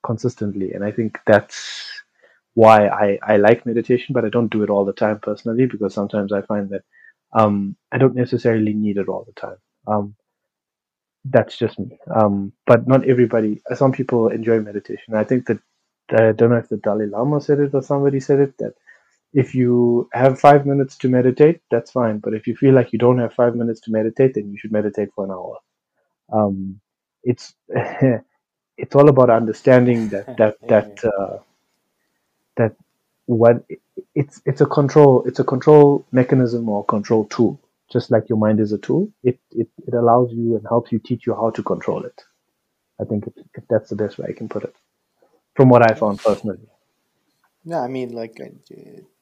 consistently. 0.06 0.72
And 0.74 0.84
I 0.84 0.92
think 0.92 1.18
that's 1.26 1.90
why 2.54 2.88
I, 2.88 3.18
I 3.22 3.38
like 3.38 3.66
meditation, 3.66 4.14
but 4.14 4.26
I 4.26 4.30
don't 4.30 4.50
do 4.52 4.62
it 4.64 4.70
all 4.70 4.84
the 4.86 4.94
time 4.94 5.20
personally 5.20 5.66
because 5.66 5.94
sometimes 5.94 6.32
I 6.32 6.42
find 6.42 6.70
that 6.70 6.82
um, 7.32 7.76
I 7.92 7.98
don't 7.98 8.16
necessarily 8.16 8.74
need 8.74 8.98
it 8.98 9.08
all 9.08 9.24
the 9.26 9.40
time. 9.40 9.58
Um, 9.86 10.14
that's 11.24 11.56
just 11.56 11.78
me. 11.78 11.98
Um, 12.14 12.52
but 12.66 12.86
not 12.86 13.06
everybody. 13.08 13.60
Some 13.74 13.92
people 13.92 14.28
enjoy 14.28 14.60
meditation. 14.60 15.14
I 15.14 15.24
think 15.24 15.46
that 15.46 15.58
I 16.10 16.32
don't 16.32 16.50
know 16.50 16.56
if 16.56 16.68
the 16.68 16.78
Dalai 16.78 17.06
Lama 17.06 17.40
said 17.40 17.60
it 17.60 17.74
or 17.74 17.82
somebody 17.82 18.20
said 18.20 18.40
it 18.40 18.58
that 18.58 18.74
if 19.32 19.54
you 19.54 20.08
have 20.12 20.40
five 20.40 20.66
minutes 20.66 20.96
to 20.98 21.08
meditate, 21.08 21.60
that's 21.70 21.92
fine. 21.92 22.18
But 22.18 22.34
if 22.34 22.46
you 22.46 22.56
feel 22.56 22.74
like 22.74 22.92
you 22.92 22.98
don't 22.98 23.18
have 23.18 23.34
five 23.34 23.54
minutes 23.54 23.80
to 23.82 23.92
meditate, 23.92 24.34
then 24.34 24.50
you 24.50 24.58
should 24.58 24.72
meditate 24.72 25.10
for 25.14 25.24
an 25.24 25.30
hour. 25.30 25.58
Um, 26.32 26.80
it's 27.22 27.54
it's 27.68 28.94
all 28.94 29.08
about 29.08 29.30
understanding 29.30 30.08
that 30.08 30.36
that 30.38 30.56
that 30.68 31.04
uh, 31.04 31.38
that 32.56 32.74
what 33.26 33.64
it's 34.14 34.42
it's 34.44 34.60
a 34.60 34.66
control 34.66 35.22
it's 35.26 35.38
a 35.38 35.44
control 35.44 36.04
mechanism 36.12 36.68
or 36.68 36.84
control 36.84 37.26
tool. 37.26 37.60
Just 37.92 38.10
like 38.10 38.28
your 38.28 38.38
mind 38.38 38.60
is 38.60 38.72
a 38.72 38.78
tool, 38.78 39.12
it 39.22 39.38
it, 39.50 39.68
it 39.86 39.94
allows 39.94 40.30
you 40.32 40.56
and 40.56 40.66
helps 40.68 40.92
you 40.92 40.98
teach 40.98 41.26
you 41.26 41.34
how 41.34 41.50
to 41.50 41.62
control 41.62 42.04
it. 42.04 42.22
I 43.00 43.04
think 43.04 43.26
if, 43.26 43.32
if 43.54 43.64
that's 43.68 43.90
the 43.90 43.96
best 43.96 44.18
way 44.18 44.26
I 44.28 44.32
can 44.32 44.48
put 44.48 44.64
it, 44.64 44.74
from 45.56 45.68
what 45.68 45.82
I 45.82 45.94
found 45.94 46.18
personally. 46.18 46.58
Yeah, 47.64 47.80
I 47.80 47.88
mean, 47.88 48.12
like 48.12 48.40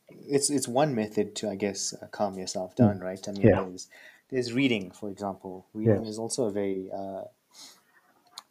it's 0.09 0.51
it's 0.51 0.69
one 0.69 0.95
method 0.95 1.35
to 1.37 1.51
I 1.51 1.57
guess 1.57 1.95
uh, 2.01 2.07
calm 2.09 2.39
yourself 2.39 2.77
down, 2.77 3.01
right? 3.01 3.27
I 3.29 3.33
mean, 3.33 3.49
Yeah. 3.49 3.64
there's 3.64 3.89
there's 4.31 4.53
reading, 4.53 4.91
for 4.91 5.11
example. 5.11 5.66
Reading 5.75 6.05
is 6.05 6.19
also 6.19 6.45
a 6.45 6.51
very 6.51 6.91
uh, 6.95 7.23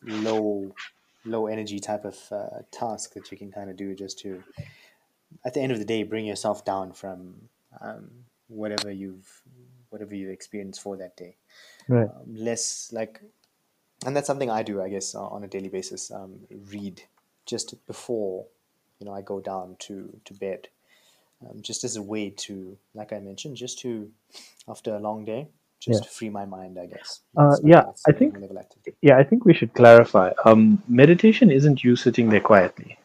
low 0.03 0.75
low 1.25 1.47
energy 1.47 1.79
type 1.79 2.05
of 2.05 2.17
uh, 2.31 2.61
task 2.71 3.13
that 3.13 3.31
you 3.31 3.37
can 3.37 3.51
kind 3.51 3.69
of 3.69 3.77
do 3.77 3.93
just 3.93 4.19
to 4.19 4.43
at 5.45 5.53
the 5.53 5.61
end 5.61 5.71
of 5.71 5.79
the 5.79 5.85
day 5.85 6.03
bring 6.03 6.25
yourself 6.25 6.63
down 6.65 6.93
from 6.93 7.49
um, 7.81 8.09
whatever 8.47 8.91
you've 8.91 9.41
whatever 9.89 10.15
you 10.15 10.29
experienced 10.29 10.81
for 10.81 10.97
that 10.97 11.15
day. 11.15 11.35
Right. 11.87 12.07
Um, 12.07 12.35
less 12.35 12.91
like, 12.93 13.21
and 14.05 14.15
that's 14.15 14.27
something 14.27 14.49
I 14.49 14.63
do, 14.63 14.81
I 14.81 14.89
guess, 14.89 15.15
uh, 15.15 15.25
on 15.25 15.43
a 15.43 15.47
daily 15.47 15.69
basis. 15.69 16.11
Um, 16.11 16.39
read 16.71 17.03
just 17.45 17.85
before 17.87 18.45
you 18.99 19.05
know 19.05 19.13
I 19.13 19.21
go 19.21 19.39
down 19.39 19.75
to 19.79 20.19
to 20.25 20.33
bed 20.33 20.67
um, 21.41 21.61
just 21.61 21.83
as 21.83 21.95
a 21.95 22.01
way 22.01 22.31
to, 22.31 22.77
like 22.93 23.13
I 23.13 23.19
mentioned, 23.19 23.57
just 23.57 23.79
to, 23.79 24.09
after 24.67 24.95
a 24.95 24.99
long 24.99 25.25
day, 25.25 25.47
just 25.79 26.03
Yeah. 26.03 26.09
free 26.09 26.29
my 26.29 26.45
mind, 26.45 26.79
I 26.79 26.87
guess. 26.87 27.21
Uh, 27.35 27.55
yeah, 27.63 27.91
I 28.07 28.11
think 28.11 28.35
yeah, 29.01 29.17
I 29.17 29.23
think 29.23 29.45
we 29.45 29.53
should 29.53 29.73
clarify. 29.73 30.31
Um, 30.45 30.81
meditation 30.87 31.51
isn't 31.51 31.83
you 31.83 31.95
sitting 31.95 32.29
there 32.29 32.41
quietly, 32.41 32.97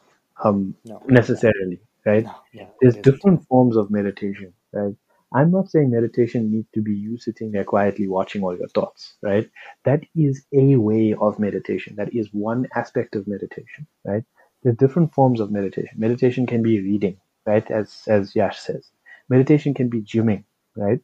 um, 0.43 0.75
No, 0.85 1.03
necessarily, 1.07 1.81
right? 2.07 2.25
no, 2.25 2.35
yeah, 2.53 2.69
There's 2.81 2.97
different 2.97 3.47
forms 3.47 3.77
of 3.77 3.91
meditation, 3.91 4.55
right? 4.73 4.95
I'm 5.35 5.51
not 5.51 5.71
saying 5.71 5.91
meditation 5.91 6.51
needs 6.53 6.69
to 6.75 6.83
be 6.83 6.95
you 6.95 7.19
sitting 7.19 7.53
there 7.53 7.65
quietly 7.65 8.09
watching 8.09 8.43
all 8.45 8.57
your 8.57 8.69
thoughts, 8.69 9.15
right? 9.23 9.51
That 9.85 10.03
is 10.17 10.47
a 10.53 10.77
way 10.77 11.15
of 11.21 11.39
meditation. 11.39 11.97
That 11.97 12.15
is 12.15 12.29
one 12.33 12.69
aspect 12.75 13.17
of 13.17 13.29
meditation, 13.29 13.87
right? 14.05 14.25
There's 14.63 14.77
different 14.77 15.15
forms 15.15 15.41
of 15.41 15.51
meditation. 15.51 15.99
Meditation 15.99 16.47
can 16.47 16.63
be 16.63 16.81
reading, 16.81 17.19
right? 17.47 17.69
As 17.71 18.05
as 18.09 18.37
Yash 18.37 18.61
says. 18.61 18.91
Meditation 19.29 19.75
can 19.75 19.89
be 19.89 20.03
gymming, 20.03 20.45
right? 20.77 21.01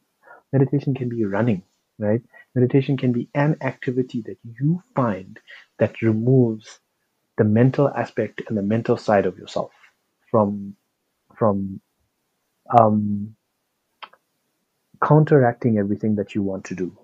Meditation 0.53 0.95
can 0.95 1.09
be 1.09 1.25
running, 1.25 1.63
right? 1.99 2.21
Meditation 2.55 2.97
can 2.97 3.11
be 3.13 3.29
an 3.35 3.57
activity 3.61 4.21
that 4.27 4.37
you 4.43 4.83
find 4.95 5.39
that 5.79 6.01
removes 6.01 6.79
the 7.37 7.43
mental 7.43 7.89
aspect 7.89 8.41
and 8.47 8.57
the 8.57 8.63
mental 8.63 8.97
side 8.97 9.25
of 9.25 9.37
yourself 9.37 9.71
from 10.31 10.75
from 11.37 11.81
um, 12.79 13.35
counteracting 15.03 15.77
everything 15.77 16.15
that 16.15 16.35
you 16.35 16.43
want 16.43 16.65
to 16.65 16.75
do. 16.75 16.97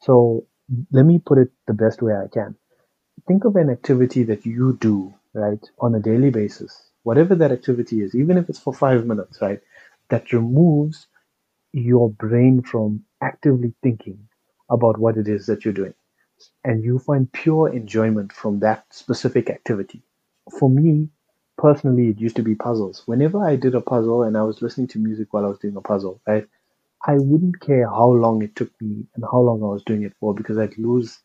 So 0.00 0.46
let 0.92 1.06
me 1.06 1.20
put 1.24 1.38
it 1.38 1.50
the 1.66 1.74
best 1.74 2.02
way 2.02 2.14
I 2.14 2.28
can. 2.32 2.56
Think 3.28 3.44
of 3.44 3.56
an 3.56 3.70
activity 3.70 4.24
that 4.24 4.46
you 4.46 4.76
do, 4.80 5.14
right, 5.34 5.64
on 5.80 5.94
a 5.94 6.00
daily 6.00 6.30
basis, 6.30 6.90
whatever 7.04 7.34
that 7.36 7.52
activity 7.52 8.02
is, 8.02 8.14
even 8.14 8.38
if 8.38 8.48
it's 8.50 8.58
for 8.58 8.74
five 8.74 9.06
minutes, 9.06 9.40
right, 9.42 9.60
that 10.10 10.32
removes 10.32 11.08
your 11.72 12.10
brain 12.10 12.62
from 12.62 13.04
actively 13.22 13.74
thinking 13.82 14.28
about 14.70 14.98
what 14.98 15.16
it 15.16 15.28
is 15.28 15.46
that 15.46 15.64
you're 15.64 15.74
doing. 15.74 15.94
And 16.64 16.84
you 16.84 16.98
find 16.98 17.32
pure 17.32 17.68
enjoyment 17.72 18.32
from 18.32 18.60
that 18.60 18.84
specific 18.92 19.48
activity. 19.50 20.02
For 20.58 20.68
me, 20.68 21.08
personally, 21.56 22.08
it 22.08 22.20
used 22.20 22.36
to 22.36 22.42
be 22.42 22.54
puzzles. 22.54 23.02
Whenever 23.06 23.42
I 23.42 23.56
did 23.56 23.74
a 23.74 23.80
puzzle 23.80 24.22
and 24.22 24.36
I 24.36 24.42
was 24.42 24.60
listening 24.62 24.88
to 24.88 24.98
music 24.98 25.32
while 25.32 25.44
I 25.44 25.48
was 25.48 25.58
doing 25.58 25.76
a 25.76 25.80
puzzle, 25.80 26.20
right, 26.26 26.46
I 27.04 27.14
wouldn't 27.18 27.60
care 27.60 27.88
how 27.88 28.08
long 28.08 28.42
it 28.42 28.54
took 28.56 28.70
me 28.80 29.06
and 29.14 29.24
how 29.24 29.40
long 29.40 29.62
I 29.62 29.66
was 29.66 29.82
doing 29.84 30.02
it 30.02 30.14
for 30.20 30.34
because 30.34 30.58
I'd 30.58 30.76
lose 30.78 31.18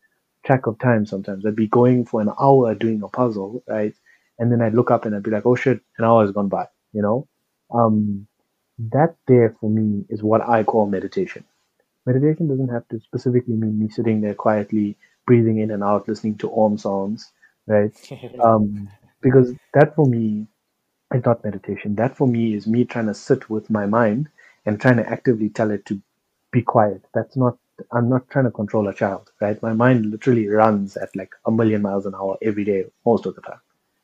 track 0.44 0.66
of 0.66 0.78
time 0.78 1.06
sometimes. 1.06 1.44
I'd 1.46 1.56
be 1.56 1.68
going 1.68 2.04
for 2.06 2.20
an 2.20 2.30
hour 2.40 2.74
doing 2.74 3.02
a 3.02 3.08
puzzle, 3.08 3.62
right? 3.68 3.94
And 4.38 4.50
then 4.50 4.62
I'd 4.62 4.74
look 4.74 4.90
up 4.90 5.04
and 5.04 5.14
I'd 5.14 5.22
be 5.22 5.30
like, 5.30 5.46
oh 5.46 5.54
shit, 5.56 5.80
an 5.98 6.04
hour 6.04 6.22
has 6.24 6.32
gone 6.32 6.48
by, 6.48 6.66
you 6.92 7.02
know? 7.02 7.28
Um, 7.72 8.26
that 8.78 9.16
there 9.28 9.56
for 9.60 9.70
me 9.70 10.04
is 10.08 10.22
what 10.22 10.42
I 10.48 10.64
call 10.64 10.86
meditation. 10.86 11.44
Meditation 12.06 12.48
doesn't 12.48 12.68
have 12.70 12.88
to 12.88 13.00
specifically 13.00 13.54
mean 13.54 13.78
me 13.78 13.88
sitting 13.88 14.20
there 14.20 14.34
quietly, 14.34 14.96
breathing 15.26 15.58
in 15.58 15.70
and 15.70 15.84
out, 15.84 16.08
listening 16.08 16.36
to 16.38 16.52
Om 16.54 16.78
sounds, 16.78 17.32
right? 17.66 17.92
Um, 18.42 18.88
because 19.22 19.54
that 19.74 19.94
for 19.96 20.06
me 20.06 20.46
is 21.14 21.24
not 21.24 21.44
meditation. 21.44 21.96
That 21.96 22.16
for 22.16 22.26
me 22.28 22.54
is 22.54 22.66
me 22.66 22.84
trying 22.84 23.06
to 23.06 23.14
sit 23.14 23.50
with 23.50 23.70
my 23.70 23.86
mind 23.86 24.28
and 24.66 24.80
trying 24.80 24.96
to 24.98 25.08
actively 25.08 25.48
tell 25.50 25.70
it 25.70 25.86
to 25.86 26.00
be 26.52 26.62
quiet. 26.62 27.04
That's 27.14 27.36
not, 27.36 27.58
I'm 27.92 28.08
not 28.08 28.28
trying 28.30 28.46
to 28.46 28.50
control 28.50 28.88
a 28.88 28.94
child, 28.94 29.30
right? 29.40 29.60
My 29.62 29.72
mind 29.72 30.06
literally 30.06 30.48
runs 30.48 30.96
at 30.96 31.14
like 31.16 31.32
a 31.46 31.50
million 31.50 31.82
miles 31.82 32.06
an 32.06 32.14
hour 32.14 32.38
every 32.42 32.64
day, 32.64 32.86
most 33.06 33.26
of 33.26 33.34
the 33.34 33.42
time, 33.42 33.60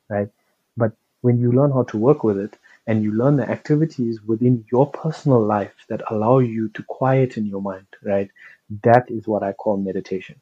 right? 0.09 0.29
But 0.77 0.93
when 1.21 1.39
you 1.39 1.51
learn 1.51 1.71
how 1.71 1.83
to 1.83 1.97
work 1.97 2.23
with 2.23 2.37
it 2.39 2.57
and 2.87 3.03
you 3.03 3.13
learn 3.13 3.37
the 3.37 3.49
activities 3.49 4.21
within 4.23 4.65
your 4.71 4.89
personal 4.91 5.41
life 5.45 5.73
that 5.89 6.01
allow 6.11 6.39
you 6.39 6.69
to 6.69 6.83
quieten 6.83 7.47
your 7.47 7.61
mind, 7.61 7.87
right? 8.03 8.29
That 8.83 9.09
is 9.11 9.27
what 9.27 9.43
I 9.43 9.53
call 9.53 9.77
meditation. 9.77 10.41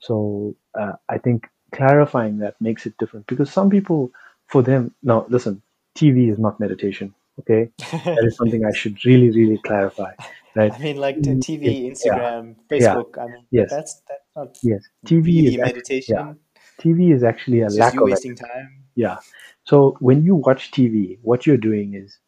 So 0.00 0.54
uh, 0.78 0.92
I 1.08 1.18
think 1.18 1.48
clarifying 1.72 2.38
that 2.38 2.60
makes 2.60 2.86
it 2.86 2.96
different 2.98 3.26
because 3.26 3.52
some 3.52 3.70
people, 3.70 4.10
for 4.46 4.62
them, 4.62 4.94
now 5.02 5.26
listen, 5.28 5.62
TV 5.96 6.30
is 6.32 6.38
not 6.38 6.60
meditation. 6.60 7.14
Okay, 7.40 7.70
that 7.92 8.24
is 8.24 8.36
something 8.36 8.64
I 8.64 8.72
should 8.72 9.04
really, 9.04 9.30
really 9.30 9.58
clarify. 9.64 10.12
Right? 10.54 10.72
I 10.74 10.78
mean, 10.78 10.96
like 10.96 11.22
the 11.22 11.36
TV, 11.36 11.90
Instagram, 11.90 12.56
Yeah. 12.70 12.78
Facebook. 12.78 13.18
I 13.18 13.26
mean, 13.26 13.44
Yes. 13.50 13.70
that's 13.70 14.02
that's 14.08 14.24
not 14.34 14.58
Yes, 14.62 14.82
TV 15.06 15.24
really 15.26 15.46
is 15.54 15.58
meditation. 15.58 16.16
yeah. 16.16 16.34
TV 16.80 17.14
is 17.14 17.22
actually 17.22 17.60
a 17.60 17.66
It's 17.66 17.76
lack 17.76 17.94
of 17.94 18.02
wasting 18.02 18.36
time. 18.36 18.84
Yeah. 18.94 19.18
So 19.64 19.96
when 20.00 20.24
you 20.24 20.34
watch 20.34 20.70
TV, 20.70 21.18
what 21.22 21.46
you're 21.46 21.56
doing 21.56 21.94
is 21.94 22.18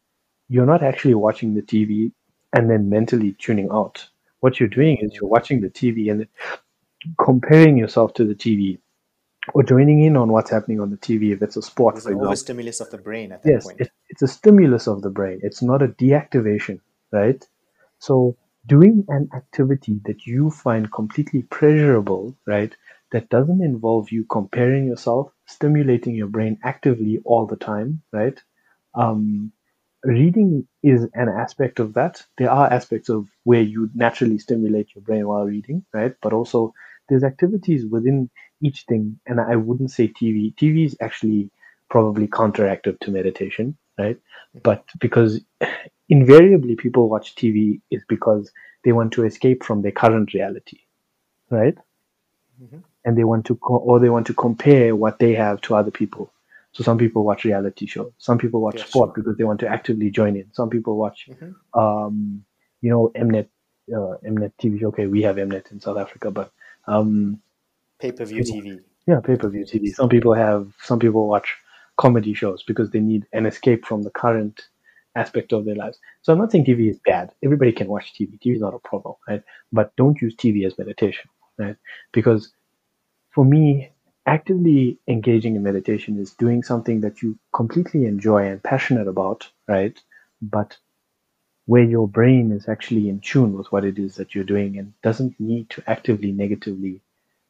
you're 0.47 0.65
not 0.65 0.83
actually 0.83 1.15
watching 1.15 1.55
the 1.55 1.61
TV 1.61 2.11
and 2.53 2.69
then 2.69 2.89
mentally 2.89 3.33
tuning 3.39 3.69
out. 3.71 4.07
What 4.41 4.59
you're 4.59 4.69
doing 4.69 4.97
is 4.97 5.11
mm. 5.11 5.15
you're 5.15 5.29
watching 5.29 5.61
the 5.61 5.69
TV 5.69 6.11
and 6.11 6.27
comparing 7.17 7.77
yourself 7.77 8.13
to 8.15 8.25
the 8.25 8.35
TV 8.35 8.77
or 9.53 9.63
joining 9.63 10.03
in 10.03 10.15
on 10.15 10.31
what's 10.31 10.51
happening 10.51 10.79
on 10.79 10.89
the 10.89 10.97
TV 10.97 11.31
if 11.31 11.41
it's 11.41 11.57
a 11.57 11.61
sport, 11.61 11.97
It's 11.97 12.05
an 12.05 12.15
overstimulus 12.15 12.79
of 12.79 12.91
the 12.91 12.97
brain 12.97 13.31
at 13.31 13.43
that 13.43 13.49
Yes, 13.49 13.63
point. 13.63 13.79
it, 13.79 13.91
it's 14.09 14.21
a 14.21 14.27
stimulus 14.27 14.87
of 14.87 15.01
the 15.01 15.09
brain. 15.09 15.39
It's 15.41 15.61
not 15.61 15.81
a 15.81 15.87
deactivation, 15.87 16.79
right? 17.11 17.43
So 17.99 18.37
doing 18.67 19.05
an 19.07 19.29
activity 19.35 19.99
that 20.05 20.25
you 20.25 20.51
find 20.51 20.91
completely 20.91 21.43
pleasurable, 21.43 22.37
right, 22.45 22.75
that 23.11 23.29
doesn't 23.29 23.63
involve 23.63 24.11
you 24.11 24.25
comparing 24.29 24.85
yourself, 24.85 25.31
stimulating 25.47 26.15
your 26.15 26.27
brain 26.27 26.59
actively 26.63 27.19
all 27.25 27.45
the 27.47 27.55
time, 27.55 28.01
right? 28.13 28.39
Um, 28.93 29.51
reading 30.03 30.67
is 30.83 31.07
an 31.13 31.29
aspect 31.29 31.79
of 31.79 31.93
that. 31.93 32.23
There 32.37 32.51
are 32.51 32.71
aspects 32.71 33.09
of 33.09 33.27
where 33.43 33.61
you 33.61 33.89
naturally 33.93 34.37
stimulate 34.37 34.89
your 34.95 35.03
brain 35.03 35.27
while 35.27 35.45
reading, 35.45 35.85
right? 35.93 36.13
But 36.21 36.33
also 36.33 36.73
there's 37.09 37.23
activities 37.23 37.85
within 37.85 38.29
each 38.61 38.83
thing, 38.83 39.19
and 39.27 39.39
I 39.41 39.55
wouldn't 39.55 39.91
say 39.91 40.07
TV. 40.07 40.55
TV 40.57 40.85
is 40.85 40.97
actually 41.01 41.49
probably 41.89 42.27
counteractive 42.27 42.99
to 43.01 43.11
meditation, 43.11 43.77
right? 43.99 44.17
But 44.63 44.85
because 44.99 45.41
invariably 46.09 46.75
people 46.75 47.09
watch 47.09 47.35
TV 47.35 47.81
is 47.91 48.03
because 48.07 48.51
they 48.83 48.91
want 48.91 49.13
to 49.13 49.25
escape 49.25 49.63
from 49.63 49.81
their 49.81 49.91
current 49.91 50.33
reality, 50.33 50.79
right? 51.49 51.77
Mhm. 52.61 52.83
And 53.05 53.17
they 53.17 53.23
want 53.23 53.45
to, 53.47 53.55
co- 53.55 53.77
or 53.77 53.99
they 53.99 54.09
want 54.09 54.27
to 54.27 54.33
compare 54.33 54.95
what 54.95 55.19
they 55.19 55.33
have 55.33 55.61
to 55.61 55.75
other 55.75 55.91
people. 55.91 56.31
So 56.73 56.83
some 56.83 56.97
people 56.97 57.23
watch 57.23 57.43
reality 57.43 57.85
shows. 57.85 58.11
Some 58.17 58.37
people 58.37 58.61
watch 58.61 58.77
Yeah, 58.77 58.85
sport 58.85 59.09
sure. 59.09 59.13
because 59.23 59.37
they 59.37 59.43
want 59.43 59.59
to 59.61 59.67
actively 59.67 60.09
join 60.09 60.35
in. 60.35 60.51
Some 60.53 60.69
people 60.69 60.97
watch, 60.97 61.27
Mhm. 61.29 61.55
um, 61.73 62.45
you 62.81 62.89
know, 62.89 63.11
Mnet, 63.15 63.47
uh, 63.93 64.17
Mnet 64.23 64.53
TV 64.57 64.79
show. 64.79 64.87
Okay, 64.89 65.07
we 65.07 65.21
have 65.23 65.35
Mnet 65.37 65.71
in 65.71 65.79
South 65.81 65.97
Africa, 65.97 66.31
but 66.31 66.51
um, 66.87 67.41
Pay-per-view 68.01 68.43
TV. 68.43 68.79
yeah, 69.07 69.19
pay 69.19 69.35
per 69.35 69.47
view 69.47 69.63
TV. 69.63 69.93
Some 69.93 70.09
people 70.09 70.33
have, 70.33 70.73
some 70.81 70.99
people 70.99 71.27
watch 71.27 71.55
comedy 71.97 72.33
shows 72.33 72.63
because 72.63 72.89
they 72.89 72.99
need 72.99 73.27
an 73.31 73.45
escape 73.45 73.85
from 73.85 74.01
the 74.01 74.09
current 74.09 74.67
aspect 75.15 75.53
of 75.53 75.65
their 75.65 75.75
lives. 75.75 75.99
So 76.21 76.33
I'm 76.33 76.39
not 76.39 76.51
saying 76.51 76.65
TV 76.65 76.89
is 76.89 76.99
bad. 77.05 77.31
Everybody 77.43 77.71
can 77.73 77.87
watch 77.87 78.13
TV. 78.13 78.39
TV 78.39 78.55
is 78.55 78.61
not 78.61 78.73
a 78.73 78.79
problem, 78.79 79.15
right? 79.27 79.43
But 79.71 79.95
don't 79.97 80.19
use 80.21 80.35
TV 80.35 80.65
as 80.65 80.77
meditation, 80.77 81.29
right? 81.57 81.75
Because 82.11 82.51
for 83.29 83.45
me, 83.45 83.91
actively 84.25 84.99
engaging 85.07 85.55
in 85.55 85.63
meditation 85.63 86.19
is 86.19 86.33
doing 86.33 86.63
something 86.63 87.01
that 87.01 87.21
you 87.21 87.37
completely 87.53 88.05
enjoy 88.05 88.47
and 88.47 88.63
passionate 88.63 89.07
about, 89.07 89.47
right? 89.67 89.99
But 90.41 90.77
where 91.65 91.83
your 91.83 92.07
brain 92.07 92.51
is 92.51 92.67
actually 92.67 93.09
in 93.09 93.19
tune 93.19 93.53
with 93.53 93.71
what 93.71 93.85
it 93.85 93.99
is 93.99 94.15
that 94.15 94.33
you're 94.33 94.43
doing 94.43 94.77
and 94.77 94.93
doesn't 95.03 95.39
need 95.39 95.69
to 95.69 95.83
actively 95.87 96.31
negatively 96.31 97.01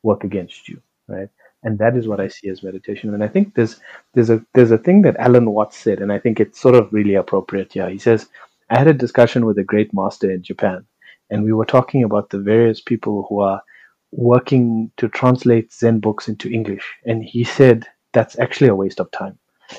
work 0.04 0.24
against 0.24 0.68
you, 0.70 0.82
right? 1.08 1.30
And 1.64 1.78
that 1.80 1.96
is 1.96 2.08
what 2.08 2.20
I 2.20 2.26
mm-hmm. 2.26 2.32
see 2.32 2.50
as 2.50 2.64
meditation. 2.64 3.14
And 3.14 3.24
I 3.24 3.28
think 3.28 3.56
there's 3.56 3.80
there's 4.14 4.30
a 4.30 4.44
there's 4.54 4.72
a 4.72 4.78
thing 4.78 5.04
that 5.04 5.18
Alan 5.18 5.52
Watts 5.52 5.78
said, 5.78 6.00
and 6.00 6.12
I 6.12 6.20
think 6.20 6.40
it's 6.40 6.60
sort 6.60 6.76
of 6.76 6.92
really 6.92 7.16
appropriate. 7.16 7.76
Yeah, 7.76 7.90
he 7.90 8.00
says, 8.00 8.28
I 8.70 8.80
had 8.80 8.88
a 8.88 8.94
discussion 8.94 9.46
with 9.46 9.58
a 9.58 9.64
great 9.64 9.94
master 9.94 10.32
in 10.32 10.44
Japan, 10.44 10.86
and 11.30 11.44
we 11.44 11.54
were 11.54 11.66
talking 11.66 12.04
about 12.04 12.30
the 12.30 12.40
various 12.40 12.82
people 12.82 13.26
who 13.30 13.42
are 13.42 13.62
working 14.12 14.92
to 14.98 15.08
translate 15.08 15.74
Zen 15.74 16.00
books 16.00 16.28
into 16.28 16.50
English. 16.50 16.86
And 17.06 17.24
he 17.24 17.44
said 17.44 17.88
that's 18.14 18.38
actually 18.40 18.68
a 18.68 18.76
waste 18.76 19.00
of 19.00 19.10
time. 19.12 19.38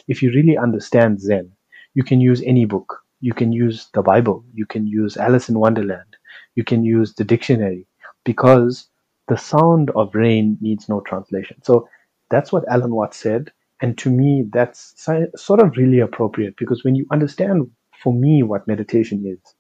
If 0.08 0.22
you 0.22 0.30
really 0.30 0.56
understand 0.56 1.20
Zen, 1.20 1.52
you 1.94 2.02
can 2.02 2.20
use 2.20 2.42
any 2.42 2.64
book. 2.64 3.00
You 3.20 3.34
can 3.34 3.52
use 3.52 3.88
the 3.92 4.02
Bible. 4.02 4.44
You 4.54 4.66
can 4.66 4.86
use 4.86 5.16
Alice 5.16 5.48
in 5.48 5.58
Wonderland. 5.58 6.16
You 6.54 6.64
can 6.64 6.84
use 6.84 7.14
the 7.14 7.24
dictionary 7.24 7.86
because 8.24 8.88
the 9.32 9.38
sound 9.38 9.88
of 9.96 10.14
rain 10.14 10.58
needs 10.60 10.90
no 10.90 11.00
translation. 11.00 11.56
So 11.62 11.88
that's 12.28 12.52
what 12.52 12.68
Alan 12.68 12.94
Watts 12.94 13.16
said. 13.16 13.50
And 13.80 13.96
to 13.96 14.10
me, 14.10 14.44
that's 14.52 14.94
sort 15.36 15.60
of 15.60 15.74
really 15.78 16.00
appropriate 16.00 16.54
because 16.58 16.84
when 16.84 16.94
you 16.94 17.06
understand, 17.10 17.70
for 18.02 18.12
me, 18.12 18.42
what 18.42 18.68
meditation 18.68 19.24
is, 19.26 19.54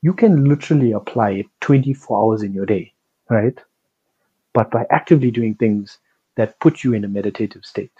you 0.00 0.14
can 0.14 0.46
literally 0.46 0.92
apply 0.92 1.30
it 1.32 1.46
24 1.60 2.18
hours 2.18 2.42
in 2.42 2.54
your 2.54 2.64
day, 2.64 2.94
right? 3.28 3.58
But 4.54 4.70
by 4.70 4.86
actively 4.90 5.30
doing 5.30 5.54
things 5.56 5.98
that 6.36 6.58
put 6.58 6.82
you 6.82 6.94
in 6.94 7.04
a 7.04 7.08
meditative 7.08 7.66
state, 7.66 7.92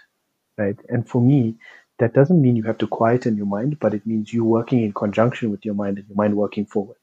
right? 0.56 0.76
And 0.88 1.06
for 1.06 1.20
me, 1.20 1.56
that 1.98 2.14
doesn't 2.14 2.40
mean 2.40 2.56
you 2.56 2.62
have 2.62 2.78
to 2.78 2.86
quieten 2.86 3.36
your 3.36 3.46
mind, 3.58 3.80
but 3.80 3.92
it 3.92 4.06
means 4.06 4.32
you 4.32 4.46
working 4.46 4.82
in 4.82 4.94
conjunction 4.94 5.50
with 5.50 5.62
your 5.66 5.74
mind 5.74 5.98
and 5.98 6.08
your 6.08 6.16
mind 6.16 6.38
working 6.38 6.64
forward. 6.64 6.96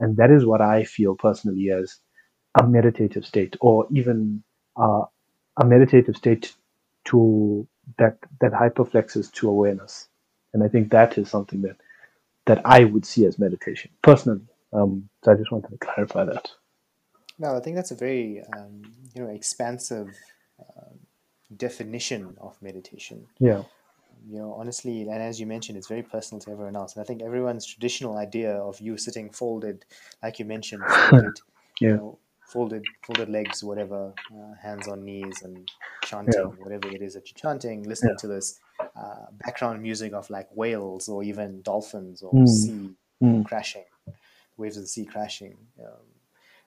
And 0.00 0.16
that 0.16 0.30
is 0.30 0.46
what 0.46 0.62
I 0.62 0.84
feel 0.84 1.16
personally 1.16 1.70
as 1.70 1.98
a 2.58 2.66
meditative 2.66 3.24
state, 3.24 3.56
or 3.60 3.86
even 3.90 4.42
uh, 4.76 5.04
a 5.56 5.64
meditative 5.64 6.16
state 6.16 6.54
to 7.06 7.66
that 7.98 8.18
that 8.40 8.52
hyperflexes 8.52 9.32
to 9.32 9.48
awareness. 9.48 10.08
And 10.52 10.62
I 10.62 10.68
think 10.68 10.90
that 10.90 11.18
is 11.18 11.30
something 11.30 11.62
that 11.62 11.76
that 12.46 12.60
I 12.64 12.84
would 12.84 13.04
see 13.04 13.26
as 13.26 13.38
meditation 13.38 13.90
personally. 14.02 14.46
Um, 14.72 15.08
so 15.24 15.32
I 15.32 15.34
just 15.36 15.50
wanted 15.50 15.70
to 15.70 15.78
clarify 15.78 16.24
that. 16.24 16.50
No, 17.38 17.56
I 17.56 17.60
think 17.60 17.76
that's 17.76 17.90
a 17.90 17.94
very 17.94 18.42
um, 18.56 18.82
you 19.14 19.22
know 19.22 19.30
expansive 19.30 20.08
uh, 20.60 20.92
definition 21.56 22.36
of 22.40 22.60
meditation. 22.62 23.26
Yeah. 23.38 23.62
You 24.28 24.40
know, 24.40 24.52
honestly, 24.54 25.02
and 25.02 25.22
as 25.22 25.38
you 25.38 25.46
mentioned, 25.46 25.78
it's 25.78 25.86
very 25.86 26.02
personal 26.02 26.40
to 26.40 26.50
everyone 26.50 26.74
else. 26.76 26.94
And 26.96 27.02
I 27.02 27.06
think 27.06 27.22
everyone's 27.22 27.64
traditional 27.64 28.16
idea 28.18 28.52
of 28.52 28.80
you 28.80 28.98
sitting 28.98 29.30
folded, 29.30 29.84
like 30.22 30.38
you 30.40 30.44
mentioned, 30.44 30.82
folded, 30.84 31.40
Yeah. 31.80 31.88
you 31.90 31.96
know, 31.96 32.18
folded, 32.48 32.86
folded 33.02 33.28
legs, 33.28 33.62
whatever, 33.64 34.14
uh, 34.34 34.54
hands 34.54 34.88
on 34.88 35.04
knees, 35.04 35.42
and 35.42 35.68
chanting 36.02 36.56
whatever 36.56 36.94
it 36.94 37.02
is 37.02 37.14
that 37.14 37.28
you're 37.28 37.40
chanting, 37.40 37.82
listening 37.84 38.16
to 38.18 38.26
this 38.28 38.60
uh, 38.96 39.26
background 39.32 39.82
music 39.82 40.12
of 40.12 40.30
like 40.30 40.48
whales 40.54 41.08
or 41.08 41.22
even 41.22 41.62
dolphins 41.62 42.22
or 42.22 42.46
Mm. 42.46 42.46
sea 42.46 42.96
Mm. 43.22 43.44
crashing, 43.44 43.86
waves 44.56 44.76
of 44.76 44.82
the 44.84 44.88
sea 44.88 45.04
crashing. 45.06 45.56
Um, 45.80 46.06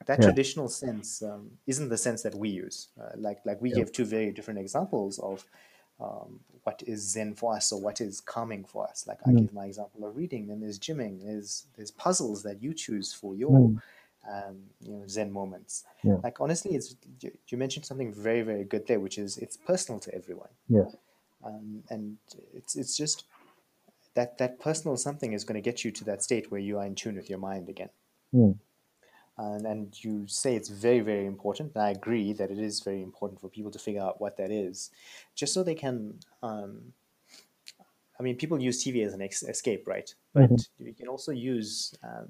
that 0.06 0.22
Yeah. 0.22 0.32
traditional 0.32 0.68
sense 0.68 1.22
um, 1.22 1.60
isn't 1.68 1.90
the 1.90 1.98
sense 1.98 2.24
that 2.24 2.36
we 2.36 2.50
use. 2.50 2.90
Uh, 3.00 3.12
like 3.16 3.40
like 3.46 3.62
we 3.62 3.72
Yeah. 3.72 3.80
gave 3.80 3.92
two 3.92 4.06
very 4.06 4.32
different 4.32 4.60
examples 4.60 5.20
of 5.20 5.46
um, 6.00 6.40
what 6.64 6.82
is 6.88 7.02
Zen 7.12 7.36
for 7.36 7.56
us 7.56 7.72
or 7.72 7.80
what 7.80 8.02
is 8.02 8.22
calming 8.22 8.66
for 8.66 8.88
us. 8.88 9.06
Like 9.08 9.20
I 9.28 9.34
Mm. 9.34 9.36
give 9.36 9.54
my 9.54 9.66
example 9.66 10.06
of 10.06 10.16
reading, 10.18 10.48
then 10.48 10.60
there's 10.62 10.80
gymming, 10.80 11.24
there's 11.24 11.68
there's 11.76 11.92
puzzles 11.92 12.44
that 12.44 12.62
you 12.64 12.74
choose 12.74 13.14
for 13.14 13.36
your 13.36 13.60
Mm. 13.60 13.82
Um, 14.30 14.64
you 14.82 14.92
know 14.94 15.08
Zen 15.08 15.32
moments. 15.32 15.84
Yeah. 16.04 16.18
Like 16.24 16.40
honestly, 16.40 16.76
it's 16.76 16.96
you, 17.22 17.58
mentioned 17.58 17.86
something 17.86 18.14
very 18.14 18.42
very 18.42 18.64
good 18.64 18.88
there, 18.88 19.00
which 19.00 19.18
is 19.18 19.38
it's 19.38 19.58
personal 19.58 20.00
to 20.02 20.14
everyone, 20.14 20.50
Yeah. 20.68 20.86
um, 21.44 21.84
and 21.90 22.18
it's 22.54 22.76
it's 22.76 22.96
just 22.98 23.26
that 24.14 24.38
that 24.38 24.60
personal 24.60 24.98
something 24.98 25.34
is 25.34 25.44
going 25.44 25.62
to 25.62 25.70
get 25.70 25.84
you 25.86 25.92
to 25.92 26.04
that 26.06 26.22
state 26.22 26.52
where 26.52 26.60
you 26.60 26.78
are 26.80 26.86
in 26.86 26.96
tune 26.96 27.16
with 27.16 27.30
your 27.30 27.40
mind 27.40 27.70
again 27.70 27.90
Mm. 28.34 28.56
and, 29.38 29.66
and 29.66 30.04
you 30.04 30.26
say 30.28 30.56
it's 30.56 30.70
very 30.70 31.00
very 31.02 31.26
important 31.26 31.72
and 31.76 31.84
i 31.84 31.90
agree 31.90 32.32
that 32.34 32.50
it 32.52 32.60
is 32.60 32.80
very 32.82 33.02
important 33.02 33.40
for 33.42 33.50
people 33.50 33.72
to 33.72 33.80
figure 33.80 34.02
out 34.02 34.22
what 34.22 34.38
that 34.38 34.52
is 34.52 34.90
just 35.36 35.54
so 35.54 35.64
they 35.64 35.76
can 35.76 36.20
um, 36.44 36.94
I 38.20 38.24
mean, 38.24 38.36
people 38.36 38.62
use 38.62 38.84
TV 38.84 39.02
as 39.04 39.14
an 39.16 39.22
ex- 39.24 39.42
escape, 39.42 39.88
right? 39.88 40.14
But 40.34 40.52
Mm-hmm. 40.52 40.86
you 40.86 40.94
can 40.94 41.08
also 41.08 41.32
use, 41.32 41.96
um, 42.04 42.30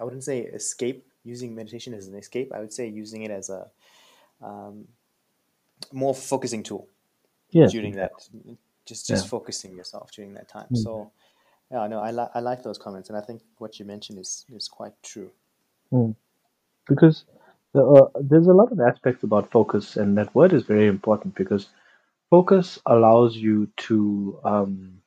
I 0.00 0.04
wouldn't 0.04 0.24
say 0.24 0.40
escape, 0.40 1.06
using 1.24 1.54
meditation 1.54 1.94
as 1.94 2.08
an 2.08 2.16
escape. 2.16 2.52
I 2.54 2.60
would 2.60 2.72
say 2.72 2.88
using 2.88 3.22
it 3.22 3.30
as 3.30 3.50
a 3.50 3.68
um, 4.42 4.88
more 5.92 6.14
focusing 6.14 6.62
tool 6.62 6.88
Yes. 7.52 7.72
during 7.72 7.96
that, 7.96 8.12
just 8.86 9.06
just 9.08 9.24
Yeah. 9.24 9.28
focusing 9.28 9.76
yourself 9.76 10.12
during 10.12 10.34
that 10.34 10.48
time. 10.48 10.68
Mm. 10.72 10.84
So, 10.84 11.10
yeah, 11.70 11.86
no, 11.88 12.00
I, 12.00 12.10
li- 12.12 12.32
I 12.34 12.40
like 12.40 12.62
those 12.62 12.78
comments, 12.78 13.08
and 13.10 13.18
I 13.18 13.22
think 13.22 13.42
what 13.58 13.78
you 13.78 13.84
mentioned 13.86 14.18
is 14.18 14.46
is 14.54 14.68
quite 14.68 14.94
true. 15.02 15.30
because 16.88 17.24
the, 17.72 17.84
uh, 17.84 18.08
there's 18.20 18.48
a 18.48 18.52
lot 18.54 18.72
of 18.72 18.80
aspects 18.80 19.22
about 19.24 19.50
focus, 19.50 19.96
and 19.96 20.16
that 20.18 20.34
word 20.34 20.52
is 20.52 20.64
very 20.64 20.88
important 20.88 21.34
because 21.34 21.68
focus 22.30 22.78
allows 22.86 23.36
you 23.36 23.68
to 23.76 24.38
um, 24.44 25.02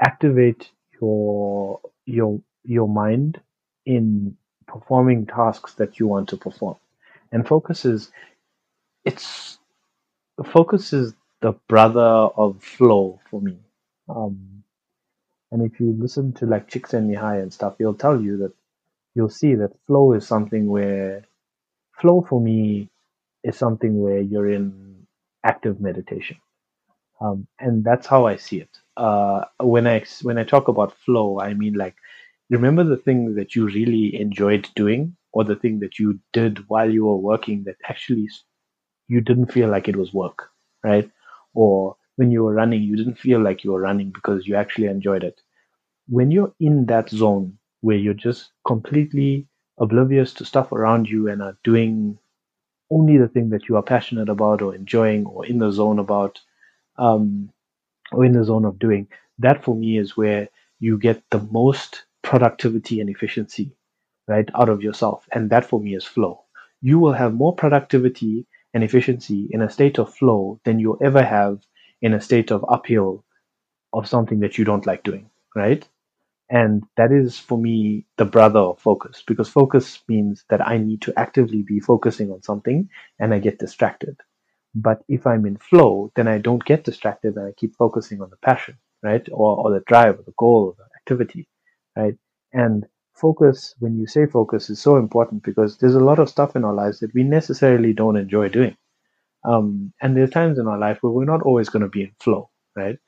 activate 0.00 0.70
your 1.00 1.80
your 2.06 2.40
your 2.70 2.88
mind 2.88 3.40
in 3.86 4.36
performing 4.68 5.26
tasks 5.26 5.74
that 5.76 6.00
you 6.00 6.08
want 6.08 6.30
to 6.30 6.38
perform, 6.38 6.76
and 7.32 7.48
focus 7.48 7.84
is 7.86 8.12
it's 9.04 9.58
focus 10.52 10.92
is 10.92 11.14
the 11.42 11.52
brother 11.68 12.00
of 12.36 12.62
flow 12.62 13.20
for 13.30 13.40
me. 13.42 13.58
Um, 14.08 14.64
and 15.52 15.62
if 15.62 15.80
you 15.80 15.96
listen 15.98 16.32
to 16.34 16.46
like 16.46 16.70
Csikszentmihalyi 16.70 17.42
and 17.42 17.52
stuff, 17.52 17.76
he'll 17.78 17.94
tell 17.94 18.20
you 18.20 18.38
that 18.38 18.52
you'll 19.14 19.30
see 19.30 19.54
that 19.56 19.72
flow 19.86 20.14
is 20.14 20.26
something 20.26 20.68
where 20.68 21.24
flow 22.00 22.26
for 22.28 22.40
me 22.40 22.90
is 23.44 23.56
something 23.56 24.00
where 24.02 24.20
you're 24.20 24.50
in 24.50 25.06
active 25.44 25.80
meditation. 25.80 26.38
Um, 27.20 27.46
and 27.60 27.84
that's 27.84 28.06
how 28.06 28.26
i 28.26 28.36
see 28.36 28.58
it. 28.60 28.78
Uh, 28.96 29.44
when 29.60 29.86
i 29.86 30.04
when 30.22 30.38
i 30.38 30.44
talk 30.44 30.68
about 30.68 30.96
flow 31.06 31.40
i 31.40 31.54
mean 31.54 31.74
like 31.74 31.96
remember 32.50 32.84
the 32.84 32.98
thing 32.98 33.34
that 33.36 33.56
you 33.56 33.66
really 33.66 34.20
enjoyed 34.20 34.68
doing 34.76 35.16
or 35.32 35.44
the 35.44 35.56
thing 35.56 35.80
that 35.80 35.98
you 35.98 36.20
did 36.32 36.68
while 36.68 36.90
you 36.90 37.06
were 37.06 37.16
working 37.16 37.64
that 37.64 37.76
actually 37.88 38.28
you 39.08 39.20
didn't 39.20 39.52
feel 39.52 39.68
like 39.68 39.88
it 39.88 39.96
was 39.96 40.12
work 40.12 40.50
right? 40.84 41.10
Or 41.54 41.96
when 42.16 42.30
you 42.30 42.44
were 42.44 42.54
running 42.54 42.82
you 42.82 42.96
didn't 42.96 43.18
feel 43.18 43.40
like 43.40 43.64
you 43.64 43.72
were 43.72 43.80
running 43.80 44.10
because 44.10 44.46
you 44.46 44.56
actually 44.56 44.86
enjoyed 44.88 45.24
it. 45.24 45.40
When 46.08 46.30
you're 46.30 46.54
in 46.60 46.86
that 46.86 47.10
zone 47.10 47.58
where 47.82 47.96
you're 47.96 48.14
just 48.14 48.50
completely 48.66 49.48
oblivious 49.78 50.34
to 50.34 50.44
stuff 50.44 50.72
around 50.72 51.08
you 51.08 51.28
and 51.28 51.42
are 51.42 51.58
doing 51.64 52.18
only 52.90 53.16
the 53.18 53.28
thing 53.28 53.50
that 53.50 53.68
you 53.68 53.76
are 53.76 53.82
passionate 53.82 54.28
about 54.28 54.62
or 54.62 54.74
enjoying 54.74 55.26
or 55.26 55.46
in 55.46 55.58
the 55.58 55.70
zone 55.72 55.98
about 55.98 56.40
um, 56.98 57.50
or 58.12 58.24
in 58.24 58.32
the 58.32 58.44
zone 58.44 58.64
of 58.64 58.78
doing 58.78 59.08
that 59.38 59.64
for 59.64 59.74
me 59.74 59.98
is 59.98 60.16
where 60.16 60.48
you 60.80 60.98
get 60.98 61.22
the 61.30 61.40
most 61.50 62.04
productivity 62.22 63.00
and 63.00 63.10
efficiency 63.10 63.72
right 64.28 64.48
out 64.54 64.68
of 64.68 64.82
yourself 64.82 65.26
and 65.32 65.50
that 65.50 65.64
for 65.64 65.80
me 65.80 65.94
is 65.94 66.04
flow 66.04 66.44
you 66.82 66.98
will 66.98 67.12
have 67.12 67.34
more 67.34 67.54
productivity 67.54 68.46
and 68.74 68.84
efficiency 68.84 69.48
in 69.50 69.62
a 69.62 69.70
state 69.70 69.98
of 69.98 70.14
flow 70.14 70.60
than 70.64 70.78
you'll 70.78 70.98
ever 71.02 71.22
have 71.22 71.60
in 72.02 72.14
a 72.14 72.20
state 72.20 72.50
of 72.50 72.64
uphill 72.68 73.24
of 73.92 74.08
something 74.08 74.40
that 74.40 74.58
you 74.58 74.64
don't 74.64 74.86
like 74.86 75.02
doing 75.02 75.28
right 75.56 75.86
and 76.50 76.84
that 76.96 77.12
is 77.12 77.38
for 77.38 77.58
me 77.58 78.04
the 78.18 78.24
brother 78.24 78.60
of 78.60 78.78
focus 78.80 79.22
because 79.26 79.48
focus 79.48 80.00
means 80.08 80.44
that 80.50 80.66
I 80.66 80.78
need 80.78 81.02
to 81.02 81.18
actively 81.18 81.62
be 81.62 81.80
focusing 81.80 82.32
on 82.32 82.42
something 82.42 82.88
and 83.20 83.32
I 83.32 83.38
get 83.38 83.58
distracted. 83.60 84.16
But 84.74 85.02
if 85.08 85.26
I'm 85.26 85.46
in 85.46 85.56
flow, 85.58 86.12
then 86.16 86.28
I 86.28 86.38
don't 86.38 86.64
get 86.64 86.84
distracted 86.84 87.36
and 87.36 87.46
I 87.46 87.52
keep 87.52 87.76
focusing 87.76 88.20
on 88.20 88.30
the 88.30 88.36
passion, 88.36 88.76
right? 89.02 89.26
Or, 89.32 89.58
or 89.58 89.72
the 89.72 89.84
drive 89.86 90.18
or 90.18 90.22
the 90.22 90.34
goal 90.36 90.76
or 90.78 90.84
the 90.84 90.90
activity, 90.96 91.46
right? 92.00 92.16
And 92.54 92.86
focus, 93.14 93.76
when 93.80 93.98
you 93.98 94.08
say 94.08 94.26
focus, 94.26 94.70
is 94.70 94.80
so 94.80 94.96
important 94.98 95.44
because 95.44 95.78
there's 95.78 95.96
a 95.96 96.00
lot 96.10 96.20
of 96.20 96.30
stuff 96.30 96.56
in 96.56 96.64
our 96.64 96.74
lives 96.74 97.00
that 97.00 97.14
we 97.14 97.24
necessarily 97.24 97.94
don't 97.94 98.16
enjoy 98.18 98.50
doing. 98.50 98.76
Um, 99.44 99.92
and 100.02 100.16
there's 100.16 100.30
times 100.30 100.58
in 100.58 100.68
our 100.68 100.78
life 100.78 100.98
where 101.02 101.12
we're 101.12 101.26
not 101.26 101.42
always 101.42 101.70
going 101.70 101.82
to 101.84 101.90
be 101.90 102.02
in 102.04 102.12
flow, 102.20 102.50
right? 102.76 102.98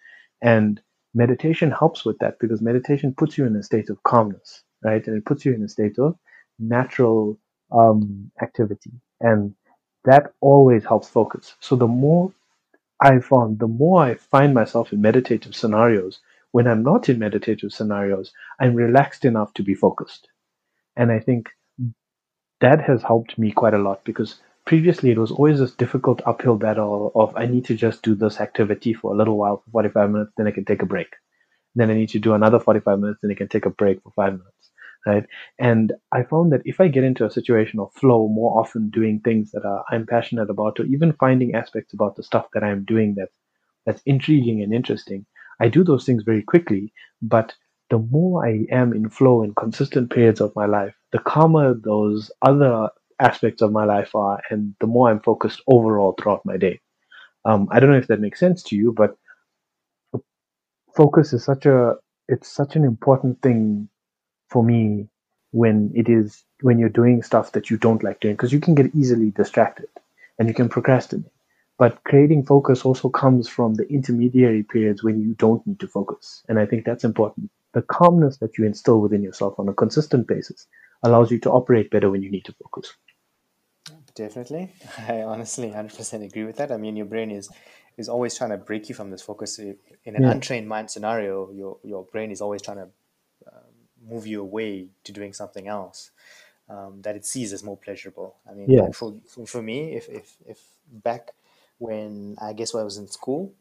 And 0.43 0.80
meditation 1.14 1.70
helps 1.72 2.05
with 2.05 2.18
that 2.20 2.38
because 2.40 2.62
meditation 2.62 3.14
puts 3.16 3.38
you 3.38 3.47
in 3.47 3.57
a 3.57 3.64
state 3.64 3.90
of 3.90 4.03
calmness, 4.05 4.64
right? 4.84 5.07
And 5.07 5.18
it 5.18 5.26
puts 5.26 5.47
you 5.47 5.55
in 5.55 5.64
a 5.64 5.68
state 5.70 5.99
of 5.99 6.16
natural 6.59 7.38
um, 7.72 8.30
activity. 8.43 8.93
And 9.20 9.55
that 10.05 10.32
always 10.43 10.84
helps 10.84 11.09
focus. 11.09 11.55
So 11.61 11.76
the 11.76 11.88
more 11.88 12.32
I 13.01 13.20
found, 13.20 13.61
the 13.61 13.68
more 13.68 14.03
I 14.03 14.16
find 14.16 14.55
myself 14.55 14.93
in 14.93 15.03
meditative 15.03 15.57
scenarios, 15.57 16.20
when 16.53 16.66
I'm 16.66 16.82
not 16.82 17.09
in 17.09 17.18
meditative 17.18 17.72
scenarios, 17.72 18.32
I'm 18.61 18.74
relaxed 18.74 19.24
enough 19.24 19.53
to 19.55 19.62
be 19.62 19.74
focused. 19.74 20.28
And 20.96 21.11
I 21.11 21.18
think 21.18 21.48
that 22.61 22.80
has 22.82 23.03
helped 23.03 23.38
me 23.38 23.50
quite 23.50 23.74
a 23.74 23.78
lot 23.78 24.05
because 24.05 24.40
previously 24.66 25.11
it 25.11 25.18
was 25.18 25.32
always 25.32 25.59
this 25.59 25.74
difficult 25.74 26.22
uphill 26.26 26.57
battle 26.57 27.11
of 27.14 27.34
I 27.36 27.46
need 27.46 27.64
to 27.66 27.74
just 27.74 28.03
do 28.03 28.14
this 28.14 28.40
activity 28.40 28.94
for 28.94 29.12
a 29.12 29.16
little 29.16 29.36
while 29.36 29.62
for 29.64 29.70
45 29.72 30.11
minutes, 30.11 30.32
then 30.36 30.46
I 30.46 30.53
can 30.53 30.64
take 30.64 30.82
a 30.82 30.86
break. 30.86 31.09
Then 31.74 31.90
I 31.90 31.94
need 31.94 32.11
to 32.11 32.18
do 32.18 32.34
another 32.34 32.61
45 32.61 33.00
minutes, 33.00 33.18
then 33.22 33.32
I 33.32 33.34
can 33.34 33.48
take 33.48 33.66
a 33.66 33.70
break 33.70 34.03
for 34.03 34.12
five 34.14 34.32
minutes. 34.32 34.48
Right. 35.05 35.26
And 35.59 35.92
I 36.12 36.22
found 36.22 36.53
that 36.53 36.62
if 36.64 36.80
I 36.80 36.86
get 36.86 37.03
into 37.03 37.26
a 37.26 37.30
situation 37.30 37.80
of 37.80 37.92
flow 37.94 38.28
more 38.28 38.61
often 38.61 38.88
doing 38.88 39.18
things 39.18 39.50
that 39.50 39.64
are, 39.64 39.84
I'm 39.90 40.07
passionate 40.07 40.48
about, 40.48 40.78
or 40.78 40.84
even 40.84 41.12
finding 41.14 41.57
aspects 41.57 41.92
about 41.92 42.14
the 42.14 42.22
stuff 42.22 42.46
that 42.55 42.62
I'm 42.62 42.84
doing 42.84 43.16
that 43.16 43.30
that's 43.84 44.03
intriguing 44.07 44.62
and 44.62 44.72
interesting, 44.72 45.26
I 45.62 45.68
do 45.68 45.84
those 45.84 46.04
things 46.04 46.24
very 46.24 46.42
quickly. 46.42 46.92
But 47.22 47.54
the 47.88 47.98
more 47.98 48.44
I 48.44 48.66
am 48.70 48.92
in 48.92 49.08
flow 49.08 49.42
in 49.42 49.54
consistent 49.54 50.10
periods 50.10 50.40
of 50.40 50.56
my 50.56 50.66
life, 50.66 50.94
the 51.12 51.20
calmer 51.20 51.74
those 51.74 52.30
other 52.42 52.90
aspects 53.20 53.62
of 53.62 53.72
my 53.72 53.84
life 53.84 54.14
are, 54.14 54.42
and 54.50 54.74
the 54.80 54.88
more 54.88 55.08
I'm 55.08 55.20
focused 55.20 55.62
overall 55.68 56.14
throughout 56.18 56.44
my 56.44 56.56
day. 56.56 56.80
Um, 57.44 57.68
I 57.70 57.80
don't 57.80 57.90
know 57.90 57.98
if 57.98 58.08
that 58.08 58.20
makes 58.20 58.40
sense 58.40 58.62
to 58.64 58.76
you, 58.76 58.92
but 58.92 59.16
focus 60.96 61.32
is 61.32 61.44
such 61.44 61.66
a 61.66 61.94
it's 62.28 62.48
such 62.48 62.76
an 62.76 62.84
important 62.84 63.40
thing 63.42 63.88
for 64.48 64.62
me 64.64 65.08
when 65.52 65.92
it 65.94 66.08
is 66.08 66.44
when 66.62 66.78
you're 66.78 66.88
doing 66.88 67.22
stuff 67.22 67.52
that 67.52 67.70
you 67.70 67.76
don't 67.76 68.02
like 68.02 68.20
doing 68.20 68.34
because 68.34 68.52
you 68.52 68.60
can 68.60 68.74
get 68.74 68.94
easily 68.94 69.30
distracted 69.30 69.88
and 70.38 70.48
you 70.48 70.54
can 70.54 70.68
procrastinate. 70.68 71.30
But 71.78 72.04
creating 72.04 72.44
focus 72.46 72.84
also 72.84 73.08
comes 73.10 73.48
from 73.48 73.74
the 73.74 73.86
intermediary 73.88 74.62
periods 74.62 75.02
when 75.02 75.20
you 75.20 75.34
don't 75.34 75.66
need 75.66 75.80
to 75.80 75.88
focus, 75.88 76.44
and 76.48 76.58
I 76.58 76.66
think 76.66 76.84
that's 76.84 77.04
important. 77.04 77.50
The 77.74 77.82
calmness 77.82 78.38
that 78.38 78.58
you 78.58 78.64
instill 78.66 79.00
within 79.00 79.22
yourself 79.22 79.58
on 79.58 79.68
a 79.68 79.74
consistent 79.74 80.26
basis 80.28 80.66
allows 81.02 81.30
you 81.30 81.38
to 81.40 81.50
operate 81.50 81.90
better 81.90 82.10
when 82.10 82.22
you 82.22 82.30
need 82.30 82.44
to 82.46 82.52
focus. 82.54 82.94
Definitely, 84.14 84.74
I 85.08 85.22
honestly 85.22 85.68
100% 85.68 86.24
agree 86.24 86.44
with 86.44 86.56
that. 86.56 86.70
I 86.70 86.76
mean, 86.76 86.96
your 86.96 87.06
brain 87.06 87.30
is 87.30 87.50
is 87.96 88.08
always 88.08 88.36
trying 88.36 88.50
to 88.50 88.56
break 88.58 88.88
you 88.88 88.94
from 88.94 89.10
this 89.10 89.22
focus. 89.22 89.58
In 89.58 89.76
an 90.16 90.24
Yeah. 90.24 90.30
untrained 90.32 90.68
mind 90.68 90.90
scenario, 90.90 91.50
your 91.52 91.78
your 91.82 92.04
brain 92.04 92.30
is 92.30 92.40
always 92.40 92.62
trying 92.62 92.78
to 92.78 92.88
move 94.08 94.26
you 94.26 94.40
away 94.40 94.88
to 95.04 95.12
doing 95.12 95.32
something 95.32 95.68
else 95.68 96.10
um, 96.68 97.00
that 97.02 97.16
it 97.16 97.24
sees 97.24 97.52
as 97.52 97.62
more 97.62 97.76
pleasurable. 97.76 98.36
I 98.50 98.54
mean, 98.54 98.74
like 98.76 98.94
for, 98.94 99.14
for 99.28 99.46
for 99.46 99.62
me, 99.62 99.94
if 99.94 100.08
if 100.08 100.36
if 100.46 100.60
back 100.90 101.32
when 101.87 102.37
I 102.41 102.53
guess 102.53 102.72
when 102.74 102.83
I 102.83 102.85
was 102.85 102.99
in 102.99 103.09
school, 103.09 103.55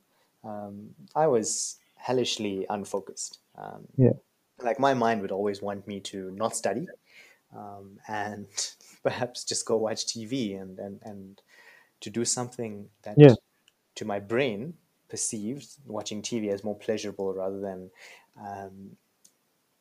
um, 0.43 0.95
I 1.15 1.27
was 1.27 1.79
hellishly 1.95 2.65
unfocused. 2.69 3.39
Um, 3.55 3.87
Yeah. 3.97 4.13
like 4.61 4.79
my 4.79 4.93
mind 4.93 5.21
would 5.21 5.31
always 5.31 5.61
want 5.61 5.87
me 5.87 5.99
to 6.01 6.31
not 6.31 6.55
study 6.55 6.87
um, 7.55 7.99
and 8.07 8.47
perhaps 9.03 9.45
just 9.45 9.65
go 9.65 9.77
watch 9.77 10.07
TV 10.07 10.53
and, 10.53 10.79
and, 10.79 11.01
and 11.03 11.41
to 12.01 12.09
do 12.09 12.25
something 12.25 12.89
that 13.03 13.21
Yeah. 13.21 13.35
to 13.95 14.05
my 14.05 14.19
brain 14.19 14.75
perceived 15.09 15.67
watching 15.85 16.21
TV 16.21 16.49
as 16.49 16.63
more 16.63 16.77
pleasurable 16.77 17.33
rather 17.33 17.59
than 17.59 17.91
um, 18.39 18.97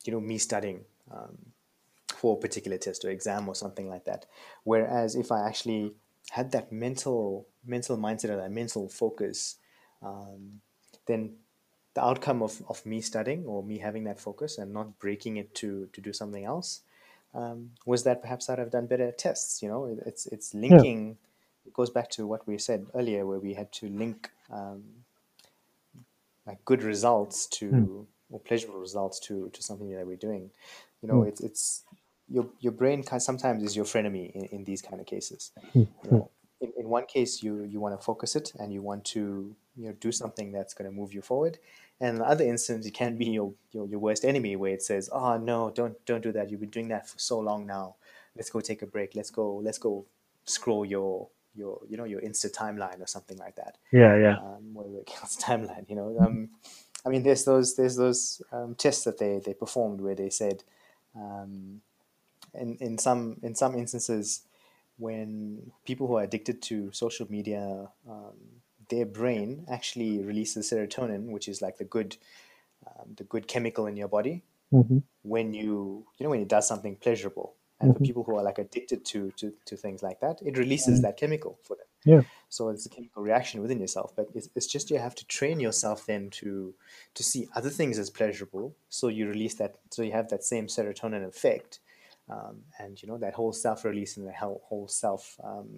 you 0.05 0.13
know 0.13 0.21
me 0.21 0.39
studying 0.39 0.85
um, 1.11 1.53
for 2.15 2.37
a 2.39 2.41
particular 2.41 2.79
test 2.79 3.05
or 3.05 3.11
exam 3.11 3.49
or 3.49 3.57
something 3.57 3.89
like 3.91 4.07
that. 4.07 4.27
Whereas 4.65 5.17
if 5.17 5.33
I 5.33 5.47
actually 5.49 5.97
had 6.33 6.53
that 6.53 6.73
mental 6.73 7.49
mental 7.65 7.97
mindset 7.97 8.31
or 8.31 8.37
that 8.37 8.51
mental 8.51 8.89
focus, 8.89 9.57
um, 10.03 10.61
then 11.07 11.35
the 11.95 12.03
outcome 12.05 12.43
of, 12.43 12.63
of 12.69 12.85
me 12.87 13.01
studying 13.01 13.45
or 13.47 13.63
me 13.63 13.79
having 13.79 14.05
that 14.05 14.21
focus 14.21 14.59
and 14.59 14.73
not 14.73 14.99
breaking 14.99 15.37
it 15.37 15.55
to 15.57 15.89
to 15.93 16.01
do 16.01 16.13
something 16.13 16.45
else 16.45 16.83
um, 17.35 17.71
was 17.87 18.05
that 18.05 18.23
perhaps 18.23 18.49
I'd 18.49 18.59
have 18.59 18.71
done 18.71 18.87
better 18.87 19.11
tests. 19.13 19.63
You 19.63 19.69
know, 19.69 19.85
It- 19.87 20.03
it's 20.07 20.27
it's 20.27 20.55
linking. 20.55 21.19
It 21.67 21.73
goes 21.75 21.91
back 21.91 22.09
to 22.11 22.27
what 22.27 22.47
we 22.47 22.59
said 22.59 22.87
earlier, 22.95 23.27
where 23.27 23.39
we 23.39 23.55
had 23.55 23.71
to 23.73 23.89
link 23.89 24.31
um, 24.51 24.83
like 26.47 26.65
good 26.65 26.83
results 26.83 27.47
to 27.47 28.07
or 28.31 28.41
pleasurable 28.41 28.81
results 28.81 29.19
to 29.21 29.51
to 29.51 29.63
something 29.63 29.91
that 29.91 30.07
we're 30.07 30.17
doing. 30.17 30.51
You 31.03 31.09
know, 31.09 31.21
Mm. 31.23 31.29
it's 31.29 31.41
it's 31.41 31.85
your 32.29 32.47
your 32.61 32.73
brain 32.73 33.03
sometimes 33.19 33.63
is 33.63 33.75
your 33.77 33.85
frenemy 33.85 34.31
in, 34.33 34.45
in 34.47 34.65
these 34.65 34.83
kind 34.83 35.01
of 35.01 35.07
cases. 35.07 35.53
Mm. 35.75 35.89
You 36.05 36.11
know, 36.11 36.31
in, 36.61 36.73
in 36.77 36.89
one 36.89 37.07
case 37.07 37.43
you 37.43 37.65
you 37.65 37.81
want 37.81 37.99
to 37.99 38.05
focus 38.05 38.37
it 38.37 38.53
and 38.59 38.73
you 38.73 38.83
want 38.83 39.05
to 39.05 39.55
you 39.77 39.87
know 39.87 39.93
do 40.01 40.13
something 40.13 40.53
that's 40.53 40.75
going 40.75 40.91
to 40.91 40.97
move 40.97 41.13
you 41.13 41.23
forward. 41.23 41.59
And 42.01 42.11
in 42.11 42.17
the 42.17 42.27
other 42.27 42.45
instance 42.45 42.87
it 42.87 42.95
can 42.95 43.17
be 43.17 43.27
your, 43.27 43.53
your 43.73 43.87
your 43.87 43.99
worst 43.99 44.25
enemy 44.25 44.57
where 44.57 44.73
it 44.73 44.83
says 44.83 45.09
oh 45.13 45.37
no 45.37 45.71
don't 45.71 45.95
don't 46.07 46.23
do 46.23 46.33
that. 46.33 46.51
You've 46.51 46.61
been 46.61 46.71
doing 46.71 46.89
that 46.89 47.09
for 47.09 47.19
so 47.19 47.39
long 47.39 47.67
now. 47.67 47.97
Let's 48.37 48.51
go 48.51 48.61
take 48.61 48.83
a 48.83 48.87
break. 48.87 49.15
Let's 49.15 49.31
go 49.31 49.57
let's 49.57 49.79
go 49.79 50.07
scroll 50.45 50.85
your 50.85 51.29
your 51.55 51.81
you 51.89 51.97
know 51.97 52.05
your 52.05 52.21
insta 52.21 52.53
timeline 52.53 53.01
or 53.01 53.07
something 53.07 53.39
like 53.39 53.57
that. 53.57 53.79
Yeah, 53.93 54.17
yeah. 54.17 54.37
um, 54.39 54.75
whatever 54.75 54.99
it 54.99 55.07
counts 55.07 55.37
timeline 55.43 55.89
you 55.89 55.97
know? 55.97 56.17
Um, 56.21 56.51
i 57.05 57.09
mean 57.09 57.23
there's 57.23 57.45
those 57.45 57.77
there's 57.77 57.97
those 57.97 58.43
um, 58.53 58.75
tests 58.75 59.05
that 59.05 59.19
they 59.19 59.41
they 59.45 59.55
performed 59.55 60.01
where 60.01 60.15
they 60.15 60.29
said 60.29 60.63
um, 61.17 61.81
in 62.55 62.77
in 62.81 62.99
some 62.99 63.39
in 63.43 63.55
some 63.55 63.75
instances 63.75 64.43
when 65.01 65.73
people 65.87 66.07
who 66.09 66.17
are 66.19 66.25
addicted 66.25 66.63
to 66.63 66.93
social 66.93 67.31
media 67.31 67.91
um, 68.09 68.39
their 68.91 69.07
brain 69.07 69.67
actually 69.71 70.23
releases 70.23 70.71
serotonin 70.71 71.27
which 71.35 71.49
is 71.49 71.63
like 71.63 71.79
the 71.79 71.85
good 71.97 72.17
um, 72.87 73.15
the 73.17 73.25
good 73.25 73.47
chemical 73.49 73.87
in 73.87 73.97
your 73.97 74.09
body 74.09 74.45
hmm 74.73 75.01
when 75.23 75.53
you 75.55 76.07
you 76.19 76.25
know 76.25 76.31
when 76.31 76.41
it 76.41 76.49
does 76.49 76.67
something 76.69 76.97
pleasurable. 76.97 77.55
And 77.83 77.95
for 77.95 77.99
hmm 77.99 78.05
people 78.09 78.25
who 78.25 78.37
are 78.37 78.43
like 78.43 78.59
addicted 78.59 79.07
to 79.07 79.31
to, 79.39 79.55
to 79.65 79.77
things 79.77 80.03
like 80.03 80.21
that 80.21 80.41
it 80.43 80.59
releases 80.59 81.01
that 81.01 81.17
chemical 81.17 81.59
for 81.63 81.77
them. 81.77 81.87
Yeah. 82.05 82.23
so 82.49 82.69
it's 82.71 82.87
a 82.87 82.91
chemical 82.91 83.23
reaction 83.23 83.63
within 83.63 83.81
yourself 83.81 84.15
but 84.17 84.29
it's, 84.35 84.49
it's 84.55 84.67
just 84.67 84.91
you 84.91 84.99
have 84.99 85.15
to 85.17 85.27
train 85.27 85.61
yourself 85.61 86.07
then 86.07 86.31
to 86.31 86.75
to 87.15 87.23
see 87.23 87.49
other 87.55 87.71
things 87.71 87.99
as 87.99 88.11
pleasurable. 88.11 88.77
So 88.91 89.09
you 89.09 89.29
release 89.29 89.55
that 89.57 89.79
so 89.91 90.03
you 90.03 90.13
have 90.13 90.29
that 90.31 90.45
same 90.45 90.67
serotonin 90.67 91.27
effect 91.27 91.81
um, 92.31 92.63
and 92.81 93.03
you 93.03 93.09
know 93.09 93.19
that 93.19 93.35
whole 93.35 93.53
self 93.53 93.85
release 93.85 94.17
and 94.19 94.29
the 94.29 94.33
whole, 94.33 94.63
whole 94.69 94.89
self 94.89 95.37
um, 95.45 95.69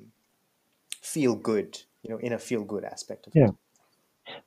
feel 1.03 1.37
good 1.37 1.79
you 2.03 2.11
know 2.11 2.19
in 2.19 2.33
a 2.35 2.39
feel 2.41 2.65
good 2.65 2.85
aspect 2.85 3.27
of 3.29 3.35
Yeah. 3.35 3.41
it 3.41 3.53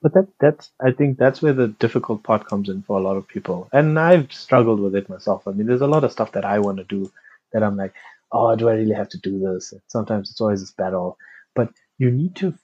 But 0.02 0.14
that 0.16 0.30
that's 0.40 0.72
I 0.82 0.94
think 0.94 1.20
that's 1.20 1.44
where 1.44 1.54
the 1.54 1.70
difficult 1.70 2.24
part 2.24 2.48
comes 2.48 2.70
in 2.70 2.84
for 2.84 3.00
a 3.00 3.04
lot 3.04 3.18
of 3.18 3.28
people. 3.28 3.70
And 3.74 4.00
I've 4.00 4.34
struggled 4.34 4.80
with 4.82 4.96
it 4.96 5.10
myself. 5.10 5.48
I 5.48 5.52
mean, 5.52 5.68
there's 5.68 5.82
a 5.82 5.88
lot 5.88 6.06
of 6.06 6.14
stuff 6.14 6.34
that 6.34 6.46
I 6.46 6.60
want 6.60 6.80
to 6.80 6.86
do 6.86 7.12
that 7.54 7.64
I'm 7.64 7.78
like, 7.78 7.94
oh, 8.32 8.56
do 8.56 8.70
I 8.70 8.76
really 8.76 8.96
have 8.96 9.10
to 9.12 9.20
do 9.20 9.40
this? 9.40 9.74
And 9.74 9.82
sometimes 9.88 10.32
it's 10.32 10.42
always 10.42 10.62
this 10.62 10.72
battle. 10.72 11.18
But 11.56 11.72
you 12.00 12.12
need 12.12 12.38
to 12.38 12.56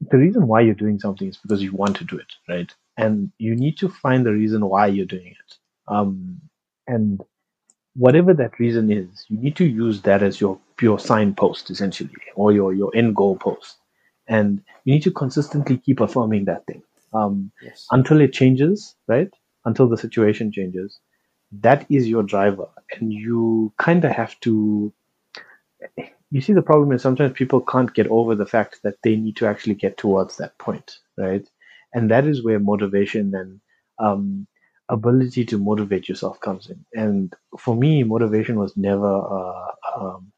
the 0.00 0.18
reason 0.18 0.48
why 0.48 0.62
you're 0.62 0.74
doing 0.74 1.00
something 1.00 1.28
is 1.28 1.38
because 1.38 1.62
you 1.62 1.74
want 1.74 1.96
to 1.98 2.04
do 2.04 2.18
it, 2.18 2.32
right? 2.48 2.72
And 2.98 3.32
you 3.38 3.56
need 3.56 3.78
to 3.78 3.88
find 3.90 4.26
the 4.26 4.32
reason 4.32 4.66
why 4.66 4.88
you're 4.88 5.06
doing 5.06 5.28
it. 5.28 5.58
Um, 5.88 6.40
and 6.88 7.22
whatever 7.96 8.34
that 8.34 8.58
reason 8.58 8.90
is, 8.90 9.24
you 9.28 9.38
need 9.38 9.56
to 9.56 9.64
use 9.64 10.02
that 10.02 10.22
as 10.22 10.40
your 10.40 10.58
your 10.80 10.98
signpost 10.98 11.70
essentially, 11.70 12.10
or 12.34 12.52
your 12.52 12.72
your 12.74 12.94
end 12.96 13.16
goal 13.16 13.36
post. 13.36 13.78
And 14.28 14.62
you 14.84 14.94
need 14.94 15.02
to 15.04 15.12
consistently 15.12 15.78
keep 15.78 16.00
affirming 16.00 16.46
that 16.46 16.66
thing 16.66 16.82
um, 17.14 17.52
yes 17.62 17.86
until 17.92 18.20
it 18.20 18.32
changes, 18.32 18.96
right? 19.08 19.30
Until 19.64 19.88
the 19.88 19.96
situation 19.96 20.52
changes. 20.52 21.00
That 21.52 21.86
is 21.90 22.08
your 22.08 22.22
driver, 22.24 22.68
and 22.94 23.12
you 23.12 23.72
kind 23.78 24.04
of 24.04 24.12
have 24.12 24.38
to. 24.40 24.92
You 26.30 26.40
see, 26.40 26.52
the 26.52 26.62
problem 26.62 26.92
is 26.92 27.02
sometimes 27.02 27.32
people 27.32 27.60
can't 27.60 27.92
get 27.94 28.08
over 28.08 28.34
the 28.34 28.46
fact 28.46 28.80
that 28.82 28.96
they 29.02 29.16
need 29.16 29.36
to 29.36 29.46
actually 29.46 29.74
get 29.74 29.96
towards 29.96 30.36
that 30.36 30.58
point, 30.58 30.98
right? 31.16 31.48
And 31.94 32.10
that 32.10 32.26
is 32.26 32.44
where 32.44 32.58
motivation 32.58 33.34
and 33.34 33.60
um, 33.98 34.46
ability 34.88 35.44
to 35.46 35.58
motivate 35.58 36.08
yourself 36.08 36.40
comes 36.40 36.70
in. 36.70 36.84
And 36.94 37.34
for 37.58 37.74
me, 37.74 38.02
motivation 38.02 38.58
was 38.58 38.76
never 38.76 39.14
uh, 39.14 39.70
um, 39.96 40.32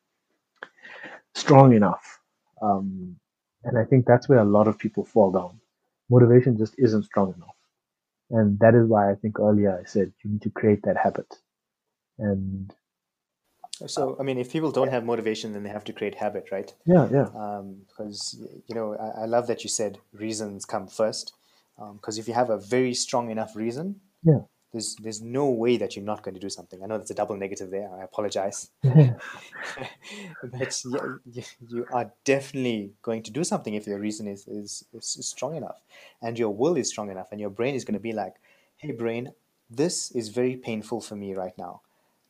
strong 1.34 1.74
enough. 1.74 2.20
Um, 2.62 3.16
and 3.64 3.78
I 3.78 3.84
think 3.84 4.06
that's 4.06 4.28
where 4.28 4.38
a 4.38 4.44
lot 4.44 4.68
of 4.68 4.78
people 4.78 5.04
fall 5.04 5.30
down. 5.30 5.60
Motivation 6.10 6.56
just 6.56 6.74
isn't 6.78 7.04
strong 7.04 7.34
enough. 7.36 7.54
And 8.30 8.58
that 8.60 8.74
is 8.74 8.86
why 8.86 9.10
I 9.10 9.14
think 9.14 9.38
earlier 9.38 9.78
I 9.78 9.84
said 9.84 10.12
you 10.22 10.30
need 10.30 10.42
to 10.42 10.50
create 10.50 10.82
that 10.84 10.96
habit. 10.96 11.34
And 12.18 12.72
so 13.86 14.16
i 14.18 14.22
mean 14.24 14.38
if 14.38 14.50
people 14.50 14.72
don't 14.72 14.90
have 14.90 15.04
motivation 15.04 15.52
then 15.52 15.62
they 15.62 15.68
have 15.68 15.84
to 15.84 15.92
create 15.92 16.16
habit 16.16 16.48
right 16.50 16.74
yeah, 16.84 17.08
yeah, 17.12 17.62
because 17.86 18.36
you 18.66 18.74
know 18.74 18.96
I, 18.96 19.22
I 19.22 19.24
love 19.26 19.46
that 19.46 19.62
you 19.62 19.70
said 19.70 19.98
reasons 20.12 20.64
come 20.64 20.88
first 20.88 21.34
because 21.92 22.18
if 22.18 22.26
you 22.26 22.34
have 22.34 22.50
a 22.50 22.58
very 22.58 22.92
strong 22.92 23.30
enough 23.30 23.54
reason 23.54 24.00
yeah, 24.22 24.40
there's 24.72 24.96
there's 25.02 25.22
no 25.22 25.50
way 25.50 25.76
that 25.76 25.96
you're 25.96 26.04
not 26.04 26.22
going 26.22 26.34
to 26.34 26.40
do 26.40 26.50
something. 26.50 26.82
I 26.82 26.86
know 26.86 26.98
that's 26.98 27.10
a 27.10 27.14
double 27.14 27.36
negative 27.36 27.70
there. 27.70 27.90
I 27.92 28.04
apologize. 28.04 28.70
Yeah, 28.84 29.14
but 30.42 30.82
yeah, 30.84 31.00
you, 31.30 31.42
you 31.68 31.86
are 31.92 32.12
definitely 32.24 32.92
going 33.02 33.22
to 33.24 33.30
do 33.30 33.44
something 33.44 33.74
if 33.74 33.86
your 33.86 33.98
reason 33.98 34.26
is, 34.26 34.46
is 34.46 34.84
is 34.92 35.26
strong 35.26 35.56
enough 35.56 35.82
and 36.22 36.38
your 36.38 36.50
will 36.50 36.76
is 36.76 36.88
strong 36.88 37.10
enough 37.10 37.28
and 37.32 37.40
your 37.40 37.50
brain 37.50 37.74
is 37.74 37.84
going 37.84 37.94
to 37.94 38.00
be 38.00 38.12
like 38.12 38.34
hey 38.76 38.92
brain 38.92 39.32
this 39.70 40.10
is 40.12 40.28
very 40.28 40.56
painful 40.56 41.00
for 41.00 41.16
me 41.16 41.34
right 41.34 41.56
now. 41.58 41.82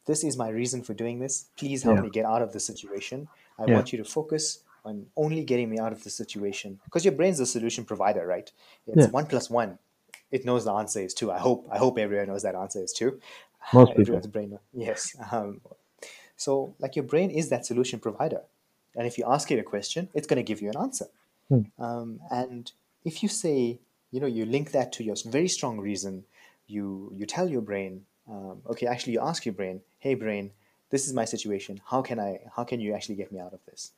This 0.07 0.25
is 0.25 0.37
my 0.37 0.49
reason 0.49 0.83
for 0.83 0.95
doing 0.95 1.19
this. 1.19 1.47
Please 1.57 1.83
help 1.83 1.97
yeah, 1.97 2.03
me 2.03 2.11
get 2.11 2.25
out 2.25 2.43
of 2.43 2.53
the 2.53 2.61
situation. 2.61 3.29
I 3.59 3.67
yeah, 3.67 3.75
want 3.75 3.93
you 3.93 3.99
to 3.99 4.05
focus 4.05 4.61
on 4.85 5.07
only 5.17 5.45
getting 5.45 5.69
me 5.69 5.79
out 5.79 5.93
of 5.93 6.03
the 6.03 6.11
situation. 6.11 6.81
Because 6.85 7.05
your 7.05 7.13
brain's 7.13 7.39
the 7.39 7.47
solution 7.47 7.85
provider 7.85 8.27
right? 8.27 8.51
It's 8.87 9.07
yeah. 9.07 9.11
one 9.11 9.27
plus 9.27 9.51
one 9.51 9.79
it 10.31 10.45
knows 10.45 10.65
the 10.65 10.73
answer 10.73 11.01
is 11.01 11.15
two. 11.15 11.31
I 11.31 11.39
hope 11.39 11.69
i 11.71 11.79
hope 11.79 11.99
everyone 11.99 12.29
knows 12.29 12.43
that 12.43 12.55
answer 12.55 12.83
is 12.83 12.93
two. 12.93 13.21
Most 13.73 13.93
everyone's 13.99 14.27
brain 14.27 14.59
yes 14.73 15.17
um, 15.31 15.61
so 16.37 16.75
like 16.79 16.97
your 16.97 17.05
brain 17.05 17.31
is 17.31 17.49
that 17.49 17.67
solution 17.67 17.99
provider 17.99 18.43
and 18.97 19.07
if 19.07 19.19
you 19.19 19.25
ask 19.27 19.51
it 19.51 19.59
a 19.59 19.63
question 19.63 20.09
it's 20.15 20.27
going 20.27 20.37
to 20.37 20.43
give 20.43 20.61
you 20.63 20.71
an 20.71 20.77
answer. 20.77 21.07
Hmm. 21.49 21.63
um, 21.79 22.21
and 22.31 22.73
if 23.05 23.23
you 23.23 23.29
say 23.29 23.79
you 24.11 24.21
know 24.21 24.27
you 24.27 24.45
link 24.45 24.73
that 24.73 24.93
to 24.93 25.05
your 25.05 25.17
very 25.27 25.49
strong 25.49 25.79
reason 25.79 26.25
you 26.67 27.13
you 27.17 27.27
tell 27.27 27.49
your 27.49 27.63
brain 27.63 28.05
um, 28.31 28.63
okay 28.69 28.87
actually 28.87 29.15
you 29.15 29.21
ask 29.21 29.47
your 29.47 29.55
brain 29.55 29.81
hey 29.99 30.15
brain 30.15 30.53
this 30.91 31.07
is 31.07 31.13
my 31.13 31.25
situation. 31.25 31.81
How 31.85 32.03
can 32.03 32.19
i 32.19 32.41
how 32.55 32.65
can 32.65 32.81
you 32.81 32.95
actually 32.95 33.17
get 33.17 33.33
me 33.33 33.41
out 33.41 33.53
of 33.53 33.61
this? 33.67 33.93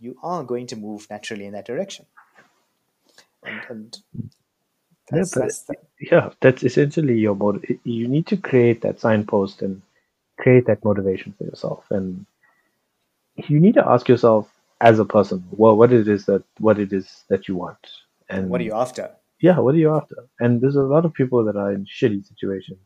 You 0.00 0.16
are 0.22 0.42
going 0.44 0.66
to 0.68 0.76
move 0.76 1.06
naturally 1.10 1.46
in 1.46 1.52
that 1.52 1.66
direction. 1.66 2.06
And 3.42 3.60
and 3.68 3.98
that's 5.10 5.34
but 5.34 5.40
that's 5.40 5.62
that 5.64 5.78
yeah, 6.00 6.30
that's 6.40 6.64
essentially 6.64 7.18
your 7.18 7.36
motive. 7.36 7.78
You 7.84 8.08
need 8.08 8.26
to 8.28 8.36
create 8.38 8.82
that 8.82 9.00
signpost 9.00 9.62
and 9.62 9.82
create 10.40 10.66
that 10.66 10.84
motivation 10.84 11.34
for 11.38 11.44
yourself. 11.44 11.84
And 11.90 12.26
you 13.36 13.60
need 13.60 13.74
to 13.74 13.88
ask 13.88 14.08
yourself 14.08 14.50
as 14.80 14.98
a 15.00 15.04
person, 15.06 15.44
well, 15.52 15.76
what 15.76 15.92
it 15.92 16.08
is 16.08 16.26
that 16.26 16.44
what 16.58 16.78
it 16.78 16.92
is 16.92 17.24
that 17.30 17.48
you 17.48 17.56
want. 17.56 17.78
and 18.30 18.50
what 18.50 18.60
are 18.60 18.64
you 18.64 18.74
after 18.74 19.10
yeah, 19.40 19.58
what 19.60 19.74
are 19.74 19.78
you 19.78 19.94
after? 19.94 20.28
And 20.40 20.60
there's 20.60 20.76
a 20.76 20.82
lot 20.82 21.04
of 21.04 21.14
people 21.14 21.44
that 21.46 21.56
are 21.56 21.72
in 21.72 21.86
shitty 21.86 22.26
situations 22.26 22.80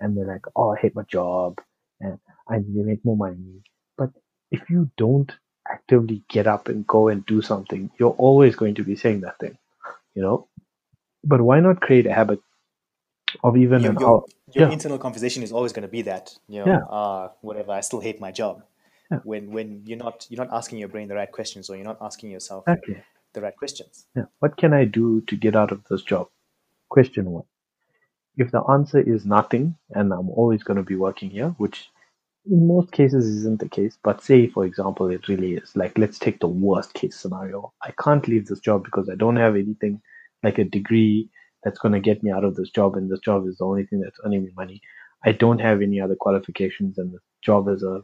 and 0.00 0.16
they're 0.16 0.26
like, 0.26 0.46
oh, 0.56 0.72
I 0.74 0.78
hate 0.80 0.94
my 0.96 1.04
job 1.04 1.60
and 2.00 2.18
I 2.48 2.58
need 2.58 2.74
to 2.74 2.84
make 2.84 3.04
more 3.04 3.16
money. 3.16 3.62
But 3.98 4.10
if 4.50 4.70
you 4.70 4.90
don't 4.96 5.32
actively 5.70 6.24
get 6.28 6.46
up 6.46 6.68
and 6.68 6.86
go 6.86 7.08
and 7.08 7.26
do 7.26 7.42
something, 7.42 7.90
you're 7.98 8.10
always 8.18 8.56
going 8.56 8.76
to 8.76 8.84
be 8.84 8.96
saying 8.96 9.22
that 9.22 9.38
thing, 9.40 9.58
you 10.14 10.22
know? 10.22 10.48
But 11.22 11.42
why 11.42 11.60
not 11.60 11.80
create 11.80 12.06
a 12.06 12.12
habit 12.12 12.40
of 13.44 13.56
even 13.56 13.82
your 13.82 13.92
an 13.92 13.98
your 14.00 14.08
hour? 14.08 14.24
your 14.52 14.66
Yeah, 14.68 14.72
internal 14.72 14.98
conversation 14.98 15.42
is 15.42 15.52
always 15.52 15.72
going 15.72 15.82
to 15.82 15.88
be 15.88 16.02
that 16.02 16.34
you 16.48 16.58
know 16.60 16.66
yeah, 16.66 16.82
uh 16.98 17.28
whatever 17.42 17.70
i 17.70 17.80
still 17.80 18.00
hate 18.00 18.20
my 18.20 18.32
job 18.32 18.64
yeah, 19.10 19.18
when 19.24 19.52
when 19.52 19.82
you're 19.84 19.98
not 19.98 20.26
you're 20.28 20.44
not 20.44 20.52
asking 20.52 20.78
your 20.78 20.88
brain 20.88 21.08
the 21.08 21.14
right 21.14 21.30
questions 21.30 21.70
or 21.70 21.76
you're 21.76 21.84
not 21.84 21.98
asking 22.00 22.30
yourself 22.30 22.64
exactly. 22.66 22.96
the 23.32 23.40
right 23.40 23.56
questions 23.56 24.06
Yeah. 24.16 24.24
What 24.40 24.56
can 24.56 24.72
I 24.72 24.84
do 24.84 25.20
to 25.22 25.36
get 25.36 25.56
out 25.56 25.72
of 25.72 25.84
this 25.88 26.02
job? 26.02 26.28
Question 26.88 27.30
one. 27.30 27.44
If 28.36 28.50
the 28.50 28.62
answer 28.70 29.00
is 29.00 29.24
nothing 29.24 29.76
and 29.90 30.12
I'm 30.12 30.30
always 30.30 30.62
going 30.62 30.76
to 30.76 30.82
be 30.82 30.96
working 30.96 31.30
here, 31.30 31.54
which 31.58 31.90
in 32.46 32.66
most 32.66 32.90
cases 32.92 33.26
isn't 33.26 33.60
the 33.60 33.68
case, 33.68 33.98
but 34.02 34.22
say, 34.22 34.46
for 34.48 34.64
example, 34.64 35.10
it 35.10 35.28
really 35.28 35.54
is. 35.54 35.76
Like, 35.76 35.98
let's 35.98 36.18
take 36.18 36.40
the 36.40 36.48
worst 36.48 36.94
case 36.94 37.16
scenario. 37.16 37.72
I 37.82 37.92
can't 38.02 38.26
leave 38.26 38.46
this 38.46 38.60
job 38.60 38.84
because 38.84 39.08
I 39.10 39.14
don't 39.14 39.36
have 39.36 39.56
anything 39.56 40.00
like 40.42 40.58
a 40.58 40.64
degree 40.64 41.28
that's 41.64 41.78
going 41.78 41.92
to 41.92 42.00
get 42.00 42.22
me 42.22 42.30
out 42.30 42.44
of 42.44 42.56
this 42.56 42.70
job, 42.70 42.96
and 42.96 43.10
this 43.10 43.20
job 43.20 43.46
is 43.46 43.58
the 43.58 43.64
only 43.64 43.84
thing 43.86 44.00
that's 44.00 44.18
earning 44.24 44.44
me 44.44 44.52
money. 44.56 44.80
I 45.24 45.32
don't 45.32 45.60
have 45.60 45.82
any 45.82 46.00
other 46.00 46.16
qualifications, 46.16 46.98
and 46.98 47.12
the 47.12 47.18
job 47.42 47.68
is 47.68 47.82
a 47.82 48.02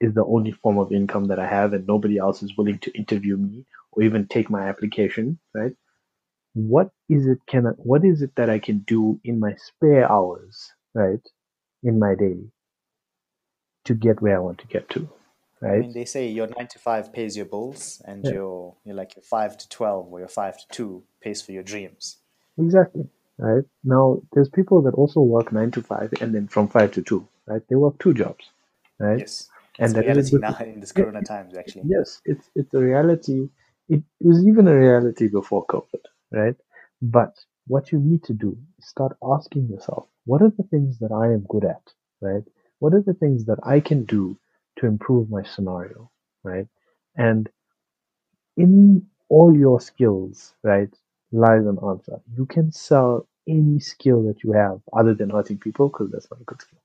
is 0.00 0.14
the 0.14 0.24
only 0.24 0.52
form 0.52 0.78
of 0.78 0.92
income 0.92 1.26
that 1.26 1.38
I 1.38 1.46
have, 1.46 1.72
and 1.74 1.86
nobody 1.86 2.18
else 2.18 2.42
is 2.42 2.56
willing 2.56 2.78
to 2.80 2.92
interview 2.98 3.36
me 3.36 3.66
or 3.92 4.02
even 4.02 4.26
take 4.26 4.50
my 4.50 4.68
application, 4.68 5.38
right? 5.54 5.72
What 6.54 6.90
is 7.08 7.26
it 7.26 7.38
can 7.46 7.66
I, 7.66 7.70
what 7.70 8.04
is 8.04 8.22
it 8.22 8.32
that 8.36 8.50
I 8.50 8.58
can 8.58 8.80
do 8.80 9.20
in 9.24 9.40
my 9.40 9.54
spare 9.56 10.10
hours, 10.10 10.72
right, 10.94 11.20
in 11.82 11.98
my 11.98 12.14
day 12.14 12.36
to 13.84 13.94
get 13.94 14.22
where 14.22 14.36
I 14.36 14.40
want 14.40 14.58
to 14.58 14.66
get 14.66 14.88
to, 14.90 15.08
right? 15.60 15.74
i 15.76 15.80
mean 15.80 15.92
they 15.92 16.04
say 16.04 16.28
your 16.28 16.46
9 16.46 16.66
to 16.68 16.78
5 16.78 17.12
pays 17.12 17.36
your 17.36 17.46
bills 17.46 18.02
and 18.04 18.24
Yeah, 18.24 18.32
your 18.34 18.76
you're 18.84 18.94
like 18.96 19.16
your 19.16 19.22
5 19.22 19.58
to 19.58 19.68
12 19.68 20.12
or 20.12 20.18
your 20.20 20.28
5 20.28 20.58
to 20.58 20.66
2 20.72 21.04
pays 21.20 21.42
for 21.42 21.52
your 21.52 21.62
dreams 21.62 22.18
exactly. 22.58 23.08
Right 23.38 23.64
now, 23.84 24.20
there's 24.32 24.50
people 24.50 24.82
that 24.82 24.94
also 24.94 25.20
work 25.20 25.52
nine 25.52 25.70
to 25.72 25.82
five 25.82 26.12
and 26.20 26.34
then 26.34 26.46
from 26.46 26.68
five 26.68 26.92
to 26.92 27.02
two, 27.02 27.26
right? 27.46 27.62
They 27.68 27.76
work 27.76 27.98
two 27.98 28.12
jobs, 28.14 28.44
right? 28.98 29.18
yes 29.18 29.48
And 29.78 29.94
it's 29.94 29.96
a 29.96 30.00
that 30.02 30.06
is 30.08 30.32
a 30.34 30.38
reality 30.38 30.38
now 30.38 30.56
in 30.62 30.80
this 30.80 30.92
corona 30.92 31.22
times 31.22 31.56
actually 31.56 31.82
yes, 31.82 32.20
it's 32.24 32.50
it's 32.54 32.74
a 32.74 32.78
reality 32.78 33.48
it 33.88 34.02
was 34.20 34.46
even 34.46 34.68
a 34.68 34.76
reality 34.78 35.28
before 35.28 35.66
COVID, 35.66 36.04
right? 36.32 36.56
But 37.02 37.34
what 37.66 37.92
you 37.92 37.98
need 37.98 38.22
to 38.24 38.34
do 38.34 38.56
is 38.78 38.86
start 38.88 39.16
asking 39.22 39.68
yourself, 39.68 40.06
what 40.26 40.42
are 40.42 40.52
the 40.56 40.64
things 40.64 40.98
that 41.00 41.12
I 41.12 41.26
am 41.32 41.44
good 41.48 41.64
at, 41.64 41.82
right? 42.20 42.44
What 42.78 42.94
are 42.94 43.02
the 43.02 43.14
things 43.14 43.46
that 43.46 43.58
I 43.64 43.80
can 43.80 44.04
do 44.04 44.36
to 44.78 44.86
improve 44.86 45.30
my 45.30 45.42
scenario, 45.42 46.10
right? 46.44 46.66
And 47.16 47.48
in 48.56 49.06
all 49.28 49.56
your 49.56 49.80
skills, 49.80 50.54
right, 50.62 50.92
lies 51.32 51.66
an 51.66 51.78
answer. 51.86 52.20
You 52.36 52.46
can 52.46 52.72
sell 52.72 53.26
any 53.48 53.80
skill 53.80 54.22
that 54.24 54.42
you 54.44 54.52
have 54.52 54.80
other 54.92 55.14
than 55.14 55.30
hurting 55.30 55.58
people 55.58 55.88
because 55.88 56.10
that's 56.10 56.30
not 56.30 56.40
a 56.40 56.44
good 56.44 56.60
skill. 56.62 56.80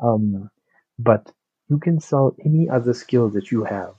Um, 0.00 0.50
but 0.98 1.32
you 1.68 1.78
can 1.78 2.00
sell 2.00 2.36
any 2.44 2.68
other 2.70 2.94
skill 2.94 3.30
that 3.30 3.50
you 3.52 3.64
have 3.64 3.94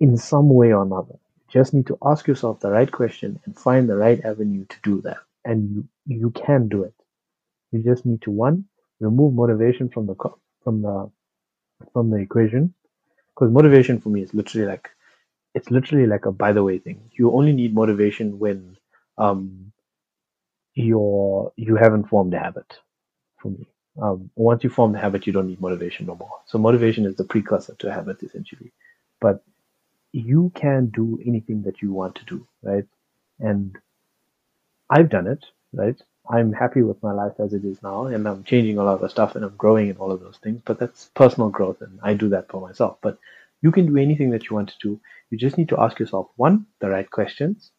in 0.00 0.16
some 0.16 0.48
way 0.48 0.72
or 0.72 0.82
another. 0.82 1.14
You 1.38 1.60
just 1.60 1.74
need 1.74 1.86
to 1.88 1.98
ask 2.04 2.26
yourself 2.26 2.60
the 2.60 2.70
right 2.70 2.90
question 2.90 3.40
and 3.44 3.56
find 3.58 3.88
the 3.88 3.96
right 3.96 4.20
avenue 4.24 4.64
to 4.66 4.76
do 4.82 5.00
that. 5.02 5.18
And 5.44 5.70
you 5.74 5.88
you 6.06 6.30
can 6.30 6.68
do 6.68 6.84
it. 6.84 6.94
You 7.72 7.82
just 7.82 8.06
need 8.06 8.22
to 8.22 8.30
one 8.30 8.66
remove 9.00 9.34
motivation 9.34 9.88
from 9.90 10.06
the 10.06 10.16
from 10.64 10.82
the 10.82 11.10
from 11.92 12.10
the 12.10 12.18
equation 12.18 12.74
because 13.34 13.52
motivation 13.52 14.00
for 14.00 14.10
me 14.10 14.22
is 14.22 14.34
literally 14.34 14.66
like 14.68 14.90
it's 15.54 15.70
literally 15.70 16.06
like 16.06 16.26
a 16.26 16.32
by 16.32 16.52
the 16.52 16.62
way 16.64 16.78
thing. 16.78 17.10
You 17.12 17.32
only 17.32 17.52
need 17.52 17.74
motivation 17.74 18.38
when 18.38 18.76
um 19.18 19.72
you're 20.74 21.52
you 21.56 21.76
haven't 21.76 22.08
formed 22.08 22.34
a 22.34 22.40
habit 22.40 22.78
for 23.42 23.50
me. 23.50 23.68
Um, 24.02 24.30
once 24.36 24.64
you 24.64 24.70
form 24.70 24.92
the 24.92 25.00
habit, 25.00 25.26
you 25.26 25.32
don't 25.34 25.48
need 25.48 25.60
motivation 25.60 26.06
no 26.06 26.16
more. 26.16 26.40
So 26.46 26.58
motivation 26.58 27.06
is 27.06 27.16
the 27.16 27.24
precursor 27.24 27.74
to 27.80 27.92
habit 27.92 28.22
essentially. 28.22 28.72
But 29.20 29.44
you 30.12 30.52
can 30.54 30.88
do 30.88 31.20
anything 31.26 31.62
that 31.64 31.82
you 31.82 31.92
want 31.92 32.16
to 32.16 32.24
do, 32.26 32.46
right? 32.62 32.86
And 33.40 33.76
I've 34.90 35.10
done 35.10 35.26
it, 35.26 35.44
right? 35.72 36.00
I'm 36.30 36.52
happy 36.52 36.82
with 36.82 37.02
my 37.02 37.12
life 37.12 37.34
as 37.38 37.52
it 37.54 37.64
is 37.64 37.82
now, 37.82 38.06
and 38.06 38.26
I'm 38.28 38.44
changing 38.44 38.78
a 38.78 38.84
lot 38.84 39.02
of 39.02 39.10
stuff 39.10 39.36
and 39.36 39.44
I'm 39.44 39.56
growing 39.56 39.90
and 39.90 39.98
all 39.98 40.12
of 40.12 40.20
those 40.20 40.38
things. 40.42 40.62
But 40.64 40.78
that's 40.78 41.10
personal 41.14 41.50
growth, 41.50 41.80
and 41.82 41.98
I 42.02 42.14
do 42.14 42.30
that 42.30 42.48
for 42.50 42.60
myself. 42.60 42.98
But 43.02 43.18
you 43.62 43.72
can 43.72 43.86
do 43.86 43.96
anything 43.96 44.30
that 44.30 44.48
you 44.48 44.56
want 44.56 44.68
to 44.70 44.78
do. 44.80 45.00
You 45.30 45.38
just 45.38 45.58
need 45.58 45.68
to 45.70 45.80
ask 45.80 45.98
yourself 45.98 46.28
one, 46.36 46.66
the 46.80 46.88
right 46.88 47.10
questions. 47.10 47.70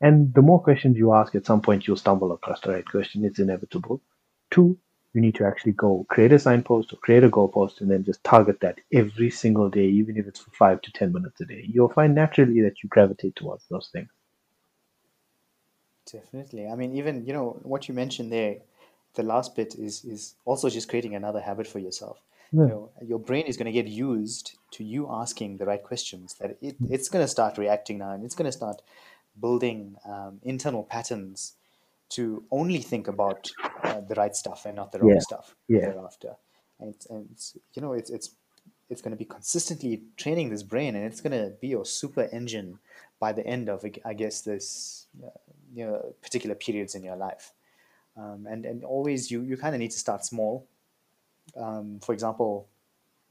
And 0.00 0.34
the 0.34 0.42
more 0.42 0.60
questions 0.60 0.96
you 0.96 1.12
ask, 1.14 1.34
at 1.34 1.46
some 1.46 1.62
point 1.62 1.86
you'll 1.86 1.96
stumble 1.96 2.32
across 2.32 2.60
the 2.60 2.72
right 2.72 2.86
question. 2.86 3.24
It's 3.24 3.38
inevitable. 3.38 4.02
Two, 4.50 4.78
you 5.14 5.20
need 5.20 5.34
to 5.36 5.44
actually 5.46 5.72
go 5.72 6.06
create 6.08 6.32
a 6.32 6.38
signpost 6.38 6.92
or 6.92 6.96
create 6.96 7.22
a 7.22 7.28
goalpost 7.28 7.80
and 7.80 7.90
then 7.90 8.02
just 8.02 8.24
target 8.24 8.60
that 8.60 8.78
every 8.92 9.30
single 9.30 9.68
day, 9.68 9.86
even 9.86 10.16
if 10.16 10.26
it's 10.26 10.40
for 10.40 10.50
five 10.52 10.80
to 10.82 10.92
10 10.92 11.12
minutes 11.12 11.40
a 11.40 11.44
day. 11.44 11.64
You'll 11.68 11.92
find 11.92 12.14
naturally 12.14 12.62
that 12.62 12.82
you 12.82 12.88
gravitate 12.88 13.36
towards 13.36 13.64
those 13.70 13.90
things. 13.92 14.08
Definitely. 16.10 16.66
I 16.66 16.74
mean, 16.74 16.96
even, 16.96 17.24
you 17.26 17.32
know, 17.32 17.60
what 17.62 17.88
you 17.88 17.94
mentioned 17.94 18.32
there, 18.32 18.56
the 19.14 19.22
last 19.22 19.54
bit 19.54 19.74
is, 19.74 20.04
is 20.04 20.34
also 20.44 20.68
just 20.68 20.88
creating 20.88 21.14
another 21.14 21.40
habit 21.40 21.66
for 21.66 21.78
yourself. 21.78 22.18
Yeah. 22.52 22.62
You 22.62 22.68
know, 22.68 22.90
your 23.02 23.18
brain 23.18 23.46
is 23.46 23.56
going 23.56 23.66
to 23.66 23.72
get 23.72 23.86
used 23.86 24.58
to 24.72 24.84
you 24.84 25.08
asking 25.10 25.56
the 25.56 25.66
right 25.66 25.82
questions 25.82 26.34
that 26.34 26.58
it, 26.60 26.76
it's 26.88 27.08
going 27.08 27.24
to 27.24 27.28
start 27.28 27.58
reacting 27.58 27.98
now 27.98 28.12
and 28.12 28.24
it's 28.24 28.34
going 28.34 28.46
to 28.46 28.52
start 28.52 28.82
building 29.40 29.96
um, 30.04 30.40
internal 30.42 30.82
patterns 30.82 31.54
to 32.10 32.44
only 32.50 32.78
think 32.78 33.08
about 33.08 33.50
uh, 33.84 34.00
the 34.00 34.14
right 34.14 34.36
stuff 34.36 34.66
and 34.66 34.76
not 34.76 34.92
the 34.92 34.98
wrong 34.98 35.14
Yeah. 35.14 35.20
stuff 35.20 35.56
Yeah. 35.68 35.80
thereafter. 35.86 36.36
And, 36.78 36.94
and 37.08 37.28
it's, 37.32 37.56
you 37.74 37.80
know, 37.80 37.94
it's, 37.94 38.10
it's, 38.10 38.34
it's 38.90 39.00
going 39.00 39.12
to 39.12 39.16
be 39.16 39.24
consistently 39.24 40.02
training 40.18 40.50
this 40.50 40.62
brain 40.62 40.94
and 40.94 41.06
it's 41.06 41.22
going 41.22 41.32
to 41.32 41.54
be 41.60 41.68
your 41.68 41.86
super 41.86 42.28
engine 42.32 42.78
by 43.18 43.32
the 43.32 43.46
end 43.46 43.70
of, 43.70 43.84
I 44.04 44.12
guess, 44.12 44.42
this, 44.42 45.06
uh, 45.24 45.30
you 45.74 45.86
know, 45.86 46.14
particular 46.20 46.54
periods 46.54 46.94
in 46.94 47.02
your 47.02 47.16
life. 47.16 47.52
Um, 48.14 48.46
and, 48.50 48.66
and 48.66 48.84
always 48.84 49.30
you, 49.30 49.40
you 49.40 49.56
kind 49.56 49.74
of 49.74 49.78
need 49.78 49.92
to 49.92 49.98
start 49.98 50.26
small. 50.26 50.66
Um, 51.56 52.00
for 52.00 52.12
example, 52.12 52.68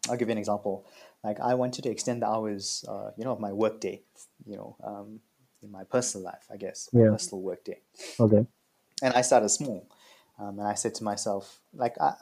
I'll 0.09 0.17
give 0.17 0.29
you 0.29 0.33
an 0.33 0.37
example. 0.37 0.87
Like 1.23 1.39
I 1.39 1.53
wanted 1.55 1.83
to 1.83 1.89
extend 1.89 2.23
the 2.23 2.27
hours, 2.27 2.85
uh, 2.87 3.11
you 3.17 3.23
know, 3.23 3.31
of 3.33 3.39
my 3.39 3.53
work 3.53 3.79
day, 3.81 4.03
you 4.45 4.57
know, 4.57 4.77
um, 4.83 5.21
in 5.61 5.71
my 5.71 5.83
personal 5.83 6.25
life, 6.25 6.47
I 6.51 6.57
guess, 6.57 6.89
my 6.93 7.01
Yeah. 7.01 7.09
personal 7.09 7.41
work 7.43 7.63
day 7.63 7.81
Okay. 8.19 8.45
and 9.01 9.13
I 9.13 9.21
started 9.21 9.49
small. 9.49 9.87
Um, 10.37 10.59
and 10.59 10.67
I 10.67 10.73
said 10.73 10.95
to 10.95 11.03
myself, 11.03 11.61
like, 11.73 11.99
I, 11.99 12.15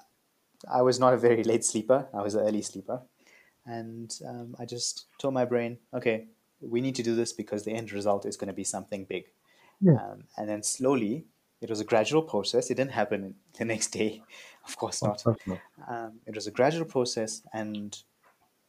I 0.70 0.82
was 0.82 1.00
not 1.00 1.14
a 1.14 1.18
very 1.18 1.44
late 1.44 1.66
sleeper, 1.66 2.08
I 2.14 2.22
was 2.22 2.36
an 2.36 2.46
early 2.48 2.62
sleeper. 2.62 3.02
And 3.66 4.18
um, 4.28 4.56
I 4.60 4.66
just 4.66 5.08
told 5.20 5.34
my 5.34 5.46
brain, 5.46 5.80
okay, 5.94 6.28
we 6.62 6.82
need 6.82 6.96
to 6.96 7.04
do 7.04 7.16
this 7.16 7.34
because 7.34 7.64
the 7.64 7.74
end 7.74 7.92
result 7.92 8.26
is 8.26 8.38
going 8.38 8.48
to 8.48 8.54
be 8.54 8.64
something 8.64 9.06
big. 9.06 9.32
Yeah. 9.82 10.00
Um, 10.00 10.26
and 10.38 10.50
then 10.50 10.64
slowly, 10.64 11.28
it 11.62 11.70
was 11.70 11.80
a 11.80 11.86
gradual 11.86 12.24
process. 12.24 12.72
It 12.72 12.76
didn't 12.76 12.94
happen 12.94 13.36
the 13.58 13.66
next 13.66 13.90
day, 13.90 14.24
of 14.70 14.78
course 14.78 15.04
not. 15.04 15.24
Um, 15.88 16.14
it 16.26 16.36
was 16.36 16.48
a 16.48 16.52
gradual 16.52 16.86
process, 16.86 17.42
and 17.54 17.98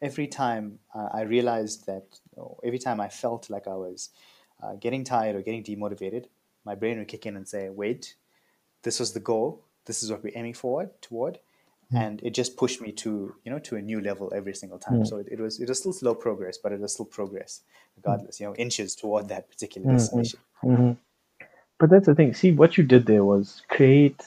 every 0.01 0.26
time 0.26 0.78
uh, 0.94 1.09
I 1.12 1.22
realized 1.22 1.86
that, 1.86 2.07
or 2.36 2.59
every 2.64 2.78
time 2.78 3.01
I 3.01 3.09
felt 3.09 3.51
like 3.51 3.66
I 3.66 3.74
was 3.86 4.11
uh, 4.62 4.74
getting 4.74 5.05
tired 5.05 5.36
or 5.36 5.42
getting 5.42 5.64
demotivated, 5.64 6.26
my 6.64 6.74
brain 6.74 6.98
would 6.98 7.09
kick 7.09 7.26
in 7.26 7.36
and 7.36 7.46
say, 7.46 7.68
"Wait, 7.68 8.14
this 8.82 8.98
was 9.01 9.12
the 9.12 9.20
goal. 9.20 9.64
This 9.86 10.03
is 10.03 10.11
what 10.11 10.22
we're 10.22 10.36
aiming 10.36 10.55
forward 10.55 10.90
toward." 11.03 11.38
And 11.92 12.22
it 12.22 12.34
just 12.34 12.57
pushed 12.57 12.80
me 12.80 12.92
to, 12.92 13.34
you 13.44 13.51
know, 13.51 13.59
to 13.59 13.74
a 13.76 13.82
new 13.82 14.01
level 14.01 14.32
every 14.32 14.55
single 14.55 14.78
time. 14.78 15.01
Mm. 15.01 15.07
So 15.09 15.16
it, 15.18 15.26
it 15.32 15.40
was 15.40 15.59
it 15.61 15.68
was 15.68 15.78
still 15.80 15.92
slow 15.92 16.14
progress, 16.14 16.57
but 16.57 16.70
it 16.72 16.80
was 16.80 16.92
still 16.92 17.05
progress, 17.05 17.62
regardless. 17.96 18.38
You 18.38 18.46
know, 18.46 18.55
inches 18.55 18.94
toward 18.94 19.28
that 19.28 19.51
particular 19.51 19.88
Mm, 19.88 19.94
mm. 19.94 19.98
destination. 19.98 20.40
hmm 20.62 20.92
But 21.80 21.90
that's 21.90 22.07
the 22.07 22.14
thing. 22.14 22.32
See, 22.34 22.53
what 22.53 22.78
you 22.78 22.84
did 22.84 23.07
there 23.07 23.24
was 23.24 23.62
create 23.68 24.20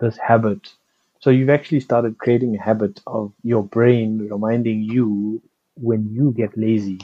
this 0.00 0.18
habit. 0.18 0.72
So 1.20 1.30
you've 1.30 1.50
actually 1.50 1.80
started 1.80 2.18
creating 2.18 2.56
a 2.56 2.62
habit 2.62 3.00
of 3.06 3.32
your 3.42 3.62
brain 3.64 4.28
reminding 4.30 4.82
you 4.82 5.42
when 5.76 6.08
you 6.12 6.32
get 6.32 6.56
lazy 6.58 7.00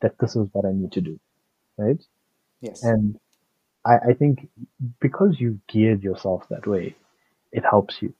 that 0.00 0.18
this 0.18 0.36
is 0.36 0.48
what 0.52 0.66
I 0.66 0.72
need 0.72 0.92
to 0.92 1.00
do, 1.00 1.20
right? 1.78 2.00
Yes. 2.60 2.82
And 2.82 3.18
I, 3.84 3.98
I 4.10 4.14
think 4.14 4.48
because 5.00 5.40
you've 5.40 5.66
geared 5.68 6.02
yourself 6.02 6.48
that 6.50 6.66
way, 6.66 6.96
it 7.52 7.64
helps 7.64 8.02
you. 8.02 8.14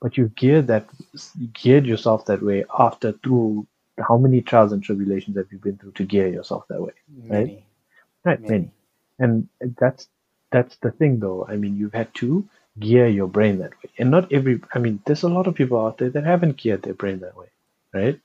But 0.00 0.16
you've 0.16 0.34
geared 0.34 0.68
that 0.68 0.88
geared 1.54 1.86
yourself 1.86 2.26
that 2.26 2.42
way 2.42 2.64
after 2.78 3.12
through 3.12 3.66
how 3.98 4.16
many 4.18 4.42
trials 4.42 4.72
and 4.72 4.82
tribulations 4.82 5.36
have 5.36 5.52
you 5.52 5.58
been 5.58 5.78
through 5.78 5.92
to 5.92 6.04
gear 6.04 6.28
yourself 6.28 6.64
that 6.68 6.82
way? 6.82 6.92
Many, 7.08 7.64
Right, 8.24 8.40
many. 8.40 8.48
many. 8.48 8.72
And 9.18 9.48
that's 9.78 10.08
that's 10.52 10.76
the 10.78 10.90
thing 10.92 11.20
though. 11.20 11.46
I 11.48 11.56
mean 11.56 11.76
you've 11.76 11.94
had 11.94 12.14
to 12.16 12.48
gear 12.78 13.06
your 13.08 13.28
brain 13.28 13.58
that 13.58 13.72
way. 13.82 13.90
And 13.98 14.10
not 14.10 14.32
every 14.32 14.60
I 14.74 14.78
mean, 14.78 15.00
there's 15.06 15.22
a 15.22 15.28
lot 15.28 15.46
of 15.46 15.54
people 15.54 15.84
out 15.84 15.98
there 15.98 16.10
that 16.10 16.24
haven't 16.24 16.56
geared 16.56 16.82
their 16.82 16.94
brain 16.94 17.20
that 17.20 17.36
way. 17.36 17.48
Right? 17.92 18.20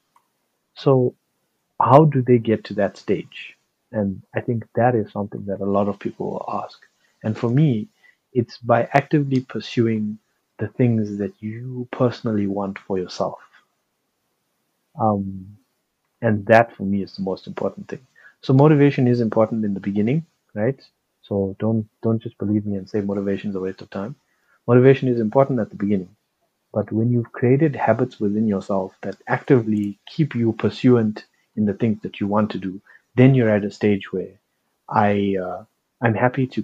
So 0.76 1.16
how 1.82 2.06
do 2.06 2.22
they 2.22 2.40
get 2.40 2.66
to 2.66 2.76
that 2.76 2.98
stage? 2.98 3.58
And 3.92 4.24
I 4.36 4.42
think 4.42 4.66
that 4.76 4.96
is 4.96 5.12
something 5.12 5.46
that 5.48 5.62
a 5.62 5.66
lot 5.66 5.88
of 5.90 6.00
people 6.00 6.32
will 6.32 6.46
ask. 6.64 6.80
And 7.24 7.38
for 7.38 7.50
me, 7.50 7.90
it's 8.34 8.58
by 8.60 8.90
actively 8.94 9.42
pursuing 9.42 10.20
the 10.60 10.68
things 10.70 11.18
that 11.20 11.34
you 11.42 11.88
personally 11.92 12.48
want 12.48 12.80
for 12.80 12.98
yourself. 13.00 13.40
Um, 15.00 15.58
and 16.22 16.46
that 16.48 16.76
for 16.76 16.84
me 16.84 17.04
is 17.04 17.16
the 17.16 17.24
most 17.24 17.48
important 17.48 17.88
thing. 17.90 18.06
So 18.42 18.54
motivation 18.54 19.08
is 19.08 19.22
important 19.22 19.66
in 19.66 19.74
the 19.74 19.80
beginning, 19.82 20.26
right? 20.56 20.80
So 21.24 21.56
don't 21.60 21.88
don't 22.04 22.22
just 22.22 22.38
believe 22.38 22.66
me 22.66 22.78
and 22.78 22.90
say 22.90 23.02
motivation 23.02 23.52
is 23.52 23.56
a 23.56 23.60
waste 23.60 23.82
of 23.82 23.90
time. 23.90 24.16
Motivation 24.68 25.08
is 25.10 25.20
important 25.20 25.60
at 25.60 25.70
the 25.70 25.76
beginning. 25.76 26.16
But 26.74 26.92
when 26.92 27.12
you've 27.12 27.32
created 27.32 27.76
habits 27.76 28.20
within 28.20 28.48
yourself 28.48 28.96
that 29.02 29.18
actively 29.28 30.00
keep 30.08 30.36
you 30.36 30.54
pursuant 30.54 31.26
in 31.56 31.66
the 31.66 31.74
things 31.74 32.02
that 32.02 32.20
you 32.20 32.28
want 32.28 32.52
to 32.52 32.60
do, 32.60 32.82
then 33.16 33.34
you're 33.36 33.50
at 33.50 33.66
a 33.66 33.72
stage 33.72 34.12
where 34.14 34.40
I 34.90 35.38
uh, 35.42 35.66
I'm 36.02 36.14
happy 36.16 36.48
to 36.48 36.64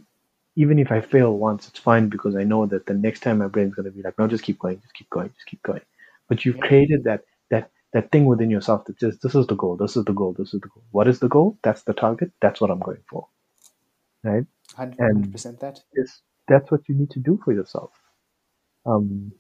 even 0.56 0.80
if 0.80 0.92
I 0.92 1.02
fail 1.02 1.38
once, 1.38 1.68
it's 1.68 1.80
fine 1.80 2.10
because 2.10 2.36
I 2.36 2.44
know 2.44 2.66
that 2.68 2.86
the 2.86 2.94
next 2.94 3.22
time 3.22 3.40
my 3.40 3.48
brain's 3.48 3.76
gonna 3.76 3.92
be 3.92 4.02
like, 4.04 4.18
no, 4.20 4.28
just 4.28 4.44
keep 4.44 4.60
going, 4.60 4.80
just 4.82 4.94
keep 4.94 5.10
going, 5.10 5.30
just 5.34 5.46
keep 5.48 5.62
going. 5.64 5.82
But 6.28 6.46
you've 6.46 6.60
Yeah. 6.60 6.62
created 6.62 7.04
that 7.06 7.24
that 7.50 7.72
that 7.94 8.12
thing 8.12 8.26
within 8.26 8.50
yourself 8.50 8.86
that 8.86 9.00
says, 9.00 9.20
this 9.20 9.36
is 9.36 9.48
the 9.48 9.56
goal, 9.56 9.78
this 9.78 9.96
is 9.98 10.06
the 10.06 10.14
goal, 10.14 10.34
this 10.34 10.54
is 10.54 10.62
the 10.62 10.68
goal. 10.70 10.84
What 10.92 11.08
is 11.08 11.20
the 11.20 11.30
goal? 11.30 11.58
That's 11.64 11.84
the 11.84 11.94
target. 11.94 12.32
That's 12.42 12.62
what 12.62 12.72
I'm 12.72 12.80
going 12.80 13.04
for. 13.10 13.28
Right? 14.24 14.46
Hundred 14.76 15.00
And 15.00 15.32
percent 15.32 15.60
that. 15.62 15.84
It's, 15.94 16.22
that's 16.52 16.70
what 16.70 16.88
you 16.88 16.96
need 16.96 17.10
to 17.12 17.20
do 17.20 17.40
for 17.44 17.54
yourself. 17.54 17.92
Um, 18.86 19.32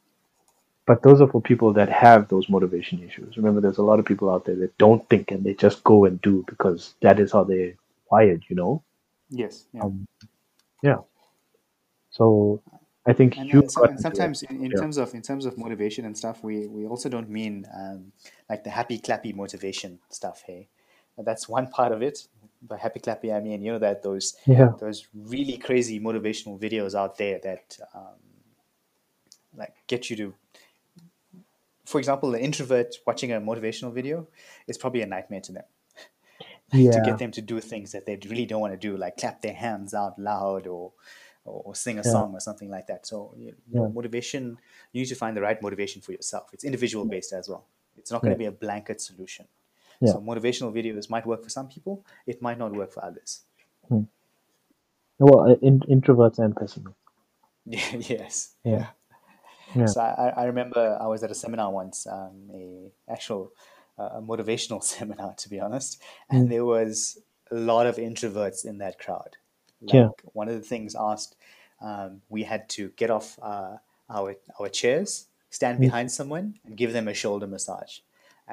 but 0.87 1.03
those 1.03 1.21
are 1.21 1.27
for 1.27 1.41
people 1.41 1.73
that 1.73 1.89
have 1.89 2.27
those 2.27 2.49
motivation 2.49 3.03
issues. 3.03 3.37
Remember, 3.37 3.61
there's 3.61 3.77
a 3.77 3.83
lot 3.83 3.99
of 3.99 4.05
people 4.05 4.29
out 4.29 4.45
there 4.45 4.55
that 4.55 4.77
don't 4.77 5.07
think 5.09 5.31
and 5.31 5.43
they 5.43 5.53
just 5.53 5.83
go 5.83 6.05
and 6.05 6.21
do 6.21 6.43
because 6.47 6.95
that 7.01 7.19
is 7.19 7.31
how 7.31 7.43
they're 7.43 7.73
wired, 8.09 8.43
you 8.49 8.55
know? 8.55 8.83
Yes. 9.29 9.65
Yeah. 9.73 9.83
Um, 9.83 10.07
yeah. 10.81 10.97
So 12.09 12.61
I 13.05 13.13
think 13.13 13.37
and, 13.37 13.47
you've 13.53 13.63
and, 13.63 13.71
some, 13.71 13.83
and 13.85 13.99
sometimes 13.99 14.43
in, 14.43 14.65
in 14.65 14.71
Yeah. 14.71 14.81
terms 14.81 14.97
of 14.97 15.13
in 15.13 15.21
terms 15.21 15.45
of 15.45 15.57
motivation 15.57 16.05
and 16.05 16.17
stuff 16.17 16.43
we 16.43 16.67
we 16.67 16.85
also 16.85 17.07
don't 17.09 17.29
mean 17.29 17.65
um, 17.73 18.11
like 18.49 18.63
the 18.63 18.69
happy 18.69 18.99
clappy 18.99 19.33
motivation 19.33 19.99
stuff 20.09 20.43
hey 20.45 20.67
that's 21.17 21.47
one 21.47 21.67
part 21.67 21.91
of 21.91 22.01
it. 22.01 22.27
By 22.61 22.77
happy 22.77 22.99
clappy, 22.99 23.33
I 23.35 23.39
mean 23.39 23.61
you 23.63 23.71
know 23.73 23.79
that 23.79 24.03
those 24.03 24.37
Yeah. 24.45 24.73
those 24.77 25.07
really 25.13 25.57
crazy 25.57 25.99
motivational 25.99 26.59
videos 26.59 26.93
out 26.95 27.17
there 27.17 27.39
that 27.39 27.77
um, 27.93 28.19
like 29.53 29.75
get 29.87 30.09
you 30.09 30.15
to, 30.17 30.33
for 31.85 31.99
example, 31.99 32.33
an 32.35 32.41
introvert 32.41 32.95
watching 33.05 33.31
a 33.31 33.39
motivational 33.41 33.93
video 33.93 34.27
is 34.67 34.77
probably 34.77 35.01
a 35.01 35.05
nightmare 35.07 35.41
to 35.41 35.51
them. 35.51 35.63
Yeah. 36.73 36.91
to 36.91 37.01
get 37.01 37.17
them 37.17 37.31
to 37.31 37.41
do 37.41 37.59
things 37.59 37.91
that 37.91 38.05
they 38.05 38.17
really 38.29 38.45
don't 38.45 38.61
want 38.61 38.73
to 38.73 38.77
do, 38.77 38.97
like 38.97 39.17
clap 39.17 39.41
their 39.41 39.53
hands 39.53 39.93
out 39.93 40.17
loud 40.19 40.67
or 40.67 40.93
or, 41.45 41.61
or 41.65 41.75
sing 41.75 41.97
a 41.99 42.03
Yeah. 42.03 42.11
song 42.11 42.33
or 42.33 42.39
something 42.39 42.69
like 42.69 42.87
that. 42.87 43.05
So 43.07 43.33
you 43.37 43.51
know, 43.51 43.57
Yeah. 43.71 43.87
motivation, 43.93 44.57
you 44.93 45.01
need 45.01 45.07
to 45.07 45.15
find 45.15 45.35
the 45.35 45.41
right 45.41 45.61
motivation 45.61 46.01
for 46.01 46.11
yourself. 46.11 46.53
It's 46.53 46.63
individual 46.63 47.05
based 47.05 47.33
as 47.33 47.49
well. 47.49 47.67
It's 47.97 48.11
not 48.11 48.23
going 48.23 48.31
to 48.31 48.37
be 48.37 48.45
a 48.45 48.51
blanket 48.51 49.01
solution. 49.01 49.47
Yeah. 50.01 50.13
So 50.13 50.19
motivational 50.19 50.73
videos 50.73 51.09
might 51.09 51.25
work 51.25 51.43
for 51.43 51.49
some 51.49 51.67
people. 51.69 52.03
It 52.25 52.41
might 52.41 52.57
not 52.57 52.73
work 52.73 52.91
for 52.91 53.05
others. 53.05 53.43
Well, 55.19 55.51
uh, 55.51 55.55
in, 55.61 55.81
introverts 55.81 56.39
and 56.39 56.55
pessimists. 56.55 56.97
yes. 58.09 58.55
Yeah. 58.63 58.87
Yeah. 59.75 59.85
So 59.85 60.01
I, 60.01 60.33
I 60.35 60.43
remember 60.45 60.97
I 60.99 61.07
was 61.07 61.23
at 61.23 61.29
a 61.31 61.35
seminar 61.35 61.71
once, 61.71 62.07
um, 62.07 62.49
a 62.53 62.91
actual 63.09 63.51
uh, 63.99 64.09
a 64.15 64.21
motivational 64.21 64.83
seminar, 64.95 65.33
to 65.35 65.49
be 65.49 65.59
honest, 65.59 66.01
and 66.29 66.47
Mm. 66.47 66.49
there 66.49 66.65
was 66.65 67.19
a 67.51 67.55
lot 67.55 67.85
of 67.85 67.97
introverts 67.97 68.65
in 68.65 68.79
that 68.79 68.97
crowd. 68.97 69.37
Like 69.81 69.93
Yeah. 69.93 70.09
one 70.33 70.47
of 70.49 70.55
the 70.55 70.61
things 70.67 70.95
asked, 70.95 71.35
um, 71.81 72.21
we 72.29 72.43
had 72.43 72.67
to 72.69 72.89
get 72.95 73.09
off 73.11 73.37
uh, 73.41 73.77
our 74.09 74.35
our 74.59 74.69
chairs, 74.69 75.27
stand 75.49 75.77
Mm. 75.77 75.81
behind 75.81 76.11
someone, 76.11 76.55
and 76.65 76.75
give 76.75 76.93
them 76.93 77.07
a 77.07 77.13
shoulder 77.13 77.47
massage, 77.47 77.99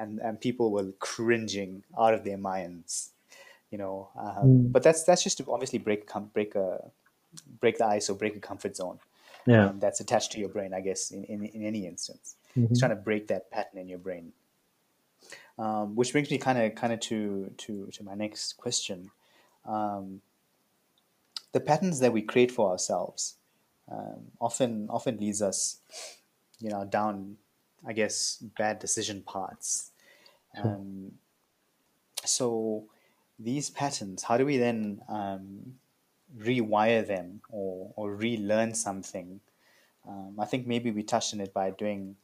and 0.01 0.19
and 0.19 0.39
people 0.39 0.71
were 0.71 0.91
cringing 0.99 1.83
out 1.97 2.13
of 2.13 2.23
their 2.23 2.37
minds, 2.37 3.11
you 3.71 3.77
know. 3.77 4.09
Um, 4.15 4.47
Mm. 4.47 4.71
But 4.71 4.81
that's 4.83 5.03
that's 5.03 5.23
just 5.23 5.37
to 5.39 5.45
obviously 5.51 5.79
break 5.79 6.07
com- 6.07 6.31
break 6.33 6.55
a 6.55 6.91
break 7.61 7.77
the 7.77 7.85
ice 7.85 8.09
or 8.09 8.15
break 8.15 8.35
a 8.35 8.39
comfort 8.39 8.75
zone 8.75 8.99
Yeah. 9.45 9.67
um, 9.67 9.79
that's 9.79 9.99
attached 9.99 10.31
to 10.33 10.39
your 10.39 10.49
brain, 10.49 10.73
I 10.73 10.81
guess, 10.81 11.11
in, 11.11 11.23
in, 11.25 11.45
in 11.45 11.63
any 11.63 11.85
instance. 11.85 12.35
Mhm. 12.57 12.71
It's 12.71 12.79
trying 12.79 12.95
to 12.97 13.01
break 13.09 13.27
that 13.27 13.51
pattern 13.51 13.77
in 13.79 13.87
your 13.87 13.99
brain. 13.99 14.33
Um, 15.57 15.95
which 15.95 16.11
brings 16.13 16.31
me 16.31 16.37
kind 16.37 16.57
of 16.57 16.73
kind 16.75 16.93
of 16.93 16.99
to, 17.01 17.51
to 17.57 17.87
to 17.95 18.03
my 18.03 18.15
next 18.15 18.53
question. 18.57 19.11
Um, 19.65 20.21
the 21.51 21.59
patterns 21.59 21.99
that 21.99 22.13
we 22.13 22.21
create 22.21 22.51
for 22.51 22.71
ourselves 22.71 23.35
um, 23.91 24.31
often 24.39 24.87
often 24.89 25.17
leads 25.17 25.41
us, 25.41 25.77
you 26.59 26.69
know, 26.69 26.85
down, 26.85 27.37
I 27.85 27.93
guess, 27.93 28.37
bad 28.57 28.79
decision 28.79 29.23
paths. 29.31 29.88
Um, 30.57 31.19
so 32.25 32.85
these 33.37 33.69
patterns, 33.69 34.23
how 34.23 34.37
do 34.37 34.45
we 34.45 34.57
then 34.57 35.01
um, 35.07 35.79
rewire 36.37 37.05
them 37.05 37.41
or, 37.49 37.93
or 37.95 38.13
relearn 38.15 38.73
something? 38.75 39.41
Um, 40.07 40.37
I 40.39 40.45
think 40.45 40.67
maybe 40.67 40.91
we 40.91 41.03
touched 41.03 41.33
on 41.33 41.41
it 41.41 41.53
by 41.53 41.71
doing 41.71 42.17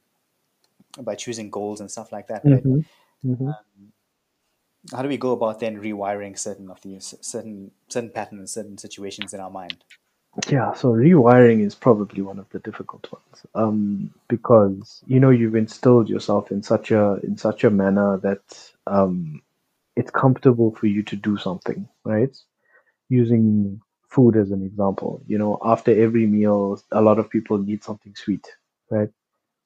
by 1.02 1.16
choosing 1.16 1.50
goals 1.50 1.80
and 1.82 1.90
stuff 1.92 2.12
like 2.12 2.28
that. 2.28 2.48
But 2.50 2.64
Mhm. 2.64 2.86
Mhm. 3.24 3.56
how 4.92 5.02
do 5.02 5.08
we 5.10 5.18
go 5.18 5.32
about 5.32 5.60
then 5.60 5.78
rewiring 5.82 6.38
certain 6.38 6.70
of 6.70 6.82
these 6.82 7.14
certain 7.22 7.72
certain 7.88 8.10
patterns, 8.10 8.54
certain 8.54 8.78
situations 8.78 9.34
in 9.34 9.40
our 9.40 9.50
mind? 9.52 9.84
Yeah, 10.50 10.74
so 10.74 10.90
rewiring 10.92 11.66
is 11.66 11.76
probably 11.76 12.22
one 12.22 12.40
of 12.40 12.50
the 12.50 12.60
difficult 12.60 13.08
ones, 13.12 13.46
um, 13.56 14.14
because 14.28 15.02
you 15.08 15.20
know 15.22 15.30
you've 15.30 15.56
instilled 15.56 16.10
yourself 16.10 16.52
in 16.52 16.62
such 16.62 16.92
a 16.92 17.20
in 17.24 17.38
such 17.38 17.64
a 17.64 17.70
manner 17.70 18.18
that 18.18 18.72
um, 18.86 19.42
it's 19.96 20.12
comfortable 20.12 20.76
for 20.76 20.88
you 20.88 21.04
to 21.04 21.16
do 21.18 21.38
something, 21.38 21.88
right? 22.06 22.36
Using 23.10 23.82
food 24.10 24.38
as 24.38 24.52
an 24.52 24.64
example, 24.64 25.24
you 25.28 25.38
know, 25.38 25.60
after 25.64 25.92
every 25.92 26.28
meal, 26.28 26.82
a 26.92 27.02
lot 27.02 27.20
of 27.20 27.30
people 27.30 27.58
need 27.60 27.84
something 27.84 28.16
sweet, 28.16 28.48
right? 28.92 29.10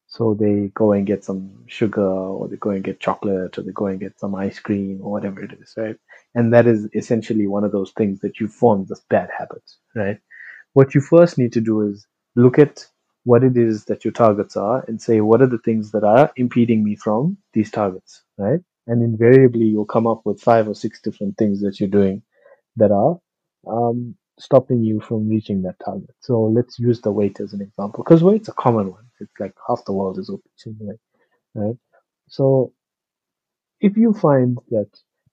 So 0.07 0.33
they 0.35 0.71
go 0.75 0.93
and 0.93 1.07
get 1.07 1.23
some 1.25 1.65
sugar, 1.67 2.01
or 2.07 2.47
they 2.49 2.57
go 2.57 2.71
and 2.71 2.83
get 2.83 2.99
chocolate, 3.01 3.57
or 3.57 3.63
they 3.63 3.71
go 3.73 3.87
and 3.87 3.99
get 3.99 4.19
some 4.19 4.35
ice 4.35 4.59
cream, 4.59 5.01
or 5.03 5.11
whatever 5.11 5.43
it 5.43 5.53
is, 5.61 5.73
right? 5.77 5.97
And 6.35 6.53
that 6.53 6.67
is 6.67 6.89
essentially 6.95 7.47
one 7.47 7.63
of 7.65 7.71
those 7.73 7.91
things 7.93 8.21
that 8.21 8.39
you 8.39 8.47
form 8.49 8.85
this 8.85 9.01
bad 9.09 9.29
habits, 9.37 9.77
right? 9.95 10.19
What 10.79 10.95
you 10.95 11.01
first 11.01 11.37
need 11.37 11.51
to 11.51 11.59
do 11.59 11.81
is 11.81 12.07
look 12.37 12.57
at 12.57 12.85
what 13.25 13.43
it 13.43 13.57
is 13.57 13.83
that 13.85 14.05
your 14.05 14.13
targets 14.13 14.55
are 14.55 14.85
and 14.87 15.01
say 15.01 15.19
what 15.19 15.41
are 15.41 15.51
the 15.53 15.63
things 15.65 15.91
that 15.91 16.05
are 16.05 16.31
impeding 16.37 16.85
me 16.85 16.95
from 16.95 17.37
these 17.53 17.69
targets 17.69 18.23
right? 18.37 18.61
And 18.87 19.03
invariably 19.03 19.65
you'll 19.65 19.93
come 19.95 20.07
up 20.07 20.21
with 20.23 20.39
five 20.41 20.69
or 20.69 20.75
six 20.83 21.01
different 21.01 21.37
things 21.37 21.59
that 21.63 21.79
you're 21.79 21.97
doing 22.01 22.23
that 22.77 22.91
are 22.91 23.19
um, 23.67 24.15
stopping 24.39 24.81
you 24.81 25.01
from 25.01 25.27
reaching 25.27 25.63
that 25.63 25.75
target. 25.83 26.15
So 26.21 26.43
let's 26.43 26.79
use 26.79 27.01
the 27.01 27.11
weight 27.11 27.41
as 27.41 27.51
an 27.51 27.61
example 27.61 28.01
because 28.01 28.23
weight's 28.23 28.47
a 28.47 28.53
common 28.53 28.89
one. 28.91 29.05
It's 29.19 29.37
like 29.37 29.55
half 29.67 29.83
the 29.85 29.91
world 29.91 30.17
is 30.17 30.29
obese 30.29 30.97
right? 31.55 31.75
So 32.29 32.71
if 33.81 33.97
you 33.97 34.13
find 34.13 34.57
that 34.69 34.89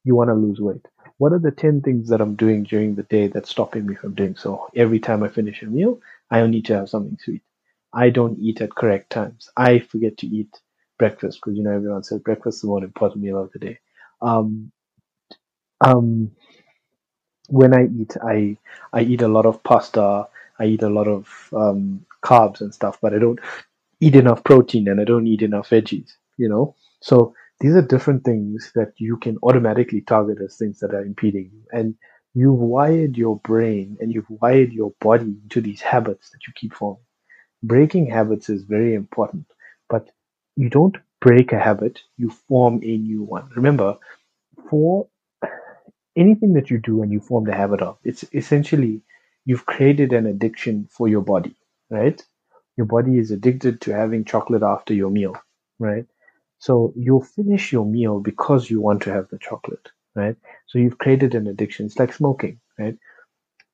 you 0.06 0.14
want 0.16 0.30
to 0.30 0.34
lose 0.34 0.60
weight, 0.60 0.86
what 1.18 1.32
are 1.32 1.38
the 1.38 1.50
10 1.50 1.80
things 1.82 2.08
that 2.10 2.20
I'm 2.20 2.36
doing 2.36 2.64
during 2.64 2.94
the 2.94 3.02
day 3.04 3.28
that's 3.28 3.50
stopping 3.50 3.86
me 3.86 3.94
from 3.94 4.14
doing 4.14 4.36
so? 4.36 4.68
Every 4.76 5.00
time 5.00 5.22
I 5.22 5.28
finish 5.28 5.62
a 5.62 5.66
meal, 5.66 6.00
I 6.30 6.46
need 6.46 6.66
to 6.66 6.76
have 6.76 6.88
something 6.90 7.18
sweet. 7.22 7.42
I 7.92 8.10
don't 8.10 8.38
eat 8.38 8.60
at 8.60 8.74
correct 8.74 9.10
times. 9.10 9.48
I 9.56 9.80
forget 9.80 10.18
to 10.18 10.26
eat 10.26 10.60
breakfast 10.98 11.40
because, 11.40 11.56
you 11.56 11.64
know, 11.64 11.72
everyone 11.72 12.04
says 12.04 12.20
breakfast 12.20 12.56
is 12.58 12.62
the 12.62 12.68
most 12.68 12.84
important 12.84 13.22
meal 13.24 13.40
of 13.42 13.52
the 13.52 13.58
day. 13.58 13.78
Um, 14.22 14.72
um, 15.80 16.30
when 17.48 17.74
I 17.74 17.86
eat, 17.86 18.16
I, 18.22 18.56
I 18.92 19.02
eat 19.02 19.22
a 19.22 19.28
lot 19.28 19.46
of 19.46 19.62
pasta. 19.62 20.26
I 20.58 20.64
eat 20.66 20.82
a 20.82 20.88
lot 20.88 21.06
of 21.08 21.28
um, 21.54 22.04
carbs 22.24 22.60
and 22.60 22.74
stuff, 22.74 22.98
but 23.00 23.14
I 23.14 23.18
don't 23.18 23.38
eat 24.00 24.16
enough 24.16 24.44
protein 24.44 24.88
and 24.88 25.00
I 25.00 25.04
don't 25.04 25.26
eat 25.26 25.42
enough 25.42 25.70
veggies, 25.70 26.12
you 26.38 26.48
know? 26.48 26.74
So 27.02 27.34
these 27.60 27.74
are 27.74 27.82
different 27.82 28.24
things 28.24 28.72
that 28.74 28.92
you 28.98 29.16
can 29.16 29.38
automatically 29.42 30.00
target 30.02 30.38
as 30.42 30.56
things 30.56 30.80
that 30.80 30.94
are 30.94 31.04
impeding 31.04 31.50
you. 31.52 31.62
And 31.72 31.94
you've 32.34 32.58
wired 32.58 33.16
your 33.16 33.36
brain 33.38 33.96
and 34.00 34.12
you've 34.12 34.30
wired 34.30 34.72
your 34.72 34.92
body 35.00 35.36
into 35.42 35.60
these 35.60 35.80
habits 35.80 36.30
that 36.30 36.40
you 36.46 36.52
keep 36.54 36.74
forming. 36.74 37.02
Breaking 37.62 38.06
habits 38.06 38.48
is 38.50 38.64
very 38.64 38.94
important, 38.94 39.46
but 39.90 40.10
you 40.56 40.70
don't 40.70 40.96
break 41.20 41.52
a 41.52 41.58
habit, 41.60 42.00
you 42.18 42.30
form 42.30 42.80
a 42.84 42.96
new 42.98 43.22
one. 43.24 43.50
Remember, 43.56 43.98
for 44.70 45.08
anything 46.16 46.54
that 46.54 46.70
you 46.70 46.78
do 46.78 47.02
and 47.02 47.12
you 47.12 47.20
form 47.20 47.44
the 47.44 47.54
habit 47.54 47.82
of, 47.82 47.98
it's 48.04 48.24
essentially 48.32 49.02
you've 49.44 49.66
created 49.66 50.12
an 50.12 50.26
addiction 50.26 50.86
for 50.90 51.08
your 51.08 51.20
body, 51.20 51.54
right? 51.90 52.22
Your 52.76 52.86
body 52.86 53.18
is 53.18 53.30
addicted 53.30 53.80
to 53.82 53.92
having 53.94 54.24
chocolate 54.24 54.62
after 54.62 54.94
your 54.94 55.10
meal, 55.10 55.36
right? 55.78 56.06
So 56.58 56.92
you'll 56.96 57.22
finish 57.24 57.72
your 57.72 57.84
meal 57.86 58.20
because 58.20 58.70
you 58.70 58.80
want 58.80 59.02
to 59.02 59.12
have 59.12 59.28
the 59.28 59.38
chocolate, 59.38 59.90
right? 60.14 60.36
So 60.66 60.78
you've 60.78 60.98
created 60.98 61.34
an 61.34 61.46
addiction. 61.46 61.86
It's 61.86 61.98
like 61.98 62.12
smoking, 62.12 62.60
right? 62.78 62.98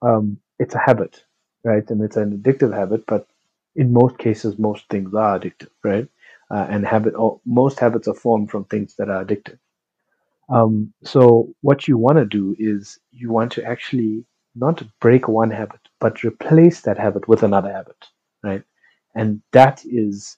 Um, 0.02 0.38
it's 0.58 0.74
a 0.74 0.78
habit, 0.80 1.24
right? 1.64 1.88
And 1.90 2.02
it's 2.02 2.16
an 2.16 2.38
addictive 2.38 2.74
habit, 2.74 3.06
but 3.06 3.28
in 3.76 3.92
most 3.92 4.18
cases, 4.18 4.58
most 4.58 4.88
things 4.88 5.14
are 5.14 5.38
addictive, 5.38 5.70
right? 5.84 6.08
Uh, 6.50 6.66
and 6.68 6.86
habit, 6.86 7.14
or 7.16 7.40
most 7.46 7.80
habits 7.80 8.08
are 8.08 8.14
formed 8.14 8.50
from 8.50 8.64
things 8.64 8.96
that 8.96 9.08
are 9.08 9.24
addictive. 9.24 9.58
Um, 10.48 10.92
so 11.02 11.54
what 11.62 11.88
you 11.88 11.96
want 11.96 12.18
to 12.18 12.24
do 12.26 12.54
is 12.58 12.98
you 13.10 13.30
want 13.30 13.52
to 13.52 13.64
actually 13.64 14.24
not 14.54 14.82
break 15.00 15.28
one 15.28 15.50
habit, 15.50 15.80
but 16.00 16.24
replace 16.24 16.82
that 16.82 16.98
habit 16.98 17.28
with 17.28 17.42
another 17.42 17.72
habit, 17.72 18.08
right? 18.42 18.62
And 19.14 19.42
that 19.52 19.82
is 19.84 20.36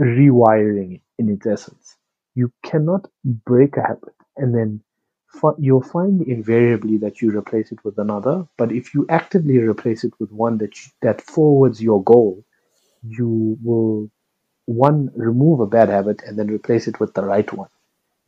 rewiring 0.00 1.00
in 1.18 1.28
its 1.30 1.46
essence. 1.46 1.96
You 2.34 2.52
cannot 2.64 3.08
break 3.24 3.76
a 3.76 3.82
habit 3.82 4.14
and 4.36 4.54
then 4.54 4.82
you'll 5.58 5.82
find 5.82 6.22
invariably 6.22 6.96
that 6.98 7.20
you 7.20 7.36
replace 7.36 7.72
it 7.72 7.84
with 7.84 7.98
another. 7.98 8.46
But 8.56 8.72
if 8.72 8.94
you 8.94 9.06
actively 9.08 9.58
replace 9.58 10.04
it 10.04 10.12
with 10.20 10.30
one 10.32 10.58
that 10.58 10.76
you, 10.84 10.92
that 11.02 11.20
forwards 11.22 11.82
your 11.82 12.02
goal, 12.04 12.44
you 13.02 13.58
will 13.62 14.10
one 14.66 15.10
remove 15.16 15.60
a 15.60 15.66
bad 15.66 15.88
habit 15.90 16.22
and 16.26 16.38
then 16.38 16.48
replace 16.48 16.88
it 16.88 17.00
with 17.00 17.14
the 17.14 17.24
right 17.24 17.50
one. 17.52 17.68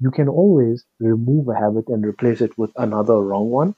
You 0.01 0.11
can 0.11 0.29
always 0.29 0.85
remove 1.01 1.49
a 1.49 1.55
habit 1.57 1.89
and 1.89 2.05
replace 2.07 2.41
it 2.43 2.57
with 2.59 2.73
another 2.77 3.21
wrong 3.21 3.51
one. 3.51 3.75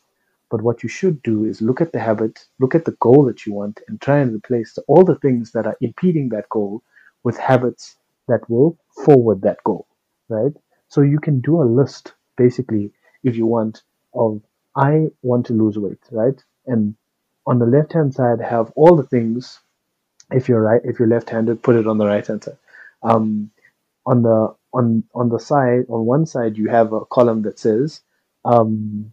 But 0.50 0.62
what 0.62 0.82
you 0.82 0.88
should 0.88 1.22
do 1.22 1.44
is 1.44 1.62
look 1.62 1.80
at 1.80 1.92
the 1.92 2.00
habit, 2.00 2.46
look 2.60 2.74
at 2.74 2.84
the 2.86 2.96
goal 3.00 3.24
that 3.26 3.46
you 3.46 3.52
want, 3.54 3.80
and 3.88 4.00
try 4.00 4.18
and 4.20 4.34
replace 4.34 4.78
all 4.88 5.04
the 5.04 5.16
things 5.16 5.52
that 5.52 5.66
are 5.66 5.76
impeding 5.80 6.30
that 6.30 6.48
goal 6.48 6.82
with 7.24 7.36
habits 7.38 7.96
that 8.28 8.48
will 8.50 8.76
forward 9.04 9.42
that 9.42 9.62
goal, 9.64 9.86
right? 10.28 10.52
So 10.88 11.00
you 11.02 11.18
can 11.18 11.40
do 11.40 11.60
a 11.62 11.64
list, 11.64 12.14
basically, 12.36 12.92
if 13.22 13.36
you 13.36 13.46
want, 13.46 13.82
of 14.14 14.40
I 14.76 15.08
want 15.22 15.46
to 15.46 15.52
lose 15.52 15.78
weight, 15.78 15.98
right? 16.10 16.42
And 16.66 16.94
on 17.46 17.58
the 17.58 17.66
left 17.66 17.92
hand 17.92 18.14
side, 18.14 18.40
have 18.40 18.70
all 18.76 18.96
the 18.96 19.02
things. 19.02 19.60
If 20.30 20.48
you're 20.48 20.60
right, 20.60 20.80
if 20.84 20.98
you're 20.98 21.08
left-handed, 21.08 21.62
put 21.62 21.76
it 21.76 21.86
on 21.86 21.98
the 21.98 22.06
right 22.06 22.26
hand 22.26 22.44
side. 22.44 22.58
Um, 23.02 23.50
on 24.06 24.22
the 24.22 24.54
on 24.72 25.04
on 25.14 25.28
the 25.30 25.38
side, 25.38 25.86
on 25.88 26.06
one 26.06 26.26
side, 26.26 26.56
you 26.58 26.68
have 26.68 26.92
a 26.92 27.04
column 27.06 27.42
that 27.42 27.58
says 27.58 28.00
um, 28.44 29.12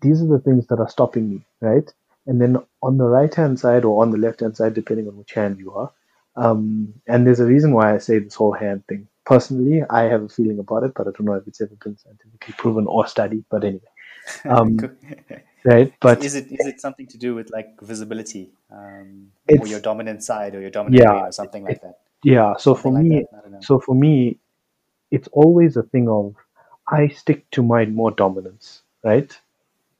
these 0.00 0.22
are 0.22 0.26
the 0.26 0.40
things 0.40 0.66
that 0.68 0.80
are 0.80 0.88
stopping 0.88 1.30
me, 1.30 1.42
right? 1.60 1.92
And 2.26 2.40
then 2.40 2.56
on 2.82 2.98
the 2.98 3.04
right 3.04 3.34
hand 3.34 3.58
side 3.58 3.84
or 3.84 4.02
on 4.02 4.10
the 4.10 4.18
left 4.18 4.40
hand 4.40 4.56
side, 4.56 4.74
depending 4.74 5.08
on 5.08 5.16
which 5.16 5.32
hand 5.32 5.58
you 5.58 5.72
are, 5.72 5.90
um, 6.36 6.94
and 7.06 7.26
there's 7.26 7.40
a 7.40 7.46
reason 7.46 7.72
why 7.72 7.94
I 7.94 7.98
say 7.98 8.18
this 8.18 8.34
whole 8.34 8.52
hand 8.52 8.84
thing. 8.88 9.08
Personally, 9.24 9.82
I 9.88 10.02
have 10.02 10.22
a 10.22 10.28
feeling 10.28 10.58
about 10.58 10.82
it, 10.82 10.92
but 10.94 11.06
I 11.06 11.10
don't 11.10 11.26
know 11.26 11.34
if 11.34 11.46
it's 11.46 11.60
ever 11.60 11.74
been 11.82 11.96
scientifically 11.96 12.54
proven 12.58 12.86
or 12.86 13.06
studied. 13.06 13.44
But 13.50 13.64
anyway, 13.64 13.82
um, 14.44 14.78
right? 15.64 15.92
But 16.00 16.24
is 16.24 16.34
it 16.34 16.50
is 16.50 16.66
it 16.66 16.80
something 16.80 17.06
to 17.08 17.18
do 17.18 17.34
with 17.34 17.50
like 17.50 17.80
visibility, 17.80 18.52
um, 18.70 19.28
or 19.48 19.66
your 19.66 19.80
dominant 19.80 20.22
side, 20.24 20.54
or 20.54 20.60
your 20.60 20.70
dominant 20.70 21.02
yeah, 21.02 21.26
or 21.26 21.32
something 21.32 21.62
it, 21.62 21.66
like 21.66 21.82
that? 21.82 21.98
yeah. 22.24 22.56
So 22.56 22.74
for 22.74 22.92
Something 22.92 22.94
like 22.94 23.04
me, 23.04 23.26
that. 23.30 23.38
I 23.38 23.42
don't 23.42 23.52
know. 23.52 23.60
so 23.60 23.78
for 23.78 23.94
me, 23.94 24.38
it's 25.10 25.28
always 25.32 25.76
a 25.76 25.82
thing 25.82 26.08
of 26.08 26.34
I 26.88 27.08
stick 27.08 27.48
to 27.52 27.62
my 27.62 27.84
more 27.84 28.10
dominance, 28.10 28.82
right? 29.04 29.38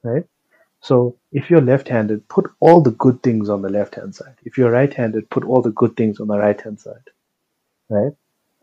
Right. 0.02 0.24
So 0.82 1.16
if 1.30 1.48
you're 1.48 1.60
left-handed, 1.60 2.28
put 2.28 2.50
all 2.58 2.80
the 2.80 2.90
good 2.90 3.22
things 3.22 3.48
on 3.48 3.62
the 3.62 3.68
left-hand 3.68 4.16
side. 4.16 4.34
If 4.44 4.58
you're 4.58 4.72
right-handed, 4.72 5.30
put 5.30 5.44
all 5.44 5.62
the 5.62 5.70
good 5.70 5.96
things 5.96 6.18
on 6.18 6.26
the 6.26 6.36
right-hand 6.36 6.80
side, 6.80 7.08
right? 7.88 8.12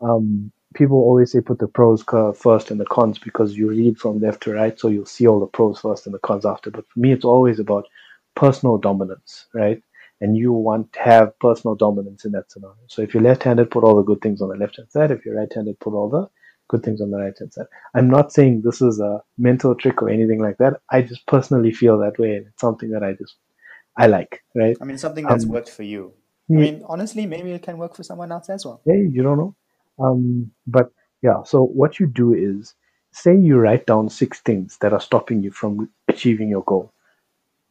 Um, 0.02 0.52
people 0.74 0.98
always 0.98 1.32
say 1.32 1.40
put 1.40 1.58
the 1.58 1.66
pros 1.66 2.04
first 2.36 2.70
and 2.70 2.78
the 2.78 2.84
cons 2.84 3.18
because 3.18 3.56
you 3.56 3.70
read 3.70 3.98
from 3.98 4.20
left 4.20 4.42
to 4.42 4.52
right, 4.52 4.78
so 4.78 4.88
you'll 4.88 5.06
see 5.06 5.26
all 5.26 5.40
the 5.40 5.46
pros 5.46 5.80
first 5.80 6.04
and 6.04 6.14
the 6.14 6.18
cons 6.18 6.44
after. 6.44 6.70
But 6.70 6.84
for 6.90 7.00
me, 7.00 7.12
it's 7.12 7.24
always 7.24 7.58
about 7.58 7.86
personal 8.34 8.76
dominance, 8.76 9.46
right? 9.54 9.82
And 10.20 10.36
you 10.36 10.52
want 10.52 10.92
to 10.92 11.00
have 11.00 11.38
personal 11.38 11.74
dominance 11.74 12.26
in 12.26 12.32
that 12.32 12.52
scenario. 12.52 12.76
So 12.88 13.00
if 13.00 13.14
you're 13.14 13.22
left-handed, 13.22 13.70
put 13.70 13.82
all 13.82 13.96
the 13.96 14.02
good 14.02 14.20
things 14.20 14.42
on 14.42 14.50
the 14.50 14.56
left-hand 14.56 14.90
side. 14.90 15.10
If 15.10 15.24
you're 15.24 15.36
right-handed, 15.36 15.80
put 15.80 15.94
all 15.94 16.10
the 16.10 16.28
good 16.72 16.82
things 16.84 17.00
on 17.00 17.10
the 17.10 17.18
right-hand 17.18 17.52
side. 17.52 17.66
I'm 17.94 18.08
not 18.16 18.32
saying 18.32 18.62
this 18.62 18.80
is 18.88 19.00
a 19.00 19.12
mental 19.48 19.74
trick 19.74 20.02
or 20.02 20.08
anything 20.16 20.40
like 20.46 20.58
that. 20.58 20.74
I 20.90 21.02
just 21.02 21.26
personally 21.34 21.72
feel 21.72 21.98
that 21.98 22.18
way, 22.18 22.36
and 22.36 22.46
it's 22.46 22.60
something 22.66 22.90
that 22.94 23.02
I 23.08 23.12
just 23.22 23.36
I 23.96 24.06
like, 24.06 24.42
right? 24.62 24.76
I 24.80 24.84
mean, 24.84 24.98
something 24.98 25.26
that's 25.26 25.44
Um, 25.44 25.50
worked 25.56 25.70
for 25.78 25.82
you. 25.82 26.12
I 26.54 26.54
yeah, 26.54 26.60
mean, 26.60 26.82
honestly, 26.94 27.26
maybe 27.26 27.52
it 27.52 27.62
can 27.62 27.78
work 27.78 27.94
for 27.96 28.04
someone 28.10 28.32
else 28.32 28.48
as 28.56 28.64
well. 28.66 28.80
hey, 28.86 29.02
you 29.16 29.22
don't 29.22 29.38
know. 29.38 29.54
Um, 29.98 30.50
but 30.66 30.90
yeah, 31.22 31.42
so 31.44 31.64
what 31.80 31.98
you 32.00 32.06
do 32.06 32.32
is 32.34 32.74
say 33.12 33.36
you 33.36 33.58
write 33.58 33.86
down 33.86 34.08
six 34.08 34.40
things 34.40 34.78
that 34.80 34.92
are 34.92 35.00
stopping 35.08 35.42
you 35.42 35.50
from 35.50 35.90
achieving 36.08 36.48
your 36.48 36.64
goal, 36.72 36.92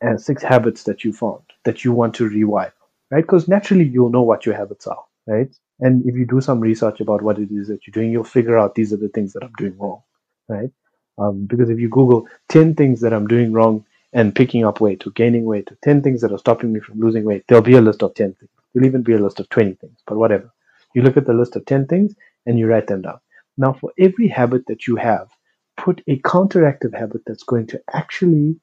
and 0.01 0.21
six 0.21 0.43
habits 0.43 0.83
that 0.83 1.03
you 1.03 1.13
found 1.13 1.43
that 1.65 1.83
you 1.83 1.91
want 1.93 2.13
to 2.15 2.29
rewire, 2.29 2.71
right? 3.11 3.25
Because 3.25 3.47
naturally 3.47 3.85
you'll 3.85 4.15
know 4.17 4.21
what 4.31 4.45
your 4.45 4.55
habits 4.55 4.87
are, 4.87 5.03
right? 5.27 5.51
And 5.79 6.05
if 6.07 6.15
you 6.15 6.25
do 6.25 6.41
some 6.41 6.59
research 6.59 6.99
about 6.99 7.21
what 7.21 7.39
it 7.39 7.49
is 7.51 7.67
that 7.69 7.85
you're 7.87 7.93
doing, 7.93 8.11
you'll 8.11 8.23
figure 8.23 8.57
out 8.57 8.75
these 8.75 8.93
are 8.93 8.97
the 8.97 9.09
things 9.09 9.33
that 9.33 9.43
I'm 9.43 9.53
doing 9.57 9.77
wrong, 9.77 10.01
right? 10.47 10.71
Um, 11.17 11.45
because 11.45 11.69
if 11.69 11.79
you 11.79 11.89
Google 11.89 12.27
10 12.49 12.75
things 12.75 13.01
that 13.01 13.13
I'm 13.13 13.27
doing 13.27 13.51
wrong 13.53 13.85
and 14.13 14.35
picking 14.35 14.65
up 14.65 14.81
weight 14.81 15.05
or 15.07 15.11
gaining 15.11 15.45
weight, 15.45 15.71
or 15.71 15.77
10 15.83 16.01
things 16.01 16.21
that 16.21 16.31
are 16.31 16.37
stopping 16.39 16.73
me 16.73 16.79
from 16.79 16.99
losing 16.99 17.23
weight, 17.23 17.45
there'll 17.47 17.63
be 17.63 17.75
a 17.75 17.81
list 17.81 18.03
of 18.03 18.13
10 18.15 18.33
things. 18.33 18.51
There'll 18.73 18.87
even 18.87 19.03
be 19.03 19.13
a 19.13 19.19
list 19.19 19.39
of 19.39 19.49
20 19.49 19.73
things, 19.75 19.99
but 20.07 20.17
whatever. 20.17 20.51
You 20.93 21.03
look 21.03 21.17
at 21.17 21.25
the 21.25 21.33
list 21.33 21.55
of 21.55 21.65
10 21.65 21.87
things 21.87 22.13
and 22.45 22.57
you 22.57 22.67
write 22.67 22.87
them 22.87 23.01
down. 23.03 23.19
Now, 23.57 23.73
for 23.73 23.91
every 23.99 24.27
habit 24.27 24.65
that 24.67 24.87
you 24.87 24.95
have, 24.97 25.29
put 25.77 26.01
a 26.07 26.19
counteractive 26.19 26.97
habit 26.97 27.21
that's 27.25 27.43
going 27.43 27.67
to 27.67 27.81
actually 27.93 28.57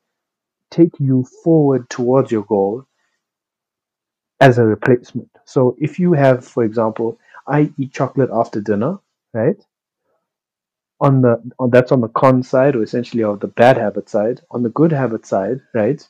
take 0.70 0.92
you 0.98 1.24
forward 1.44 1.88
towards 1.90 2.32
your 2.32 2.44
goal 2.44 2.86
as 4.40 4.58
a 4.58 4.64
replacement. 4.64 5.30
So 5.44 5.76
if 5.78 5.98
you 5.98 6.12
have, 6.12 6.44
for 6.46 6.64
example, 6.64 7.18
I 7.46 7.72
eat 7.78 7.92
chocolate 7.92 8.30
after 8.32 8.60
dinner, 8.60 8.98
right? 9.34 9.56
On 11.00 11.22
the 11.22 11.42
on, 11.58 11.70
that's 11.70 11.92
on 11.92 12.00
the 12.02 12.08
con 12.08 12.42
side, 12.42 12.76
or 12.76 12.82
essentially 12.82 13.22
of 13.22 13.40
the 13.40 13.48
bad 13.48 13.76
habit 13.78 14.08
side. 14.10 14.42
On 14.50 14.62
the 14.62 14.68
good 14.70 14.92
habit 14.92 15.24
side, 15.26 15.60
right? 15.74 16.06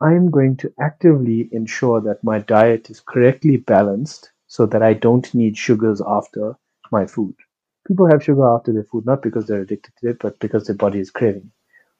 I'm 0.00 0.30
going 0.30 0.56
to 0.58 0.72
actively 0.80 1.48
ensure 1.52 2.00
that 2.02 2.24
my 2.24 2.40
diet 2.40 2.90
is 2.90 3.00
correctly 3.00 3.56
balanced 3.58 4.32
so 4.46 4.66
that 4.66 4.82
I 4.82 4.94
don't 4.94 5.32
need 5.34 5.56
sugars 5.56 6.02
after 6.06 6.56
my 6.92 7.06
food. 7.06 7.34
People 7.86 8.08
have 8.10 8.22
sugar 8.24 8.46
after 8.46 8.72
their 8.72 8.84
food 8.84 9.06
not 9.06 9.22
because 9.22 9.46
they're 9.46 9.62
addicted 9.62 9.92
to 10.00 10.10
it, 10.10 10.18
but 10.20 10.38
because 10.40 10.66
their 10.66 10.76
body 10.76 11.00
is 11.00 11.10
craving. 11.10 11.50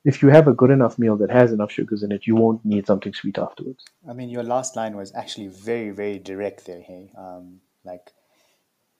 If 0.05 0.23
you 0.23 0.29
have 0.29 0.49
a 0.49 0.53
good 0.53 0.71
enough 0.71 0.99
meal 0.99 1.17
that 1.17 1.31
has 1.31 1.53
enough 1.53 1.73
sugars 1.73 2.03
in 2.03 2.13
it, 2.13 2.27
you 2.27 2.35
won't 2.37 2.65
need 2.65 2.87
something 2.87 3.15
sweet 3.15 3.39
afterwards. 3.39 3.85
I 4.09 4.13
mean, 4.13 4.29
your 4.29 4.43
last 4.43 4.77
line 4.77 4.97
was 4.97 5.15
actually 5.15 5.49
very, 5.49 5.91
very 5.91 6.19
direct 6.19 6.67
there, 6.67 6.83
hey? 6.83 7.11
Um, 7.17 7.61
like 7.85 8.13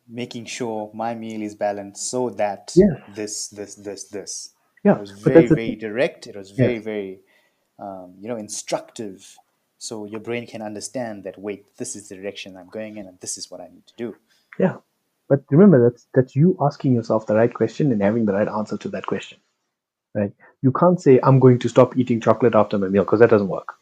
making 0.09 0.47
sure 0.47 0.91
my 0.95 1.15
meal 1.15 1.43
is 1.43 1.55
balanced 1.55 2.11
so 2.11 2.31
that 2.31 2.73
Yes, 2.75 3.01
this, 3.15 3.49
this, 3.49 3.75
this, 3.75 4.05
this. 4.05 4.51
Yeah, 4.83 4.95
It 4.97 5.01
was 5.01 5.11
very, 5.13 5.47
very 5.47 5.69
thing. 5.71 5.79
direct. 5.79 6.27
It 6.27 6.37
was 6.37 6.51
very, 6.51 6.79
very, 6.79 7.21
um, 7.79 8.15
you 8.21 8.29
know, 8.29 8.37
instructive. 8.37 9.37
So 9.79 10.07
your 10.07 10.21
brain 10.21 10.47
can 10.47 10.63
understand 10.63 11.25
that, 11.25 11.39
wait, 11.39 11.77
this 11.77 11.97
is 11.97 12.09
the 12.09 12.17
direction 12.17 12.57
I'm 12.57 12.69
going 12.69 12.97
in 12.97 13.07
and 13.07 13.19
this 13.21 13.37
is 13.39 13.51
what 13.51 13.61
I 13.61 13.69
need 13.69 13.87
to 13.87 13.95
do. 13.97 14.17
yeah. 14.59 14.77
But 15.27 15.43
remember, 15.51 15.89
that's 15.89 16.07
that's 16.13 16.37
you 16.37 16.55
asking 16.61 16.93
yourself 16.93 17.27
the 17.27 17.35
right 17.35 17.53
question 17.53 17.91
and 17.93 18.03
having 18.03 18.27
the 18.27 18.35
right 18.35 18.47
answer 18.47 18.77
to 18.77 18.89
that 18.91 19.07
question, 19.07 19.39
right? 20.15 20.33
You 20.63 20.73
can't 20.73 21.01
say 21.01 21.21
I'm 21.23 21.41
going 21.41 21.59
to 21.61 21.69
stop 21.69 21.97
eating 21.97 22.21
chocolate 22.21 22.55
after 22.55 22.79
my 22.79 22.89
meal 22.89 23.05
because 23.05 23.21
that 23.21 23.31
doesn't 23.31 23.49
work, 23.49 23.75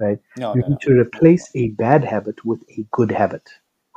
right? 0.00 0.18
No, 0.36 0.54
You 0.54 0.62
no, 0.62 0.68
need 0.68 0.80
no, 0.82 0.82
to 0.82 0.94
replace 1.00 1.50
a 1.54 1.70
bad 1.70 2.04
habit 2.04 2.44
with 2.44 2.62
a 2.76 2.86
good 2.92 3.12
habit. 3.12 3.42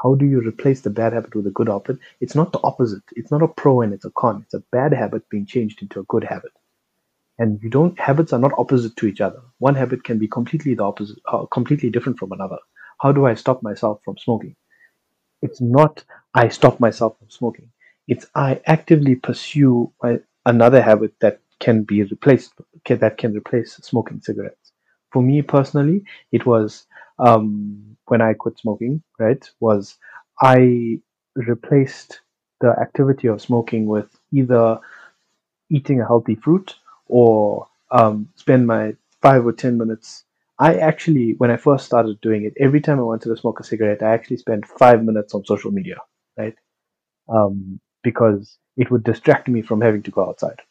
How 0.04 0.16
do 0.16 0.26
you 0.26 0.42
replace 0.42 0.82
the 0.82 0.90
bad 0.92 1.14
habit 1.14 1.36
with 1.36 1.48
a 1.48 1.52
good 1.52 1.70
habit? 1.70 1.98
It's 2.22 2.36
not 2.36 2.54
the 2.54 2.60
opposite. 2.64 3.04
It's 3.16 3.32
not 3.32 3.44
a 3.44 3.48
pro 3.50 3.82
and 3.82 3.94
it's 3.94 4.06
a 4.06 4.12
con. 4.12 4.44
It's 4.46 4.56
a 4.56 4.64
bad 4.72 4.94
habit 4.94 5.30
being 5.30 5.46
changed 5.46 5.82
into 5.82 6.00
a 6.02 6.06
good 6.06 6.24
habit. 6.26 6.52
And 7.40 7.60
you 7.64 7.70
don't 7.70 8.00
habits 8.00 8.34
are 8.34 8.40
not 8.40 8.54
opposite 8.58 8.96
to 8.98 9.08
each 9.08 9.22
other. 9.22 9.42
One 9.60 9.76
habit 9.76 10.04
can 10.04 10.20
be 10.20 10.28
completely 10.28 10.76
the 10.76 10.84
opposite, 10.84 11.20
uh, 11.32 11.46
completely 11.48 11.90
different 11.90 12.20
from 12.20 12.32
another. 12.34 12.60
How 13.02 13.12
do 13.12 13.26
I 13.26 13.36
stop 13.36 13.64
myself 13.64 14.02
from 14.06 14.18
smoking? 14.18 14.56
It's 15.42 15.62
not 15.62 16.04
I 16.36 16.50
stop 16.50 16.80
myself 16.80 17.18
from 17.20 17.30
smoking. 17.30 17.72
It's 18.08 18.28
I 18.36 18.62
actively 18.66 19.16
pursue 19.16 19.92
my, 20.04 20.20
another 20.46 20.82
habit 20.82 21.14
that 21.22 21.42
can 21.62 21.84
be 21.84 22.04
replaced, 22.04 22.54
ca- 22.88 22.98
that 22.98 23.18
can 23.20 23.34
replace 23.36 23.76
smoking 23.76 24.22
cigarettes. 24.22 24.74
For 25.14 25.22
me 25.24 25.42
personally, 25.44 26.04
it 26.34 26.46
was 26.46 26.88
um, 27.20 27.98
when 28.08 28.22
I 28.22 28.34
quit 28.34 28.60
smoking. 28.60 29.04
Right, 29.20 29.44
was 29.62 29.98
I 30.42 31.00
replaced 31.36 32.22
the 32.62 32.72
activity 32.82 33.28
of 33.30 33.42
smoking 33.42 33.86
with 33.88 34.10
either 34.34 34.80
eating 35.70 36.02
a 36.02 36.08
healthy 36.08 36.36
fruit 36.36 36.76
or 37.08 37.68
um, 37.92 38.30
spend 38.36 38.68
my 38.68 38.96
five 39.22 39.46
or 39.46 39.54
ten 39.54 39.78
minutes. 39.78 40.26
I 40.60 40.76
actually, 40.76 41.34
when 41.40 41.52
I 41.52 41.58
first 41.58 41.86
started 41.86 42.22
doing 42.22 42.46
it, 42.46 42.54
every 42.60 42.82
time 42.82 43.00
I 43.00 43.04
wanted 43.04 43.30
to 43.30 43.38
smoke 43.38 43.60
a 43.60 43.64
cigarette, 43.64 44.04
I 44.04 44.14
actually 44.14 44.38
spent 44.38 44.68
five 44.68 45.04
minutes 45.04 45.34
on 45.34 45.46
social 45.46 45.72
media, 45.72 45.98
right? 46.38 46.56
Um, 47.30 47.80
because 48.04 48.58
it 48.78 48.92
would 48.92 49.04
distract 49.04 49.48
me 49.50 49.62
from 49.64 49.82
having 49.82 50.04
to 50.04 50.12
go 50.12 50.28
outside, 50.28 50.62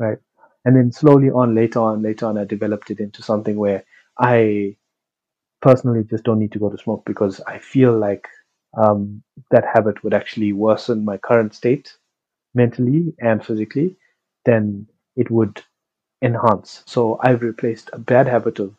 right? 0.00 0.18
And 0.66 0.76
then 0.76 0.92
slowly 0.92 1.30
on, 1.30 1.54
later 1.54 1.80
on, 1.80 2.02
later 2.02 2.26
on, 2.26 2.38
I 2.38 2.44
developed 2.44 2.90
it 2.90 3.00
into 3.00 3.22
something 3.22 3.56
where 3.56 3.84
I 4.18 4.76
personally 5.62 6.04
just 6.04 6.24
don't 6.24 6.38
need 6.40 6.52
to 6.52 6.58
go 6.58 6.70
to 6.70 6.78
smoke 6.78 7.04
because 7.06 7.40
I 7.46 7.58
feel 7.58 7.96
like 7.98 8.28
um, 8.76 9.22
that 9.50 9.66
habit 9.66 10.04
would 10.04 10.14
actually 10.14 10.52
worsen 10.52 11.04
my 11.04 11.18
current 11.18 11.54
state 11.54 11.96
mentally 12.54 13.14
and 13.20 13.44
physically, 13.44 13.96
then 14.46 14.88
it 15.16 15.30
would 15.30 15.62
enhance. 16.22 16.84
So 16.86 17.20
I've 17.22 17.42
replaced 17.42 17.90
a 17.94 17.98
bad 17.98 18.28
habit 18.28 18.60
of 18.60 18.74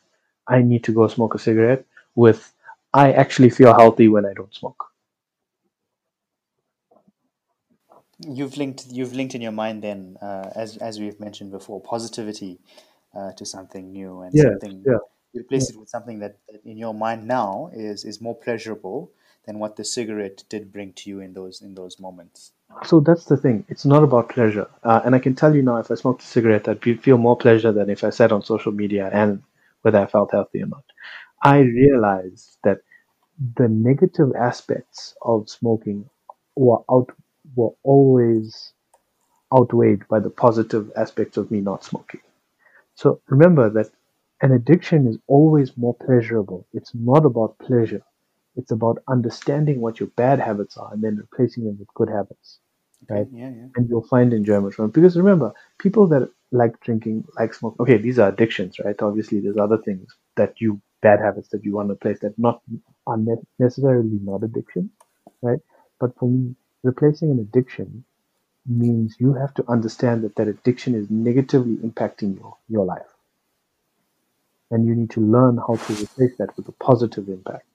I 0.47 0.61
need 0.63 0.83
to 0.85 0.93
go 0.93 1.07
smoke 1.07 1.35
a 1.35 1.39
cigarette 1.39 1.85
with 2.15 2.53
I 2.93 3.13
actually 3.13 3.51
feel 3.51 3.73
healthy 3.73 4.09
when 4.09 4.25
I 4.25 4.33
don't 4.33 4.53
smoke. 4.55 4.90
You've 8.27 8.57
linked 8.57 8.87
you've 8.89 9.13
linked 9.13 9.35
in 9.35 9.41
your 9.41 9.51
mind 9.51 9.83
then, 9.83 10.17
uh, 10.21 10.51
as 10.55 10.77
as 10.77 10.99
we've 10.99 11.19
mentioned 11.19 11.51
before, 11.51 11.81
positivity 11.81 12.59
uh, 13.15 13.31
to 13.33 13.45
something 13.45 13.91
new 13.91 14.21
and 14.21 14.33
Yes, 14.33 14.45
something 14.45 14.83
yeah, 14.85 14.93
you 14.93 15.01
yeah. 15.33 15.41
replace 15.41 15.69
it 15.69 15.77
with 15.77 15.89
something 15.89 16.19
that, 16.19 16.37
that 16.51 16.61
in 16.65 16.77
your 16.77 16.93
mind 16.93 17.27
now 17.27 17.69
is 17.73 18.05
is 18.05 18.21
more 18.21 18.35
pleasurable 18.35 19.11
than 19.45 19.59
what 19.59 19.75
the 19.75 19.83
cigarette 19.83 20.43
did 20.49 20.71
bring 20.71 20.93
to 20.93 21.09
you 21.09 21.19
in 21.19 21.33
those 21.33 21.61
in 21.61 21.75
those 21.75 21.99
moments. 21.99 22.51
So 22.85 22.99
that's 22.99 23.25
the 23.25 23.37
thing. 23.37 23.65
It's 23.67 23.85
not 23.85 24.03
about 24.03 24.29
pleasure. 24.29 24.67
Uh, 24.83 25.01
and 25.03 25.13
I 25.15 25.19
can 25.19 25.35
tell 25.35 25.53
you 25.55 25.61
now, 25.61 25.77
if 25.77 25.91
I 25.91 25.95
smoked 25.95 26.21
a 26.21 26.25
cigarette, 26.25 26.67
I'd 26.67 26.79
be, 26.79 26.95
feel 26.95 27.17
more 27.17 27.35
pleasure 27.35 27.71
than 27.71 27.89
if 27.89 28.03
I 28.03 28.11
sat 28.11 28.31
on 28.31 28.43
social 28.43 28.71
media 28.71 29.09
and 29.11 29.43
whether 29.81 29.99
I 29.99 30.05
felt 30.05 30.31
healthy 30.31 30.63
or 30.63 30.67
not. 30.67 30.83
I 31.43 31.59
realized 31.59 32.57
that 32.63 32.79
the 33.57 33.67
negative 33.67 34.31
aspects 34.39 35.15
of 35.21 35.49
smoking 35.49 36.09
were 36.55 36.79
out 36.89 37.09
were 37.55 37.71
always 37.83 38.73
outweighed 39.55 40.07
by 40.09 40.19
the 40.19 40.29
positive 40.29 40.91
aspects 40.95 41.37
of 41.37 41.51
me 41.51 41.61
not 41.61 41.83
smoking. 41.83 42.21
So 42.95 43.21
remember 43.27 43.69
that 43.71 43.89
an 44.41 44.51
addiction 44.53 45.07
is 45.07 45.17
always 45.27 45.77
more 45.77 45.95
pleasurable. 45.95 46.67
It's 46.73 46.91
not 46.95 47.25
about 47.25 47.57
pleasure. 47.59 48.03
It's 48.55 48.71
about 48.71 48.99
understanding 49.09 49.81
what 49.81 49.99
your 49.99 50.09
bad 50.17 50.39
habits 50.39 50.77
are 50.77 50.93
and 50.93 51.03
then 51.03 51.17
replacing 51.17 51.65
them 51.65 51.77
with 51.79 51.93
good 51.95 52.09
habits, 52.09 52.59
right? 53.09 53.27
yeah, 53.31 53.49
yeah. 53.49 53.67
And 53.75 53.89
you'll 53.89 54.07
find 54.07 54.33
enjoyment 54.33 54.73
from 54.73 54.85
it. 54.85 54.93
Because 54.93 55.17
remember, 55.17 55.53
people 55.79 56.07
that 56.07 56.29
like 56.51 56.79
drinking, 56.81 57.25
like 57.39 57.53
smoke. 57.53 57.75
Okay, 57.79 57.97
these 57.97 58.19
are 58.19 58.29
addictions, 58.29 58.77
right? 58.83 59.01
Obviously, 59.01 59.39
there's 59.39 59.57
other 59.57 59.77
things 59.77 60.07
that 60.35 60.55
you 60.59 60.81
bad 61.01 61.19
habits 61.19 61.49
that 61.49 61.63
you 61.63 61.73
want 61.73 61.89
to 61.89 61.93
replace 61.93 62.19
that 62.19 62.37
not 62.37 62.61
are 63.07 63.17
ne- 63.17 63.41
necessarily 63.59 64.19
not 64.21 64.43
addiction, 64.43 64.89
right? 65.41 65.59
But 65.99 66.17
for 66.19 66.29
me, 66.29 66.55
replacing 66.83 67.31
an 67.31 67.39
addiction 67.39 68.05
means 68.67 69.17
you 69.19 69.33
have 69.33 69.53
to 69.55 69.65
understand 69.69 70.23
that 70.23 70.35
that 70.37 70.47
addiction 70.47 70.95
is 70.95 71.09
negatively 71.11 71.77
impacting 71.77 72.37
your 72.39 72.57
your 72.69 72.85
life, 72.85 73.07
and 74.71 74.85
you 74.87 74.95
need 74.95 75.11
to 75.11 75.21
learn 75.21 75.57
how 75.57 75.77
to 75.77 75.93
replace 75.93 76.35
that 76.37 76.57
with 76.57 76.67
a 76.67 76.71
positive 76.73 77.29
impact, 77.29 77.65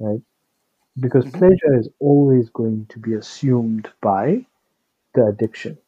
right? 0.00 0.20
Because 1.00 1.26
Mhm. 1.26 1.32
pleasure 1.34 1.78
is 1.78 1.88
always 2.00 2.50
going 2.50 2.86
to 2.86 2.98
be 2.98 3.14
assumed 3.14 3.90
by 4.00 4.46
the 5.14 5.26
addiction 5.26 5.78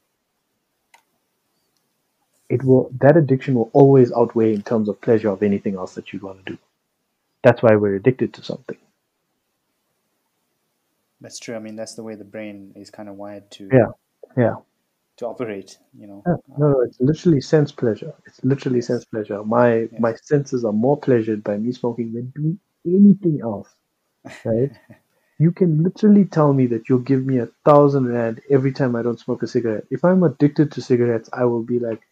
it 2.48 2.62
will 2.64 2.90
that 3.00 3.16
addiction 3.16 3.54
will 3.54 3.70
always 3.72 4.12
outweigh 4.12 4.54
in 4.54 4.62
terms 4.62 4.88
of 4.88 5.00
pleasure 5.00 5.30
of 5.30 5.42
anything 5.42 5.76
else 5.76 5.94
that 5.94 6.12
you'd 6.12 6.22
want 6.22 6.44
to 6.46 6.52
do. 6.52 6.58
That's 7.44 7.62
why 7.62 7.76
we're 7.76 7.96
addicted 7.96 8.34
to 8.34 8.44
something. 8.44 8.78
That's 11.24 11.38
true. 11.38 11.56
I 11.56 11.58
mean, 11.58 11.74
that's 11.74 11.94
the 11.94 12.02
way 12.02 12.16
the 12.16 12.24
brain 12.24 12.74
is 12.76 12.90
kind 12.90 13.08
of 13.08 13.14
wired 13.16 13.50
to 13.52 13.70
Yeah, 13.72 13.92
yeah. 14.36 14.56
to 15.16 15.26
operate. 15.26 15.78
You 15.98 16.06
know. 16.06 16.22
Yeah, 16.26 16.36
no, 16.58 16.68
no, 16.68 16.80
it's 16.82 17.00
literally 17.00 17.40
sense 17.40 17.72
pleasure. 17.72 18.12
It's 18.26 18.44
literally 18.44 18.80
Yes. 18.80 18.88
sense 18.88 19.06
pleasure. 19.06 19.42
My 19.42 19.88
my 19.98 20.14
senses 20.16 20.66
are 20.66 20.72
more 20.86 20.98
pleasured 20.98 21.42
by 21.42 21.56
me 21.56 21.72
smoking 21.72 22.12
than 22.12 22.26
doing 22.36 22.58
anything 22.84 23.40
else. 23.40 23.74
Right? 24.44 24.70
you 25.38 25.50
can 25.50 25.82
literally 25.82 26.26
tell 26.26 26.52
me 26.52 26.66
that 26.66 26.90
you'll 26.90 27.08
give 27.12 27.24
me 27.24 27.38
a 27.38 27.48
thousand 27.64 28.06
rand 28.06 28.42
every 28.50 28.72
time 28.72 28.94
I 28.94 29.02
don't 29.02 29.18
smoke 29.18 29.42
a 29.42 29.46
cigarette. 29.46 29.86
If 29.90 30.04
I'm 30.04 30.22
addicted 30.24 30.72
to 30.72 30.82
cigarettes, 30.82 31.30
I 31.32 31.46
will 31.46 31.62
be 31.62 31.78
like, 31.78 32.02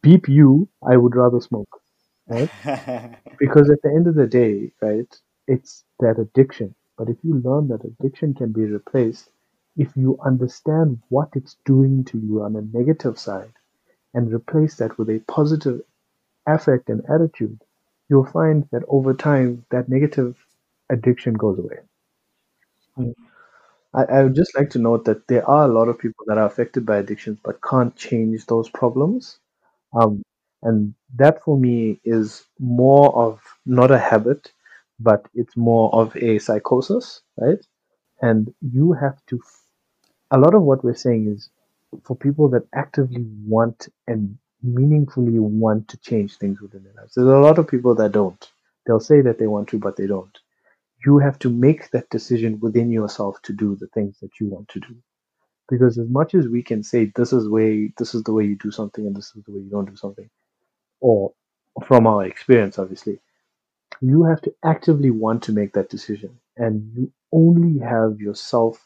beep 0.00 0.26
you. 0.26 0.70
I 0.82 0.96
would 0.96 1.14
rather 1.14 1.40
smoke. 1.40 1.82
Right? 2.26 2.50
because 3.38 3.68
at 3.68 3.82
the 3.82 3.90
end 3.90 4.06
of 4.06 4.14
the 4.14 4.26
day, 4.26 4.72
right, 4.80 5.20
it's 5.46 5.84
that 5.98 6.18
addiction. 6.18 6.74
But 7.00 7.08
if 7.08 7.16
you 7.24 7.36
learn 7.36 7.68
that 7.68 7.86
addiction 7.86 8.34
can 8.34 8.52
be 8.52 8.66
replaced, 8.66 9.30
if 9.74 9.96
you 9.96 10.18
understand 10.22 11.00
what 11.08 11.30
it's 11.34 11.56
doing 11.64 12.04
to 12.04 12.18
you 12.18 12.42
on 12.42 12.56
a 12.56 12.76
negative 12.76 13.18
side 13.18 13.54
and 14.12 14.30
replace 14.30 14.76
that 14.76 14.98
with 14.98 15.08
a 15.08 15.20
positive 15.20 15.80
affect 16.46 16.90
and 16.90 17.02
attitude, 17.08 17.64
you'll 18.10 18.26
find 18.26 18.68
that 18.72 18.82
over 18.88 19.14
time 19.14 19.64
that 19.70 19.88
negative 19.88 20.36
addiction 20.90 21.32
goes 21.32 21.58
away. 21.58 21.78
I, 23.94 24.04
I 24.04 24.22
would 24.24 24.34
just 24.34 24.54
like 24.54 24.68
to 24.72 24.78
note 24.78 25.06
that 25.06 25.26
there 25.26 25.48
are 25.48 25.64
a 25.64 25.72
lot 25.72 25.88
of 25.88 25.98
people 25.98 26.26
that 26.26 26.36
are 26.36 26.46
affected 26.46 26.84
by 26.84 26.98
addictions 26.98 27.38
but 27.42 27.62
can't 27.62 27.96
change 27.96 28.44
those 28.44 28.68
problems. 28.68 29.38
Um, 29.94 30.22
and 30.62 30.94
that 31.16 31.42
for 31.42 31.56
me 31.56 31.98
is 32.04 32.44
more 32.58 33.16
of 33.16 33.40
not 33.64 33.90
a 33.90 33.98
habit, 33.98 34.52
but 35.00 35.26
it's 35.34 35.56
more 35.56 35.94
of 35.94 36.16
a 36.16 36.40
psychosis, 36.40 37.22
right? 37.38 37.64
And 38.22 38.54
you 38.62 38.92
have 38.94 39.18
to, 39.28 39.40
a 40.30 40.38
lot 40.38 40.54
of 40.54 40.62
what 40.62 40.84
we're 40.84 40.94
saying 40.96 41.28
is 41.34 41.50
for 42.04 42.16
people 42.16 42.48
that 42.50 42.64
actively 42.74 43.24
want 43.46 43.88
and 44.08 44.38
meaningfully 44.62 45.38
want 45.38 45.88
to 45.88 45.98
change 45.98 46.36
things 46.38 46.60
within 46.60 46.84
their 46.84 46.94
lives. 46.94 47.14
There's 47.16 47.28
a 47.28 47.32
lot 47.38 47.58
of 47.58 47.68
people 47.68 47.94
that 47.96 48.12
don't. 48.12 48.50
They'll 48.86 49.00
say 49.00 49.22
that 49.22 49.38
they 49.38 49.48
want 49.48 49.68
to, 49.70 49.78
but 49.78 49.96
they 49.96 50.06
don't. 50.08 50.36
You 51.06 51.18
have 51.18 51.38
to 51.40 51.50
make 51.50 51.90
that 51.92 52.10
decision 52.10 52.60
within 52.60 52.90
yourself 52.92 53.40
to 53.44 53.52
do 53.54 53.76
the 53.76 53.88
things 53.88 54.18
that 54.20 54.40
you 54.40 54.48
want 54.48 54.68
to 54.70 54.80
do. 54.80 54.96
Because 55.68 55.98
as 55.98 56.08
much 56.08 56.34
as 56.34 56.48
we 56.48 56.62
can 56.62 56.82
say 56.82 57.12
this 57.16 57.32
is 57.32 57.48
way 57.48 57.92
this 57.98 58.14
is 58.14 58.24
the 58.24 58.32
way 58.32 58.44
you 58.44 58.56
do 58.56 58.70
something 58.70 59.06
and 59.06 59.16
this 59.16 59.32
is 59.36 59.44
the 59.44 59.52
way 59.52 59.60
you 59.60 59.70
don't 59.70 59.90
do 59.90 59.96
something, 59.96 60.28
or 61.00 61.32
from 61.86 62.06
our 62.06 62.24
experience 62.26 62.78
obviously, 62.78 63.20
you 64.00 64.24
have 64.24 64.40
to 64.42 64.54
actively 64.64 65.10
want 65.10 65.42
to 65.44 65.52
make 65.52 65.72
that 65.74 65.90
decision. 65.90 66.38
And 66.56 66.92
you 66.96 67.12
only 67.32 67.78
have 67.80 68.20
yourself 68.20 68.84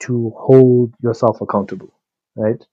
to 0.00 0.30
hold 0.36 0.94
yourself 1.02 1.40
accountable, 1.40 1.92
right? 2.36 2.64